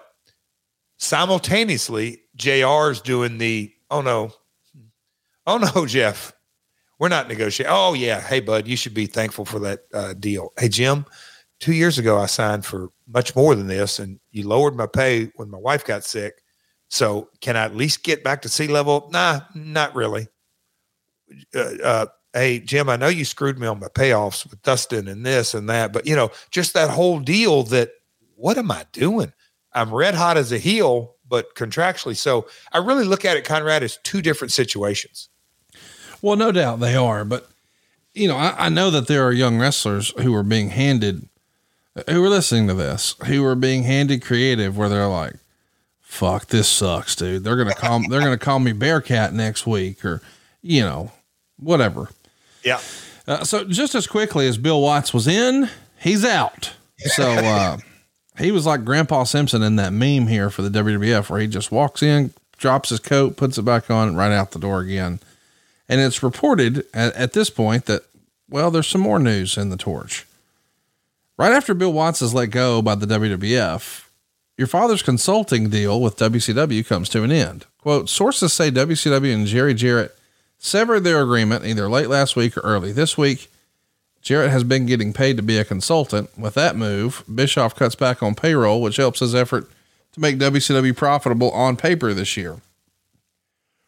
simultaneously, 0.97 2.23
JR 2.35 2.91
is 2.91 2.99
doing 2.99 3.38
the, 3.38 3.73
oh 3.89 4.01
no, 4.01 4.34
oh 5.47 5.57
no, 5.57 5.85
Jeff, 5.85 6.34
we're 6.99 7.09
not 7.09 7.30
negotiating. 7.30 7.73
Oh, 7.73 7.93
yeah. 7.93 8.19
Hey, 8.19 8.41
bud, 8.41 8.67
you 8.67 8.75
should 8.75 8.93
be 8.93 9.05
thankful 9.05 9.45
for 9.45 9.59
that 9.59 9.85
uh, 9.93 10.13
deal. 10.13 10.51
Hey, 10.57 10.67
Jim, 10.67 11.05
two 11.64 11.73
years 11.73 11.98
ago 11.98 12.18
I 12.18 12.26
signed 12.26 12.65
for 12.65 12.90
much 13.07 13.38
more 13.38 13.56
than 13.56 13.68
this, 13.68 13.98
and 13.98 14.19
you 14.31 14.45
lowered 14.45 14.76
my 14.76 14.85
pay 14.85 15.31
when 15.38 15.49
my 15.49 15.57
wife 15.57 15.85
got 15.85 16.03
sick. 16.03 16.41
So 16.90 17.30
can 17.40 17.56
I 17.56 17.64
at 17.64 17.73
least 17.73 18.03
get 18.03 18.22
back 18.22 18.41
to 18.41 18.49
sea 18.49 18.68
level? 18.68 19.10
Nah, 19.14 19.40
not 19.56 19.95
really. 19.95 20.27
Uh, 21.56 21.76
uh, 21.81 22.06
hey 22.34 22.60
Jim, 22.60 22.90
I 22.90 22.98
know 22.98 23.07
you 23.07 23.23
screwed 23.23 23.57
me 23.57 23.65
on 23.65 23.80
my 23.80 23.88
payoffs 23.88 24.48
with 24.48 24.61
Dustin 24.61 25.07
and 25.07 25.26
this 25.26 25.53
and 25.53 25.69
that, 25.69 25.94
but 25.94 26.06
you 26.06 26.18
know, 26.18 26.31
just 26.52 26.73
that 26.73 26.90
whole 26.90 27.22
deal. 27.22 27.64
That 27.64 27.91
what 28.35 28.57
am 28.57 28.69
I 28.69 28.85
doing? 28.91 29.31
I'm 29.72 29.95
red 29.95 30.15
hot 30.15 30.35
as 30.35 30.52
a 30.52 30.57
heel, 30.57 31.15
but 31.26 31.56
contractually. 31.56 32.18
So 32.18 32.45
I 32.73 32.80
really 32.80 33.06
look 33.06 33.23
at 33.23 33.38
it, 33.38 33.45
Conrad, 33.45 33.84
as 33.84 33.99
two 34.03 34.22
different 34.22 34.52
situations. 34.52 35.30
Well, 36.22 36.35
no 36.35 36.52
doubt 36.52 36.81
they 36.81 36.98
are, 36.98 37.23
but 37.23 37.48
you 38.14 38.27
know, 38.27 38.35
I, 38.35 38.65
I 38.65 38.69
know 38.69 38.91
that 38.91 39.07
there 39.07 39.26
are 39.26 39.31
young 39.31 39.57
wrestlers 39.57 40.10
who 40.22 40.35
are 40.35 40.44
being 40.44 40.69
handed 40.69 41.30
who 42.10 42.24
are 42.24 42.30
listening 42.30 42.68
to 42.68 42.74
this, 42.74 43.15
who 43.26 43.45
are 43.45 43.56
being 43.56 43.84
handed 43.84 44.24
creative 44.24 44.78
where 44.78 44.90
they're 44.90 45.07
like, 45.07 45.36
fuck, 46.02 46.48
this 46.48 46.68
sucks, 46.68 47.15
dude. 47.15 47.44
They're 47.44 47.56
going 47.56 47.70
to 47.70 47.76
call, 47.76 48.02
they're 48.10 48.22
going 48.22 48.38
to 48.38 48.44
call 48.44 48.60
me 48.60 48.72
Bearcat 48.72 49.34
next 49.34 49.68
week 49.68 50.03
or, 50.03 50.22
you 50.61 50.82
know, 50.82 51.11
whatever. 51.57 52.10
Yeah. 52.64 52.80
Uh, 53.28 53.44
so 53.44 53.64
just 53.64 53.95
as 53.95 54.07
quickly 54.07 54.48
as 54.48 54.57
Bill 54.57 54.82
Watts 54.82 55.14
was 55.14 55.28
in, 55.28 55.70
he's 55.99 56.26
out. 56.26 56.74
So, 56.98 57.24
uh, 57.32 57.78
he 58.40 58.52
was 58.52 58.65
like 58.65 58.84
Grandpa 58.84 59.24
Simpson 59.26 59.61
in 59.61 59.76
that 59.76 59.94
meme 59.94 60.28
here 60.28 60.49
for 60.49 60.64
the 60.64 60.70
WWF 60.70 61.30
where 61.30 61.40
he 61.40 61.48
just 61.48 61.72
walks 61.72 62.02
in, 62.02 62.34
drops 62.57 62.90
his 62.90 62.99
coat, 62.99 63.38
puts 63.38 63.57
it 63.57 63.61
back 63.64 63.91
on, 63.91 64.07
and 64.07 64.18
right 64.18 64.32
out 64.32 64.52
the 64.52 64.60
door 64.60 64.80
again. 64.80 65.20
And 65.88 66.02
it's 66.02 66.24
reported 66.24 66.86
at, 66.94 67.14
at 67.14 67.34
this 67.34 67.49
point 67.49 67.86
that, 67.86 68.03
well, 68.49 68.72
there's 68.72 68.88
some 68.88 69.02
more 69.02 69.20
news 69.20 69.57
in 69.57 69.70
the 69.70 69.78
torch. 69.78 70.26
Right 71.35 71.51
after 71.51 71.73
Bill 71.73 71.91
Watts 71.91 72.22
is 72.22 72.34
let 72.35 72.51
go 72.51 72.81
by 72.84 72.93
the 72.93 73.07
WWF, 73.07 74.05
your 74.55 74.68
father's 74.68 75.01
consulting 75.01 75.69
deal 75.69 75.99
with 75.99 76.18
WCW 76.18 76.85
comes 76.85 77.10
to 77.10 77.23
an 77.23 77.31
end. 77.31 77.65
Quote, 77.80 78.07
sources 78.07 78.53
say 78.53 78.69
WCW 78.69 79.34
and 79.34 79.47
Jerry 79.47 79.73
Jarrett 79.73 80.15
severed 80.60 80.99
their 80.99 81.23
agreement 81.23 81.65
either 81.65 81.89
late 81.89 82.07
last 82.07 82.35
week 82.35 82.55
or 82.55 82.61
early 82.61 82.91
this 82.91 83.18
week. 83.18 83.49
Jarrett 84.22 84.51
has 84.51 84.64
been 84.64 84.85
getting 84.85 85.11
paid 85.11 85.35
to 85.38 85.43
be 85.43 85.57
a 85.57 85.65
consultant. 85.65 86.30
With 86.38 86.53
that 86.53 86.76
move, 86.76 87.23
Bischoff 87.34 87.76
cuts 87.76 87.95
back 87.95 88.22
on 88.22 88.35
payroll, 88.35 88.80
which 88.80 88.97
helps 88.97 89.19
his 89.19 89.34
effort 89.34 89.68
to 90.11 90.19
make 90.19 90.38
WCW 90.38 90.95
profitable 90.95 91.49
on 91.49 91.77
paper 91.77 92.14
this 92.14 92.38
year. 92.38 92.57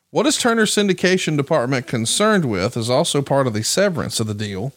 What 0.10 0.26
is 0.26 0.38
Turner's 0.38 0.74
syndication 0.74 1.38
department 1.38 1.86
concerned 1.86 2.46
with 2.46 2.76
is 2.76 2.90
also 2.90 3.22
part 3.22 3.46
of 3.46 3.54
the 3.54 3.64
severance 3.64 4.20
of 4.20 4.26
the 4.26 4.34
deal, 4.34 4.74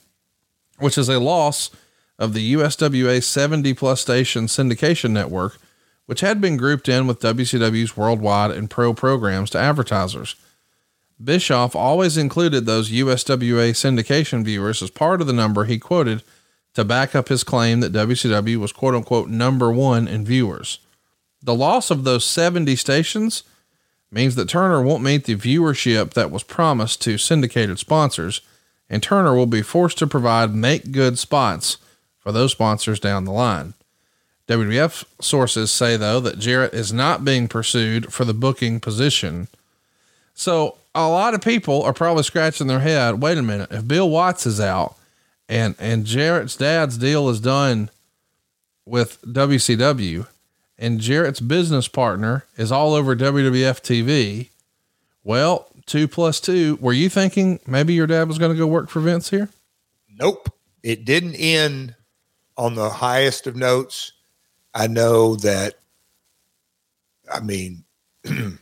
which 0.78 0.98
is 0.98 1.08
a 1.08 1.18
loss 1.18 1.70
of 2.18 2.34
the 2.34 2.54
USWA 2.54 3.22
70 3.22 3.74
plus 3.74 4.00
station 4.00 4.46
syndication 4.46 5.10
network, 5.10 5.58
which 6.06 6.20
had 6.20 6.40
been 6.40 6.56
grouped 6.56 6.88
in 6.88 7.06
with 7.06 7.20
WCW's 7.20 7.96
worldwide 7.96 8.50
and 8.50 8.68
pro 8.68 8.92
programs 8.92 9.50
to 9.50 9.58
advertisers. 9.58 10.34
Bischoff 11.22 11.74
always 11.74 12.16
included 12.16 12.64
those 12.64 12.90
USWA 12.90 13.70
syndication 13.70 14.44
viewers 14.44 14.82
as 14.82 14.90
part 14.90 15.20
of 15.20 15.26
the 15.26 15.32
number 15.32 15.64
he 15.64 15.78
quoted 15.78 16.22
to 16.74 16.84
back 16.84 17.14
up 17.14 17.28
his 17.28 17.44
claim 17.44 17.80
that 17.80 17.92
WCW 17.92 18.56
was 18.56 18.72
quote 18.72 18.94
unquote 18.94 19.28
number 19.28 19.70
one 19.70 20.06
in 20.06 20.24
viewers. 20.24 20.78
The 21.42 21.54
loss 21.54 21.90
of 21.90 22.04
those 22.04 22.24
70 22.24 22.76
stations 22.76 23.42
means 24.10 24.34
that 24.36 24.48
Turner 24.48 24.82
won't 24.82 25.02
meet 25.02 25.24
the 25.24 25.36
viewership 25.36 26.14
that 26.14 26.30
was 26.30 26.42
promised 26.42 27.02
to 27.02 27.18
syndicated 27.18 27.78
sponsors, 27.78 28.40
and 28.88 29.02
Turner 29.02 29.34
will 29.34 29.46
be 29.46 29.62
forced 29.62 29.98
to 29.98 30.06
provide 30.06 30.54
make 30.54 30.92
good 30.92 31.18
spots 31.18 31.78
for 32.28 32.32
those 32.32 32.52
sponsors 32.52 33.00
down 33.00 33.24
the 33.24 33.32
line. 33.32 33.72
WWF 34.48 35.06
sources 35.18 35.72
say, 35.72 35.96
though, 35.96 36.20
that 36.20 36.38
Jarrett 36.38 36.74
is 36.74 36.92
not 36.92 37.24
being 37.24 37.48
pursued 37.48 38.12
for 38.12 38.26
the 38.26 38.34
booking 38.34 38.80
position. 38.80 39.48
So 40.34 40.76
a 40.94 41.08
lot 41.08 41.32
of 41.32 41.40
people 41.40 41.82
are 41.84 41.94
probably 41.94 42.24
scratching 42.24 42.66
their 42.66 42.80
head. 42.80 43.22
Wait 43.22 43.38
a 43.38 43.42
minute. 43.42 43.72
If 43.72 43.88
Bill 43.88 44.10
Watts 44.10 44.44
is 44.44 44.60
out 44.60 44.96
and, 45.48 45.74
and 45.78 46.04
Jarrett's 46.04 46.54
dad's 46.54 46.98
deal 46.98 47.30
is 47.30 47.40
done 47.40 47.88
with 48.84 49.22
WCW 49.22 50.26
and 50.78 51.00
Jarrett's 51.00 51.40
business 51.40 51.88
partner 51.88 52.44
is 52.58 52.70
all 52.70 52.92
over 52.92 53.16
WWF 53.16 53.80
TV. 53.80 54.50
Well, 55.24 55.66
two 55.86 56.06
plus 56.06 56.40
two. 56.40 56.76
Were 56.78 56.92
you 56.92 57.08
thinking 57.08 57.58
maybe 57.66 57.94
your 57.94 58.06
dad 58.06 58.28
was 58.28 58.36
going 58.36 58.52
to 58.52 58.58
go 58.58 58.66
work 58.66 58.90
for 58.90 59.00
Vince 59.00 59.30
here? 59.30 59.48
Nope. 60.14 60.52
It 60.82 61.06
didn't 61.06 61.34
end 61.34 61.94
on 62.58 62.74
the 62.74 62.90
highest 62.90 63.46
of 63.46 63.56
notes. 63.56 64.12
I 64.74 64.88
know 64.88 65.36
that, 65.36 65.76
I 67.32 67.40
mean, 67.40 67.84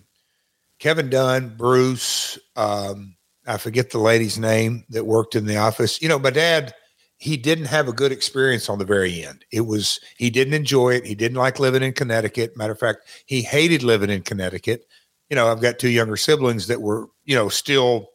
Kevin 0.78 1.10
Dunn, 1.10 1.56
Bruce, 1.56 2.38
um, 2.54 3.16
I 3.46 3.56
forget 3.56 3.90
the 3.90 3.98
lady's 3.98 4.38
name 4.38 4.84
that 4.90 5.06
worked 5.06 5.34
in 5.34 5.46
the 5.46 5.56
office. 5.56 6.00
You 6.02 6.08
know, 6.08 6.18
my 6.18 6.30
dad, 6.30 6.74
he 7.16 7.36
didn't 7.36 7.66
have 7.66 7.88
a 7.88 7.92
good 7.92 8.12
experience 8.12 8.68
on 8.68 8.78
the 8.78 8.84
very 8.84 9.24
end. 9.24 9.44
It 9.50 9.62
was, 9.62 9.98
he 10.18 10.28
didn't 10.28 10.54
enjoy 10.54 10.94
it. 10.94 11.06
He 11.06 11.14
didn't 11.14 11.38
like 11.38 11.58
living 11.58 11.82
in 11.82 11.94
Connecticut. 11.94 12.56
Matter 12.56 12.74
of 12.74 12.78
fact, 12.78 13.08
he 13.24 13.40
hated 13.40 13.82
living 13.82 14.10
in 14.10 14.22
Connecticut. 14.22 14.86
You 15.30 15.36
know, 15.36 15.50
I've 15.50 15.62
got 15.62 15.78
two 15.78 15.88
younger 15.88 16.16
siblings 16.16 16.66
that 16.66 16.82
were, 16.82 17.08
you 17.24 17.34
know, 17.34 17.48
still 17.48 18.10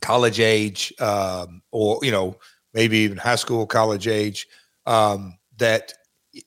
college 0.00 0.38
age, 0.38 0.94
um, 1.00 1.62
or, 1.72 1.98
you 2.02 2.12
know, 2.12 2.36
maybe 2.72 2.98
even 2.98 3.18
high 3.18 3.36
school, 3.36 3.66
college 3.66 4.06
age, 4.06 4.46
um, 4.90 5.38
that 5.58 5.92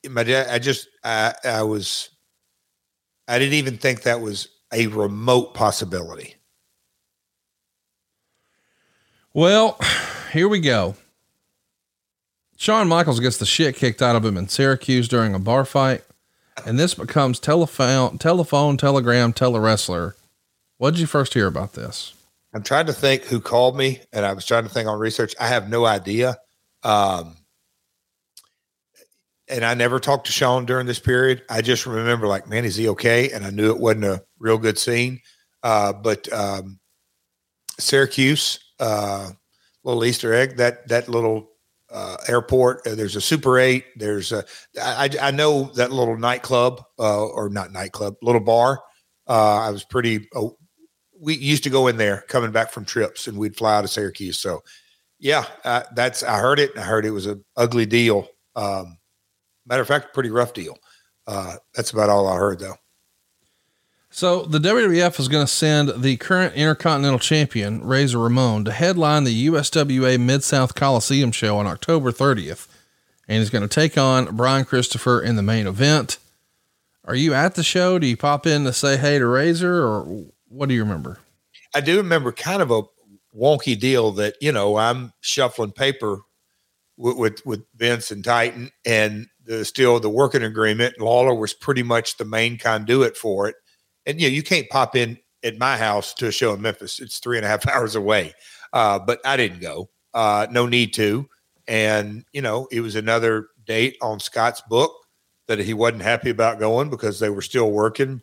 my 0.10 0.24
dad, 0.24 0.48
I 0.50 0.60
just, 0.60 0.90
I, 1.04 1.34
I 1.46 1.64
was, 1.64 2.10
I 3.26 3.40
didn't 3.40 3.54
even 3.54 3.78
think 3.78 4.04
that 4.04 4.20
was 4.20 4.50
a 4.74 4.88
remote 4.88 5.54
possibility. 5.54 6.36
Well, 9.34 9.80
here 10.34 10.50
we 10.50 10.60
go. 10.60 10.96
Shawn 12.58 12.88
Michaels 12.90 13.22
gets 13.22 13.38
the 13.38 13.46
shit 13.46 13.78
kicked 13.78 14.02
out 14.02 14.16
of 14.18 14.26
him 14.26 14.38
in 14.38 14.50
Syracuse 14.50 15.08
during 15.08 15.34
a 15.34 15.40
bar 15.40 15.64
fight, 15.64 16.04
and 16.66 16.78
this 16.78 16.94
becomes 16.94 17.40
telephone, 17.40 18.18
telephone, 18.18 18.76
telegram, 18.76 19.32
telewrestler. 19.32 20.14
What 20.78 20.92
did 20.92 21.00
you 21.00 21.08
first 21.08 21.34
hear 21.34 21.48
about 21.48 21.74
this? 21.74 22.14
I'm 22.54 22.64
trying 22.64 22.88
to 22.88 22.94
think 22.94 23.24
who 23.24 23.40
called 23.40 23.78
me, 23.78 24.02
and 24.12 24.26
I 24.26 24.34
was 24.34 24.46
trying 24.46 24.64
to 24.64 24.70
think 24.70 24.88
on 24.88 25.00
research. 25.00 25.34
I 25.40 25.48
have 25.48 25.70
no 25.70 25.86
idea. 25.86 26.38
Um, 26.84 27.38
and 29.50 29.66
I 29.66 29.74
never 29.74 30.00
talked 30.00 30.28
to 30.28 30.32
Shawn 30.32 30.66
during 30.66 30.88
this 30.88 31.00
period. 31.00 31.44
I 31.50 31.62
just 31.62 31.86
remember 31.86 32.28
like, 32.28 32.48
man, 32.48 32.66
is 32.66 32.76
he 32.76 32.88
okay? 32.90 33.32
And 33.32 33.46
I 33.46 33.50
knew 33.50 33.70
it 33.70 33.80
wasn't 33.80 34.06
a 34.06 34.24
real 34.40 34.58
good 34.58 34.78
scene. 34.78 35.20
Uh, 35.62 35.94
but 35.94 36.32
um, 36.32 36.80
Syracuse, 37.80 38.60
uh, 38.80 39.32
little 39.84 40.06
Easter 40.06 40.34
egg, 40.34 40.58
that 40.58 40.88
that 40.88 41.10
little 41.10 41.50
uh, 41.92 42.18
airport. 42.28 42.86
Uh, 42.88 42.96
there's 42.96 43.16
a 43.16 43.22
Super 43.22 43.60
Eight. 43.60 43.86
There's 43.96 44.32
a 44.32 44.44
I, 44.82 45.10
I 45.22 45.32
know 45.32 45.72
that 45.76 45.92
little 45.92 46.18
nightclub 46.18 46.84
uh, 47.00 47.26
or 47.26 47.50
not 47.50 47.72
nightclub, 47.72 48.16
little 48.22 48.42
bar. 48.42 48.82
Uh, 49.28 49.60
I 49.60 49.70
was 49.70 49.84
pretty. 49.84 50.28
Oh, 50.36 50.58
we 51.20 51.36
used 51.36 51.64
to 51.64 51.70
go 51.70 51.88
in 51.88 51.96
there 51.98 52.26
coming 52.28 52.52
back 52.52 52.72
from 52.72 52.84
trips, 52.84 53.28
and 53.28 53.38
we'd 53.38 53.56
fly 53.56 53.78
out 53.78 53.86
of 53.86 53.90
Syracuse. 53.90 54.40
So, 54.40 54.64
yeah, 55.20 55.46
that's 55.96 56.24
I 56.24 56.40
heard 56.40 56.60
it. 56.60 56.78
I 56.78 56.82
heard 56.82 57.06
it 57.06 57.12
was 57.12 57.28
an 57.28 57.46
ugly 57.56 57.86
deal. 57.86 58.28
Um, 58.58 58.98
Matter 59.66 59.82
of 59.82 59.88
fact, 59.88 60.14
pretty 60.14 60.30
rough 60.30 60.54
deal. 60.54 60.78
Uh, 61.26 61.56
that's 61.76 61.92
about 61.92 62.10
all 62.10 62.28
I 62.28 62.38
heard 62.38 62.60
though. 62.60 62.76
So 64.16 64.44
the 64.44 64.60
WWF 64.60 65.20
is 65.20 65.28
going 65.28 65.44
to 65.44 65.52
send 65.52 66.04
the 66.04 66.18
current 66.18 66.54
Intercontinental 66.54 67.18
Champion 67.18 67.84
Razor 67.84 68.20
Ramon 68.20 68.64
to 68.66 68.72
headline 68.72 69.24
the 69.24 69.48
USWA 69.48 70.20
Mid 70.20 70.44
South 70.44 70.76
Coliseum 70.76 71.32
show 71.32 71.58
on 71.58 71.66
October 71.66 72.12
30th, 72.12 72.68
and 73.28 73.40
he's 73.40 73.50
going 73.50 73.64
to 73.64 73.68
take 73.68 73.98
on 73.98 74.36
Brian 74.36 74.66
Christopher 74.66 75.20
in 75.20 75.36
the 75.36 75.42
main 75.42 75.66
event. 75.66 76.20
Are 77.06 77.16
you 77.16 77.34
at 77.34 77.56
the 77.56 77.64
show? 77.64 77.98
Do 77.98 78.06
you 78.06 78.16
pop 78.16 78.46
in 78.46 78.66
to 78.66 78.74
say 78.74 78.98
hey 78.98 79.18
to 79.18 79.26
Razor, 79.26 79.84
or 79.84 80.26
what 80.48 80.70
do 80.70 80.76
you 80.76 80.84
remember? 80.84 81.18
I 81.74 81.82
do 81.82 81.98
remember 81.98 82.32
kind 82.32 82.62
of 82.62 82.70
a 82.70 82.84
wonky 83.36 83.78
deal 83.80 84.12
that 84.12 84.36
you 84.40 84.52
know 84.52 84.78
I'm 84.78 85.12
shuffling 85.22 85.72
paper 85.72 86.20
with 86.98 87.18
with, 87.18 87.46
with 87.48 87.64
Vince 87.76 88.12
and 88.12 88.24
Titan, 88.24 88.70
and 88.86 89.26
the 89.46 89.66
still 89.66 90.00
the 90.00 90.10
working 90.10 90.44
agreement. 90.44 91.00
Lawler 91.00 91.36
was 91.36 91.54
pretty 91.54 91.84
much 91.84 92.18
the 92.18 92.26
main 92.26 92.58
conduit 92.58 93.18
for 93.18 93.48
it. 93.48 93.56
And 94.06 94.20
you 94.20 94.30
know, 94.30 94.34
you 94.34 94.44
can't 94.44 94.70
pop 94.70 94.96
in 94.96 95.18
at 95.44 95.58
my 95.58 95.78
house 95.78 96.14
to 96.16 96.28
a 96.28 96.32
show 96.32 96.54
in 96.54 96.62
Memphis. 96.62 97.00
It's 97.00 97.20
three 97.20 97.38
and 97.38 97.46
a 97.46 97.50
half 97.50 97.68
hours 97.68 97.96
away. 97.96 98.34
Uh, 98.72 99.00
but 99.00 99.20
I 99.26 99.38
didn't 99.38 99.62
go. 99.62 99.90
Uh, 100.14 100.48
no 100.50 100.68
need 100.68 100.94
to. 100.96 101.28
And 101.68 102.26
you 102.34 102.42
know, 102.42 102.68
it 102.72 102.82
was 102.82 102.96
another 102.96 103.48
date 103.66 103.98
on 104.02 104.20
Scott's 104.20 104.62
book 104.62 104.92
that 105.48 105.60
he 105.60 105.74
wasn't 105.74 106.02
happy 106.02 106.30
about 106.30 106.60
going 106.60 106.90
because 106.90 107.20
they 107.20 107.30
were 107.30 107.42
still 107.42 107.72
working 107.72 108.22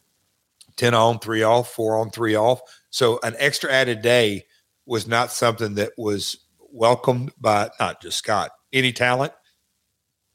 10 0.76 0.94
on, 0.94 1.18
three 1.18 1.42
off, 1.42 1.70
four 1.72 1.98
on, 1.98 2.10
three 2.10 2.34
off. 2.34 2.60
So 2.90 3.20
an 3.22 3.34
extra 3.38 3.70
added 3.70 4.02
day 4.02 4.44
was 4.86 5.06
not 5.06 5.30
something 5.30 5.74
that 5.74 5.92
was 5.98 6.38
welcomed 6.72 7.32
by 7.38 7.70
not 7.78 8.00
just 8.00 8.18
Scott, 8.18 8.50
any 8.72 8.92
talent. 8.92 9.32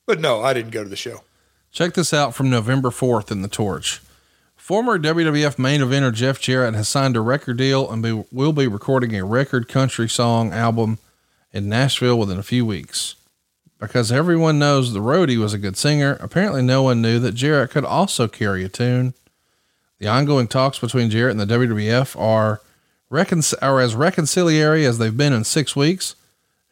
But 0.06 0.19
no, 0.19 0.41
I 0.41 0.53
didn't 0.53 0.72
go 0.72 0.84
to 0.84 0.90
the 0.90 0.95
show. 0.95 1.22
Check 1.72 1.94
this 1.94 2.14
out 2.14 2.36
from 2.36 2.49
November 2.49 2.90
4th 2.90 3.32
in 3.32 3.41
the 3.41 3.48
Torch. 3.48 4.02
Former 4.56 4.98
WWF 4.98 5.60
main 5.60 5.82
eventer 5.82 6.14
Jeff 6.14 6.40
Jarrett 6.40 6.73
has 6.73 6.88
signed 6.88 7.15
a 7.15 7.22
record 7.22 7.57
deal 7.57 7.91
and 7.91 8.02
be, 8.02 8.23
will 8.32 8.53
be 8.53 8.68
recording 8.68 9.15
a 9.15 9.26
record 9.26 9.68
country 9.68 10.07
song 10.07 10.52
album 10.52 10.99
in 11.52 11.69
Nashville 11.69 12.18
within 12.18 12.40
a 12.40 12.44
few 12.44 12.65
weeks. 12.65 13.15
Because 13.80 14.11
everyone 14.11 14.57
knows 14.57 14.94
the 14.94 15.02
roadie 15.02 15.38
was 15.38 15.53
a 15.53 15.57
good 15.60 15.77
singer, 15.77 16.18
apparently 16.19 16.61
no 16.61 16.82
one 16.82 17.02
knew 17.02 17.19
that 17.19 17.34
Jarrett 17.34 17.72
could 17.72 17.86
also 17.86 18.27
carry 18.27 18.64
a 18.64 18.69
tune. 18.69 19.14
The 19.99 20.07
ongoing 20.07 20.48
talks 20.48 20.80
between 20.80 21.10
Jarrett 21.10 21.38
and 21.38 21.40
the 21.40 21.57
WWF 21.57 22.19
are, 22.19 22.61
recon- 23.10 23.44
are 23.61 23.82
as 23.82 23.95
reconciliatory 23.95 24.88
as 24.88 24.98
they've 24.98 25.15
been 25.15 25.34
in 25.34 25.44
six 25.44 25.76
weeks 25.76 26.15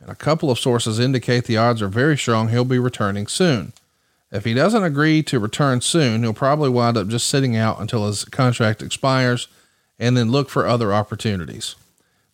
and 0.03 0.11
a 0.11 0.15
couple 0.15 0.51
of 0.51 0.59
sources 0.59 0.99
indicate 0.99 1.45
the 1.45 1.55
odds 1.55 1.81
are 1.81 1.87
very 1.87 2.17
strong 2.17 2.49
he'll 2.49 2.65
be 2.65 2.77
returning 2.77 3.25
soon. 3.25 3.71
If 4.31 4.43
he 4.43 4.53
doesn't 4.53 4.83
agree 4.83 5.23
to 5.23 5.39
return 5.39 5.79
soon, 5.79 6.23
he'll 6.23 6.33
probably 6.33 6.69
wind 6.69 6.97
up 6.97 7.07
just 7.07 7.29
sitting 7.29 7.55
out 7.55 7.79
until 7.79 8.05
his 8.05 8.25
contract 8.25 8.81
expires 8.81 9.47
and 9.97 10.17
then 10.17 10.29
look 10.29 10.49
for 10.49 10.67
other 10.67 10.91
opportunities. 10.93 11.75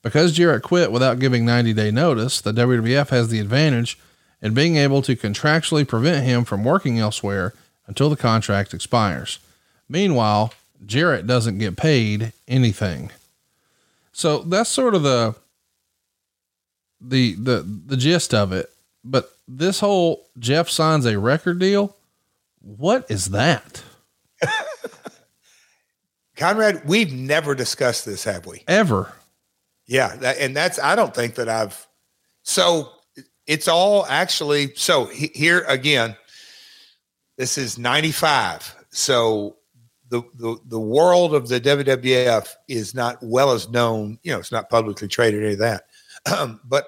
Because 0.02 0.32
Jarrett 0.34 0.64
quit 0.64 0.92
without 0.92 1.20
giving 1.20 1.46
90 1.46 1.74
day 1.74 1.92
notice, 1.92 2.42
the 2.42 2.54
WWF 2.54 3.10
has 3.10 3.28
the 3.28 3.40
advantage 3.40 4.00
in 4.42 4.56
being 4.56 4.76
able 4.76 5.04
to 5.04 5.16
contractually 5.16 5.88
prevent 5.88 6.26
him 6.26 6.46
from 6.46 6.64
working 6.64 6.98
elsewhere 6.98 7.54
until 7.86 8.10
the 8.10 8.16
contract 8.16 8.74
expires. 8.74 9.38
Meanwhile, 9.88 10.54
Jarrett 10.84 11.28
doesn't 11.28 11.60
get 11.60 11.78
paid 11.78 12.34
anything. 12.48 13.12
So 14.12 14.40
that's 14.40 14.70
sort 14.70 14.96
of 14.96 15.04
the 15.04 15.36
the 17.02 17.34
the 17.36 17.62
the 17.86 17.98
gist 17.98 18.34
of 18.34 18.52
it. 18.52 18.70
But 19.04 19.30
this 19.48 19.80
whole 19.80 20.28
Jeff 20.38 20.70
signs 20.70 21.06
a 21.06 21.18
record 21.18 21.60
deal, 21.60 21.96
what 22.62 23.10
is 23.10 23.30
that? 23.30 23.84
Conrad, 26.36 26.88
we've 26.88 27.12
never 27.12 27.56
discussed 27.56 28.06
this, 28.06 28.24
have 28.24 28.46
we? 28.46 28.64
Ever. 28.68 29.12
Yeah, 29.86 30.16
that, 30.18 30.38
and 30.38 30.56
that's 30.56 30.80
I 30.80 30.96
don't 30.96 31.14
think 31.14 31.36
that 31.36 31.50
I've 31.50 31.88
so 32.44 32.90
it's 33.48 33.68
all 33.68 34.06
actually 34.06 34.74
so 34.76 35.06
he, 35.06 35.32
here 35.34 35.66
again 35.68 36.16
this 37.38 37.58
is 37.58 37.78
95 37.78 38.76
so 38.92 39.58
the, 40.10 40.22
the 40.36 40.58
the 40.66 40.80
world 40.80 41.34
of 41.34 41.48
the 41.48 41.60
WWF 41.60 42.48
is 42.68 42.94
not 42.94 43.18
well 43.22 43.52
as 43.52 43.70
known 43.70 44.20
you 44.24 44.32
know 44.32 44.40
it's 44.40 44.52
not 44.52 44.70
publicly 44.70 45.08
traded 45.08 45.44
any 45.44 45.54
of 45.54 45.60
that 45.60 45.86
um, 46.26 46.60
but 46.64 46.86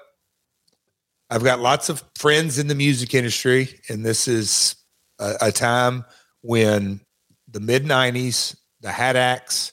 I've 1.30 1.44
got 1.44 1.60
lots 1.60 1.88
of 1.88 2.02
friends 2.16 2.58
in 2.58 2.66
the 2.66 2.74
music 2.74 3.14
industry, 3.14 3.80
and 3.88 4.04
this 4.04 4.28
is 4.28 4.76
a, 5.18 5.34
a 5.42 5.52
time 5.52 6.04
when 6.42 7.00
the 7.48 7.60
mid 7.60 7.84
90s, 7.84 8.56
the 8.80 8.90
Hat 8.90 9.16
Acts, 9.16 9.72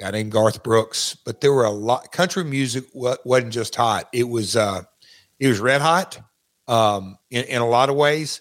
guy 0.00 0.10
named 0.10 0.32
Garth 0.32 0.62
Brooks, 0.62 1.16
but 1.24 1.40
there 1.40 1.52
were 1.52 1.64
a 1.64 1.70
lot 1.70 2.12
country 2.12 2.44
music 2.44 2.84
wasn't 2.94 3.52
just 3.52 3.74
hot. 3.74 4.08
It 4.12 4.28
was 4.28 4.56
uh 4.56 4.82
it 5.38 5.48
was 5.48 5.60
red 5.60 5.80
hot 5.80 6.18
um 6.68 7.18
in, 7.30 7.44
in 7.44 7.60
a 7.60 7.68
lot 7.68 7.88
of 7.88 7.96
ways. 7.96 8.40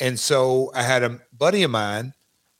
And 0.00 0.18
so 0.18 0.70
I 0.74 0.82
had 0.82 1.02
a 1.02 1.20
buddy 1.32 1.62
of 1.62 1.70
mine 1.70 2.14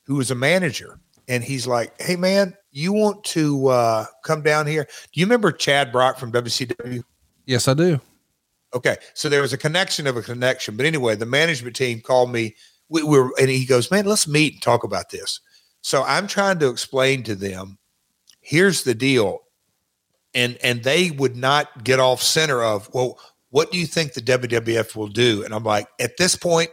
who 0.06 0.16
was 0.16 0.30
a 0.30 0.34
manager 0.34 0.98
and 1.26 1.44
he's 1.44 1.66
like, 1.66 2.00
Hey 2.00 2.16
man, 2.16 2.54
you 2.70 2.92
want 2.92 3.24
to 3.24 3.68
uh, 3.68 4.06
come 4.24 4.42
down 4.42 4.66
here? 4.66 4.84
Do 5.12 5.20
you 5.20 5.26
remember 5.26 5.52
Chad 5.52 5.92
Brock 5.92 6.18
from 6.18 6.32
WCW? 6.32 7.02
Yes, 7.48 7.66
I 7.66 7.72
do. 7.72 7.98
Okay, 8.74 8.98
so 9.14 9.30
there 9.30 9.40
was 9.40 9.54
a 9.54 9.58
connection 9.58 10.06
of 10.06 10.18
a 10.18 10.22
connection. 10.22 10.76
But 10.76 10.84
anyway, 10.84 11.16
the 11.16 11.24
management 11.24 11.74
team 11.74 12.02
called 12.02 12.30
me. 12.30 12.54
We, 12.90 13.02
we 13.02 13.18
were, 13.18 13.32
and 13.40 13.48
he 13.48 13.64
goes, 13.64 13.90
"Man, 13.90 14.04
let's 14.04 14.28
meet 14.28 14.52
and 14.52 14.62
talk 14.62 14.84
about 14.84 15.08
this." 15.08 15.40
So 15.80 16.04
I'm 16.04 16.26
trying 16.26 16.58
to 16.58 16.68
explain 16.68 17.22
to 17.22 17.34
them, 17.34 17.78
here's 18.42 18.82
the 18.82 18.94
deal, 18.94 19.38
and 20.34 20.58
and 20.62 20.84
they 20.84 21.10
would 21.10 21.36
not 21.36 21.84
get 21.84 21.98
off 21.98 22.22
center 22.22 22.62
of, 22.62 22.92
well, 22.92 23.18
what 23.48 23.72
do 23.72 23.78
you 23.78 23.86
think 23.86 24.12
the 24.12 24.20
WWF 24.20 24.94
will 24.94 25.08
do? 25.08 25.42
And 25.42 25.54
I'm 25.54 25.64
like, 25.64 25.88
at 25.98 26.18
this 26.18 26.36
point, 26.36 26.68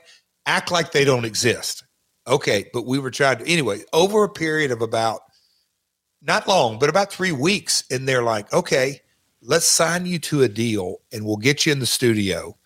act 0.46 0.72
like 0.72 0.92
they 0.92 1.06
don't 1.06 1.24
exist. 1.24 1.86
Okay, 2.28 2.66
but 2.74 2.86
we 2.86 3.00
were 3.00 3.12
trying 3.12 3.38
to 3.38 3.48
anyway 3.48 3.80
over 3.94 4.26
a 4.26 4.30
period 4.30 4.72
of 4.72 4.82
about 4.82 5.22
not 6.22 6.50
long, 6.50 6.80
but 6.80 6.90
about 6.90 7.14
three 7.14 7.32
weeks, 7.32 7.86
and 7.90 8.06
they're 8.06 8.24
like, 8.24 8.52
okay 8.52 9.00
let's 9.46 9.68
sign 9.68 10.06
you 10.06 10.20
to 10.20 10.42
a 10.42 10.50
deal 10.50 11.02
and 11.14 11.26
we'll 11.26 11.38
get 11.38 11.66
you 11.66 11.72
in 11.72 11.80
the 11.80 11.86
studio. 11.86 12.58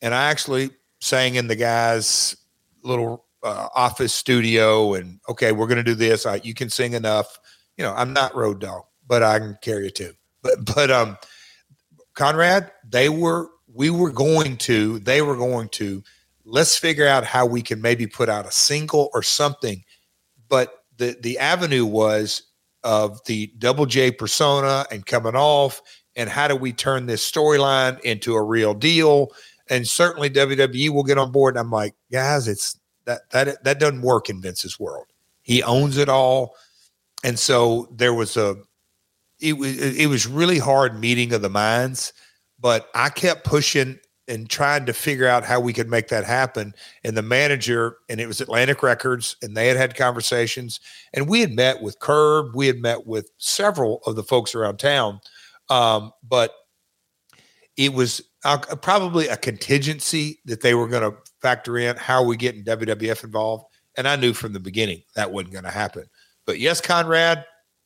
And 0.00 0.14
I 0.14 0.30
actually 0.30 0.70
sang 1.00 1.34
in 1.34 1.48
the 1.48 1.56
guy's 1.56 2.36
little 2.82 3.24
uh, 3.42 3.68
office 3.74 4.14
studio 4.14 4.94
and 4.94 5.20
okay, 5.28 5.52
we're 5.52 5.66
going 5.66 5.78
to 5.78 5.84
do 5.84 5.94
this. 5.94 6.26
I, 6.26 6.36
you 6.36 6.54
can 6.54 6.70
sing 6.70 6.92
enough. 6.92 7.38
You 7.76 7.84
know, 7.84 7.92
I'm 7.94 8.12
not 8.12 8.34
road 8.34 8.60
dog, 8.60 8.84
but 9.06 9.22
I 9.22 9.38
can 9.38 9.58
carry 9.62 9.88
a 9.88 9.90
tune. 9.90 10.16
But, 10.42 10.64
but, 10.64 10.90
um, 10.90 11.18
Conrad, 12.14 12.70
they 12.88 13.08
were, 13.08 13.48
we 13.72 13.90
were 13.90 14.10
going 14.10 14.56
to, 14.58 14.98
they 15.00 15.22
were 15.22 15.36
going 15.36 15.68
to, 15.70 16.02
let's 16.44 16.76
figure 16.76 17.06
out 17.06 17.24
how 17.24 17.46
we 17.46 17.62
can 17.62 17.80
maybe 17.80 18.06
put 18.06 18.28
out 18.28 18.46
a 18.46 18.52
single 18.52 19.10
or 19.12 19.22
something. 19.22 19.84
But 20.48 20.84
the, 20.96 21.16
the 21.20 21.38
avenue 21.38 21.84
was 21.84 22.42
of 22.82 23.20
the 23.26 23.52
double 23.58 23.86
J 23.86 24.10
persona 24.10 24.86
and 24.90 25.04
coming 25.04 25.34
off 25.34 25.82
and 26.18 26.28
how 26.28 26.48
do 26.48 26.56
we 26.56 26.72
turn 26.72 27.06
this 27.06 27.28
storyline 27.28 27.98
into 28.00 28.34
a 28.34 28.42
real 28.42 28.74
deal? 28.74 29.28
And 29.70 29.86
certainly 29.86 30.28
WWE 30.28 30.90
will 30.90 31.04
get 31.04 31.16
on 31.16 31.30
board. 31.30 31.54
And 31.54 31.60
I'm 31.60 31.70
like, 31.70 31.94
guys, 32.12 32.48
it's 32.48 32.78
that 33.04 33.30
that 33.30 33.64
that 33.64 33.78
doesn't 33.78 34.02
work 34.02 34.28
in 34.28 34.42
Vince's 34.42 34.78
world. 34.78 35.06
He 35.40 35.62
owns 35.62 35.96
it 35.96 36.10
all, 36.10 36.54
and 37.24 37.38
so 37.38 37.88
there 37.92 38.12
was 38.12 38.36
a 38.36 38.56
it 39.40 39.54
was 39.54 39.78
it 39.78 40.08
was 40.08 40.26
really 40.26 40.58
hard 40.58 40.98
meeting 40.98 41.32
of 41.32 41.40
the 41.40 41.48
minds. 41.48 42.12
But 42.60 42.88
I 42.94 43.08
kept 43.08 43.44
pushing 43.44 44.00
and 44.26 44.50
trying 44.50 44.84
to 44.84 44.92
figure 44.92 45.28
out 45.28 45.44
how 45.44 45.60
we 45.60 45.72
could 45.72 45.88
make 45.88 46.08
that 46.08 46.24
happen. 46.24 46.74
And 47.04 47.16
the 47.16 47.22
manager, 47.22 47.96
and 48.10 48.20
it 48.20 48.26
was 48.26 48.40
Atlantic 48.40 48.82
Records, 48.82 49.36
and 49.42 49.56
they 49.56 49.68
had 49.68 49.76
had 49.76 49.96
conversations. 49.96 50.80
And 51.14 51.28
we 51.28 51.40
had 51.40 51.52
met 51.52 51.80
with 51.80 52.00
Curb, 52.00 52.54
we 52.54 52.66
had 52.66 52.82
met 52.82 53.06
with 53.06 53.30
several 53.38 54.02
of 54.06 54.16
the 54.16 54.24
folks 54.24 54.54
around 54.54 54.78
town 54.78 55.20
um, 55.70 56.12
but 56.22 56.52
it 57.76 57.92
was 57.92 58.20
uh, 58.44 58.58
probably 58.76 59.28
a 59.28 59.36
contingency 59.36 60.40
that 60.44 60.60
they 60.62 60.74
were 60.74 60.88
going 60.88 61.10
to 61.10 61.16
factor 61.40 61.78
in 61.78 61.96
how 61.96 62.22
we 62.22 62.36
getting 62.36 62.64
WWF 62.64 63.24
involved. 63.24 63.64
And 63.96 64.06
I 64.06 64.16
knew 64.16 64.32
from 64.32 64.52
the 64.52 64.60
beginning 64.60 65.02
that 65.14 65.30
wasn't 65.30 65.52
going 65.52 65.64
to 65.64 65.70
happen. 65.70 66.04
But 66.46 66.58
yes, 66.58 66.80
Conrad, 66.80 67.44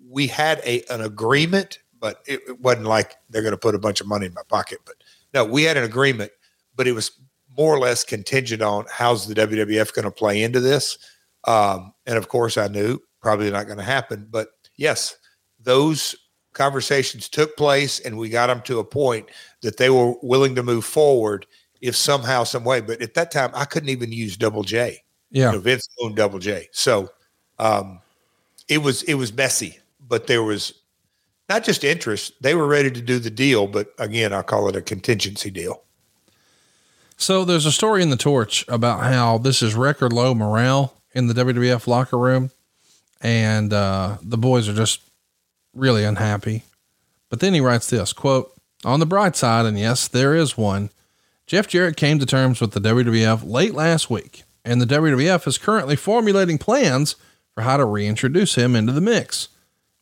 we 0.08 0.26
had 0.26 0.60
a 0.64 0.82
an 0.90 1.00
agreement, 1.00 1.78
but 1.98 2.22
it, 2.26 2.40
it 2.48 2.60
wasn't 2.60 2.86
like 2.86 3.16
they're 3.30 3.42
going 3.42 3.52
to 3.52 3.58
put 3.58 3.74
a 3.74 3.78
bunch 3.78 4.00
of 4.00 4.06
money 4.06 4.26
in 4.26 4.34
my 4.34 4.42
pocket. 4.48 4.78
But 4.84 4.96
no, 5.34 5.44
we 5.44 5.62
had 5.64 5.76
an 5.76 5.84
agreement, 5.84 6.32
but 6.74 6.86
it 6.86 6.92
was 6.92 7.12
more 7.56 7.74
or 7.74 7.78
less 7.78 8.04
contingent 8.04 8.62
on 8.62 8.86
how's 8.90 9.26
the 9.26 9.34
WWF 9.34 9.94
going 9.94 10.04
to 10.04 10.10
play 10.10 10.42
into 10.42 10.60
this. 10.60 10.98
Um, 11.44 11.92
and 12.06 12.16
of 12.16 12.28
course, 12.28 12.56
I 12.56 12.68
knew 12.68 12.98
probably 13.20 13.50
not 13.50 13.66
going 13.66 13.78
to 13.78 13.84
happen. 13.84 14.26
But 14.30 14.48
yes, 14.76 15.16
those 15.60 16.14
conversations 16.52 17.28
took 17.28 17.56
place 17.56 18.00
and 18.00 18.18
we 18.18 18.28
got 18.28 18.48
them 18.48 18.62
to 18.62 18.78
a 18.78 18.84
point 18.84 19.28
that 19.62 19.76
they 19.76 19.90
were 19.90 20.14
willing 20.22 20.54
to 20.54 20.62
move 20.62 20.84
forward 20.84 21.46
if 21.80 21.96
somehow 21.96 22.44
some 22.44 22.64
way. 22.64 22.80
But 22.80 23.02
at 23.02 23.14
that 23.14 23.30
time 23.30 23.50
i 23.54 23.64
couldn't 23.64 23.88
even 23.88 24.12
use 24.12 24.36
double 24.36 24.62
j. 24.62 25.02
Yeah. 25.30 25.46
You 25.46 25.52
know, 25.56 25.60
vince 25.60 25.88
owned 26.00 26.16
double 26.16 26.38
j. 26.38 26.68
So 26.72 27.10
um, 27.58 28.00
it 28.68 28.78
was 28.78 29.02
it 29.04 29.14
was 29.14 29.32
messy 29.32 29.78
but 30.08 30.26
there 30.26 30.42
was 30.42 30.74
not 31.48 31.64
just 31.64 31.84
interest. 31.84 32.34
They 32.42 32.54
were 32.54 32.66
ready 32.66 32.90
to 32.90 33.00
do 33.00 33.18
the 33.18 33.30
deal 33.30 33.66
but 33.66 33.92
again 33.98 34.32
i 34.32 34.42
call 34.42 34.68
it 34.68 34.76
a 34.76 34.82
contingency 34.82 35.50
deal. 35.50 35.82
So 37.16 37.44
there's 37.44 37.66
a 37.66 37.72
story 37.72 38.02
in 38.02 38.10
the 38.10 38.16
torch 38.16 38.64
about 38.66 39.04
how 39.04 39.38
this 39.38 39.62
is 39.62 39.76
record 39.76 40.12
low 40.12 40.34
morale 40.34 41.00
in 41.14 41.28
the 41.28 41.34
wwf 41.34 41.86
locker 41.86 42.18
room. 42.18 42.50
And 43.20 43.72
uh, 43.72 44.16
the 44.22 44.38
boys 44.38 44.68
are 44.68 44.74
just 44.74 45.00
really 45.74 46.04
unhappy. 46.04 46.64
But 47.28 47.40
then 47.40 47.54
he 47.54 47.60
writes 47.60 47.88
this 47.88 48.12
quote, 48.12 48.52
on 48.84 49.00
the 49.00 49.06
bright 49.06 49.36
side, 49.36 49.66
and 49.66 49.78
yes, 49.78 50.08
there 50.08 50.34
is 50.34 50.56
one, 50.56 50.90
Jeff 51.46 51.68
Jarrett 51.68 51.96
came 51.96 52.18
to 52.18 52.26
terms 52.26 52.60
with 52.60 52.72
the 52.72 52.80
WWF 52.80 53.48
late 53.48 53.74
last 53.74 54.10
week, 54.10 54.42
and 54.64 54.80
the 54.80 54.86
WWF 54.86 55.46
is 55.46 55.58
currently 55.58 55.96
formulating 55.96 56.58
plans 56.58 57.16
for 57.54 57.62
how 57.62 57.76
to 57.76 57.84
reintroduce 57.84 58.54
him 58.54 58.74
into 58.74 58.92
the 58.92 59.00
mix, 59.00 59.48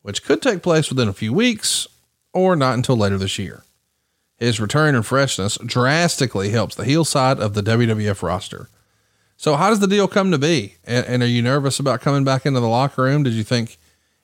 which 0.01 0.23
could 0.23 0.41
take 0.41 0.63
place 0.63 0.89
within 0.89 1.07
a 1.07 1.13
few 1.13 1.33
weeks 1.33 1.87
or 2.33 2.55
not 2.55 2.75
until 2.75 2.95
later 2.95 3.17
this 3.17 3.37
year. 3.37 3.63
His 4.37 4.59
return 4.59 4.95
and 4.95 5.05
freshness 5.05 5.57
drastically 5.63 6.49
helps 6.49 6.73
the 6.73 6.85
heel 6.85 7.05
side 7.05 7.39
of 7.39 7.53
the 7.53 7.61
WWF 7.61 8.23
roster. 8.23 8.69
So, 9.37 9.55
how 9.55 9.69
does 9.69 9.79
the 9.79 9.87
deal 9.87 10.07
come 10.07 10.31
to 10.31 10.37
be? 10.37 10.75
And, 10.83 11.05
and, 11.05 11.23
are 11.23 11.27
you 11.27 11.41
nervous 11.41 11.79
about 11.79 12.01
coming 12.01 12.23
back 12.23 12.45
into 12.45 12.59
the 12.59 12.67
locker 12.67 13.03
room? 13.03 13.23
Did 13.23 13.33
you 13.33 13.43
think 13.43 13.77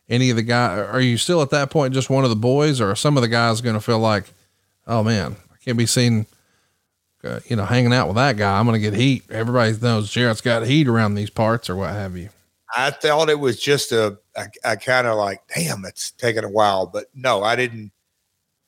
any 0.09 0.29
of 0.29 0.35
the 0.35 0.43
guy? 0.43 0.77
Are 0.79 1.01
you 1.01 1.17
still 1.17 1.41
at 1.41 1.49
that 1.49 1.69
point 1.69 1.93
just 1.93 2.09
one 2.09 2.23
of 2.23 2.29
the 2.29 2.35
boys, 2.35 2.79
or 2.81 2.95
some 2.95 3.17
of 3.17 3.21
the 3.21 3.27
guys 3.27 3.61
going 3.61 3.75
to 3.75 3.81
feel 3.81 3.99
like, 3.99 4.25
oh 4.85 5.03
man, 5.03 5.35
I 5.51 5.55
can't 5.63 5.77
be 5.77 5.85
seen, 5.85 6.25
uh, 7.23 7.39
you 7.47 7.55
know, 7.55 7.65
hanging 7.65 7.93
out 7.93 8.07
with 8.07 8.15
that 8.15 8.37
guy. 8.37 8.57
I'm 8.59 8.65
going 8.65 8.81
to 8.81 8.91
get 8.91 8.97
heat. 8.97 9.23
Everybody 9.29 9.75
knows 9.81 10.09
Jarrett's 10.09 10.41
got 10.41 10.65
heat 10.65 10.87
around 10.87 11.15
these 11.15 11.29
parts, 11.29 11.69
or 11.69 11.75
what 11.75 11.89
have 11.89 12.15
you. 12.17 12.29
I 12.75 12.91
thought 12.91 13.29
it 13.29 13.39
was 13.39 13.59
just 13.59 13.91
a, 13.91 14.17
a, 14.35 14.47
a 14.63 14.77
kind 14.77 15.07
of 15.07 15.17
like, 15.17 15.41
damn, 15.55 15.85
it's 15.85 16.11
taking 16.11 16.43
a 16.43 16.49
while, 16.49 16.85
but 16.85 17.05
no, 17.15 17.43
I 17.43 17.55
didn't. 17.55 17.91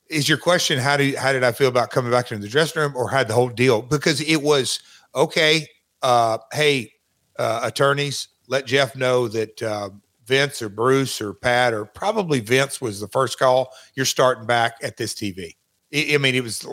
Is 0.09 0.27
your 0.27 0.37
question 0.37 0.79
how 0.79 0.97
do 0.97 1.03
you, 1.03 1.17
how 1.17 1.31
did 1.31 1.43
I 1.43 1.51
feel 1.51 1.67
about 1.67 1.91
coming 1.91 2.11
back 2.11 2.31
into 2.31 2.41
the 2.41 2.49
dressing 2.49 2.81
room, 2.81 2.95
or 2.95 3.09
had 3.09 3.27
the 3.27 3.33
whole 3.33 3.49
deal? 3.49 3.81
Because 3.81 4.21
it 4.21 4.41
was 4.41 4.79
okay. 5.13 5.67
Uh, 6.01 6.39
hey, 6.53 6.93
uh, 7.37 7.61
attorneys, 7.63 8.29
let 8.47 8.65
Jeff 8.65 8.95
know 8.95 9.27
that 9.27 9.61
uh, 9.61 9.89
Vince 10.30 10.61
or 10.61 10.69
Bruce 10.69 11.19
or 11.19 11.34
Pat 11.34 11.73
or 11.73 11.84
probably 11.84 12.39
Vince 12.39 12.80
was 12.80 13.01
the 13.01 13.07
first 13.10 13.38
call. 13.39 13.73
You're 13.95 14.06
starting 14.06 14.45
back 14.45 14.77
at 14.81 14.95
this 14.95 15.14
TV. 15.14 15.56
I, 15.93 16.11
I 16.14 16.18
mean, 16.18 16.35
it 16.35 16.43
was. 16.43 16.65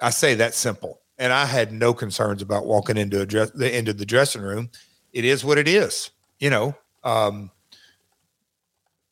I 0.00 0.08
say 0.08 0.34
that 0.36 0.54
simple, 0.54 1.00
and 1.18 1.32
I 1.32 1.44
had 1.44 1.72
no 1.72 1.92
concerns 1.92 2.40
about 2.40 2.64
walking 2.64 2.96
into 2.96 3.20
a 3.20 3.26
dress 3.26 3.50
the 3.50 3.76
into 3.76 3.92
the 3.92 4.06
dressing 4.06 4.40
room. 4.40 4.70
It 5.12 5.24
is 5.26 5.44
what 5.44 5.58
it 5.58 5.68
is, 5.68 6.10
you 6.38 6.48
know. 6.48 6.74
Um, 7.04 7.50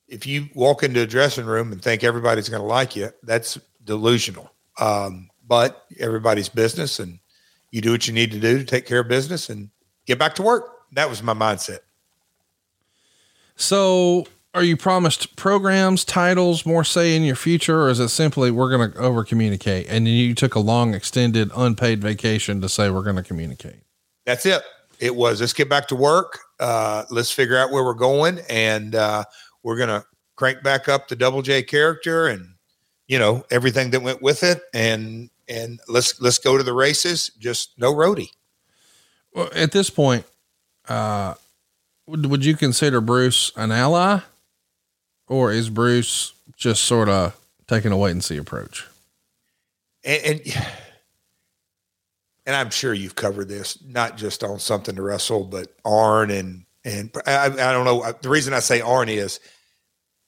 if 0.06 0.26
you 0.26 0.48
walk 0.54 0.82
into 0.82 1.02
a 1.02 1.06
dressing 1.06 1.44
room 1.44 1.72
and 1.72 1.82
think 1.82 2.02
everybody's 2.02 2.48
going 2.48 2.62
to 2.62 2.66
like 2.66 2.96
you, 2.96 3.10
that's 3.24 3.58
delusional. 3.84 4.50
Um, 4.80 5.28
but 5.46 5.84
everybody's 5.98 6.48
business, 6.48 7.00
and 7.00 7.18
you 7.70 7.80
do 7.80 7.90
what 7.90 8.06
you 8.06 8.14
need 8.14 8.30
to 8.30 8.40
do 8.40 8.58
to 8.58 8.64
take 8.64 8.86
care 8.86 9.00
of 9.00 9.08
business 9.08 9.50
and 9.50 9.68
get 10.06 10.18
back 10.18 10.34
to 10.36 10.42
work. 10.42 10.64
That 10.92 11.10
was 11.10 11.22
my 11.22 11.34
mindset. 11.34 11.80
So, 13.58 14.26
are 14.54 14.62
you 14.62 14.76
promised 14.76 15.36
programs, 15.36 16.04
titles, 16.04 16.64
more 16.64 16.84
say 16.84 17.14
in 17.16 17.24
your 17.24 17.36
future, 17.36 17.82
or 17.82 17.90
is 17.90 17.98
it 17.98 18.08
simply 18.08 18.52
we're 18.52 18.70
going 18.70 18.92
to 18.92 18.98
over 18.98 19.24
communicate? 19.24 19.86
And 19.88 20.06
you 20.06 20.34
took 20.34 20.54
a 20.54 20.60
long, 20.60 20.94
extended, 20.94 21.50
unpaid 21.54 22.00
vacation 22.00 22.60
to 22.60 22.68
say 22.68 22.88
we're 22.88 23.02
going 23.02 23.16
to 23.16 23.22
communicate. 23.22 23.82
That's 24.24 24.46
it. 24.46 24.62
It 25.00 25.14
was 25.14 25.40
let's 25.40 25.52
get 25.52 25.68
back 25.68 25.88
to 25.88 25.96
work. 25.96 26.38
Uh, 26.60 27.04
let's 27.10 27.32
figure 27.32 27.58
out 27.58 27.72
where 27.72 27.84
we're 27.84 27.94
going, 27.94 28.40
and 28.48 28.94
uh, 28.94 29.24
we're 29.64 29.76
going 29.76 29.88
to 29.88 30.04
crank 30.36 30.62
back 30.62 30.88
up 30.88 31.08
the 31.08 31.16
Double 31.16 31.42
J 31.42 31.62
character 31.62 32.28
and 32.28 32.54
you 33.08 33.18
know 33.18 33.44
everything 33.50 33.90
that 33.90 34.02
went 34.02 34.22
with 34.22 34.44
it, 34.44 34.62
and 34.72 35.30
and 35.48 35.80
let's 35.88 36.20
let's 36.20 36.38
go 36.38 36.56
to 36.56 36.62
the 36.62 36.72
races. 36.72 37.32
Just 37.38 37.72
no 37.76 37.92
roadie. 37.92 38.30
Well, 39.32 39.50
at 39.52 39.72
this 39.72 39.90
point, 39.90 40.24
uh, 40.88 41.34
would, 42.08 42.44
you 42.44 42.56
consider 42.56 43.00
Bruce 43.00 43.52
an 43.56 43.70
ally 43.70 44.20
or 45.26 45.52
is 45.52 45.68
Bruce 45.70 46.32
just 46.56 46.84
sort 46.84 47.08
of 47.08 47.38
taking 47.66 47.92
a 47.92 47.96
wait 47.96 48.12
and 48.12 48.24
see 48.24 48.36
approach? 48.36 48.86
And, 50.04 50.24
and, 50.24 50.66
and 52.46 52.56
I'm 52.56 52.70
sure 52.70 52.94
you've 52.94 53.14
covered 53.14 53.48
this, 53.48 53.78
not 53.84 54.16
just 54.16 54.42
on 54.42 54.58
something 54.58 54.96
to 54.96 55.02
wrestle, 55.02 55.44
but 55.44 55.68
Arn 55.84 56.30
and, 56.30 56.64
and 56.84 57.10
I, 57.26 57.46
I 57.46 57.72
don't 57.72 57.84
know. 57.84 58.10
The 58.22 58.30
reason 58.30 58.54
I 58.54 58.60
say 58.60 58.80
Arn 58.80 59.08
is 59.08 59.40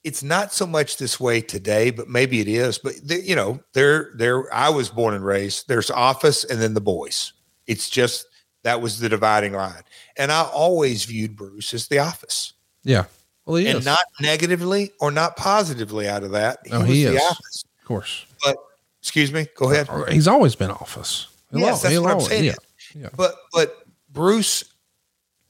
it's 0.04 0.22
not 0.22 0.52
so 0.52 0.66
much 0.66 0.96
this 0.96 1.20
way 1.20 1.40
today, 1.40 1.90
but 1.90 2.08
maybe 2.08 2.40
it 2.40 2.48
is. 2.48 2.78
But 2.78 2.94
the, 3.02 3.20
you 3.20 3.36
know, 3.36 3.60
there, 3.74 4.10
there. 4.14 4.52
I 4.52 4.70
was 4.70 4.88
born 4.88 5.14
and 5.14 5.24
raised. 5.24 5.68
There's 5.68 5.90
office, 5.90 6.44
and 6.44 6.60
then 6.60 6.74
the 6.74 6.80
boys. 6.80 7.32
It's 7.66 7.88
just 7.88 8.26
that 8.62 8.80
was 8.80 9.00
the 9.00 9.08
dividing 9.08 9.52
line. 9.52 9.82
And 10.16 10.30
I 10.30 10.42
always 10.42 11.04
viewed 11.04 11.36
Bruce 11.36 11.72
as 11.74 11.88
the 11.88 11.98
office. 11.98 12.52
Yeah. 12.84 13.04
Well, 13.46 13.56
he 13.56 13.66
and 13.68 13.80
is. 13.80 13.84
not 13.84 14.00
negatively 14.20 14.92
or 15.00 15.10
not 15.10 15.36
positively 15.36 16.08
out 16.08 16.22
of 16.22 16.32
that. 16.32 16.58
No, 16.70 16.82
he 16.82 17.04
was 17.04 17.14
is. 17.14 17.20
the 17.20 17.26
opposite. 17.26 17.68
Of 17.80 17.84
course. 17.84 18.26
But 18.44 18.56
excuse 19.00 19.32
me, 19.32 19.46
go 19.56 19.70
ahead. 19.70 19.88
Uh, 19.88 20.04
he's 20.04 20.28
always 20.28 20.54
been 20.54 20.70
office. 20.70 21.26
He'll 21.50 21.60
Yes, 21.60 21.82
that's 21.82 21.98
what 21.98 22.12
I'm 22.12 22.20
saying. 22.20 22.44
Yeah. 22.44 22.54
Yeah. 22.94 23.08
But 23.16 23.34
but 23.52 23.84
Bruce, 24.12 24.64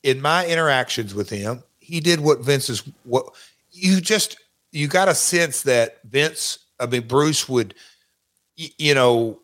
in 0.03 0.21
my 0.21 0.47
interactions 0.47 1.15
with 1.15 1.29
him, 1.29 1.63
he 1.79 2.01
did 2.01 2.21
what 2.21 2.41
Vince 2.41 2.71
is 2.71 2.83
what 3.05 3.27
you 3.73 4.01
just 4.01 4.39
you 4.73 4.87
got 4.87 5.09
a 5.09 5.15
sense 5.15 5.63
that 5.63 5.99
Vince, 6.05 6.59
I 6.79 6.87
mean 6.87 7.07
Bruce 7.07 7.49
would, 7.49 7.75
you 8.57 8.95
know, 8.95 9.41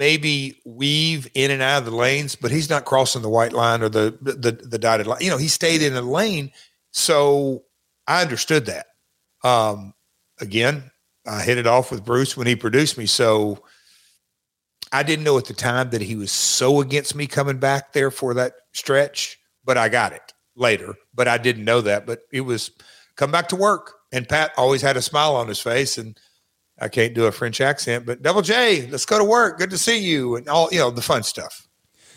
maybe 0.00 0.58
weave 0.64 1.30
in 1.34 1.50
and 1.50 1.62
out 1.62 1.78
of 1.78 1.84
the 1.84 1.94
lanes, 1.94 2.34
but 2.34 2.50
he's 2.50 2.70
not 2.70 2.86
crossing 2.86 3.22
the 3.22 3.28
white 3.28 3.52
line 3.52 3.82
or 3.82 3.88
the 3.88 4.18
the 4.20 4.50
the 4.50 4.78
dotted 4.78 5.06
line. 5.06 5.20
You 5.20 5.30
know, 5.30 5.36
he 5.36 5.46
stayed 5.46 5.82
in 5.82 5.94
the 5.94 6.02
lane, 6.02 6.50
so 6.90 7.64
I 8.08 8.22
understood 8.22 8.66
that. 8.66 8.86
Um, 9.44 9.94
again, 10.40 10.90
I 11.26 11.42
hit 11.42 11.58
it 11.58 11.66
off 11.66 11.92
with 11.92 12.04
Bruce 12.04 12.36
when 12.36 12.48
he 12.48 12.56
produced 12.56 12.98
me, 12.98 13.06
so. 13.06 13.62
I 14.92 15.04
didn't 15.04 15.24
know 15.24 15.38
at 15.38 15.44
the 15.44 15.54
time 15.54 15.90
that 15.90 16.02
he 16.02 16.16
was 16.16 16.32
so 16.32 16.80
against 16.80 17.14
me 17.14 17.28
coming 17.28 17.58
back 17.58 17.92
there 17.92 18.10
for 18.10 18.34
that 18.34 18.54
stretch, 18.72 19.38
but 19.64 19.78
I 19.78 19.88
got 19.88 20.12
it 20.12 20.32
later. 20.56 20.96
But 21.14 21.28
I 21.28 21.38
didn't 21.38 21.64
know 21.64 21.80
that. 21.82 22.06
But 22.06 22.22
it 22.32 22.40
was 22.40 22.72
come 23.14 23.30
back 23.30 23.48
to 23.50 23.56
work. 23.56 23.94
And 24.10 24.28
Pat 24.28 24.50
always 24.56 24.82
had 24.82 24.96
a 24.96 25.02
smile 25.02 25.36
on 25.36 25.46
his 25.46 25.60
face. 25.60 25.96
And 25.96 26.18
I 26.80 26.88
can't 26.88 27.14
do 27.14 27.26
a 27.26 27.32
French 27.32 27.60
accent, 27.60 28.06
but 28.06 28.22
Double 28.22 28.42
J, 28.42 28.86
let's 28.88 29.04
go 29.06 29.18
to 29.18 29.24
work. 29.24 29.58
Good 29.58 29.70
to 29.70 29.78
see 29.78 29.98
you. 29.98 30.36
And 30.36 30.48
all, 30.48 30.68
you 30.72 30.78
know, 30.78 30.90
the 30.90 31.02
fun 31.02 31.22
stuff. 31.22 31.66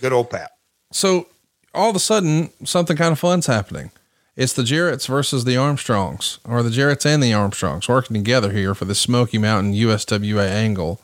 Good 0.02 0.14
old 0.14 0.30
Pat. 0.30 0.52
So 0.92 1.28
all 1.74 1.90
of 1.90 1.96
a 1.96 2.00
sudden, 2.00 2.52
something 2.64 2.96
kind 2.96 3.12
of 3.12 3.20
fun's 3.20 3.48
happening. 3.48 3.92
It's 4.36 4.54
the 4.54 4.64
Jarretts 4.64 5.08
versus 5.08 5.44
the 5.46 5.58
Armstrongs, 5.58 6.40
or 6.44 6.64
the 6.64 6.70
Jarretts 6.72 7.06
and 7.06 7.22
the 7.22 7.34
Armstrongs 7.34 7.88
working 7.88 8.16
together 8.16 8.52
here 8.52 8.74
for 8.74 8.86
the 8.86 8.96
Smoky 8.96 9.38
Mountain 9.38 9.74
USWA 9.74 10.48
angle. 10.50 11.00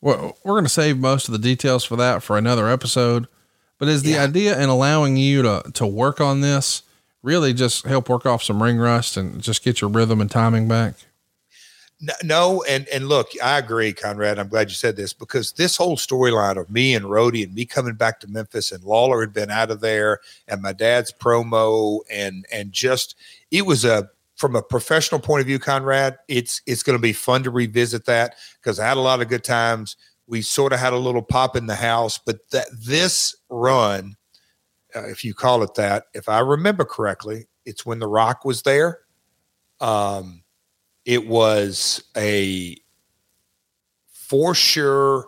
We're, 0.00 0.32
we're 0.44 0.52
going 0.54 0.64
to 0.64 0.68
save 0.68 0.98
most 0.98 1.28
of 1.28 1.32
the 1.32 1.38
details 1.38 1.84
for 1.84 1.96
that 1.96 2.22
for 2.22 2.36
another 2.36 2.68
episode. 2.68 3.26
But 3.78 3.88
is 3.88 4.02
the 4.02 4.10
Yeah. 4.12 4.24
idea 4.24 4.60
in 4.60 4.68
allowing 4.68 5.16
you 5.16 5.40
to, 5.42 5.62
to 5.74 5.86
work 5.86 6.20
on 6.20 6.40
this 6.40 6.82
really 7.22 7.52
just 7.54 7.84
help 7.86 8.08
work 8.08 8.26
off 8.26 8.42
some 8.42 8.62
ring 8.62 8.76
rust 8.78 9.16
and 9.16 9.40
just 9.40 9.62
get 9.64 9.80
your 9.80 9.88
rhythm 9.90 10.20
and 10.20 10.30
timing 10.30 10.68
back? 10.68 10.94
No, 12.22 12.62
and 12.68 12.86
and 12.88 13.08
look, 13.08 13.30
I 13.42 13.58
agree, 13.58 13.92
Conrad. 13.92 14.38
I'm 14.38 14.48
glad 14.48 14.68
you 14.68 14.76
said 14.76 14.94
this 14.94 15.12
because 15.12 15.52
this 15.52 15.76
whole 15.76 15.96
storyline 15.96 16.56
of 16.56 16.70
me 16.70 16.94
and 16.94 17.06
Roadie 17.06 17.42
and 17.42 17.52
me 17.54 17.64
coming 17.64 17.94
back 17.94 18.20
to 18.20 18.28
Memphis 18.28 18.70
and 18.70 18.84
Lawler 18.84 19.20
had 19.20 19.32
been 19.32 19.50
out 19.50 19.72
of 19.72 19.80
there 19.80 20.20
and 20.46 20.62
my 20.62 20.72
dad's 20.72 21.12
promo 21.12 22.00
and 22.08 22.46
and 22.52 22.72
just 22.72 23.16
it 23.50 23.66
was 23.66 23.84
a 23.84 24.08
from 24.36 24.54
a 24.54 24.62
professional 24.62 25.20
point 25.20 25.40
of 25.40 25.46
view, 25.48 25.58
Conrad, 25.58 26.18
it's 26.28 26.62
it's 26.64 26.84
going 26.84 26.96
to 26.96 27.02
be 27.02 27.12
fun 27.12 27.42
to 27.42 27.50
revisit 27.50 28.06
that 28.06 28.36
because 28.62 28.78
I 28.78 28.86
had 28.86 28.96
a 28.96 29.00
lot 29.00 29.20
of 29.20 29.28
good 29.28 29.42
times. 29.42 29.96
We 30.28 30.42
sort 30.42 30.72
of 30.72 30.78
had 30.78 30.92
a 30.92 30.98
little 30.98 31.22
pop 31.22 31.56
in 31.56 31.66
the 31.66 31.74
house, 31.74 32.18
but 32.18 32.48
that 32.50 32.66
this 32.72 33.34
run, 33.48 34.16
uh, 34.94 35.08
if 35.08 35.24
you 35.24 35.34
call 35.34 35.64
it 35.64 35.74
that, 35.74 36.04
if 36.14 36.28
I 36.28 36.38
remember 36.38 36.84
correctly, 36.84 37.48
it's 37.64 37.84
when 37.84 37.98
The 37.98 38.06
Rock 38.06 38.44
was 38.44 38.62
there. 38.62 39.00
Um, 39.80 40.42
it 41.08 41.26
was 41.26 42.04
a 42.18 42.76
for 44.12 44.54
sure 44.54 45.26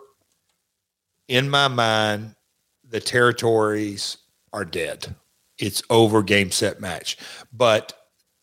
in 1.27 1.49
my 1.49 1.67
mind 1.67 2.35
the 2.87 2.99
territories 2.99 4.17
are 4.53 4.63
dead. 4.63 5.15
It's 5.57 5.81
over 5.89 6.21
game 6.21 6.51
set 6.51 6.79
match. 6.79 7.17
But 7.51 7.93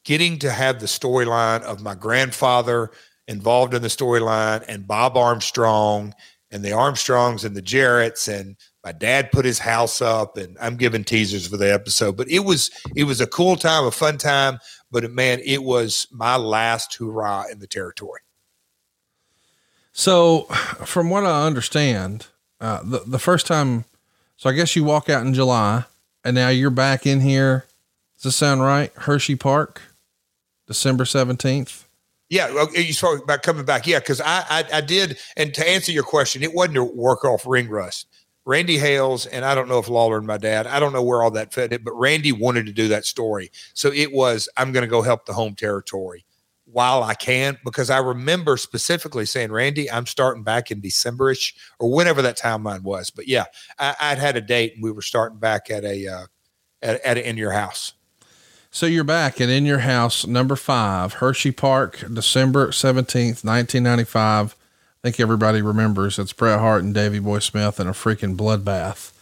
getting 0.05 0.41
to 0.41 0.51
have 0.51 0.81
the 0.81 0.87
storyline 0.87 1.63
of 1.63 1.81
my 1.81 1.95
grandfather 1.95 2.91
involved 3.29 3.73
in 3.73 3.83
the 3.83 3.89
storyline 3.89 4.65
and 4.67 4.89
bob 4.89 5.17
armstrong 5.17 6.15
and 6.51 6.65
the 6.65 6.73
armstrongs 6.73 7.45
and 7.45 7.55
the 7.55 7.63
jarretts 7.63 8.27
and 8.27 8.57
my 8.83 8.91
dad 8.91 9.31
put 9.31 9.45
his 9.45 9.59
house 9.59 10.01
up 10.01 10.39
and 10.39 10.57
i'm 10.63 10.77
giving 10.77 11.05
teasers 11.05 11.47
for 11.47 11.59
the 11.59 11.71
episode 11.71 12.17
but 12.17 12.31
it 12.31 12.39
was 12.39 12.71
it 12.97 13.05
was 13.05 13.21
a 13.21 13.27
cool 13.27 13.55
time 13.55 13.85
a 13.85 13.91
fun 13.91 14.17
time 14.17 14.59
but 14.91 15.11
man 15.11 15.41
it 15.45 15.63
was 15.63 16.07
my 16.11 16.37
last 16.37 16.95
hurrah 16.97 17.45
in 17.51 17.59
the 17.61 17.67
territory 17.67 18.21
So, 19.93 20.43
from 20.85 21.11
what 21.11 21.25
I 21.25 21.47
understand, 21.47 22.27
uh, 22.61 22.81
the 22.85 23.01
the 23.07 23.19
first 23.19 23.47
time, 23.47 23.85
so 24.37 24.49
I 24.51 24.53
guess 24.53 24.77
you 24.77 24.85
walk 24.85 25.09
out 25.09 25.25
in 25.27 25.35
July, 25.35 25.85
and 26.25 26.35
now 26.35 26.49
you're 26.51 26.71
back 26.71 27.07
in 27.07 27.21
here. 27.21 27.67
Does 28.17 28.25
this 28.25 28.37
sound 28.37 28.63
right? 28.63 28.93
Hershey 28.95 29.37
Park, 29.37 29.81
December 30.67 31.05
seventeenth. 31.05 31.89
Yeah, 32.31 32.67
you 32.75 32.93
spoke 32.93 33.23
about 33.25 33.43
coming 33.43 33.65
back. 33.65 33.87
Yeah, 33.87 34.01
because 34.01 34.21
I, 34.21 34.45
I 34.51 34.65
I 34.75 34.81
did, 34.83 35.19
and 35.37 35.55
to 35.55 35.67
answer 35.69 35.93
your 35.93 36.05
question, 36.05 36.43
it 36.43 36.53
wasn't 36.53 36.75
to 36.75 36.85
work 36.85 37.25
off 37.25 37.47
ring 37.47 37.69
rust. 37.71 38.08
Randy 38.49 38.79
Hales, 38.79 39.27
and 39.27 39.45
I 39.45 39.55
don't 39.55 39.69
know 39.69 39.79
if 39.79 39.91
Lawler 39.91 40.17
and 40.17 40.27
my 40.27 40.39
dad, 40.39 40.67
I 40.67 40.81
don't 40.81 40.95
know 40.95 41.03
where 41.03 41.23
all 41.23 41.31
that 41.33 41.53
fit 41.53 41.71
it, 41.71 41.85
but 41.85 41.93
Randy 41.93 42.33
wanted 42.33 42.65
to 42.65 42.73
do 42.73 42.89
that 42.89 43.05
story. 43.05 43.51
So 43.75 43.93
it 43.93 44.11
was, 44.11 44.49
I'm 44.57 44.73
going 44.73 44.85
to 44.85 44.91
go 44.91 45.03
help 45.03 45.27
the 45.27 45.35
home 45.35 45.55
territory 45.55 46.25
while 46.65 47.03
I 47.03 47.13
can, 47.13 47.59
because 47.63 47.91
I 47.91 47.99
remember 47.99 48.57
specifically 48.57 49.27
saying, 49.27 49.53
Randy, 49.53 49.91
I'm 49.91 50.07
starting 50.07 50.45
back 50.45 50.71
in 50.71 50.81
Decemberish 50.81 51.55
or 51.79 51.93
whenever 51.93 52.23
that 52.23 52.39
timeline 52.39 52.85
was. 52.85 53.11
But 53.11 53.29
yeah, 53.29 53.45
I, 53.79 53.95
I'd 54.01 54.19
had 54.19 54.39
a 54.39 54.41
date 54.41 54.73
and 54.75 54.83
we 54.83 54.93
were 54.93 55.03
starting 55.03 55.39
back 55.39 55.71
at 55.71 55.85
a, 55.85 56.09
uh, 56.09 56.27
at, 56.81 57.03
at 57.03 57.19
a, 57.19 57.29
in 57.29 57.37
your 57.37 57.53
house. 57.53 57.93
So 58.71 58.87
you're 58.87 59.05
back 59.05 59.41
and 59.41 59.51
in 59.51 59.67
your 59.67 59.81
house, 59.81 60.27
number 60.27 60.57
five, 60.57 61.15
Hershey 61.15 61.53
Park, 61.53 62.03
December 62.11 62.73
seventeenth, 62.73 63.45
nineteen 63.45 63.83
ninety 63.83 64.05
five. 64.05 64.55
I 64.99 65.09
think 65.09 65.21
everybody 65.21 65.63
remembers 65.63 66.19
it's 66.19 66.33
Bret 66.33 66.59
Hart 66.59 66.83
and 66.83 66.93
Davey 66.93 67.21
Boy 67.21 67.39
Smith 67.39 67.79
in 67.79 67.87
a 67.87 67.93
freaking 67.93 68.37
bloodbath. 68.37 69.13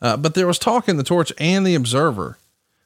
Uh, 0.00 0.16
but 0.16 0.34
there 0.34 0.46
was 0.46 0.60
talk 0.60 0.88
in 0.88 0.96
the 0.96 1.02
Torch 1.02 1.32
and 1.38 1.66
the 1.66 1.74
Observer 1.74 2.38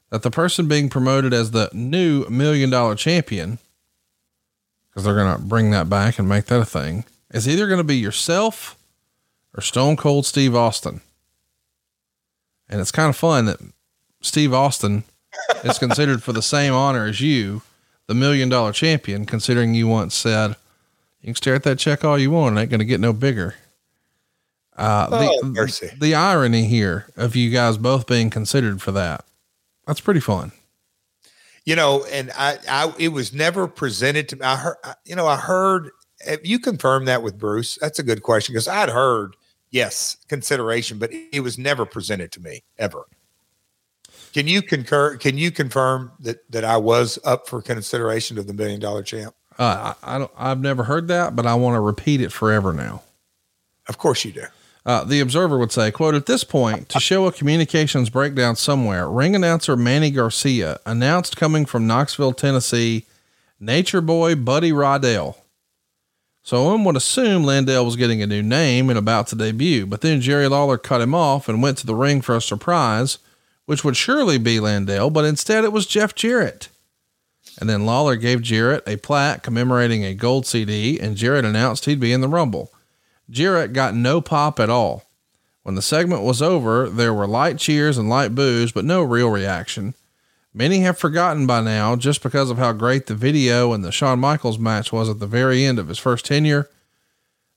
that 0.08 0.22
the 0.22 0.30
person 0.30 0.66
being 0.66 0.88
promoted 0.88 1.34
as 1.34 1.50
the 1.50 1.68
new 1.74 2.26
million 2.30 2.70
dollar 2.70 2.94
champion, 2.94 3.58
because 4.88 5.04
they're 5.04 5.14
going 5.14 5.36
to 5.36 5.42
bring 5.42 5.70
that 5.72 5.90
back 5.90 6.18
and 6.18 6.26
make 6.26 6.46
that 6.46 6.60
a 6.60 6.64
thing, 6.64 7.04
is 7.30 7.46
either 7.46 7.66
going 7.66 7.78
to 7.78 7.84
be 7.84 7.96
yourself 7.96 8.78
or 9.54 9.60
Stone 9.60 9.96
Cold 9.96 10.24
Steve 10.24 10.54
Austin. 10.54 11.02
And 12.66 12.80
it's 12.80 12.92
kind 12.92 13.10
of 13.10 13.16
fun 13.16 13.44
that 13.44 13.60
Steve 14.22 14.54
Austin 14.54 15.04
is 15.64 15.78
considered 15.78 16.22
for 16.22 16.32
the 16.32 16.40
same 16.40 16.72
honor 16.72 17.04
as 17.06 17.20
you, 17.20 17.60
the 18.06 18.14
million 18.14 18.48
dollar 18.48 18.72
champion, 18.72 19.26
considering 19.26 19.74
you 19.74 19.86
once 19.86 20.14
said, 20.14 20.56
you 21.22 21.28
can 21.28 21.34
stare 21.34 21.54
at 21.54 21.62
that 21.62 21.78
check 21.78 22.04
all 22.04 22.18
you 22.18 22.30
want. 22.30 22.56
It 22.58 22.60
ain't 22.60 22.70
going 22.70 22.80
to 22.80 22.84
get 22.84 23.00
no 23.00 23.12
bigger. 23.12 23.54
Uh, 24.76 25.08
Oh, 25.10 25.40
the, 25.42 25.46
mercy. 25.48 25.90
the 25.98 26.14
irony 26.14 26.64
here 26.66 27.06
of 27.16 27.36
you 27.36 27.50
guys 27.50 27.78
both 27.78 28.06
being 28.06 28.30
considered 28.30 28.80
for 28.82 28.92
that. 28.92 29.24
That's 29.86 30.00
pretty 30.00 30.20
fun. 30.20 30.52
you 31.64 31.76
know, 31.76 32.04
and 32.12 32.30
I, 32.36 32.58
I, 32.68 32.92
it 32.98 33.08
was 33.08 33.32
never 33.32 33.66
presented 33.68 34.28
to 34.30 34.36
me. 34.36 34.42
I 34.42 34.56
heard, 34.56 34.76
you 35.04 35.14
know, 35.16 35.26
I 35.26 35.36
heard. 35.36 35.90
Have 36.26 36.40
you 36.44 36.58
confirmed 36.60 37.08
that 37.08 37.22
with 37.22 37.36
Bruce? 37.38 37.76
That's 37.80 37.98
a 37.98 38.02
good 38.04 38.22
question 38.22 38.52
because 38.52 38.68
I'd 38.68 38.88
heard 38.88 39.34
yes 39.70 40.16
consideration, 40.28 40.98
but 40.98 41.10
it 41.12 41.40
was 41.40 41.58
never 41.58 41.84
presented 41.84 42.30
to 42.32 42.40
me 42.40 42.62
ever. 42.78 43.04
Can 44.32 44.46
you 44.48 44.62
concur? 44.62 45.16
Can 45.16 45.36
you 45.36 45.50
confirm 45.50 46.12
that 46.20 46.48
that 46.50 46.64
I 46.64 46.76
was 46.76 47.18
up 47.24 47.48
for 47.48 47.60
consideration 47.60 48.38
of 48.38 48.46
the 48.46 48.54
million 48.54 48.80
dollar 48.80 49.02
champ? 49.02 49.34
Uh, 49.58 49.94
I, 50.02 50.16
I 50.16 50.18
don't, 50.18 50.30
I've 50.36 50.60
never 50.60 50.84
heard 50.84 51.08
that, 51.08 51.36
but 51.36 51.46
I 51.46 51.54
want 51.54 51.74
to 51.74 51.80
repeat 51.80 52.20
it 52.20 52.32
forever 52.32 52.72
now. 52.72 53.02
Of 53.88 53.98
course 53.98 54.24
you 54.24 54.32
do. 54.32 54.44
Uh, 54.84 55.04
the 55.04 55.20
observer 55.20 55.58
would 55.58 55.70
say, 55.70 55.90
quote, 55.92 56.14
at 56.14 56.26
this 56.26 56.42
point, 56.42 56.88
to 56.88 56.98
show 56.98 57.26
a 57.26 57.32
communications 57.32 58.10
breakdown 58.10 58.56
somewhere, 58.56 59.08
ring 59.08 59.36
announcer 59.36 59.76
Manny 59.76 60.10
Garcia 60.10 60.80
announced 60.84 61.36
coming 61.36 61.66
from 61.66 61.86
Knoxville, 61.86 62.32
Tennessee, 62.32 63.04
nature 63.60 64.00
boy 64.00 64.34
Buddy 64.34 64.72
Rydell. 64.72 65.36
So 66.42 66.64
one 66.64 66.82
would 66.82 66.96
assume 66.96 67.44
Landel 67.44 67.84
was 67.84 67.94
getting 67.94 68.20
a 68.20 68.26
new 68.26 68.42
name 68.42 68.90
and 68.90 68.98
about 68.98 69.28
to 69.28 69.36
debut, 69.36 69.86
but 69.86 70.00
then 70.00 70.20
Jerry 70.20 70.48
Lawler 70.48 70.78
cut 70.78 71.00
him 71.00 71.14
off 71.14 71.48
and 71.48 71.62
went 71.62 71.78
to 71.78 71.86
the 71.86 71.94
ring 71.94 72.20
for 72.20 72.34
a 72.34 72.40
surprise, 72.40 73.18
which 73.66 73.84
would 73.84 73.96
surely 73.96 74.38
be 74.38 74.56
Landel, 74.56 75.12
but 75.12 75.24
instead 75.24 75.62
it 75.62 75.72
was 75.72 75.86
Jeff 75.86 76.16
Jarrett. 76.16 76.68
And 77.60 77.68
then 77.68 77.86
Lawler 77.86 78.16
gave 78.16 78.42
Jarrett 78.42 78.82
a 78.86 78.96
plaque 78.96 79.42
commemorating 79.42 80.04
a 80.04 80.14
gold 80.14 80.46
CD, 80.46 80.98
and 80.98 81.16
Jarrett 81.16 81.44
announced 81.44 81.84
he'd 81.84 82.00
be 82.00 82.12
in 82.12 82.20
the 82.20 82.28
Rumble. 82.28 82.72
Jarrett 83.30 83.72
got 83.72 83.94
no 83.94 84.20
pop 84.20 84.58
at 84.58 84.70
all. 84.70 85.04
When 85.62 85.74
the 85.74 85.82
segment 85.82 86.22
was 86.22 86.42
over, 86.42 86.88
there 86.88 87.14
were 87.14 87.26
light 87.26 87.58
cheers 87.58 87.96
and 87.96 88.08
light 88.08 88.34
boos, 88.34 88.72
but 88.72 88.84
no 88.84 89.02
real 89.02 89.28
reaction. 89.28 89.94
Many 90.54 90.80
have 90.80 90.98
forgotten 90.98 91.46
by 91.46 91.62
now 91.62 91.96
just 91.96 92.22
because 92.22 92.50
of 92.50 92.58
how 92.58 92.72
great 92.72 93.06
the 93.06 93.14
video 93.14 93.72
and 93.72 93.84
the 93.84 93.92
Shawn 93.92 94.18
Michaels 94.18 94.58
match 94.58 94.92
was 94.92 95.08
at 95.08 95.18
the 95.18 95.26
very 95.26 95.64
end 95.64 95.78
of 95.78 95.88
his 95.88 95.98
first 95.98 96.26
tenure. 96.26 96.68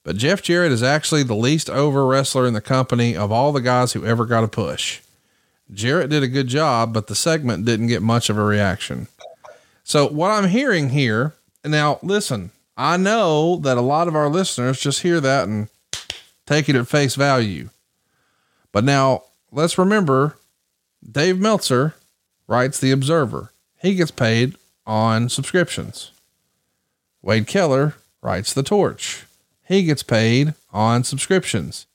But 0.03 0.17
Jeff 0.17 0.41
Jarrett 0.41 0.71
is 0.71 0.83
actually 0.83 1.23
the 1.23 1.35
least 1.35 1.69
over 1.69 2.05
wrestler 2.05 2.45
in 2.45 2.53
the 2.53 2.61
company 2.61 3.15
of 3.15 3.31
all 3.31 3.51
the 3.51 3.59
guys 3.59 3.93
who 3.93 4.05
ever 4.05 4.25
got 4.25 4.43
a 4.43 4.47
push. 4.47 5.01
Jarrett 5.73 6.11
did 6.11 6.21
a 6.21 6.27
good 6.27 6.47
job, 6.47 6.93
but 6.93 7.07
the 7.07 7.15
segment 7.15 7.65
didn't 7.65 7.87
get 7.87 8.03
much 8.03 8.29
of 8.29 8.37
a 8.37 8.43
reaction. 8.43 9.07
So 9.87 10.07
what 10.07 10.31
I'm 10.31 10.49
hearing 10.49 10.89
here 10.89 11.35
and 11.63 11.71
now, 11.71 11.99
listen, 12.01 12.49
I 12.75 12.97
know 12.97 13.57
that 13.57 13.77
a 13.77 13.81
lot 13.81 14.07
of 14.07 14.15
our 14.15 14.29
listeners 14.29 14.79
just 14.79 15.03
hear 15.03 15.21
that 15.21 15.47
and 15.47 15.69
take 16.47 16.67
it 16.67 16.75
at 16.75 16.87
face 16.87 17.13
value. 17.13 17.69
But 18.71 18.83
now 18.83 19.23
let's 19.51 19.77
remember 19.77 20.37
Dave 21.09 21.39
Meltzer 21.39 21.93
writes 22.47 22.79
The 22.79 22.89
Observer. 22.89 23.51
He 23.79 23.93
gets 23.93 24.09
paid 24.09 24.55
on 24.87 25.29
subscriptions. 25.29 26.11
Wade 27.21 27.45
Keller 27.45 27.93
writes 28.23 28.55
The 28.55 28.63
Torch. 28.63 29.25
He 29.67 29.83
gets 29.83 30.01
paid 30.01 30.55
on 30.73 31.03
subscriptions. 31.03 31.85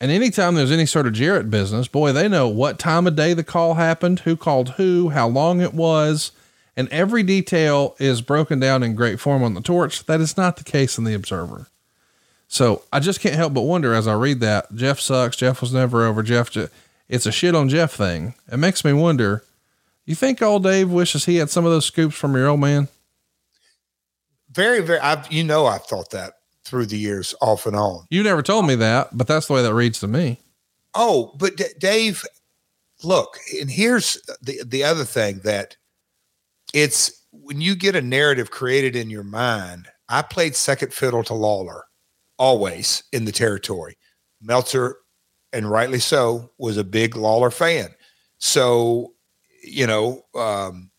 And 0.00 0.10
anytime 0.10 0.54
there's 0.54 0.72
any 0.72 0.86
sort 0.86 1.06
of 1.06 1.12
Jarrett 1.12 1.50
business, 1.50 1.88
boy, 1.88 2.12
they 2.12 2.26
know 2.26 2.48
what 2.48 2.78
time 2.78 3.06
of 3.06 3.16
day 3.16 3.34
the 3.34 3.44
call 3.44 3.74
happened, 3.74 4.20
who 4.20 4.34
called 4.34 4.70
who, 4.70 5.10
how 5.10 5.28
long 5.28 5.60
it 5.60 5.74
was, 5.74 6.32
and 6.76 6.88
every 6.90 7.22
detail 7.22 7.96
is 7.98 8.20
broken 8.20 8.60
down 8.60 8.82
in 8.82 8.94
great 8.94 9.18
form 9.18 9.42
on 9.42 9.54
the 9.54 9.60
torch. 9.60 10.04
That 10.06 10.20
is 10.20 10.36
not 10.36 10.56
the 10.56 10.64
case 10.64 10.98
in 10.98 11.04
the 11.04 11.14
Observer. 11.14 11.66
So 12.48 12.82
I 12.92 13.00
just 13.00 13.20
can't 13.20 13.34
help 13.34 13.54
but 13.54 13.62
wonder 13.62 13.94
as 13.94 14.06
I 14.06 14.14
read 14.14 14.40
that 14.40 14.74
Jeff 14.74 15.00
sucks. 15.00 15.36
Jeff 15.36 15.60
was 15.60 15.72
never 15.72 16.04
over. 16.04 16.22
Jeff, 16.22 16.56
it's 17.08 17.26
a 17.26 17.32
shit 17.32 17.54
on 17.54 17.68
Jeff 17.68 17.92
thing. 17.92 18.34
It 18.50 18.58
makes 18.58 18.84
me 18.84 18.92
wonder. 18.92 19.42
You 20.04 20.14
think 20.14 20.40
old 20.40 20.62
Dave 20.62 20.90
wishes 20.90 21.24
he 21.24 21.36
had 21.36 21.50
some 21.50 21.64
of 21.64 21.72
those 21.72 21.86
scoops 21.86 22.14
from 22.14 22.34
your 22.34 22.46
old 22.48 22.60
man? 22.60 22.88
Very, 24.52 24.80
very. 24.80 25.00
I've 25.00 25.30
you 25.32 25.42
know 25.42 25.66
I've 25.66 25.84
thought 25.84 26.10
that 26.10 26.34
through 26.64 26.86
the 26.86 26.98
years, 26.98 27.34
off 27.40 27.66
and 27.66 27.76
on. 27.76 28.06
You 28.10 28.22
never 28.22 28.42
told 28.42 28.66
me 28.66 28.74
that, 28.76 29.16
but 29.16 29.26
that's 29.26 29.46
the 29.46 29.52
way 29.52 29.62
that 29.62 29.74
reads 29.74 30.00
to 30.00 30.08
me. 30.08 30.40
Oh, 30.94 31.32
but 31.38 31.56
D- 31.56 31.64
Dave, 31.78 32.24
look, 33.02 33.38
and 33.60 33.70
here's 33.70 34.14
the 34.40 34.62
the 34.64 34.84
other 34.84 35.04
thing 35.04 35.40
that 35.44 35.76
it's 36.74 37.26
when 37.32 37.60
you 37.60 37.76
get 37.76 37.96
a 37.96 38.02
narrative 38.02 38.50
created 38.50 38.96
in 38.96 39.10
your 39.10 39.24
mind. 39.24 39.88
I 40.08 40.22
played 40.22 40.54
second 40.54 40.92
fiddle 40.92 41.24
to 41.24 41.34
Lawler 41.34 41.84
always 42.38 43.02
in 43.12 43.24
the 43.24 43.32
territory. 43.32 43.96
Meltzer, 44.40 44.98
and 45.52 45.70
rightly 45.70 45.98
so, 45.98 46.52
was 46.58 46.76
a 46.76 46.84
big 46.84 47.16
Lawler 47.16 47.50
fan. 47.50 47.88
So, 48.38 49.14
you 49.62 49.86
know, 49.86 50.22
um, 50.34 50.90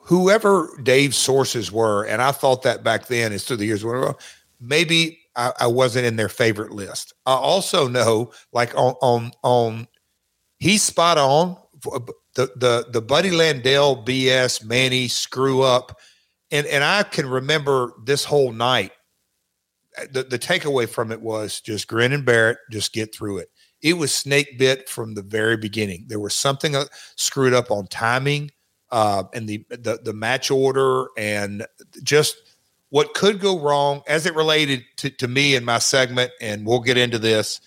whoever 0.00 0.70
Dave's 0.82 1.16
sources 1.16 1.72
were, 1.72 2.04
and 2.04 2.22
I 2.22 2.32
thought 2.32 2.62
that 2.62 2.84
back 2.84 3.06
then 3.06 3.32
as 3.32 3.44
through 3.44 3.56
the 3.56 3.66
years 3.66 3.84
maybe 4.60 5.18
I, 5.34 5.52
I, 5.60 5.66
wasn't 5.66 6.06
in 6.06 6.16
their 6.16 6.28
favorite 6.28 6.72
list. 6.72 7.12
I 7.26 7.34
also 7.34 7.88
know, 7.88 8.32
like 8.52 8.74
on 8.74 8.94
on 9.02 9.32
on, 9.42 9.88
he's 10.58 10.82
spot 10.82 11.18
on. 11.18 11.56
The 12.36 12.52
the 12.56 12.86
the 12.90 13.02
Buddy 13.02 13.30
Landel 13.30 14.06
BS 14.06 14.64
Manny 14.64 15.08
screw 15.08 15.62
up, 15.62 15.98
and 16.50 16.66
and 16.66 16.84
I 16.84 17.02
can 17.02 17.28
remember 17.28 17.92
this 18.04 18.24
whole 18.24 18.52
night 18.52 18.92
the, 20.10 20.22
the 20.22 20.38
takeaway 20.38 20.88
from 20.88 21.10
it 21.12 21.20
was 21.20 21.60
just 21.60 21.88
grin 21.88 22.12
and 22.12 22.24
bear 22.24 22.50
it, 22.50 22.58
just 22.70 22.92
get 22.92 23.14
through 23.14 23.38
it. 23.38 23.50
It 23.82 23.94
was 23.94 24.12
snake 24.12 24.58
bit 24.58 24.88
from 24.88 25.14
the 25.14 25.22
very 25.22 25.56
beginning. 25.56 26.06
There 26.08 26.20
was 26.20 26.34
something 26.34 26.74
uh, 26.74 26.86
screwed 27.16 27.54
up 27.54 27.70
on 27.70 27.86
timing 27.86 28.50
uh, 28.90 29.24
and 29.34 29.48
the, 29.48 29.64
the 29.70 30.00
the 30.02 30.12
match 30.12 30.50
order 30.50 31.08
and 31.16 31.66
just 32.02 32.36
what 32.90 33.14
could 33.14 33.40
go 33.40 33.60
wrong 33.60 34.02
as 34.06 34.26
it 34.26 34.34
related 34.34 34.84
to, 34.98 35.10
to 35.10 35.28
me 35.28 35.56
and 35.56 35.66
my 35.66 35.78
segment. 35.78 36.30
And 36.40 36.66
we'll 36.66 36.80
get 36.80 36.96
into 36.96 37.18
this. 37.18 37.60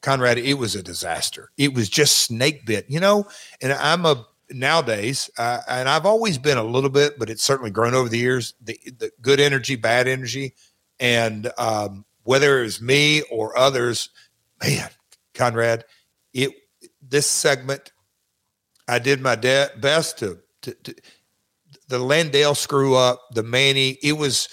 Conrad, 0.00 0.38
it 0.38 0.54
was 0.54 0.74
a 0.74 0.82
disaster. 0.82 1.50
It 1.56 1.74
was 1.74 1.88
just 1.88 2.18
snake 2.18 2.66
bit, 2.66 2.86
you 2.88 3.00
know. 3.00 3.26
And 3.60 3.72
I'm 3.72 4.06
a 4.06 4.26
nowadays, 4.50 5.28
uh, 5.38 5.60
and 5.68 5.88
I've 5.88 6.06
always 6.06 6.38
been 6.38 6.58
a 6.58 6.64
little 6.64 6.90
bit, 6.90 7.18
but 7.18 7.28
it's 7.28 7.42
certainly 7.42 7.70
grown 7.70 7.94
over 7.94 8.08
the 8.08 8.18
years. 8.18 8.54
The, 8.62 8.78
the 8.98 9.10
good 9.20 9.40
energy, 9.40 9.76
bad 9.76 10.08
energy 10.08 10.54
and 11.00 11.50
um, 11.58 12.04
whether 12.24 12.60
it 12.60 12.64
was 12.64 12.80
me 12.80 13.22
or 13.30 13.56
others, 13.56 14.10
man, 14.62 14.90
Conrad, 15.34 15.84
it 16.32 16.50
this 17.02 17.28
segment, 17.28 17.92
I 18.86 18.98
did 18.98 19.20
my 19.20 19.34
de- 19.34 19.70
best 19.80 20.18
to, 20.18 20.38
to, 20.62 20.74
to 20.74 20.94
the 21.88 21.98
Landel 21.98 22.56
screw 22.56 22.94
up, 22.96 23.22
the 23.32 23.42
Manny, 23.42 23.98
it 24.02 24.12
was 24.12 24.48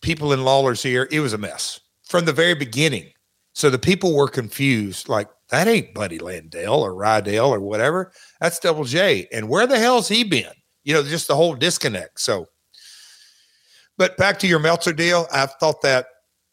people 0.00 0.32
in 0.32 0.44
Lawler's 0.44 0.84
ear, 0.84 1.08
it 1.10 1.20
was 1.20 1.32
a 1.32 1.38
mess 1.38 1.80
from 2.04 2.24
the 2.24 2.32
very 2.32 2.54
beginning. 2.54 3.10
So 3.56 3.70
the 3.70 3.78
people 3.78 4.14
were 4.14 4.28
confused, 4.28 5.08
like 5.08 5.30
that 5.48 5.66
ain't 5.66 5.94
Buddy 5.94 6.18
Landel 6.18 6.76
or 6.76 6.92
Rydell 6.92 7.48
or 7.48 7.58
whatever. 7.58 8.12
That's 8.38 8.58
Double 8.58 8.84
J. 8.84 9.28
And 9.32 9.48
where 9.48 9.66
the 9.66 9.78
hell's 9.78 10.08
he 10.08 10.24
been? 10.24 10.52
You 10.84 10.92
know, 10.92 11.02
just 11.02 11.26
the 11.26 11.36
whole 11.36 11.54
disconnect. 11.54 12.20
So 12.20 12.48
but 13.96 14.18
back 14.18 14.38
to 14.40 14.46
your 14.46 14.58
Meltzer 14.58 14.92
deal, 14.92 15.26
I've 15.32 15.54
thought 15.54 15.80
that 15.80 16.04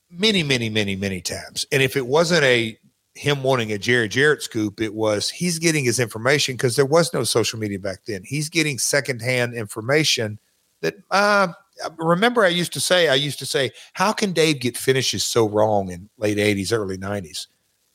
many, 0.09 0.43
many, 0.43 0.69
many, 0.69 0.95
many 0.95 1.19
times. 1.19 1.65
And 1.73 1.83
if 1.83 1.97
it 1.97 2.07
wasn't 2.07 2.45
a 2.45 2.77
him 3.15 3.43
wanting 3.43 3.73
a 3.73 3.77
Jerry 3.77 4.07
Jarrett 4.07 4.41
scoop, 4.41 4.79
it 4.79 4.93
was 4.93 5.29
he's 5.29 5.59
getting 5.59 5.83
his 5.83 5.99
information 5.99 6.55
because 6.55 6.77
there 6.77 6.85
was 6.85 7.13
no 7.13 7.25
social 7.25 7.59
media 7.59 7.79
back 7.79 8.05
then. 8.07 8.21
He's 8.23 8.47
getting 8.47 8.79
secondhand 8.79 9.55
information 9.55 10.39
that 10.79 10.95
uh, 11.11 11.49
Uh, 11.83 11.89
remember 11.97 12.43
I 12.43 12.49
used 12.49 12.73
to 12.73 12.79
say, 12.79 13.07
I 13.07 13.15
used 13.15 13.39
to 13.39 13.45
say, 13.45 13.71
how 13.93 14.11
can 14.11 14.33
Dave 14.33 14.59
get 14.59 14.77
finishes 14.77 15.23
so 15.23 15.47
wrong 15.47 15.89
in 15.89 16.09
late 16.17 16.37
80s, 16.37 16.71
early 16.71 16.97
90s 16.97 17.47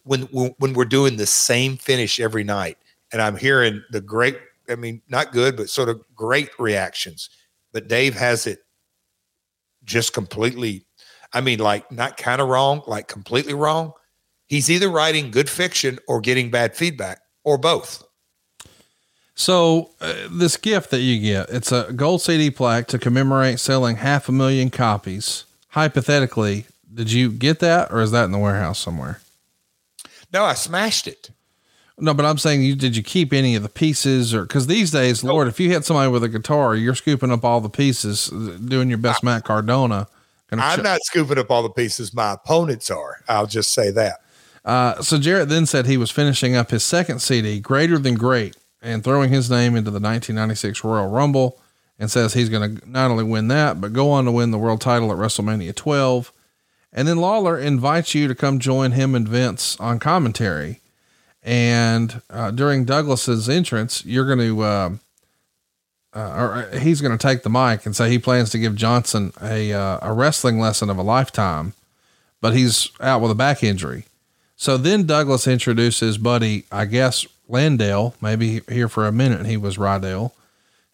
when, 0.04 0.22
when, 0.22 0.54
when 0.58 0.72
we're 0.72 0.84
doing 0.84 1.16
the 1.16 1.26
same 1.26 1.76
finish 1.76 2.18
every 2.20 2.44
night? 2.44 2.78
And 3.12 3.22
I'm 3.22 3.36
hearing 3.36 3.82
the 3.90 4.00
great, 4.00 4.38
I 4.68 4.74
mean, 4.74 5.00
not 5.08 5.32
good, 5.32 5.56
but 5.56 5.70
sort 5.70 5.88
of 5.88 6.02
great 6.14 6.50
reactions. 6.58 7.30
But 7.72 7.88
Dave 7.88 8.14
has 8.14 8.46
it 8.46 8.60
just 9.84 10.12
completely, 10.12 10.84
I 11.32 11.40
mean, 11.40 11.58
like 11.58 11.90
not 11.92 12.16
kind 12.16 12.40
of 12.40 12.48
wrong, 12.48 12.82
like 12.86 13.08
completely 13.08 13.54
wrong. 13.54 13.92
He's 14.46 14.70
either 14.70 14.88
writing 14.88 15.30
good 15.30 15.48
fiction 15.48 15.98
or 16.08 16.20
getting 16.20 16.50
bad 16.50 16.74
feedback 16.74 17.20
or 17.44 17.58
both. 17.58 18.02
So 19.38 19.90
uh, 20.00 20.14
this 20.28 20.56
gift 20.56 20.90
that 20.90 20.98
you 20.98 21.20
get, 21.20 21.48
it's 21.50 21.70
a 21.70 21.92
gold 21.92 22.22
CD 22.22 22.50
plaque 22.50 22.88
to 22.88 22.98
commemorate 22.98 23.60
selling 23.60 23.98
half 23.98 24.28
a 24.28 24.32
million 24.32 24.68
copies. 24.68 25.44
Hypothetically, 25.68 26.66
did 26.92 27.12
you 27.12 27.30
get 27.30 27.60
that 27.60 27.92
or 27.92 28.00
is 28.00 28.10
that 28.10 28.24
in 28.24 28.32
the 28.32 28.38
warehouse 28.38 28.80
somewhere? 28.80 29.20
No, 30.32 30.42
I 30.42 30.54
smashed 30.54 31.06
it. 31.06 31.30
No, 31.96 32.14
but 32.14 32.26
I'm 32.26 32.36
saying 32.36 32.62
you 32.62 32.74
did 32.74 32.96
you 32.96 33.02
keep 33.04 33.32
any 33.32 33.54
of 33.54 33.62
the 33.62 33.68
pieces 33.68 34.34
or 34.34 34.42
because 34.42 34.66
these 34.66 34.90
days. 34.90 35.22
Lord, 35.22 35.46
if 35.46 35.60
you 35.60 35.70
hit 35.70 35.84
somebody 35.84 36.10
with 36.10 36.24
a 36.24 36.28
guitar, 36.28 36.74
you're 36.74 36.96
scooping 36.96 37.30
up 37.30 37.44
all 37.44 37.60
the 37.60 37.68
pieces, 37.68 38.26
doing 38.26 38.88
your 38.88 38.98
best 38.98 39.22
I, 39.22 39.26
Matt 39.26 39.44
Cardona. 39.44 40.08
I'm 40.50 40.80
ch- 40.80 40.82
not 40.82 41.00
scooping 41.04 41.38
up 41.38 41.48
all 41.48 41.62
the 41.62 41.70
pieces. 41.70 42.12
My 42.12 42.32
opponents 42.32 42.90
are. 42.90 43.22
I'll 43.28 43.46
just 43.46 43.72
say 43.72 43.92
that. 43.92 44.20
Uh, 44.64 45.00
so 45.00 45.16
Jarrett 45.16 45.48
then 45.48 45.64
said 45.64 45.86
he 45.86 45.96
was 45.96 46.10
finishing 46.10 46.56
up 46.56 46.70
his 46.72 46.82
second 46.82 47.20
CD, 47.20 47.60
Greater 47.60 47.98
Than 47.98 48.14
Great, 48.14 48.56
and 48.82 49.02
throwing 49.02 49.30
his 49.30 49.50
name 49.50 49.74
into 49.76 49.90
the 49.90 50.00
1996 50.00 50.84
Royal 50.84 51.08
Rumble, 51.08 51.58
and 51.98 52.10
says 52.10 52.34
he's 52.34 52.48
going 52.48 52.76
to 52.76 52.90
not 52.90 53.10
only 53.10 53.24
win 53.24 53.48
that 53.48 53.80
but 53.80 53.92
go 53.92 54.10
on 54.10 54.24
to 54.24 54.32
win 54.32 54.50
the 54.50 54.58
world 54.58 54.80
title 54.80 55.10
at 55.10 55.18
WrestleMania 55.18 55.74
12. 55.74 56.32
And 56.92 57.06
then 57.06 57.18
Lawler 57.18 57.58
invites 57.58 58.14
you 58.14 58.28
to 58.28 58.34
come 58.34 58.58
join 58.58 58.92
him 58.92 59.14
and 59.14 59.28
Vince 59.28 59.78
on 59.78 59.98
commentary. 59.98 60.80
And 61.42 62.22
uh, 62.30 62.50
during 62.50 62.84
Douglas's 62.84 63.48
entrance, 63.48 64.04
you're 64.04 64.26
going 64.26 64.38
to, 64.38 64.62
uh, 64.62 64.90
uh, 66.14 66.34
or 66.36 66.54
uh, 66.54 66.78
he's 66.78 67.00
going 67.00 67.16
to 67.16 67.22
take 67.26 67.42
the 67.42 67.50
mic 67.50 67.84
and 67.84 67.94
say 67.94 68.10
he 68.10 68.18
plans 68.18 68.50
to 68.50 68.58
give 68.58 68.74
Johnson 68.74 69.32
a 69.42 69.72
uh, 69.72 69.98
a 70.02 70.12
wrestling 70.12 70.58
lesson 70.58 70.90
of 70.90 70.98
a 70.98 71.02
lifetime, 71.02 71.74
but 72.40 72.54
he's 72.54 72.90
out 73.00 73.20
with 73.20 73.30
a 73.30 73.36
back 73.36 73.62
injury. 73.62 74.04
So 74.56 74.76
then 74.76 75.06
Douglas 75.06 75.46
introduces 75.46 76.18
Buddy, 76.18 76.64
I 76.72 76.86
guess 76.86 77.26
Landel, 77.48 78.14
maybe 78.20 78.60
here 78.68 78.88
for 78.88 79.06
a 79.06 79.12
minute 79.12 79.46
he 79.46 79.56
was 79.56 79.76
Rydell. 79.76 80.32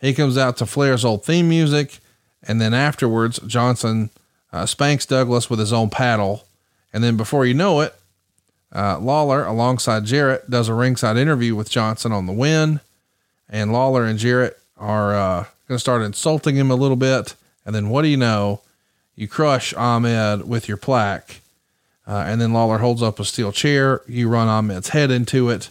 He 0.00 0.14
comes 0.14 0.36
out 0.36 0.56
to 0.58 0.66
Flair's 0.66 1.04
old 1.04 1.24
theme 1.24 1.48
music, 1.48 1.98
and 2.42 2.60
then 2.60 2.74
afterwards 2.74 3.40
Johnson 3.46 4.10
uh, 4.52 4.66
spanks 4.66 5.06
Douglas 5.06 5.48
with 5.48 5.58
his 5.58 5.72
own 5.72 5.90
paddle, 5.90 6.46
and 6.92 7.02
then 7.02 7.16
before 7.16 7.46
you 7.46 7.54
know 7.54 7.80
it, 7.80 7.94
uh, 8.74 8.98
Lawler, 8.98 9.44
alongside 9.44 10.04
Jarrett, 10.04 10.50
does 10.50 10.68
a 10.68 10.74
ringside 10.74 11.16
interview 11.16 11.54
with 11.54 11.70
Johnson 11.70 12.10
on 12.10 12.26
the 12.26 12.32
win, 12.32 12.80
and 13.48 13.72
Lawler 13.72 14.04
and 14.04 14.18
Jarrett 14.18 14.58
are 14.76 15.14
uh, 15.14 15.44
going 15.68 15.76
to 15.76 15.78
start 15.78 16.02
insulting 16.02 16.56
him 16.56 16.70
a 16.70 16.76
little 16.76 16.96
bit. 16.96 17.34
And 17.64 17.74
then 17.74 17.88
what 17.88 18.02
do 18.02 18.08
you 18.08 18.16
know? 18.16 18.60
You 19.14 19.28
crush 19.28 19.72
Ahmed 19.74 20.48
with 20.48 20.66
your 20.66 20.76
plaque, 20.76 21.40
uh, 22.06 22.24
and 22.26 22.40
then 22.40 22.52
Lawler 22.52 22.78
holds 22.78 23.00
up 23.00 23.20
a 23.20 23.24
steel 23.24 23.52
chair. 23.52 24.02
You 24.08 24.28
run 24.28 24.48
Ahmed's 24.48 24.88
head 24.88 25.12
into 25.12 25.50
it, 25.50 25.70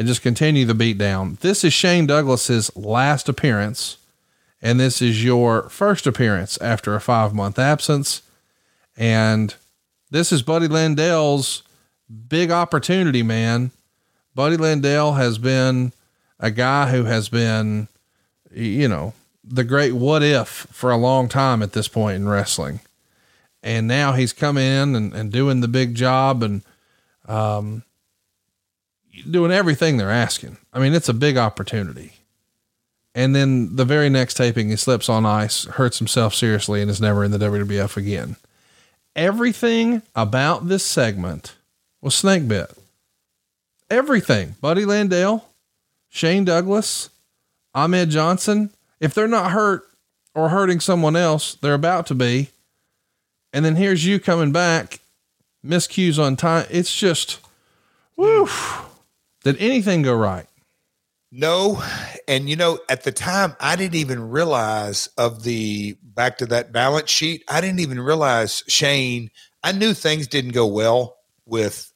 and 0.00 0.08
just 0.08 0.22
continue 0.22 0.64
the 0.64 0.72
beat 0.72 0.96
down. 0.96 1.36
This 1.42 1.62
is 1.62 1.74
Shane 1.74 2.06
Douglas's 2.06 2.74
last 2.74 3.28
appearance, 3.28 3.98
and 4.62 4.80
this 4.80 5.02
is 5.02 5.22
your 5.22 5.68
first 5.68 6.06
appearance 6.06 6.56
after 6.62 6.94
a 6.94 7.02
five 7.02 7.34
month 7.34 7.58
absence. 7.58 8.22
And 8.96 9.54
this 10.10 10.32
is 10.32 10.40
Buddy 10.40 10.68
Landel's 10.68 11.64
big 12.28 12.50
opportunity, 12.50 13.22
man. 13.22 13.72
Buddy 14.34 14.56
Landel 14.56 15.18
has 15.18 15.36
been 15.36 15.92
a 16.38 16.50
guy 16.50 16.90
who 16.90 17.04
has 17.04 17.28
been, 17.28 17.86
you 18.50 18.88
know, 18.88 19.12
the 19.44 19.64
great 19.64 19.92
what 19.92 20.22
if 20.22 20.48
for 20.48 20.90
a 20.90 20.96
long 20.96 21.28
time 21.28 21.62
at 21.62 21.74
this 21.74 21.88
point 21.88 22.16
in 22.16 22.26
wrestling. 22.26 22.80
And 23.62 23.86
now 23.86 24.14
he's 24.14 24.32
come 24.32 24.56
in 24.56 24.96
and, 24.96 25.12
and 25.12 25.30
doing 25.30 25.60
the 25.60 25.68
big 25.68 25.94
job 25.94 26.42
and, 26.42 26.62
um, 27.28 27.82
doing 29.28 29.52
everything 29.52 29.96
they're 29.96 30.10
asking. 30.10 30.56
I 30.72 30.78
mean, 30.78 30.94
it's 30.94 31.08
a 31.08 31.14
big 31.14 31.36
opportunity. 31.36 32.12
And 33.14 33.34
then 33.34 33.74
the 33.76 33.84
very 33.84 34.08
next 34.08 34.34
taping, 34.34 34.70
he 34.70 34.76
slips 34.76 35.08
on 35.08 35.26
ice, 35.26 35.64
hurts 35.64 35.98
himself 35.98 36.34
seriously, 36.34 36.80
and 36.80 36.90
is 36.90 37.00
never 37.00 37.24
in 37.24 37.32
the 37.32 37.38
WWF 37.38 37.96
again. 37.96 38.36
Everything 39.16 40.02
about 40.14 40.68
this 40.68 40.86
segment 40.86 41.56
was 42.00 42.14
snake 42.14 42.46
bit. 42.46 42.70
Everything. 43.90 44.54
Buddy 44.60 44.84
Landel, 44.84 45.42
Shane 46.08 46.44
Douglas, 46.44 47.10
Ahmed 47.74 48.10
Johnson. 48.10 48.70
If 49.00 49.12
they're 49.12 49.26
not 49.26 49.50
hurt 49.50 49.88
or 50.34 50.50
hurting 50.50 50.78
someone 50.78 51.16
else, 51.16 51.56
they're 51.56 51.74
about 51.74 52.06
to 52.06 52.14
be. 52.14 52.50
And 53.52 53.64
then 53.64 53.74
here's 53.74 54.06
you 54.06 54.20
coming 54.20 54.52
back, 54.52 55.00
miscues 55.66 56.22
on 56.22 56.36
time. 56.36 56.66
It's 56.70 56.94
just, 56.94 57.40
woo. 58.16 58.48
Did 59.44 59.56
anything 59.58 60.02
go 60.02 60.14
right? 60.14 60.46
No. 61.32 61.82
And 62.28 62.48
you 62.48 62.56
know, 62.56 62.78
at 62.88 63.04
the 63.04 63.12
time, 63.12 63.56
I 63.60 63.76
didn't 63.76 63.94
even 63.94 64.30
realize 64.30 65.08
of 65.16 65.42
the 65.44 65.96
back 66.02 66.38
to 66.38 66.46
that 66.46 66.72
balance 66.72 67.10
sheet. 67.10 67.44
I 67.48 67.60
didn't 67.60 67.80
even 67.80 68.00
realize 68.00 68.64
Shane. 68.68 69.30
I 69.62 69.72
knew 69.72 69.94
things 69.94 70.26
didn't 70.26 70.52
go 70.52 70.66
well 70.66 71.16
with 71.46 71.92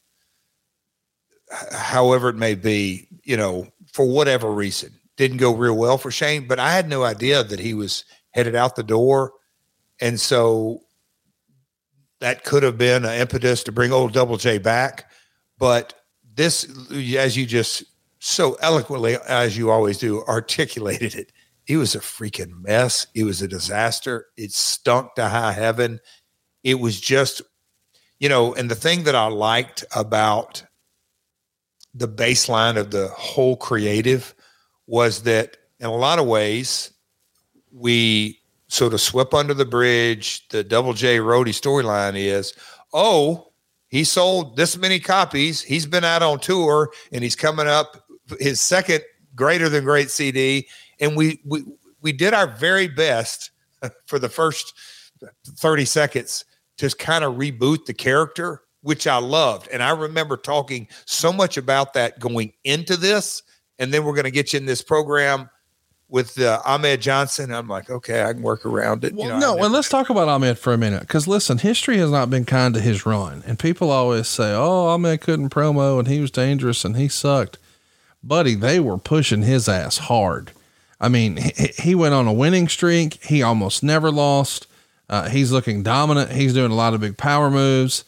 however 1.73 2.29
it 2.29 2.37
may 2.37 2.55
be, 2.55 3.09
you 3.23 3.37
know, 3.37 3.69
for 3.93 4.07
whatever 4.07 4.51
reason, 4.51 4.99
didn't 5.17 5.37
go 5.37 5.55
real 5.55 5.77
well 5.77 5.99
for 5.99 6.11
Shane, 6.11 6.47
but 6.49 6.59
I 6.59 6.73
had 6.73 6.89
no 6.89 7.05
idea 7.05 7.45
that 7.45 7.61
he 7.61 7.75
was 7.75 8.05
headed 8.31 8.57
out 8.57 8.77
the 8.77 8.83
door. 8.83 9.33
And 10.01 10.19
so 10.19 10.81
that 12.21 12.45
could 12.45 12.63
have 12.63 12.77
been 12.77 13.05
an 13.05 13.21
impetus 13.21 13.63
to 13.65 13.73
bring 13.73 13.93
old 13.93 14.13
Double 14.13 14.37
J 14.37 14.59
back. 14.59 15.11
But 15.59 15.95
this, 16.35 16.67
as 17.17 17.37
you 17.37 17.47
just 17.47 17.85
so 18.19 18.55
eloquently, 18.61 19.17
as 19.29 19.57
you 19.57 19.71
always 19.71 19.99
do, 19.99 20.23
articulated 20.25 21.15
it, 21.15 21.33
it 21.67 21.77
was 21.77 21.95
a 21.95 22.01
freaking 22.01 22.63
mess. 22.63 23.07
It 23.15 23.25
was 23.25 23.43
a 23.43 23.49
disaster. 23.49 24.27
It 24.37 24.53
stunk 24.53 25.15
to 25.15 25.29
high 25.29 25.53
heaven. 25.53 26.01
It 26.63 26.81
was 26.81 27.01
just, 27.01 27.43
you 28.19 28.29
know, 28.29 28.55
and 28.55 28.71
the 28.71 28.75
thing 28.75 29.05
that 29.05 29.15
I 29.15 29.27
liked 29.27 29.85
about 29.95 30.65
the 31.95 32.09
baseline 32.09 32.77
of 32.77 32.91
the 32.91 33.09
whole 33.09 33.57
creative 33.57 34.35
was 34.87 35.23
that 35.23 35.57
in 35.79 35.87
a 35.87 35.95
lot 35.95 36.19
of 36.19 36.27
ways, 36.27 36.93
we 37.73 38.41
sort 38.69 38.95
of 38.95 39.01
swept 39.01 39.35
under 39.35 39.55
the 39.55 39.65
bridge. 39.65 40.47
The 40.49 40.65
Double 40.65 40.93
J 40.93 41.19
Roadie 41.19 41.59
storyline 41.59 42.17
is, 42.17 42.53
oh, 42.93 43.53
he 43.95 44.03
sold 44.03 44.57
this 44.57 44.77
many 44.77 44.99
copies. 44.99 45.63
He's 45.63 45.87
been 45.87 46.03
out 46.03 46.21
on 46.21 46.41
tour 46.41 46.91
and 47.13 47.23
he's 47.23 47.37
coming 47.37 47.69
up 47.69 48.05
his 48.41 48.61
second 48.61 49.05
greater 49.37 49.69
than 49.69 49.85
great 49.85 50.11
CD. 50.11 50.67
And 50.99 51.17
we 51.17 51.41
we 51.45 51.63
we 52.03 52.11
did 52.11 52.35
our 52.35 52.49
very 52.49 52.89
best 52.89 53.53
for 54.07 54.19
the 54.19 54.29
first 54.29 54.75
30 55.47 55.85
seconds 55.85 56.45
to 56.79 56.91
kind 56.97 57.23
of 57.23 57.35
reboot 57.35 57.85
the 57.85 57.95
character, 57.95 58.63
which 58.81 59.07
I 59.07 59.19
loved. 59.19 59.69
And 59.69 59.81
I 59.81 59.91
remember 59.91 60.37
talking 60.37 60.89
so 61.07 61.33
much 61.33 61.57
about 61.57 61.93
that 61.93 62.19
going 62.19 62.53
into 62.65 62.97
this. 62.97 63.45
And 63.79 63.95
then 63.95 64.03
we're 64.03 64.15
going 64.15 64.25
to 64.25 64.33
get 64.33 64.53
you 64.53 64.59
in 64.59 64.67
this 64.67 64.83
program 64.83 65.49
with 66.15 66.41
uh, 66.41 66.63
Ahmed 66.65 67.03
Johnson. 67.03 67.53
I'm 67.53 67.67
like, 67.67 67.91
okay, 67.91 68.23
I 68.23 68.33
can 68.35 68.43
work 68.43 68.65
around 68.65 69.03
it. 69.03 69.15
Well, 69.15 69.27
you 69.27 69.33
know, 69.33 69.57
no, 69.57 69.65
and 69.65 69.73
let's 69.73 69.89
talk 69.89 70.11
about 70.11 70.29
Ahmed 70.29 70.61
for 70.61 70.73
a 70.73 70.79
minute. 70.79 71.01
Because 71.01 71.27
listen, 71.27 71.59
history 71.59 71.97
has 71.97 72.09
not 72.09 72.31
been 72.31 72.45
kind 72.45 72.73
to 72.75 72.81
his 72.81 73.05
run, 73.05 73.43
and 73.49 73.59
people 73.59 73.91
always 73.91 74.29
say, 74.29 74.55
"Oh, 74.55 74.87
Ahmed 74.87 75.21
couldn't 75.23 75.51
promo, 75.51 75.99
and 75.99 76.07
he 76.07 76.21
was 76.21 76.31
dangerous, 76.31 76.85
and 76.85 76.97
he 76.97 77.09
sucked." 77.09 77.59
Buddy, 78.23 78.55
they 78.55 78.79
were 78.79 78.97
pushing 78.97 79.43
his 79.43 79.69
ass 79.69 79.99
hard. 79.99 80.53
I 81.01 81.09
mean, 81.09 81.37
he, 81.37 81.73
he 81.83 81.95
went 81.97 82.15
on 82.15 82.29
a 82.29 82.33
winning 82.33 82.69
streak. 82.69 83.21
He 83.25 83.43
almost 83.43 83.83
never 83.83 84.13
lost. 84.13 84.69
Uh, 85.11 85.29
he's 85.29 85.51
looking 85.51 85.83
dominant. 85.83 86.31
He's 86.31 86.55
doing 86.55 86.71
a 86.71 86.77
lot 86.77 86.95
of 86.95 87.01
big 87.01 87.17
power 87.17 87.51
moves. 87.51 88.05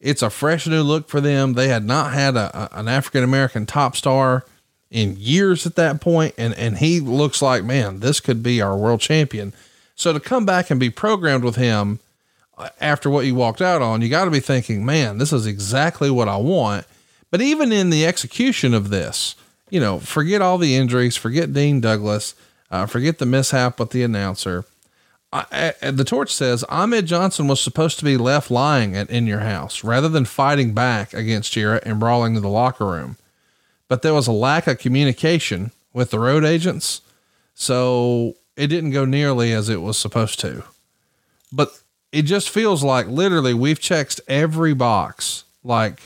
It's 0.00 0.22
a 0.22 0.30
fresh 0.30 0.66
new 0.66 0.82
look 0.82 1.10
for 1.10 1.20
them. 1.20 1.52
They 1.52 1.68
had 1.68 1.84
not 1.84 2.14
had 2.14 2.36
a, 2.36 2.72
a 2.74 2.78
an 2.80 2.88
African 2.88 3.22
American 3.22 3.66
top 3.66 3.96
star 3.96 4.46
in 4.90 5.16
years 5.18 5.66
at 5.66 5.76
that 5.76 6.00
point, 6.00 6.34
and 6.36 6.54
and 6.54 6.78
he 6.78 7.00
looks 7.00 7.40
like 7.40 7.64
man, 7.64 8.00
this 8.00 8.20
could 8.20 8.42
be 8.42 8.60
our 8.60 8.76
world 8.76 9.00
champion. 9.00 9.52
So 9.94 10.12
to 10.12 10.20
come 10.20 10.46
back 10.46 10.70
and 10.70 10.80
be 10.80 10.90
programmed 10.90 11.44
with 11.44 11.56
him 11.56 12.00
uh, 12.56 12.70
after 12.80 13.10
what 13.10 13.26
you 13.26 13.34
walked 13.34 13.60
out 13.60 13.82
on, 13.82 14.00
you 14.00 14.08
got 14.08 14.24
to 14.24 14.30
be 14.30 14.40
thinking, 14.40 14.84
man, 14.84 15.18
this 15.18 15.32
is 15.32 15.46
exactly 15.46 16.10
what 16.10 16.28
I 16.28 16.38
want. 16.38 16.86
But 17.30 17.42
even 17.42 17.70
in 17.70 17.90
the 17.90 18.06
execution 18.06 18.72
of 18.74 18.88
this, 18.88 19.36
you 19.68 19.78
know, 19.78 19.98
forget 19.98 20.42
all 20.42 20.58
the 20.58 20.74
injuries, 20.74 21.16
forget 21.16 21.52
Dean 21.52 21.80
Douglas, 21.80 22.34
uh, 22.70 22.86
forget 22.86 23.18
the 23.18 23.26
mishap 23.26 23.78
with 23.78 23.90
the 23.90 24.02
announcer. 24.02 24.64
I, 25.32 25.74
I, 25.80 25.90
the 25.92 26.02
torch 26.02 26.34
says 26.34 26.64
Ahmed 26.64 27.06
Johnson 27.06 27.46
was 27.46 27.60
supposed 27.60 27.98
to 28.00 28.04
be 28.04 28.16
left 28.16 28.50
lying 28.50 28.96
at 28.96 29.10
in 29.10 29.28
your 29.28 29.40
house 29.40 29.84
rather 29.84 30.08
than 30.08 30.24
fighting 30.24 30.74
back 30.74 31.14
against 31.14 31.54
you 31.54 31.72
and 31.72 32.00
brawling 32.00 32.34
to 32.34 32.40
the 32.40 32.48
locker 32.48 32.86
room 32.86 33.16
but 33.90 34.02
there 34.02 34.14
was 34.14 34.28
a 34.28 34.32
lack 34.32 34.68
of 34.68 34.78
communication 34.78 35.72
with 35.92 36.12
the 36.12 36.20
road 36.20 36.44
agents. 36.44 37.00
So 37.54 38.36
it 38.56 38.68
didn't 38.68 38.92
go 38.92 39.04
nearly 39.04 39.52
as 39.52 39.68
it 39.68 39.82
was 39.82 39.98
supposed 39.98 40.38
to. 40.40 40.62
But 41.52 41.72
it 42.12 42.22
just 42.22 42.50
feels 42.50 42.84
like 42.84 43.08
literally 43.08 43.52
we've 43.52 43.80
checked 43.80 44.20
every 44.28 44.74
box. 44.74 45.42
Like 45.64 45.98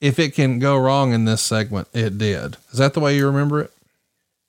if 0.00 0.18
it 0.18 0.34
can 0.34 0.58
go 0.58 0.76
wrong 0.76 1.12
in 1.12 1.26
this 1.26 1.42
segment, 1.42 1.86
it 1.92 2.18
did. 2.18 2.56
Is 2.72 2.78
that 2.78 2.92
the 2.94 3.00
way 3.00 3.14
you 3.16 3.26
remember 3.26 3.60
it? 3.60 3.72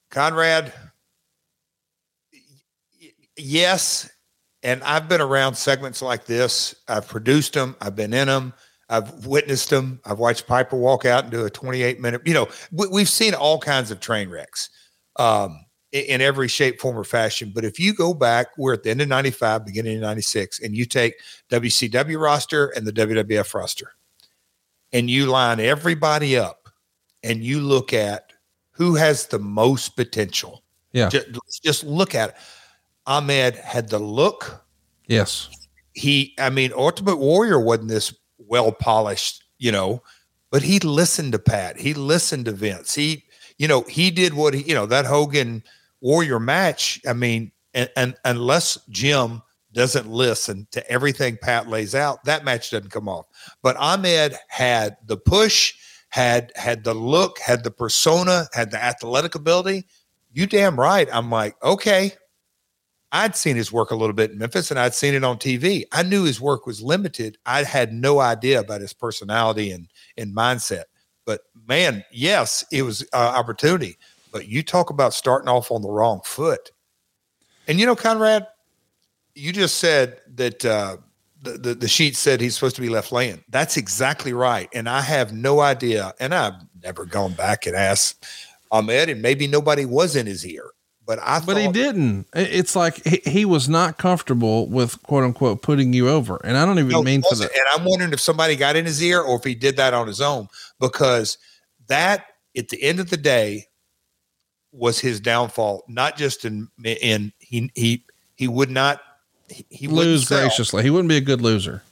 Conrad, 0.10 0.74
yes. 3.38 4.10
And 4.64 4.82
I've 4.84 5.08
been 5.08 5.22
around 5.22 5.54
segments 5.54 6.02
like 6.02 6.26
this. 6.26 6.74
I've 6.88 7.08
produced 7.08 7.54
them, 7.54 7.76
I've 7.80 7.96
been 7.96 8.16
in 8.16 8.28
them. 8.28 8.54
I've 8.90 9.26
witnessed 9.26 9.70
them. 9.70 10.00
I've 10.06 10.20
watched 10.20 10.48
Piper 10.48 10.78
walk 10.78 11.06
out 11.06 11.24
and 11.24 11.32
do 11.32 11.46
a 11.46 11.50
28 11.50 12.00
minute, 12.00 12.22
you 12.26 12.34
know, 12.34 12.48
we, 12.72 13.02
have 13.02 13.10
seen 13.10 13.34
all 13.34 13.60
kinds 13.60 13.92
of 13.92 14.00
train 14.00 14.30
wrecks 14.30 14.70
um, 15.18 15.66
in, 15.92 16.06
in, 16.06 16.22
every 16.22 16.48
shape, 16.48 16.80
form, 16.80 16.98
or 16.98 17.04
fashion. 17.04 17.52
But 17.54 17.66
if 17.66 17.80
you 17.80 17.94
go 17.94 18.14
back, 18.14 18.48
we're 18.58 18.74
at 18.74 18.84
the 18.84 18.90
end 18.90 19.02
of 19.02 19.10
95, 19.10 19.66
beginning 19.66 19.98
of 19.98 20.04
96, 20.04 20.62
and 20.62 20.76
you 20.76 20.86
take 20.86 21.16
WCW 21.50 22.22
roster 22.22 22.68
and 22.68 22.88
the 22.88 22.94
WWF 22.94 23.54
roster, 23.54 23.92
and 24.94 25.10
you 25.10 25.26
line 25.26 25.60
everybody 25.60 26.38
up 26.38 26.70
and 27.24 27.44
you 27.44 27.60
look 27.60 27.94
at 27.94 28.32
who 28.72 28.96
has 28.96 29.28
the 29.28 29.40
most 29.40 29.96
potential. 29.96 30.64
Yeah. 30.94 31.10
Just, 31.10 31.28
just 31.64 31.84
look 31.84 32.16
at 32.16 32.30
it. 32.30 32.36
Ahmed 33.06 33.56
had 33.56 33.90
the 33.90 34.00
look. 34.00 34.66
Yes. 35.08 35.50
He, 35.94 36.36
I 36.38 36.50
mean, 36.50 36.72
Ultimate 36.76 37.18
Warrior 37.18 37.60
wasn't 37.60 37.90
this 37.90 38.14
well 38.48 38.72
polished, 38.72 39.44
you 39.58 39.72
know, 39.72 40.02
but 40.52 40.64
he 40.64 40.80
listened 40.80 41.34
to 41.34 41.40
Pat. 41.40 41.78
He 41.80 41.94
listened 41.94 42.46
to 42.46 42.52
Vince. 42.52 42.96
He, 42.96 43.24
you 43.58 43.68
know, 43.68 43.82
he 43.82 44.12
did 44.12 44.34
what 44.34 44.54
he, 44.54 44.64
you 44.64 44.74
know, 44.74 44.86
that 44.86 45.06
Hogan 45.06 45.64
Warrior 46.02 46.40
match. 46.40 47.02
I 47.08 47.14
mean, 47.14 47.52
and, 47.74 47.90
and 47.96 48.16
unless 48.24 48.78
Jim 48.90 49.42
doesn't 49.74 50.10
listen 50.10 50.68
to 50.72 50.90
everything 50.90 51.38
Pat 51.42 51.68
lays 51.68 51.94
out, 51.94 52.24
that 52.24 52.46
match 52.46 52.72
doesn't 52.72 52.92
come 52.92 53.10
off. 53.10 53.26
But 53.62 53.76
Ahmed 53.78 54.36
had 54.48 54.98
the 55.06 55.18
push, 55.18 55.74
had 56.10 56.52
had 56.56 56.84
the 56.84 56.94
look, 56.94 57.40
had 57.40 57.64
the 57.64 57.72
persona, 57.72 58.48
had 58.54 58.72
the 58.72 58.84
athletic 58.84 59.36
ability. 59.36 59.86
You 60.32 60.48
damn 60.48 60.80
right. 60.80 61.08
I'm 61.12 61.30
like, 61.30 61.62
okay, 61.64 62.14
I'd 63.12 63.36
seen 63.36 63.56
his 63.56 63.72
work 63.72 63.92
a 63.92 63.96
little 63.96 64.14
bit 64.14 64.32
in 64.32 64.38
Memphis 64.38 64.70
and 64.70 64.80
I'd 64.80 64.94
seen 64.94 65.14
it 65.14 65.24
on 65.24 65.38
TV. 65.38 65.86
I 65.92 66.04
knew 66.04 66.24
his 66.24 66.42
work 66.42 66.66
was 66.66 66.82
limited. 66.82 67.38
I 67.46 67.64
had 67.64 67.94
no 67.94 68.20
idea 68.20 68.60
about 68.60 68.82
his 68.82 68.94
personality 68.94 69.72
and, 69.72 69.88
and 70.18 70.36
mindset. 70.36 70.84
But 71.26 71.42
man, 71.68 72.04
yes, 72.12 72.66
it 72.72 72.84
was 72.84 73.04
uh, 73.14 73.34
opportunity. 73.36 73.98
But 74.32 74.48
you 74.48 74.62
talk 74.62 74.90
about 74.90 75.14
starting 75.14 75.48
off 75.48 75.72
on 75.72 75.82
the 75.82 75.90
wrong 75.90 76.22
foot. 76.26 76.72
And 77.68 77.80
you 77.80 77.86
know, 77.86 77.96
Conrad, 77.96 78.48
you 79.36 79.54
just 79.54 79.78
said 79.78 80.22
that 80.36 80.66
uh, 80.66 80.98
the, 81.42 81.52
the, 81.52 81.76
the 81.76 81.88
sheet 81.88 82.16
said 82.16 82.42
he's 82.42 82.56
supposed 82.56 82.76
to 82.76 82.82
be 82.82 82.90
left 82.90 83.12
laying. 83.12 83.44
That's 83.50 83.78
exactly 83.78 84.34
right. 84.34 84.70
And 84.74 84.90
I 84.90 85.02
have 85.02 85.34
no 85.34 85.60
idea. 85.62 86.14
And 86.20 86.34
I've 86.34 86.56
never 86.84 87.06
gone 87.06 87.34
back 87.34 87.66
and 87.66 87.76
asked 87.76 88.26
Ahmed, 88.72 89.10
and 89.10 89.22
maybe 89.22 89.48
nobody 89.48 89.86
was 89.86 90.16
in 90.16 90.26
his 90.26 90.46
ear. 90.46 90.72
But 91.08 91.20
I, 91.24 91.40
but 91.40 91.56
he 91.56 91.70
didn't. 91.72 92.28
It's 92.36 92.76
like 92.76 93.04
he, 93.06 93.22
he, 93.26 93.46
was 93.46 93.70
not 93.70 93.98
comfortable 93.98 94.68
with 94.68 95.02
quote 95.04 95.24
unquote 95.24 95.62
putting 95.62 95.94
you 95.94 96.10
over, 96.10 96.42
and 96.44 96.58
I 96.58 96.66
don't 96.66 96.80
even 96.80 96.92
no, 96.92 97.02
mean 97.02 97.22
for 97.22 97.34
that. 97.36 97.50
And 97.50 97.64
I'm 97.74 97.86
wondering 97.86 98.12
if 98.12 98.20
somebody 98.20 98.58
got 98.58 98.76
in 98.76 98.86
his 98.86 99.02
ear 99.02 99.22
or 99.22 99.38
if 99.38 99.46
he 99.46 99.56
did 99.56 99.78
that 99.78 99.94
on 99.94 100.06
his 100.06 100.20
own, 100.20 100.50
because 100.82 101.38
that 101.88 102.26
at 102.58 102.68
the 102.68 102.84
end 102.84 103.00
of 103.00 103.10
the 103.10 103.16
day, 103.16 103.68
was 104.72 105.00
his 105.00 105.20
downfall. 105.20 105.84
Not 105.88 106.18
just 106.18 106.46
in 106.46 106.70
in 106.84 107.34
he 107.40 107.72
he 107.76 108.04
he 108.36 108.48
would 108.48 108.70
not 108.70 109.02
he, 109.50 109.66
he 109.70 109.88
wouldn't 109.88 110.06
Lose 110.06 110.28
graciously. 110.28 110.84
He 110.84 110.90
wouldn't 110.90 111.10
be 111.10 111.18
a 111.18 111.22
good 111.22 111.42
loser. 111.42 111.84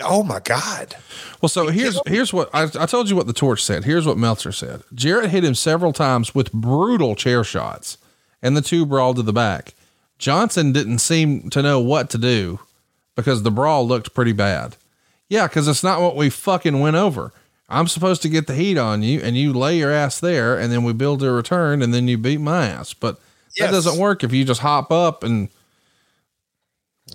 Oh 0.00 0.24
my 0.24 0.40
God! 0.40 0.96
Well, 1.40 1.48
so 1.48 1.68
here's 1.68 2.00
here's 2.06 2.32
what 2.32 2.50
I, 2.52 2.64
I 2.64 2.86
told 2.86 3.08
you 3.08 3.14
what 3.14 3.28
the 3.28 3.32
torch 3.32 3.62
said. 3.62 3.84
Here's 3.84 4.06
what 4.06 4.18
Meltzer 4.18 4.50
said. 4.50 4.82
Jarrett 4.92 5.30
hit 5.30 5.44
him 5.44 5.54
several 5.54 5.92
times 5.92 6.34
with 6.34 6.52
brutal 6.52 7.14
chair 7.14 7.44
shots, 7.44 7.96
and 8.44 8.56
the 8.56 8.62
two 8.62 8.86
brawled 8.86 9.16
to 9.16 9.22
the 9.22 9.32
back. 9.32 9.74
Johnson 10.18 10.70
didn't 10.70 11.00
seem 11.00 11.50
to 11.50 11.60
know 11.62 11.80
what 11.80 12.08
to 12.10 12.18
do 12.18 12.60
because 13.16 13.42
the 13.42 13.50
brawl 13.50 13.86
looked 13.86 14.14
pretty 14.14 14.32
bad. 14.32 14.76
Yeah, 15.28 15.48
because 15.48 15.66
it's 15.66 15.82
not 15.82 16.00
what 16.00 16.14
we 16.14 16.30
fucking 16.30 16.78
went 16.78 16.94
over. 16.94 17.32
I'm 17.68 17.88
supposed 17.88 18.22
to 18.22 18.28
get 18.28 18.46
the 18.46 18.54
heat 18.54 18.76
on 18.78 19.02
you, 19.02 19.20
and 19.20 19.36
you 19.36 19.52
lay 19.52 19.78
your 19.78 19.90
ass 19.90 20.20
there, 20.20 20.56
and 20.56 20.70
then 20.70 20.84
we 20.84 20.92
build 20.92 21.22
a 21.22 21.32
return, 21.32 21.82
and 21.82 21.92
then 21.94 22.06
you 22.06 22.18
beat 22.18 22.40
my 22.40 22.66
ass. 22.66 22.92
But 22.94 23.18
that 23.58 23.70
doesn't 23.70 23.98
work 23.98 24.22
if 24.22 24.32
you 24.32 24.44
just 24.44 24.60
hop 24.60 24.92
up 24.92 25.24
and 25.24 25.48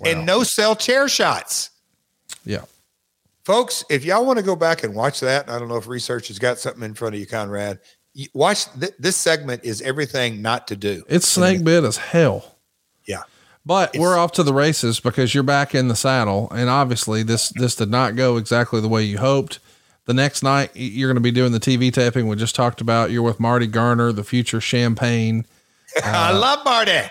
And 0.03 0.25
no 0.25 0.43
sell 0.43 0.75
chair 0.75 1.07
shots. 1.07 1.69
yeah. 2.43 2.63
Folks, 3.45 3.83
if 3.89 4.05
y'all 4.05 4.25
want 4.25 4.37
to 4.37 4.45
go 4.45 4.55
back 4.55 4.83
and 4.83 4.93
watch 4.93 5.21
that, 5.21 5.49
I 5.49 5.57
don't 5.57 5.69
know 5.69 5.77
if 5.77 5.87
research 5.87 6.27
has 6.27 6.37
got 6.37 6.59
something 6.59 6.83
in 6.83 6.93
front 6.93 7.15
of 7.15 7.19
you, 7.19 7.25
Conrad. 7.25 7.79
Watch 8.33 8.65
th- 8.79 8.93
this 8.99 9.15
segment 9.17 9.63
is 9.63 9.81
everything 9.81 10.41
not 10.41 10.67
to 10.69 10.75
do. 10.75 11.03
It's 11.07 11.27
snake 11.27 11.63
bit 11.63 11.83
as 11.83 11.97
hell. 11.97 12.55
Yeah. 13.05 13.23
But 13.65 13.89
It's- 13.89 14.01
we're 14.01 14.17
off 14.17 14.31
to 14.33 14.43
the 14.43 14.53
races 14.53 14.99
because 14.99 15.33
you're 15.33 15.43
back 15.43 15.75
in 15.75 15.87
the 15.89 15.95
saddle, 15.95 16.49
and 16.51 16.69
obviously 16.69 17.23
this 17.23 17.49
this 17.49 17.75
did 17.75 17.89
not 17.89 18.15
go 18.15 18.37
exactly 18.37 18.81
the 18.81 18.87
way 18.89 19.03
you 19.03 19.17
hoped. 19.19 19.59
The 20.05 20.13
next 20.13 20.41
night 20.43 20.71
you're 20.73 21.07
going 21.07 21.17
to 21.17 21.21
be 21.21 21.31
doing 21.31 21.51
the 21.51 21.59
TV 21.59 21.93
taping 21.93 22.27
we 22.27 22.35
just 22.35 22.55
talked 22.55 22.81
about. 22.81 23.11
You're 23.11 23.21
with 23.21 23.39
Marty 23.39 23.67
Garner, 23.67 24.11
the 24.11 24.23
future 24.23 24.59
Champagne. 24.59 25.45
I 26.03 26.31
love 26.31 26.65
Marty. 26.65 27.01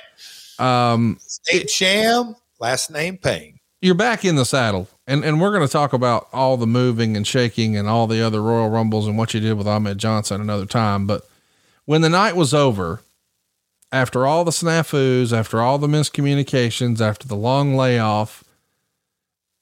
Um, 0.58 1.18
State 1.20 1.70
Sham, 1.70 2.34
last 2.58 2.90
name 2.90 3.16
Payne. 3.18 3.60
you're 3.80 3.94
back 3.94 4.24
in 4.24 4.34
the 4.34 4.44
saddle, 4.44 4.88
and 5.08 5.24
and 5.24 5.40
we're 5.40 5.50
going 5.50 5.66
to 5.66 5.72
talk 5.72 5.92
about 5.92 6.28
all 6.32 6.56
the 6.56 6.66
moving 6.66 7.16
and 7.16 7.26
shaking 7.26 7.76
and 7.76 7.88
all 7.88 8.06
the 8.06 8.22
other 8.22 8.42
Royal 8.42 8.68
Rumbles 8.68 9.08
and 9.08 9.16
what 9.16 9.32
you 9.34 9.40
did 9.40 9.54
with 9.54 9.66
Ahmed 9.66 9.98
Johnson 9.98 10.40
another 10.40 10.66
time. 10.66 11.06
But 11.06 11.26
when 11.86 12.02
the 12.02 12.10
night 12.10 12.36
was 12.36 12.52
over, 12.52 13.00
after 13.90 14.26
all 14.26 14.44
the 14.44 14.50
snafus, 14.50 15.32
after 15.32 15.62
all 15.62 15.78
the 15.78 15.86
miscommunications, 15.86 17.00
after 17.00 17.26
the 17.26 17.34
long 17.34 17.74
layoff, 17.74 18.44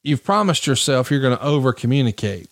you've 0.02 0.24
promised 0.24 0.66
yourself 0.66 1.10
you're 1.10 1.20
going 1.20 1.39
to 1.39 1.44
over 1.44 1.73
communicate. 1.73 2.51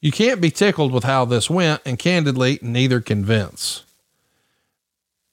You 0.00 0.12
can't 0.12 0.40
be 0.40 0.50
tickled 0.50 0.92
with 0.92 1.02
how 1.02 1.24
this 1.24 1.50
went, 1.50 1.82
and 1.84 1.98
candidly, 1.98 2.60
neither 2.62 3.00
can 3.00 3.24
Vince. 3.24 3.82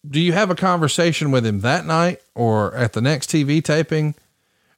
Do 0.08 0.20
you 0.20 0.34
have 0.34 0.50
a 0.50 0.56
conversation 0.56 1.30
with 1.30 1.46
him 1.46 1.62
that 1.62 1.86
night 1.86 2.22
or 2.34 2.74
at 2.76 2.94
the 2.94 3.02
next 3.02 3.30
TV 3.30 3.64
taping? 3.64 4.16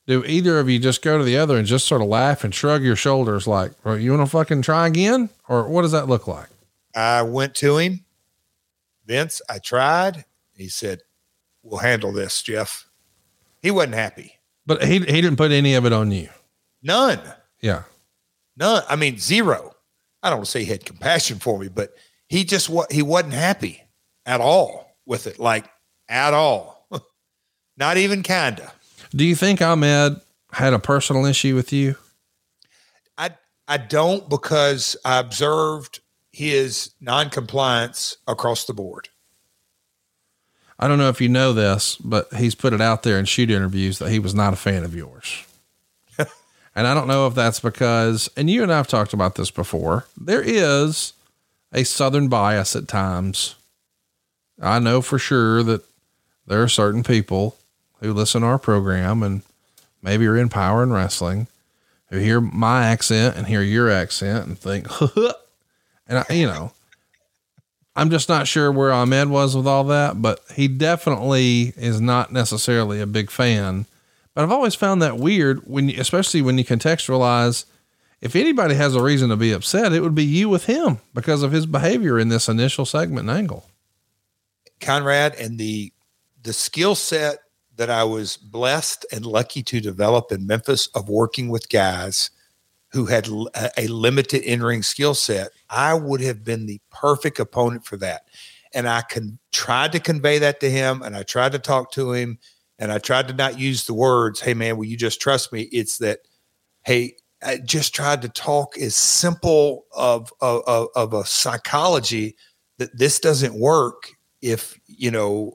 Do 0.08 0.24
either 0.26 0.60
of 0.60 0.70
you 0.70 0.80
just 0.80 1.02
go 1.02 1.18
to 1.18 1.24
the 1.24 1.38
other 1.38 1.58
and 1.58 1.68
just 1.68 1.86
sort 1.86 2.02
of 2.02 2.08
laugh 2.08 2.46
and 2.46 2.56
shrug 2.56 2.82
your 2.82 2.96
shoulders 2.96 3.46
like, 3.46 3.74
well, 3.84 3.98
you 3.98 4.12
want 4.12 4.26
to 4.26 4.32
fucking 4.32 4.62
try 4.62 4.88
again? 4.88 5.30
Or 5.50 5.68
what 5.68 5.82
does 5.82 5.92
that 5.92 6.08
look 6.08 6.28
like? 6.28 6.48
I 6.96 7.22
went 7.24 7.54
to 7.56 7.78
him. 7.78 8.06
Vince, 9.06 9.42
I 9.50 9.60
tried. 9.60 10.26
He 10.56 10.70
said, 10.70 11.02
We'll 11.62 11.80
handle 11.80 12.14
this, 12.14 12.42
Jeff. 12.42 12.88
He 13.62 13.72
wasn't 13.72 13.96
happy. 13.96 14.34
But 14.66 14.84
he, 14.84 15.00
he 15.00 15.22
didn't 15.22 15.36
put 15.36 15.52
any 15.52 15.74
of 15.74 15.86
it 15.86 15.92
on 15.92 16.12
you. 16.12 16.30
None. 16.82 17.20
Yeah. 17.62 17.84
None. 18.56 18.84
I 18.90 18.96
mean, 18.96 19.20
zero. 19.20 19.74
I 20.24 20.30
don't 20.30 20.40
want 20.40 20.46
to 20.46 20.52
say 20.52 20.64
he 20.64 20.72
had 20.72 20.86
compassion 20.86 21.40
for 21.40 21.60
me, 21.60 21.68
but 21.68 21.94
he 22.28 22.46
just 22.46 22.70
what 22.70 22.92
he 22.92 23.02
wasn't 23.02 23.34
happy 23.34 23.84
at 24.26 24.40
all 24.40 24.96
with 25.06 25.28
it. 25.28 25.40
Like 25.40 25.66
at 26.08 26.34
all. 26.34 26.88
Not 27.78 27.98
even 27.98 28.24
kinda. 28.24 28.72
Do 29.12 29.26
you 29.26 29.36
think 29.36 29.62
Ahmed 29.62 30.20
had 30.52 30.74
a 30.74 30.80
personal 30.80 31.26
issue 31.26 31.56
with 31.56 31.72
you? 31.72 31.96
I 33.18 33.32
I 33.68 33.78
don't 33.78 34.30
because 34.30 34.96
I 35.06 35.20
observed 35.20 36.00
his 36.32 36.92
non-compliance 37.02 38.18
across 38.28 38.66
the 38.66 38.74
board. 38.74 39.10
I 40.80 40.88
don't 40.88 41.00
know 41.00 41.10
if 41.10 41.20
you 41.20 41.30
know 41.30 41.54
this, 41.54 41.96
but 41.96 42.32
he's 42.34 42.54
put 42.54 42.74
it 42.74 42.82
out 42.82 43.04
there 43.04 43.18
in 43.18 43.26
shoot 43.26 43.50
interviews 43.50 43.98
that 44.00 44.12
he 44.12 44.20
was 44.20 44.36
not 44.36 44.54
a 44.54 44.58
fan 44.58 44.84
of 44.84 44.96
yours. 44.96 45.44
and 46.76 46.86
I 46.86 46.94
don't 46.94 47.08
know 47.08 47.26
if 47.26 47.34
that's 47.34 47.60
because, 47.60 48.30
and 48.38 48.50
you 48.50 48.62
and 48.62 48.72
I 48.72 48.78
have 48.78 48.88
talked 48.88 49.14
about 49.14 49.36
this 49.36 49.50
before, 49.50 50.06
there 50.16 50.44
is 50.44 51.14
a 51.74 51.84
Southern 51.84 52.28
bias 52.28 52.76
at 52.76 52.88
times. 52.88 53.56
I 54.62 54.78
know 54.78 55.02
for 55.02 55.18
sure 55.18 55.64
that 55.64 55.84
there 56.46 56.62
are 56.62 56.70
certain 56.70 57.02
people 57.02 57.58
who 58.00 58.14
listen 58.14 58.42
to 58.42 58.48
our 58.48 58.60
program 58.60 59.24
and 59.24 59.42
maybe 60.02 60.26
are 60.28 60.38
in 60.38 60.50
power 60.50 60.84
and 60.84 60.94
wrestling 60.94 61.48
who 62.10 62.18
hear 62.18 62.40
my 62.40 62.86
accent 62.86 63.36
and 63.36 63.48
hear 63.48 63.62
your 63.62 63.90
accent 63.90 64.48
and 64.48 64.58
think, 64.58 64.88
and 66.08 66.20
I, 66.20 66.26
you 66.32 66.48
know, 66.48 66.72
I'm 67.96 68.10
just 68.10 68.30
not 68.30 68.48
sure 68.48 68.72
where 68.72 68.94
Ahmed 68.94 69.30
was 69.30 69.56
with 69.56 69.68
all 69.68 69.84
that, 69.86 70.22
but 70.22 70.40
he 70.54 70.68
definitely 70.68 71.74
is 71.76 72.00
not 72.00 72.32
necessarily 72.32 73.02
a 73.02 73.08
big 73.08 73.30
fan. 73.30 73.86
But 74.34 74.44
I've 74.44 74.52
always 74.52 74.76
found 74.76 75.02
that 75.02 75.18
weird 75.18 75.68
when, 75.68 75.90
you, 75.90 76.00
especially 76.00 76.42
when 76.42 76.58
you 76.58 76.64
contextualize, 76.64 77.66
if 78.22 78.36
anybody 78.36 78.76
has 78.76 78.96
a 78.96 79.02
reason 79.02 79.30
to 79.30 79.36
be 79.36 79.52
upset, 79.52 79.94
it 79.94 80.02
would 80.02 80.16
be 80.16 80.24
you 80.24 80.48
with 80.48 80.66
him 80.66 81.00
because 81.14 81.44
of 81.44 81.52
his 81.52 81.66
behavior 81.66 82.20
in 82.20 82.30
this 82.30 82.48
initial 82.48 82.86
segment 82.86 83.30
and 83.30 83.38
angle. 83.38 83.66
Conrad 84.80 85.36
and 85.36 85.60
the 85.60 85.92
the 86.44 86.54
skill 86.54 86.94
set 86.94 87.40
that 87.78 87.90
I 87.90 88.04
was 88.04 88.38
blessed 88.38 89.06
and 89.12 89.26
lucky 89.26 89.64
to 89.64 89.80
develop 89.80 90.32
in 90.32 90.46
Memphis 90.46 90.88
of 90.96 91.10
working 91.10 91.50
with 91.50 91.70
guys 91.70 92.32
who 92.92 93.06
had 93.06 93.28
a 93.78 93.88
limited 93.88 94.42
in-ring 94.44 94.82
skill 94.82 95.14
set, 95.14 95.50
I 95.70 95.94
would 95.94 96.22
have 96.22 96.44
been 96.44 96.66
the 96.66 96.82
perfect 96.90 97.40
opponent 97.40 97.86
for 97.86 97.98
that. 97.98 98.24
And 98.74 98.88
I 98.88 99.02
can 99.02 99.40
tried 99.52 99.92
to 99.94 100.00
convey 100.00 100.40
that 100.40 100.60
to 100.60 100.70
him 100.70 101.02
and 101.02 101.16
I 101.16 101.24
tried 101.24 101.54
to 101.54 101.60
talk 101.60 101.92
to 101.94 102.12
him 102.12 102.38
and 102.80 102.92
I 102.92 103.00
tried 103.00 103.28
to 103.28 103.34
not 103.34 103.60
use 103.60 103.86
the 103.86 103.94
words, 103.94 104.40
hey 104.40 104.54
man, 104.54 104.78
will 104.78 104.86
you 104.86 104.98
just 104.98 105.22
trust 105.22 105.52
me? 105.52 105.64
It's 105.72 105.98
that, 106.00 106.20
hey, 106.86 107.16
I 107.44 107.58
just 107.58 107.94
tried 107.94 108.22
to 108.24 108.30
talk 108.30 108.78
as 108.78 108.96
simple 108.96 109.86
of 109.92 110.34
of, 110.42 110.64
of, 110.68 110.88
of 110.96 111.14
a 111.14 111.26
psychology 111.26 112.36
that 112.78 112.98
this 112.98 113.20
doesn't 113.20 113.60
work 113.60 114.17
if 114.42 114.80
you 114.88 115.12
know 115.12 115.50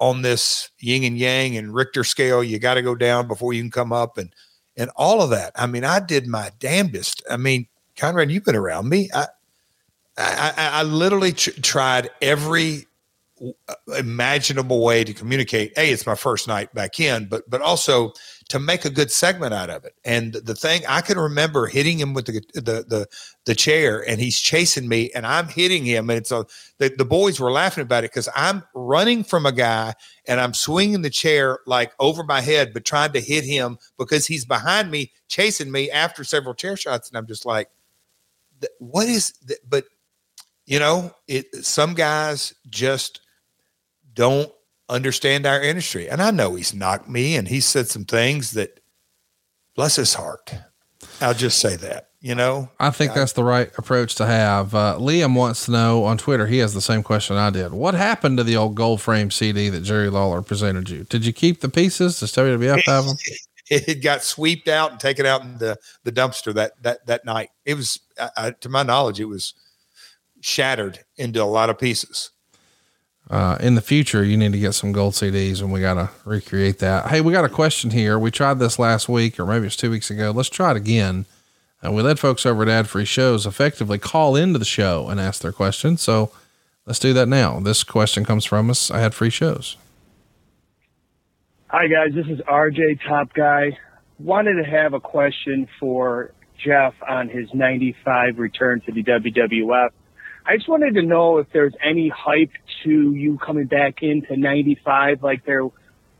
on 0.00 0.22
this 0.22 0.70
yin 0.78 1.04
and 1.04 1.18
yang 1.18 1.56
and 1.56 1.74
Richter 1.74 2.04
scale, 2.04 2.44
you 2.44 2.58
got 2.58 2.74
to 2.74 2.82
go 2.82 2.94
down 2.94 3.28
before 3.28 3.52
you 3.52 3.62
can 3.62 3.70
come 3.70 3.92
up 3.92 4.18
and 4.18 4.32
and 4.76 4.90
all 4.96 5.20
of 5.20 5.30
that. 5.30 5.52
I 5.56 5.66
mean, 5.66 5.84
I 5.84 6.00
did 6.00 6.26
my 6.26 6.50
damnedest. 6.58 7.22
I 7.28 7.36
mean, 7.36 7.66
Conrad, 7.96 8.30
you've 8.30 8.44
been 8.44 8.56
around 8.56 8.88
me. 8.88 9.10
I 9.12 9.26
I, 10.16 10.52
I, 10.56 10.82
literally 10.82 11.32
tr- 11.32 11.58
tried 11.62 12.10
every 12.20 12.86
uh, 13.68 13.74
imaginable 13.98 14.84
way 14.84 15.02
to 15.02 15.14
communicate. 15.14 15.72
Hey, 15.76 15.90
it's 15.90 16.06
my 16.06 16.14
first 16.14 16.46
night 16.46 16.74
back 16.74 17.00
in, 17.00 17.26
but 17.26 17.48
but 17.48 17.62
also 17.62 18.12
to 18.50 18.58
make 18.58 18.84
a 18.84 18.90
good 18.90 19.12
segment 19.12 19.54
out 19.54 19.70
of 19.70 19.84
it. 19.84 19.94
And 20.04 20.32
the 20.32 20.56
thing 20.56 20.82
I 20.88 21.02
can 21.02 21.16
remember 21.16 21.68
hitting 21.68 22.00
him 22.00 22.14
with 22.14 22.26
the 22.26 22.42
the 22.54 22.84
the, 22.86 23.06
the 23.44 23.54
chair, 23.54 24.04
and 24.08 24.20
he's 24.20 24.40
chasing 24.40 24.88
me, 24.88 25.08
and 25.14 25.24
I'm 25.24 25.46
hitting 25.46 25.84
him, 25.84 26.10
and 26.10 26.18
it's 26.18 26.32
a 26.32 26.44
the, 26.78 26.88
the 26.88 27.04
boys 27.04 27.38
were 27.38 27.52
laughing 27.52 27.82
about 27.82 28.02
it 28.02 28.10
because 28.10 28.28
I'm 28.34 28.64
running 28.74 29.22
from 29.22 29.46
a 29.46 29.52
guy 29.52 29.94
and 30.26 30.40
I'm 30.40 30.52
swinging 30.52 31.02
the 31.02 31.10
chair 31.10 31.60
like 31.64 31.92
over 32.00 32.24
my 32.24 32.40
head, 32.40 32.72
but 32.74 32.84
trying 32.84 33.12
to 33.12 33.20
hit 33.20 33.44
him 33.44 33.78
because 33.96 34.26
he's 34.26 34.44
behind 34.44 34.90
me, 34.90 35.12
chasing 35.28 35.70
me 35.70 35.88
after 35.88 36.24
several 36.24 36.54
chair 36.54 36.76
shots, 36.76 37.08
and 37.08 37.16
I'm 37.16 37.28
just 37.28 37.46
like, 37.46 37.70
what 38.78 39.08
is? 39.08 39.32
Th- 39.46 39.60
but 39.68 39.84
you 40.66 40.80
know, 40.80 41.14
it. 41.28 41.54
Some 41.64 41.94
guys 41.94 42.52
just 42.68 43.20
don't 44.12 44.50
understand 44.90 45.46
our 45.46 45.62
industry, 45.62 46.08
and 46.08 46.20
I 46.20 46.30
know 46.30 46.54
he's 46.54 46.74
knocked 46.74 47.08
me, 47.08 47.36
and 47.36 47.48
he 47.48 47.60
said 47.60 47.88
some 47.88 48.04
things 48.04 48.52
that, 48.52 48.80
bless 49.74 49.96
his 49.96 50.14
heart. 50.14 50.52
I'll 51.20 51.34
just 51.34 51.58
say 51.58 51.76
that. 51.76 52.08
You 52.22 52.34
know, 52.34 52.68
I 52.78 52.90
think 52.90 53.14
that's 53.14 53.32
the 53.32 53.44
right 53.44 53.70
approach 53.78 54.16
to 54.16 54.26
have. 54.26 54.74
Uh, 54.74 54.98
Liam 54.98 55.34
wants 55.34 55.64
to 55.64 55.70
know 55.70 56.04
on 56.04 56.18
Twitter. 56.18 56.46
He 56.46 56.58
has 56.58 56.74
the 56.74 56.82
same 56.82 57.02
question 57.02 57.36
I 57.36 57.48
did. 57.48 57.72
What 57.72 57.94
happened 57.94 58.36
to 58.36 58.44
the 58.44 58.58
old 58.58 58.74
gold 58.74 59.00
frame 59.00 59.30
CD 59.30 59.70
that 59.70 59.80
Jerry 59.80 60.10
Lawler 60.10 60.42
presented 60.42 60.90
you? 60.90 61.04
Did 61.04 61.24
you 61.24 61.32
keep 61.32 61.62
the 61.62 61.70
pieces? 61.70 62.20
Does 62.20 62.32
WWF 62.32 62.84
have 62.84 63.06
them? 63.06 63.16
it 63.70 64.02
got 64.02 64.22
swept 64.22 64.68
out 64.68 64.90
and 64.90 65.00
taken 65.00 65.24
out 65.24 65.42
in 65.42 65.56
the, 65.56 65.78
the 66.04 66.12
dumpster 66.12 66.52
that 66.52 66.72
that 66.82 67.06
that 67.06 67.24
night. 67.24 67.48
It 67.64 67.74
was, 67.74 67.98
I, 68.20 68.30
I, 68.36 68.50
to 68.50 68.68
my 68.68 68.82
knowledge, 68.82 69.18
it 69.18 69.24
was 69.24 69.54
shattered 70.42 70.98
into 71.16 71.42
a 71.42 71.44
lot 71.44 71.70
of 71.70 71.78
pieces. 71.78 72.32
Uh, 73.30 73.56
in 73.60 73.76
the 73.76 73.80
future, 73.80 74.24
you 74.24 74.36
need 74.36 74.52
to 74.52 74.58
get 74.58 74.72
some 74.72 74.90
gold 74.90 75.14
CDs 75.14 75.62
and 75.62 75.72
we 75.72 75.80
got 75.80 75.94
to 75.94 76.10
recreate 76.24 76.80
that. 76.80 77.06
Hey, 77.06 77.20
we 77.20 77.32
got 77.32 77.44
a 77.44 77.48
question 77.48 77.90
here. 77.90 78.18
We 78.18 78.32
tried 78.32 78.58
this 78.58 78.76
last 78.76 79.08
week 79.08 79.38
or 79.38 79.46
maybe 79.46 79.66
it's 79.66 79.76
two 79.76 79.90
weeks 79.90 80.10
ago. 80.10 80.32
Let's 80.32 80.48
try 80.48 80.72
it 80.72 80.76
again. 80.76 81.26
And 81.80 81.94
we 81.94 82.02
let 82.02 82.18
folks 82.18 82.44
over 82.44 82.62
at 82.62 82.68
ad 82.68 82.88
free 82.88 83.04
shows 83.04 83.46
effectively 83.46 83.98
call 83.98 84.34
into 84.34 84.58
the 84.58 84.64
show 84.64 85.08
and 85.08 85.20
ask 85.20 85.40
their 85.42 85.52
questions. 85.52 86.02
So 86.02 86.32
Let's 86.90 86.98
do 86.98 87.12
that 87.12 87.28
now. 87.28 87.60
This 87.60 87.84
question 87.84 88.24
comes 88.24 88.44
from 88.44 88.68
us. 88.68 88.90
I 88.90 88.98
had 88.98 89.14
free 89.14 89.30
shows. 89.30 89.76
Hi, 91.68 91.86
guys. 91.86 92.12
This 92.14 92.26
is 92.26 92.40
RJ 92.40 93.06
Top 93.06 93.32
Guy. 93.32 93.78
Wanted 94.18 94.60
to 94.62 94.68
have 94.68 94.92
a 94.92 94.98
question 94.98 95.68
for 95.78 96.32
Jeff 96.58 96.94
on 97.08 97.28
his 97.28 97.48
95 97.54 98.40
return 98.40 98.80
to 98.86 98.92
the 98.92 99.04
WWF. 99.04 99.90
I 100.50 100.56
just 100.56 100.68
wanted 100.68 100.94
to 100.94 101.02
know 101.02 101.38
if 101.38 101.46
there's 101.52 101.74
any 101.80 102.08
hype 102.08 102.50
to 102.82 103.14
you 103.14 103.38
coming 103.38 103.66
back 103.66 104.02
into 104.02 104.36
95 104.36 105.22
like 105.22 105.44
there 105.46 105.62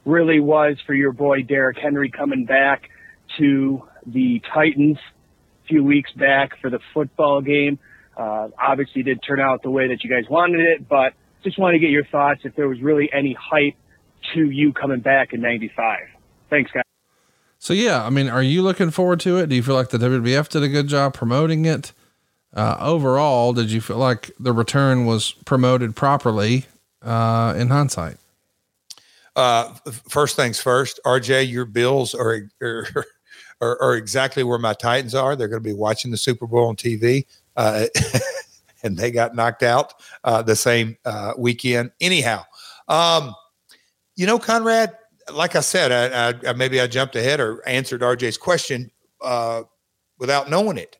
really 0.05 0.39
was 0.39 0.77
for 0.87 0.95
your 0.95 1.11
boy 1.11 1.43
Derrick 1.43 1.79
Henry 1.83 2.13
coming 2.13 2.45
back 2.45 2.91
to 3.39 3.83
the 4.07 4.41
Titans 4.55 4.99
a 4.99 5.67
few 5.67 5.83
weeks 5.83 6.13
back 6.13 6.53
for 6.61 6.71
the 6.71 6.79
football 6.95 7.41
game. 7.41 7.81
Uh, 8.17 8.51
obviously, 8.57 9.03
didn't 9.03 9.23
turn 9.23 9.41
out 9.41 9.65
the 9.65 9.71
way 9.71 9.89
that 9.89 10.05
you 10.05 10.09
guys 10.11 10.31
wanted 10.31 10.61
it, 10.61 10.89
but 10.89 11.13
just 11.43 11.59
wanted 11.59 11.79
to 11.79 11.81
get 11.81 11.91
your 11.91 12.05
thoughts 12.05 12.43
if 12.45 12.55
there 12.55 12.69
was 12.69 12.81
really 12.81 13.11
any 13.13 13.37
hype 13.37 13.75
to 14.35 14.49
you 14.49 14.73
coming 14.73 15.01
back 15.01 15.33
in 15.33 15.41
95. 15.41 15.99
Thanks, 16.49 16.71
guys. 16.71 16.85
So, 17.59 17.73
yeah, 17.73 18.07
I 18.07 18.11
mean, 18.11 18.29
are 18.29 18.45
you 18.45 18.63
looking 18.63 18.93
forward 18.93 19.19
to 19.21 19.39
it? 19.39 19.49
Do 19.49 19.57
you 19.57 19.63
feel 19.65 19.75
like 19.75 19.89
the 19.89 19.99
WWF 19.99 20.49
did 20.51 20.63
a 20.63 20.69
good 20.69 20.87
job 20.87 21.15
promoting 21.15 21.65
it? 21.65 21.93
Uh, 22.53 22.77
overall, 22.81 23.53
did 23.53 23.71
you 23.71 23.81
feel 23.81 23.99
like 23.99 24.33
the 24.39 24.53
return 24.53 25.07
was 25.07 25.33
promoted 25.45 25.95
properly 25.95 26.67
uh, 27.03 27.55
in 27.57 27.69
hindsight? 27.69 28.17
Uh, 29.37 29.73
first 30.09 30.35
things 30.35 30.61
first, 30.61 30.99
RJ, 31.07 31.51
your 31.51 31.65
Bills 31.65 32.15
are, 32.15 32.51
are, 32.61 33.07
are, 33.61 33.95
exactly 33.95 34.43
where 34.43 34.59
my 34.59 34.75
Titans 34.75 35.15
are. 35.15 35.37
They're 35.37 35.49
going 35.49 35.63
to 35.63 35.69
be 35.69 35.75
watching 35.75 36.11
the 36.11 36.17
Super 36.17 36.47
Bowl 36.47 36.67
on 36.69 36.77
TV. 36.77 37.25
Uh, 37.57 37.87
and 38.83 38.97
they 38.97 39.13
got 39.13 39.37
knocked 39.37 39.63
out 39.63 39.95
uh, 40.25 40.43
the 40.43 40.57
same 40.57 40.97
uh, 41.05 41.35
weekend. 41.39 41.93
Anyhow, 42.01 42.43
um, 42.89 43.33
you 44.17 44.27
know, 44.27 44.39
Conrad, 44.39 44.97
like 45.33 45.55
I 45.55 45.61
said, 45.61 45.93
I, 45.93 46.51
I, 46.51 46.53
maybe 46.55 46.81
I 46.81 46.89
jumped 46.89 47.15
ahead 47.15 47.39
or 47.39 47.67
answered 47.67 48.01
RJ's 48.01 48.37
question 48.37 48.91
without 50.19 50.51
knowing 50.51 50.77
it 50.77 50.97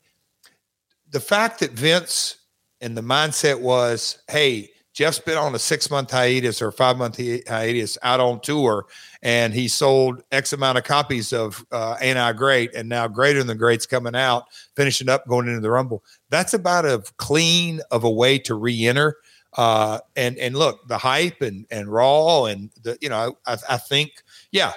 the 1.11 1.21
fact 1.21 1.61
that 1.61 1.73
Vince 1.73 2.37
and 2.81 2.97
the 2.97 3.03
mindset 3.03 3.61
was, 3.61 4.23
hey, 4.31 4.71
Jeff's 4.93 5.19
been 5.19 5.39
on 5.39 5.55
a 5.55 5.59
six 5.59 5.91
month 5.91 6.11
hiatus 6.11 6.61
or 6.61 6.73
five 6.73 6.99
month 6.99 7.17
hiatus 7.49 7.97
out 8.03 8.21
on 8.21 8.41
tour, 8.41 8.87
and 9.23 9.55
he 9.55 9.69
sold 9.69 10.23
X 10.33 10.53
amount 10.53 10.79
of 10.79 10.85
copies 10.85 11.33
of 11.33 11.65
uh, 11.71 11.97
Ain't 12.01 12.19
I 12.19 12.33
Great, 12.33 12.75
and 12.75 12.89
now 12.89 13.07
Greater 13.07 13.45
Than 13.45 13.57
Great's 13.57 13.87
coming 13.87 14.17
out, 14.17 14.47
finishing 14.75 15.09
up, 15.09 15.27
going 15.29 15.47
into 15.47 15.61
the 15.61 15.71
Rumble. 15.71 16.03
That's 16.29 16.55
about 16.55 16.85
as 16.87 17.13
clean 17.19 17.81
of 17.91 18.05
a 18.05 18.11
way 18.11 18.39
to 18.41 18.55
re 18.55 18.87
enter. 18.87 19.17
Uh, 19.57 20.01
and 20.17 20.37
and 20.39 20.57
look, 20.57 20.87
the 20.89 20.99
hype 20.99 21.41
and 21.41 21.67
and 21.71 21.89
Raw 21.89 22.47
and 22.47 22.71
the 22.83 22.99
you 23.01 23.09
know, 23.09 23.39
I, 23.47 23.57
I 23.69 23.77
think 23.77 24.11
yeah, 24.51 24.73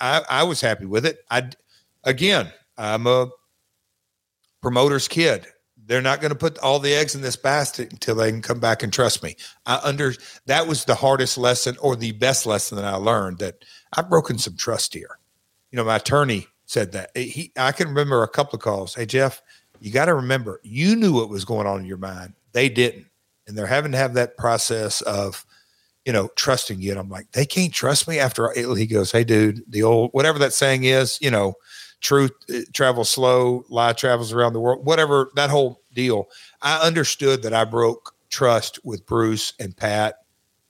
I, 0.00 0.22
I 0.28 0.42
was 0.42 0.60
happy 0.60 0.86
with 0.86 1.06
it. 1.06 1.20
I 1.30 1.50
again, 2.04 2.52
I'm 2.76 3.06
a 3.06 3.28
promoter's 4.60 5.08
kid 5.08 5.46
they're 5.86 6.02
not 6.02 6.20
going 6.20 6.30
to 6.30 6.38
put 6.38 6.58
all 6.58 6.78
the 6.78 6.94
eggs 6.94 7.14
in 7.14 7.20
this 7.20 7.36
basket 7.36 7.92
until 7.92 8.14
they 8.14 8.30
can 8.30 8.42
come 8.42 8.60
back 8.60 8.82
and 8.82 8.92
trust 8.92 9.22
me. 9.22 9.36
I 9.66 9.80
under 9.82 10.14
that 10.46 10.66
was 10.66 10.84
the 10.84 10.94
hardest 10.94 11.36
lesson 11.38 11.76
or 11.80 11.96
the 11.96 12.12
best 12.12 12.46
lesson 12.46 12.76
that 12.76 12.84
I 12.84 12.96
learned 12.96 13.38
that 13.38 13.64
I've 13.92 14.08
broken 14.08 14.38
some 14.38 14.56
trust 14.56 14.94
here. 14.94 15.18
You 15.70 15.76
know, 15.76 15.84
my 15.84 15.96
attorney 15.96 16.46
said 16.66 16.92
that 16.92 17.10
he, 17.16 17.52
I 17.56 17.72
can 17.72 17.88
remember 17.88 18.22
a 18.22 18.28
couple 18.28 18.56
of 18.56 18.62
calls. 18.62 18.94
Hey, 18.94 19.06
Jeff, 19.06 19.42
you 19.80 19.92
got 19.92 20.06
to 20.06 20.14
remember 20.14 20.60
you 20.62 20.96
knew 20.96 21.12
what 21.12 21.28
was 21.28 21.44
going 21.44 21.66
on 21.66 21.80
in 21.80 21.86
your 21.86 21.98
mind. 21.98 22.34
They 22.52 22.68
didn't. 22.68 23.06
And 23.46 23.58
they're 23.58 23.66
having 23.66 23.92
to 23.92 23.98
have 23.98 24.14
that 24.14 24.38
process 24.38 25.02
of, 25.02 25.44
you 26.06 26.12
know, 26.12 26.28
trusting 26.36 26.80
you. 26.80 26.92
And 26.92 27.00
I'm 27.00 27.10
like, 27.10 27.30
they 27.32 27.44
can't 27.44 27.72
trust 27.72 28.08
me 28.08 28.18
after 28.18 28.50
he 28.54 28.86
goes, 28.86 29.12
Hey 29.12 29.24
dude, 29.24 29.62
the 29.68 29.82
old, 29.82 30.10
whatever 30.12 30.38
that 30.38 30.54
saying 30.54 30.84
is, 30.84 31.18
you 31.20 31.30
know, 31.30 31.54
truth 32.04 32.32
uh, 32.54 32.58
travels 32.72 33.10
slow, 33.10 33.64
lie 33.68 33.94
travels 33.94 34.32
around 34.32 34.52
the 34.52 34.60
world, 34.60 34.84
whatever 34.86 35.30
that 35.34 35.50
whole 35.50 35.80
deal. 35.92 36.28
I 36.62 36.78
understood 36.86 37.42
that 37.42 37.54
I 37.54 37.64
broke 37.64 38.14
trust 38.28 38.78
with 38.84 39.06
Bruce 39.06 39.54
and 39.58 39.76
Pat, 39.76 40.18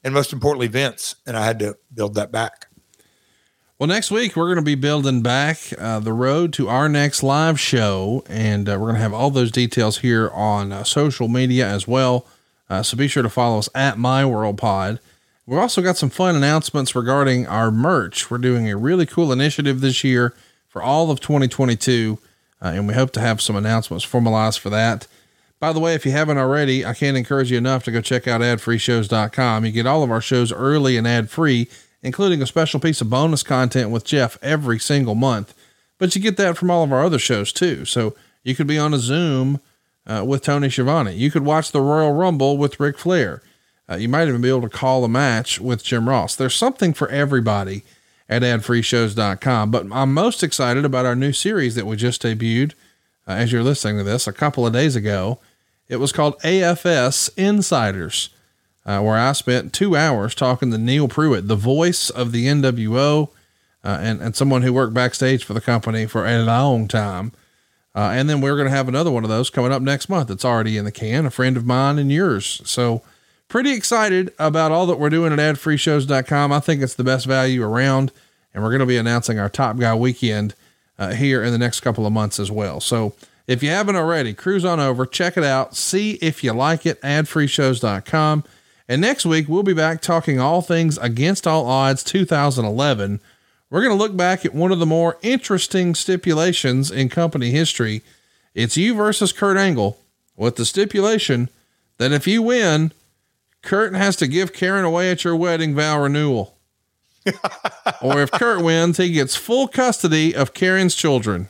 and 0.03 0.15
most 0.15 0.33
importantly, 0.33 0.69
Vince, 0.69 1.17
and 1.27 1.37
I 1.37 1.45
had 1.45 1.59
to 1.59 1.77
build 1.93 2.15
that 2.15 2.33
back. 2.33 2.69
Well, 3.79 3.89
next 3.89 4.13
week 4.13 4.37
we're 4.37 4.47
going 4.47 4.57
to 4.57 4.63
be 4.63 4.77
building 4.77 5.21
back 5.23 5.59
uh, 5.77 5.99
the 5.99 6.13
road 6.13 6.53
to 6.55 6.69
our 6.69 6.89
next 6.89 7.25
live 7.25 7.59
show, 7.59 8.23
and 8.29 8.69
uh, 8.69 8.73
we're 8.73 8.87
going 8.87 8.95
to 8.95 9.03
have 9.03 9.13
all 9.13 9.31
those 9.31 9.51
details 9.51 9.99
here 9.99 10.31
on 10.33 10.73
uh, 10.73 10.85
social 10.85 11.27
media 11.27 11.67
as 11.67 11.89
well. 11.89 12.27
Uh, 12.71 12.83
so 12.83 12.97
be 12.97 13.09
sure 13.09 13.25
to 13.25 13.29
follow 13.29 13.59
us 13.59 13.69
at 13.75 13.99
My 13.99 14.25
World 14.25 14.57
Pod. 14.57 15.01
We've 15.47 15.59
also 15.59 15.83
got 15.83 15.97
some 15.99 16.09
fun 16.09 16.37
announcements 16.37 16.95
regarding 16.95 17.47
our 17.49 17.71
merch. 17.71 18.31
We're 18.31 18.39
doing 18.39 18.71
a 18.71 18.77
really 18.77 19.05
cool 19.05 19.33
initiative 19.33 19.81
this 19.81 20.05
year 20.05 20.33
for 20.75 20.83
all 20.83 21.13
of 21.13 21.21
2022. 21.21 22.19
Uh, 22.61 22.67
and 22.67 22.89
we 22.89 22.95
hope 22.95 23.13
to 23.13 23.21
have 23.21 23.41
some 23.41 23.55
announcements 23.55 24.05
formalized 24.05 24.59
for 24.59 24.71
that. 24.71 25.07
By 25.61 25.73
the 25.73 25.79
way, 25.79 25.95
if 25.95 26.05
you 26.05 26.11
haven't 26.11 26.37
already, 26.37 26.85
I 26.85 26.95
can't 26.95 27.17
encourage 27.17 27.53
you 27.53 27.59
enough 27.59 27.85
to 27.85 27.93
go 27.93 28.01
check 28.01 28.27
out 28.27 28.41
adfreeshows.com. 28.41 29.65
You 29.65 29.71
get 29.71 29.87
all 29.87 30.03
of 30.03 30.11
our 30.11 30.21
shows 30.21 30.53
early 30.53 30.97
and 30.97 31.07
ad 31.07 31.31
free, 31.31 31.69
including 32.03 32.43
a 32.43 32.47
special 32.47 32.81
piece 32.81 33.01
of 33.01 33.09
bonus 33.09 33.45
content 33.45 33.91
with 33.91 34.05
Jeff 34.05 34.37
every 34.43 34.81
single 34.81 35.15
month. 35.15 35.55
But 35.99 36.17
you 36.17 36.21
get 36.21 36.37
that 36.39 36.57
from 36.59 36.73
all 36.73 36.83
of 36.83 36.93
our 36.93 37.05
other 37.05 37.21
shows 37.21 37.53
too. 37.53 37.85
So 37.85 38.17
you 38.43 38.57
could 38.57 38.67
be 38.67 38.77
on 38.77 38.93
a 38.93 38.99
Zoom 38.99 39.61
uh, 40.09 40.25
with 40.27 40.43
Tony 40.43 40.71
Schiavone. 40.71 41.15
You 41.15 41.31
could 41.31 41.45
watch 41.45 41.71
the 41.71 41.81
Royal 41.81 42.13
Rumble 42.13 42.59
with 42.59 42.81
Ric 42.81 42.99
Flair. 42.99 43.43
Uh, 43.89 43.95
you 43.95 44.09
might 44.09 44.27
even 44.27 44.41
be 44.41 44.49
able 44.49 44.63
to 44.63 44.69
call 44.69 45.05
a 45.05 45.09
match 45.09 45.61
with 45.61 45.85
Jim 45.85 46.09
Ross. 46.09 46.35
There's 46.35 46.57
something 46.57 46.95
for 46.95 47.09
everybody 47.11 47.85
at 48.29 48.43
adfreeshows.com. 48.43 49.71
But 49.71 49.87
I'm 49.93 50.15
most 50.15 50.43
excited 50.43 50.85
about 50.85 51.07
our 51.07 51.17
new 51.17 51.33
series 51.33 51.75
that 51.75 51.87
we 51.87 51.97
just 51.97 52.23
debuted 52.23 52.73
uh, 53.27 53.33
as 53.33 53.53
you're 53.53 53.63
listening 53.63 53.99
to 53.99 54.05
this 54.05 54.27
a 54.27 54.33
couple 54.33 54.67
of 54.67 54.73
days 54.73 54.97
ago. 54.97 55.39
It 55.89 55.97
was 55.97 56.13
called 56.13 56.39
AFS 56.41 57.31
Insiders, 57.37 58.31
uh, 58.87 59.01
where 59.01 59.19
I 59.19 59.33
spent 59.33 59.73
two 59.73 59.97
hours 59.97 60.35
talking 60.35 60.71
to 60.71 60.79
Neil 60.79 61.09
Pruitt, 61.09 61.49
the 61.49 61.57
voice 61.57 62.09
of 62.11 62.33
the 62.33 62.47
NWO, 62.47 63.29
uh, 63.85 63.99
and, 64.01 64.23
and 64.23 64.35
someone 64.35 64.63
who 64.63 64.73
worked 64.73 64.95
backstage 64.95 65.45
for 65.45 65.53
the 65.53 65.61
company 65.61 66.07
for 66.07 66.27
a 66.27 66.43
long 66.43 66.89
time. 66.89 67.33
Uh, 67.95 68.11
and 68.13 68.29
then 68.29 68.41
we're 68.41 68.57
going 68.57 68.69
to 68.69 68.75
have 68.75 68.89
another 68.89 69.11
one 69.11 69.25
of 69.25 69.31
those 69.31 69.51
coming 69.51 69.71
up 69.71 69.83
next 69.83 70.09
month. 70.09 70.31
It's 70.31 70.45
already 70.45 70.77
in 70.77 70.85
the 70.85 70.91
can, 70.91 71.27
a 71.27 71.31
friend 71.31 71.57
of 71.57 71.67
mine 71.67 71.99
and 71.99 72.11
yours. 72.11 72.61
So, 72.65 73.03
pretty 73.49 73.73
excited 73.73 74.33
about 74.39 74.73
all 74.73 74.87
that 74.87 74.99
we're 74.99 75.11
doing 75.11 75.33
at 75.33 75.39
adfreeshows.com. 75.39 76.53
I 76.53 76.61
think 76.61 76.83
it's 76.83 76.95
the 76.95 77.05
best 77.05 77.27
value 77.27 77.63
around, 77.63 78.13
and 78.53 78.63
we're 78.63 78.71
going 78.71 78.81
to 78.81 78.87
be 78.87 78.97
announcing 78.97 79.39
our 79.39 79.49
Top 79.49 79.79
Guy 79.79 79.95
weekend 79.95 80.55
uh, 80.99 81.13
here 81.13 81.43
in 81.43 81.53
the 81.53 81.59
next 81.59 81.81
couple 81.81 82.07
of 82.07 82.13
months 82.13 82.39
as 82.39 82.51
well. 82.51 82.81
So 82.81 83.15
if 83.47 83.63
you 83.63 83.71
haven't 83.71 83.97
already, 83.97 84.33
cruise 84.33 84.65
on 84.65 84.81
over, 84.81 85.07
check 85.07 85.37
it 85.37 85.45
out, 85.45 85.77
see 85.77 86.13
if 86.23 86.43
you 86.43 86.53
like 86.53 86.87
it, 86.87 87.01
adfreeshows.com. 87.03 88.45
And 88.89 89.01
next 89.01 89.25
week, 89.25 89.49
we'll 89.49 89.63
be 89.63 89.75
back 89.75 90.01
talking 90.01 90.39
all 90.39 90.61
things 90.61 90.99
against 90.99 91.47
all 91.47 91.67
odds 91.67 92.05
2011. 92.05 93.21
We're 93.71 93.83
going 93.83 93.97
to 93.97 94.03
look 94.03 94.17
back 94.17 94.45
at 94.45 94.55
one 94.55 94.73
of 94.73 94.79
the 94.79 94.87
more 94.87 95.19
interesting 95.23 95.95
stipulations 95.95 96.91
in 96.91 97.09
company 97.09 97.51
history. 97.51 98.03
It's 98.55 98.77
you 98.77 98.95
versus 98.95 99.33
Kurt 99.33 99.57
Angle 99.57 99.99
with 100.37 100.57
the 100.57 100.65
stipulation 100.65 101.49
that 101.99 102.13
if 102.13 102.27
you 102.27 102.43
win, 102.43 102.93
Kurt 103.65 103.95
has 103.95 104.15
to 104.17 104.27
give 104.27 104.53
Karen 104.53 104.85
away 104.85 105.11
at 105.11 105.25
your 105.25 105.35
wedding 105.35 105.75
vow 105.75 106.03
renewal. 106.03 106.59
or 108.03 108.21
if 108.21 108.31
Kurt 108.31 108.63
wins, 108.63 108.99
he 108.99 109.11
gets 109.11 109.35
full 109.35 109.67
custody 109.67 110.37
of 110.37 110.53
Karen's 110.53 110.95
children. 110.95 111.49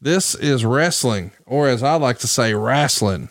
This 0.00 0.34
is 0.36 0.64
wrestling, 0.64 1.32
or 1.44 1.68
as 1.68 1.82
I 1.82 1.96
like 1.96 2.18
to 2.18 2.28
say, 2.28 2.54
wrestling. 2.54 3.30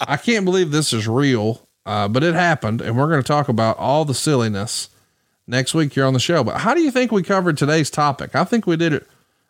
I 0.00 0.18
can't 0.18 0.44
believe 0.44 0.70
this 0.70 0.92
is 0.92 1.08
real, 1.08 1.66
uh, 1.86 2.08
but 2.08 2.22
it 2.22 2.34
happened, 2.34 2.82
and 2.82 2.96
we're 2.96 3.08
going 3.08 3.22
to 3.22 3.26
talk 3.26 3.48
about 3.48 3.78
all 3.78 4.04
the 4.04 4.14
silliness 4.14 4.90
next 5.46 5.72
week 5.72 5.94
here 5.94 6.04
on 6.04 6.12
the 6.12 6.20
show. 6.20 6.44
But 6.44 6.58
how 6.58 6.74
do 6.74 6.82
you 6.82 6.90
think 6.90 7.10
we 7.10 7.22
covered 7.22 7.56
today's 7.56 7.90
topic? 7.90 8.34
I 8.34 8.44
think 8.44 8.66
we 8.66 8.76
did 8.76 8.92
it 8.92 9.06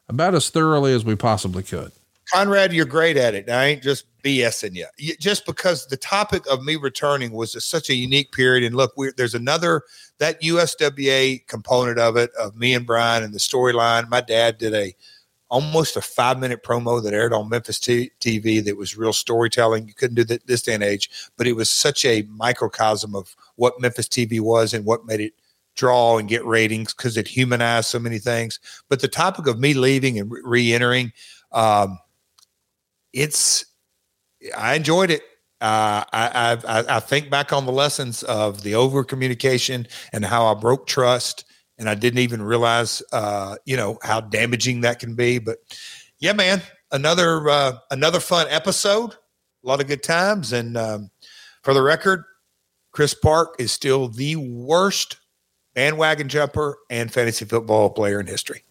about 0.09 0.35
as 0.35 0.49
thoroughly 0.49 0.94
as 0.94 1.05
we 1.05 1.17
possibly 1.17 1.62
could. 1.62 1.91
Conrad, 2.33 2.73
you're 2.73 2.86
great 2.86 3.17
at 3.17 3.35
it. 3.35 3.51
I 3.51 3.67
ain't 3.67 3.83
just 3.83 4.07
BSing 4.23 4.75
you. 4.75 4.86
Just 5.19 5.47
because 5.47 5.86
the 5.86 5.97
topic 5.97 6.44
of 6.51 6.62
me 6.62 6.77
returning 6.77 7.33
was 7.33 7.55
a, 7.55 7.61
such 7.61 7.91
a 7.91 7.94
unique 7.94 8.33
period. 8.33 8.65
And 8.65 8.77
look, 8.77 8.94
there's 9.17 9.35
another 9.35 9.83
that 10.19 10.41
USWA 10.41 11.47
component 11.47 11.99
of 11.99 12.17
it 12.17 12.31
of 12.41 12.57
me 12.57 12.75
and 12.75 12.86
Brian 12.86 13.23
and 13.23 13.35
the 13.35 13.39
storyline. 13.39 14.09
My 14.09 14.20
dad 14.20 14.59
did 14.59 14.75
a 14.75 14.94
almost 15.51 15.97
a 15.97 16.01
five 16.01 16.39
minute 16.41 16.62
promo 16.62 17.03
that 17.03 17.12
aired 17.12 17.33
on 17.33 17.49
Memphis 17.49 17.78
T- 17.78 18.11
TV 18.20 18.65
that 18.65 18.77
was 18.77 18.97
real 18.97 19.12
storytelling. 19.12 19.86
You 19.86 19.94
couldn't 19.94 20.17
do 20.17 20.25
that 20.25 20.47
this 20.47 20.62
day 20.62 20.75
and 20.75 20.83
age, 20.83 21.11
but 21.36 21.47
it 21.47 21.53
was 21.53 21.70
such 21.70 22.05
a 22.05 22.23
microcosm 22.23 23.15
of 23.15 23.36
what 23.57 23.81
Memphis 23.81 24.09
TV 24.09 24.41
was 24.41 24.75
and 24.75 24.85
what 24.85 25.07
made 25.07 25.20
it 25.20 25.35
draw 25.77 26.19
and 26.19 26.28
get 26.28 26.44
ratings 26.44 26.94
because 26.94 27.17
it 27.17 27.28
humanized 27.28 27.89
so 27.89 27.99
many 27.99 28.19
things. 28.19 28.59
But 28.89 29.01
the 29.01 29.09
topic 29.09 29.47
of 29.47 29.59
me 29.59 29.75
leaving 29.75 30.19
and 30.19 30.31
re 30.31 30.73
entering, 30.73 31.12
um, 31.53 31.99
it's 33.15 33.65
I 34.57 34.75
enjoyed 34.75 35.10
it. 35.10 35.23
Uh, 35.60 36.05
I, 36.12 36.59
I 36.67 36.97
I 36.97 37.01
think 37.01 37.31
back 37.31 37.52
on 37.52 37.65
the 37.65 37.73
lessons 37.73 38.23
of 38.25 38.62
the 38.62 38.75
over 38.75 39.02
communication 39.05 39.86
and 40.12 40.25
how 40.25 40.47
I 40.47 40.55
broke 40.55 40.86
trust, 40.86 41.47
and 41.78 41.89
I 41.89 41.94
didn't 41.94 42.18
even 42.18 42.43
realize, 42.43 43.02
uh, 43.12 43.57
you 43.65 43.76
know, 43.76 43.99
how 44.02 44.20
damaging 44.20 44.83
that 44.83 44.99
can 44.99 45.15
be. 45.15 45.39
But 45.39 45.59
yeah, 46.18 46.34
man, 46.34 46.60
another 46.91 47.49
uh, 47.49 47.78
another 47.91 48.20
fun 48.20 48.47
episode, 48.51 49.12
a 49.12 49.17
lot 49.67 49.81
of 49.81 49.86
good 49.86 50.02
times, 50.02 50.52
and 50.52 50.76
um, 50.76 51.10
for 51.62 51.73
the 51.73 51.83
record, 51.83 52.25
Chris 52.93 53.15
Park 53.15 53.55
is 53.59 53.73
still 53.73 54.09
the 54.09 54.36
worst 54.36 55.17
bandwagon 55.75 56.28
jumper 56.28 56.78
and 56.91 57.12
fantasy 57.12 57.44
football 57.44 57.91
player 57.91 58.20
in 58.20 58.26
history. 58.26 58.64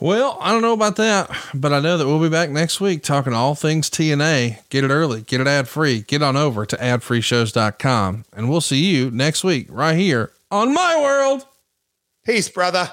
Well, 0.00 0.38
I 0.40 0.52
don't 0.52 0.62
know 0.62 0.74
about 0.74 0.94
that, 0.96 1.28
but 1.52 1.72
I 1.72 1.80
know 1.80 1.98
that 1.98 2.06
we'll 2.06 2.22
be 2.22 2.28
back 2.28 2.50
next 2.50 2.80
week 2.80 3.02
talking 3.02 3.32
all 3.32 3.56
things 3.56 3.90
TNA. 3.90 4.68
Get 4.68 4.84
it 4.84 4.90
early, 4.90 5.22
get 5.22 5.40
it 5.40 5.48
ad 5.48 5.66
free. 5.66 6.02
Get 6.02 6.22
on 6.22 6.36
over 6.36 6.64
to 6.64 6.76
adfreeshows.com, 6.76 8.24
and 8.32 8.48
we'll 8.48 8.60
see 8.60 8.84
you 8.84 9.10
next 9.10 9.42
week 9.42 9.66
right 9.68 9.96
here 9.96 10.30
on 10.52 10.72
My 10.72 10.96
World. 11.00 11.46
Peace, 12.24 12.48
brother. 12.48 12.92